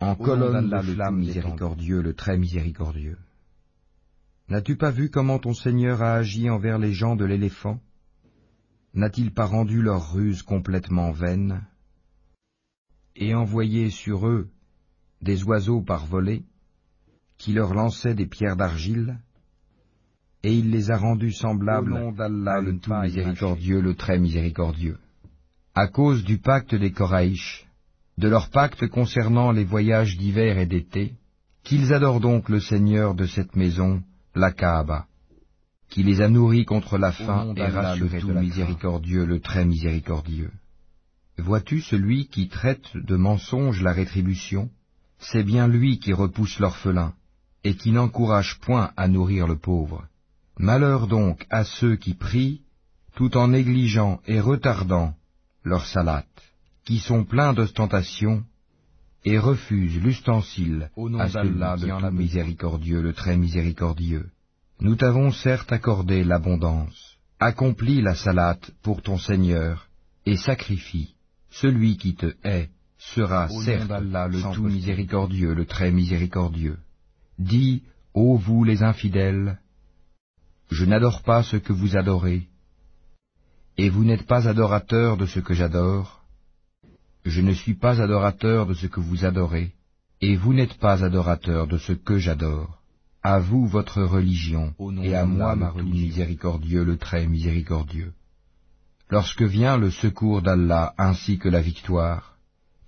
en 0.00 0.14
colonne 0.14 0.70
de 0.70 0.80
flamme 0.80 1.18
miséricordieux, 1.18 2.00
le 2.00 2.14
très 2.14 2.38
miséricordieux. 2.38 3.18
N'as-tu 4.48 4.76
pas 4.76 4.90
vu 4.90 5.10
comment 5.10 5.38
ton 5.38 5.54
Seigneur 5.54 6.02
a 6.02 6.14
agi 6.14 6.50
envers 6.50 6.78
les 6.78 6.92
gens 6.92 7.16
de 7.16 7.24
l'éléphant? 7.24 7.80
N'a-t-il 8.94 9.32
pas 9.32 9.46
rendu 9.46 9.82
leur 9.82 10.12
ruse 10.12 10.42
complètement 10.42 11.12
vaine? 11.12 11.62
Et 13.14 13.34
envoyé 13.34 13.90
sur 13.90 14.26
eux 14.26 14.48
des 15.20 15.44
oiseaux 15.44 15.82
par 15.82 16.06
volée, 16.06 16.44
qui 17.36 17.52
leur 17.52 17.74
lançaient 17.74 18.14
des 18.14 18.26
pierres 18.26 18.56
d'argile, 18.56 19.18
et 20.42 20.54
il 20.54 20.70
les 20.70 20.90
a 20.90 20.96
rendus 20.96 21.32
semblables 21.32 21.94
à 22.48 22.60
le 22.60 22.78
tout 22.78 22.94
miséricordieux, 22.94 23.80
le 23.80 23.94
très 23.94 24.18
miséricordieux. 24.18 24.98
À 25.74 25.86
cause 25.86 26.24
du 26.24 26.38
pacte 26.38 26.74
des 26.74 26.90
Koraïch, 26.90 27.68
de 28.20 28.28
leur 28.28 28.50
pacte 28.50 28.86
concernant 28.86 29.50
les 29.50 29.64
voyages 29.64 30.16
d'hiver 30.18 30.58
et 30.58 30.66
d'été, 30.66 31.14
qu'ils 31.64 31.92
adorent 31.94 32.20
donc 32.20 32.50
le 32.50 32.60
Seigneur 32.60 33.14
de 33.14 33.26
cette 33.26 33.56
maison, 33.56 34.02
la 34.34 34.52
Kaaba, 34.52 35.06
qui 35.88 36.02
les 36.02 36.20
a 36.20 36.28
nourris 36.28 36.66
contre 36.66 36.98
la 36.98 37.12
faim 37.12 37.54
et 37.56 37.64
rassurés 37.64 38.20
le 38.20 38.34
tout 38.34 38.38
miséricordieux, 38.38 39.24
le 39.24 39.40
très 39.40 39.64
miséricordieux. 39.64 40.52
Vois-tu 41.38 41.80
celui 41.80 42.28
qui 42.28 42.48
traite 42.48 42.94
de 42.94 43.16
mensonge 43.16 43.82
la 43.82 43.92
rétribution? 43.92 44.68
C'est 45.18 45.42
bien 45.42 45.66
lui 45.66 45.98
qui 45.98 46.12
repousse 46.12 46.58
l'orphelin, 46.58 47.14
et 47.64 47.74
qui 47.74 47.90
n'encourage 47.90 48.58
point 48.60 48.90
à 48.96 49.08
nourrir 49.08 49.46
le 49.46 49.56
pauvre. 49.56 50.06
Malheur 50.58 51.06
donc 51.06 51.46
à 51.48 51.64
ceux 51.64 51.96
qui 51.96 52.12
prient, 52.12 52.60
tout 53.16 53.36
en 53.38 53.48
négligeant 53.48 54.20
et 54.26 54.40
retardant 54.40 55.14
leur 55.64 55.86
salate, 55.86 56.42
qui 56.90 56.98
sont 56.98 57.22
pleins 57.22 57.52
d'ostentation, 57.52 58.42
et 59.24 59.38
refusent 59.38 60.02
l'ustensile 60.02 60.90
Au 60.96 61.08
nom 61.08 61.24
d'Allah, 61.24 61.74
a 61.74 61.76
tout 61.78 62.10
miséricordieux, 62.10 63.00
le 63.00 63.12
très 63.12 63.36
miséricordieux. 63.36 64.26
Nous 64.80 64.96
t'avons 64.96 65.30
certes 65.30 65.70
accordé 65.70 66.24
l'abondance, 66.24 67.16
accomplis 67.38 68.02
la 68.02 68.16
salate 68.16 68.72
pour 68.82 69.02
ton 69.02 69.18
Seigneur, 69.18 69.86
et 70.26 70.36
sacrifie. 70.36 71.14
Celui 71.50 71.96
qui 71.96 72.16
te 72.16 72.34
hait 72.42 72.70
sera 72.98 73.48
Au 73.48 73.62
certes 73.62 73.86
d'Allah, 73.86 74.26
le 74.26 74.42
tout 74.52 74.64
miséricordieux, 74.64 75.54
le 75.54 75.66
très 75.66 75.92
miséricordieux. 75.92 76.78
Dis, 77.38 77.84
ô 78.14 78.36
vous 78.36 78.64
les 78.64 78.82
infidèles, 78.82 79.60
je 80.72 80.84
n'adore 80.84 81.22
pas 81.22 81.44
ce 81.44 81.56
que 81.56 81.72
vous 81.72 81.96
adorez, 81.96 82.48
et 83.78 83.90
vous 83.90 84.02
n'êtes 84.02 84.26
pas 84.26 84.48
adorateurs 84.48 85.16
de 85.16 85.26
ce 85.26 85.38
que 85.38 85.54
j'adore. 85.54 86.19
Je 87.24 87.42
ne 87.42 87.52
suis 87.52 87.74
pas 87.74 88.00
adorateur 88.00 88.66
de 88.66 88.74
ce 88.74 88.86
que 88.86 89.00
vous 89.00 89.24
adorez, 89.24 89.72
et 90.22 90.36
vous 90.36 90.54
n'êtes 90.54 90.78
pas 90.78 91.04
adorateurs 91.04 91.66
de 91.66 91.76
ce 91.76 91.92
que 91.92 92.18
j'adore. 92.18 92.78
À 93.22 93.38
vous 93.38 93.66
votre 93.66 94.02
religion, 94.02 94.72
Au 94.78 94.90
nom 94.90 95.02
et 95.02 95.14
à 95.14 95.26
moi 95.26 95.54
ma 95.54 95.68
tout 95.68 95.78
religion. 95.78 96.06
miséricordieux, 96.06 96.84
le 96.84 96.96
très 96.96 97.26
miséricordieux. 97.26 98.12
Lorsque 99.10 99.42
vient 99.42 99.76
le 99.76 99.90
secours 99.90 100.40
d'Allah 100.40 100.94
ainsi 100.96 101.38
que 101.38 101.50
la 101.50 101.60
victoire, 101.60 102.36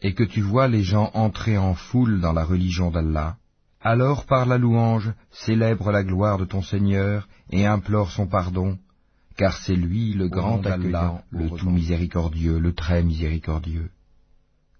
et 0.01 0.15
que 0.15 0.25
tu 0.25 0.41
vois 0.41 0.69
les 0.69 0.83
gens 0.83 1.11
entrer 1.12 1.59
en 1.59 1.75
foule 1.75 2.20
dans 2.20 2.33
la 2.33 2.44
religion 2.44 2.91
d'Allah, 2.91 3.36
alors 3.83 4.25
par 4.25 4.47
la 4.47 4.57
louange 4.57 5.12
célèbre 5.31 5.93
la 5.93 6.05
gloire 6.05 6.39
de 6.39 6.47
ton 6.47 6.62
Seigneur 6.62 7.28
et 7.51 7.67
implore 7.67 8.11
son 8.11 8.27
pardon, 8.27 8.78
car 9.36 9.59
c'est 9.59 9.77
lui 9.77 10.15
le 10.15 10.28
grand 10.28 10.65
accueillant, 10.65 11.23
le 11.31 11.51
tout 11.51 11.70
miséricordieux, 11.70 12.59
le 12.59 12.73
très 12.73 13.02
miséricordieux. 13.02 13.91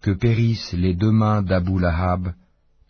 Que 0.02 0.10
périssent 0.10 0.72
les 0.72 0.94
deux 0.94 1.12
mains 1.12 1.42
d'Abu 1.42 1.78
Lahab, 1.78 2.34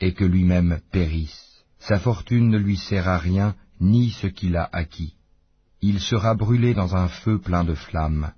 et 0.00 0.15
que 0.15 0.24
lui-même 0.24 0.81
périsse. 0.91 1.65
Sa 1.78 1.99
fortune 1.99 2.49
ne 2.49 2.58
lui 2.58 2.76
sert 2.76 3.07
à 3.07 3.18
rien, 3.18 3.55
ni 3.81 4.10
ce 4.10 4.26
qu'il 4.26 4.57
a 4.57 4.68
acquis. 4.73 5.15
Il 5.82 6.00
sera 6.00 6.34
brûlé 6.34 6.74
dans 6.74 6.97
un 6.97 7.08
feu 7.08 7.39
plein 7.39 7.65
de 7.65 7.74
flammes. 7.74 8.32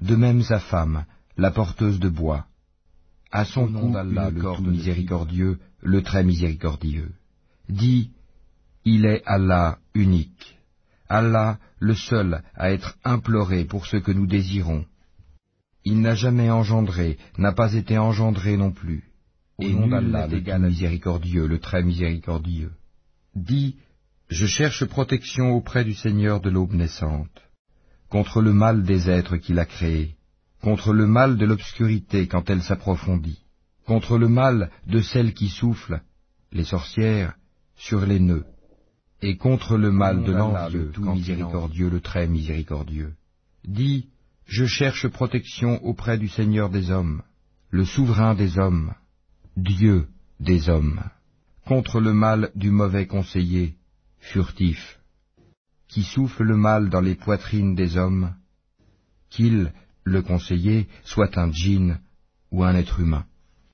De 0.00 0.16
même 0.16 0.42
sa 0.42 0.58
femme, 0.58 1.04
la 1.36 1.50
porteuse 1.50 2.00
de 2.00 2.08
bois. 2.08 2.46
À 3.30 3.44
son 3.44 3.64
Au 3.64 3.68
nom 3.68 3.90
d'Allah, 3.90 4.30
le 4.30 4.40
tout 4.40 4.62
miséricordieux, 4.62 5.58
le 5.82 6.02
très 6.02 6.24
miséricordieux. 6.24 7.12
Dis, 7.68 8.10
il 8.84 9.04
est 9.04 9.22
Allah 9.26 9.78
unique. 9.94 10.58
Allah, 11.08 11.58
le 11.78 11.94
seul 11.94 12.42
à 12.54 12.70
être 12.70 12.96
imploré 13.04 13.64
pour 13.64 13.86
ce 13.86 13.96
que 13.98 14.12
nous 14.12 14.26
désirons. 14.26 14.86
Il 15.90 16.02
n'a 16.02 16.14
jamais 16.14 16.50
engendré, 16.50 17.16
n'a 17.38 17.52
pas 17.52 17.72
été 17.72 17.96
engendré 17.96 18.58
non 18.58 18.72
plus. 18.72 19.04
Et 19.58 19.72
nom 19.72 19.88
d'Allah, 19.88 20.26
le 20.26 20.68
miséricordieux, 20.68 21.46
le 21.46 21.58
très 21.60 21.82
miséricordieux. 21.82 22.72
Dis, 23.34 23.76
je 24.28 24.44
cherche 24.44 24.84
protection 24.84 25.46
auprès 25.52 25.84
du 25.84 25.94
Seigneur 25.94 26.42
de 26.42 26.50
l'aube 26.50 26.74
naissante, 26.74 27.40
contre 28.10 28.42
le 28.42 28.52
mal 28.52 28.82
des 28.82 29.08
êtres 29.08 29.38
qu'il 29.38 29.58
a 29.58 29.64
créés, 29.64 30.16
contre 30.60 30.92
le 30.92 31.06
mal 31.06 31.38
de 31.38 31.46
l'obscurité 31.46 32.26
quand 32.26 32.50
elle 32.50 32.62
s'approfondit, 32.62 33.40
contre 33.86 34.18
le 34.18 34.28
mal 34.28 34.70
de 34.86 35.00
celles 35.00 35.32
qui 35.32 35.48
soufflent, 35.48 36.02
les 36.52 36.64
sorcières, 36.64 37.34
sur 37.76 38.04
les 38.04 38.20
nœuds, 38.20 38.44
et 39.22 39.38
contre 39.38 39.78
le 39.78 39.90
mal 39.90 40.22
de 40.22 40.32
l'envieux, 40.32 40.84
le 40.88 40.90
tout 40.90 41.04
quand 41.04 41.14
miséricordieux, 41.14 41.88
le 41.88 42.02
très 42.02 42.28
miséricordieux. 42.28 43.14
Dis, 43.64 44.10
je 44.48 44.64
cherche 44.64 45.06
protection 45.08 45.84
auprès 45.84 46.16
du 46.16 46.26
Seigneur 46.26 46.70
des 46.70 46.90
hommes, 46.90 47.22
le 47.70 47.84
souverain 47.84 48.34
des 48.34 48.58
hommes, 48.58 48.94
Dieu, 49.56 50.08
des 50.40 50.70
hommes, 50.70 51.02
contre 51.66 52.00
le 52.00 52.14
mal 52.14 52.50
du 52.54 52.70
mauvais 52.70 53.06
conseiller, 53.06 53.76
furtif, 54.20 54.98
qui 55.86 56.02
souffle 56.02 56.44
le 56.44 56.56
mal 56.56 56.88
dans 56.88 57.02
les 57.02 57.14
poitrines 57.14 57.74
des 57.74 57.98
hommes, 57.98 58.34
qu'il, 59.28 59.72
le 60.04 60.22
conseiller, 60.22 60.88
soit 61.04 61.36
un 61.36 61.52
djinn 61.52 62.00
ou 62.50 62.64
un 62.64 62.74
être 62.74 63.00
humain. 63.00 63.26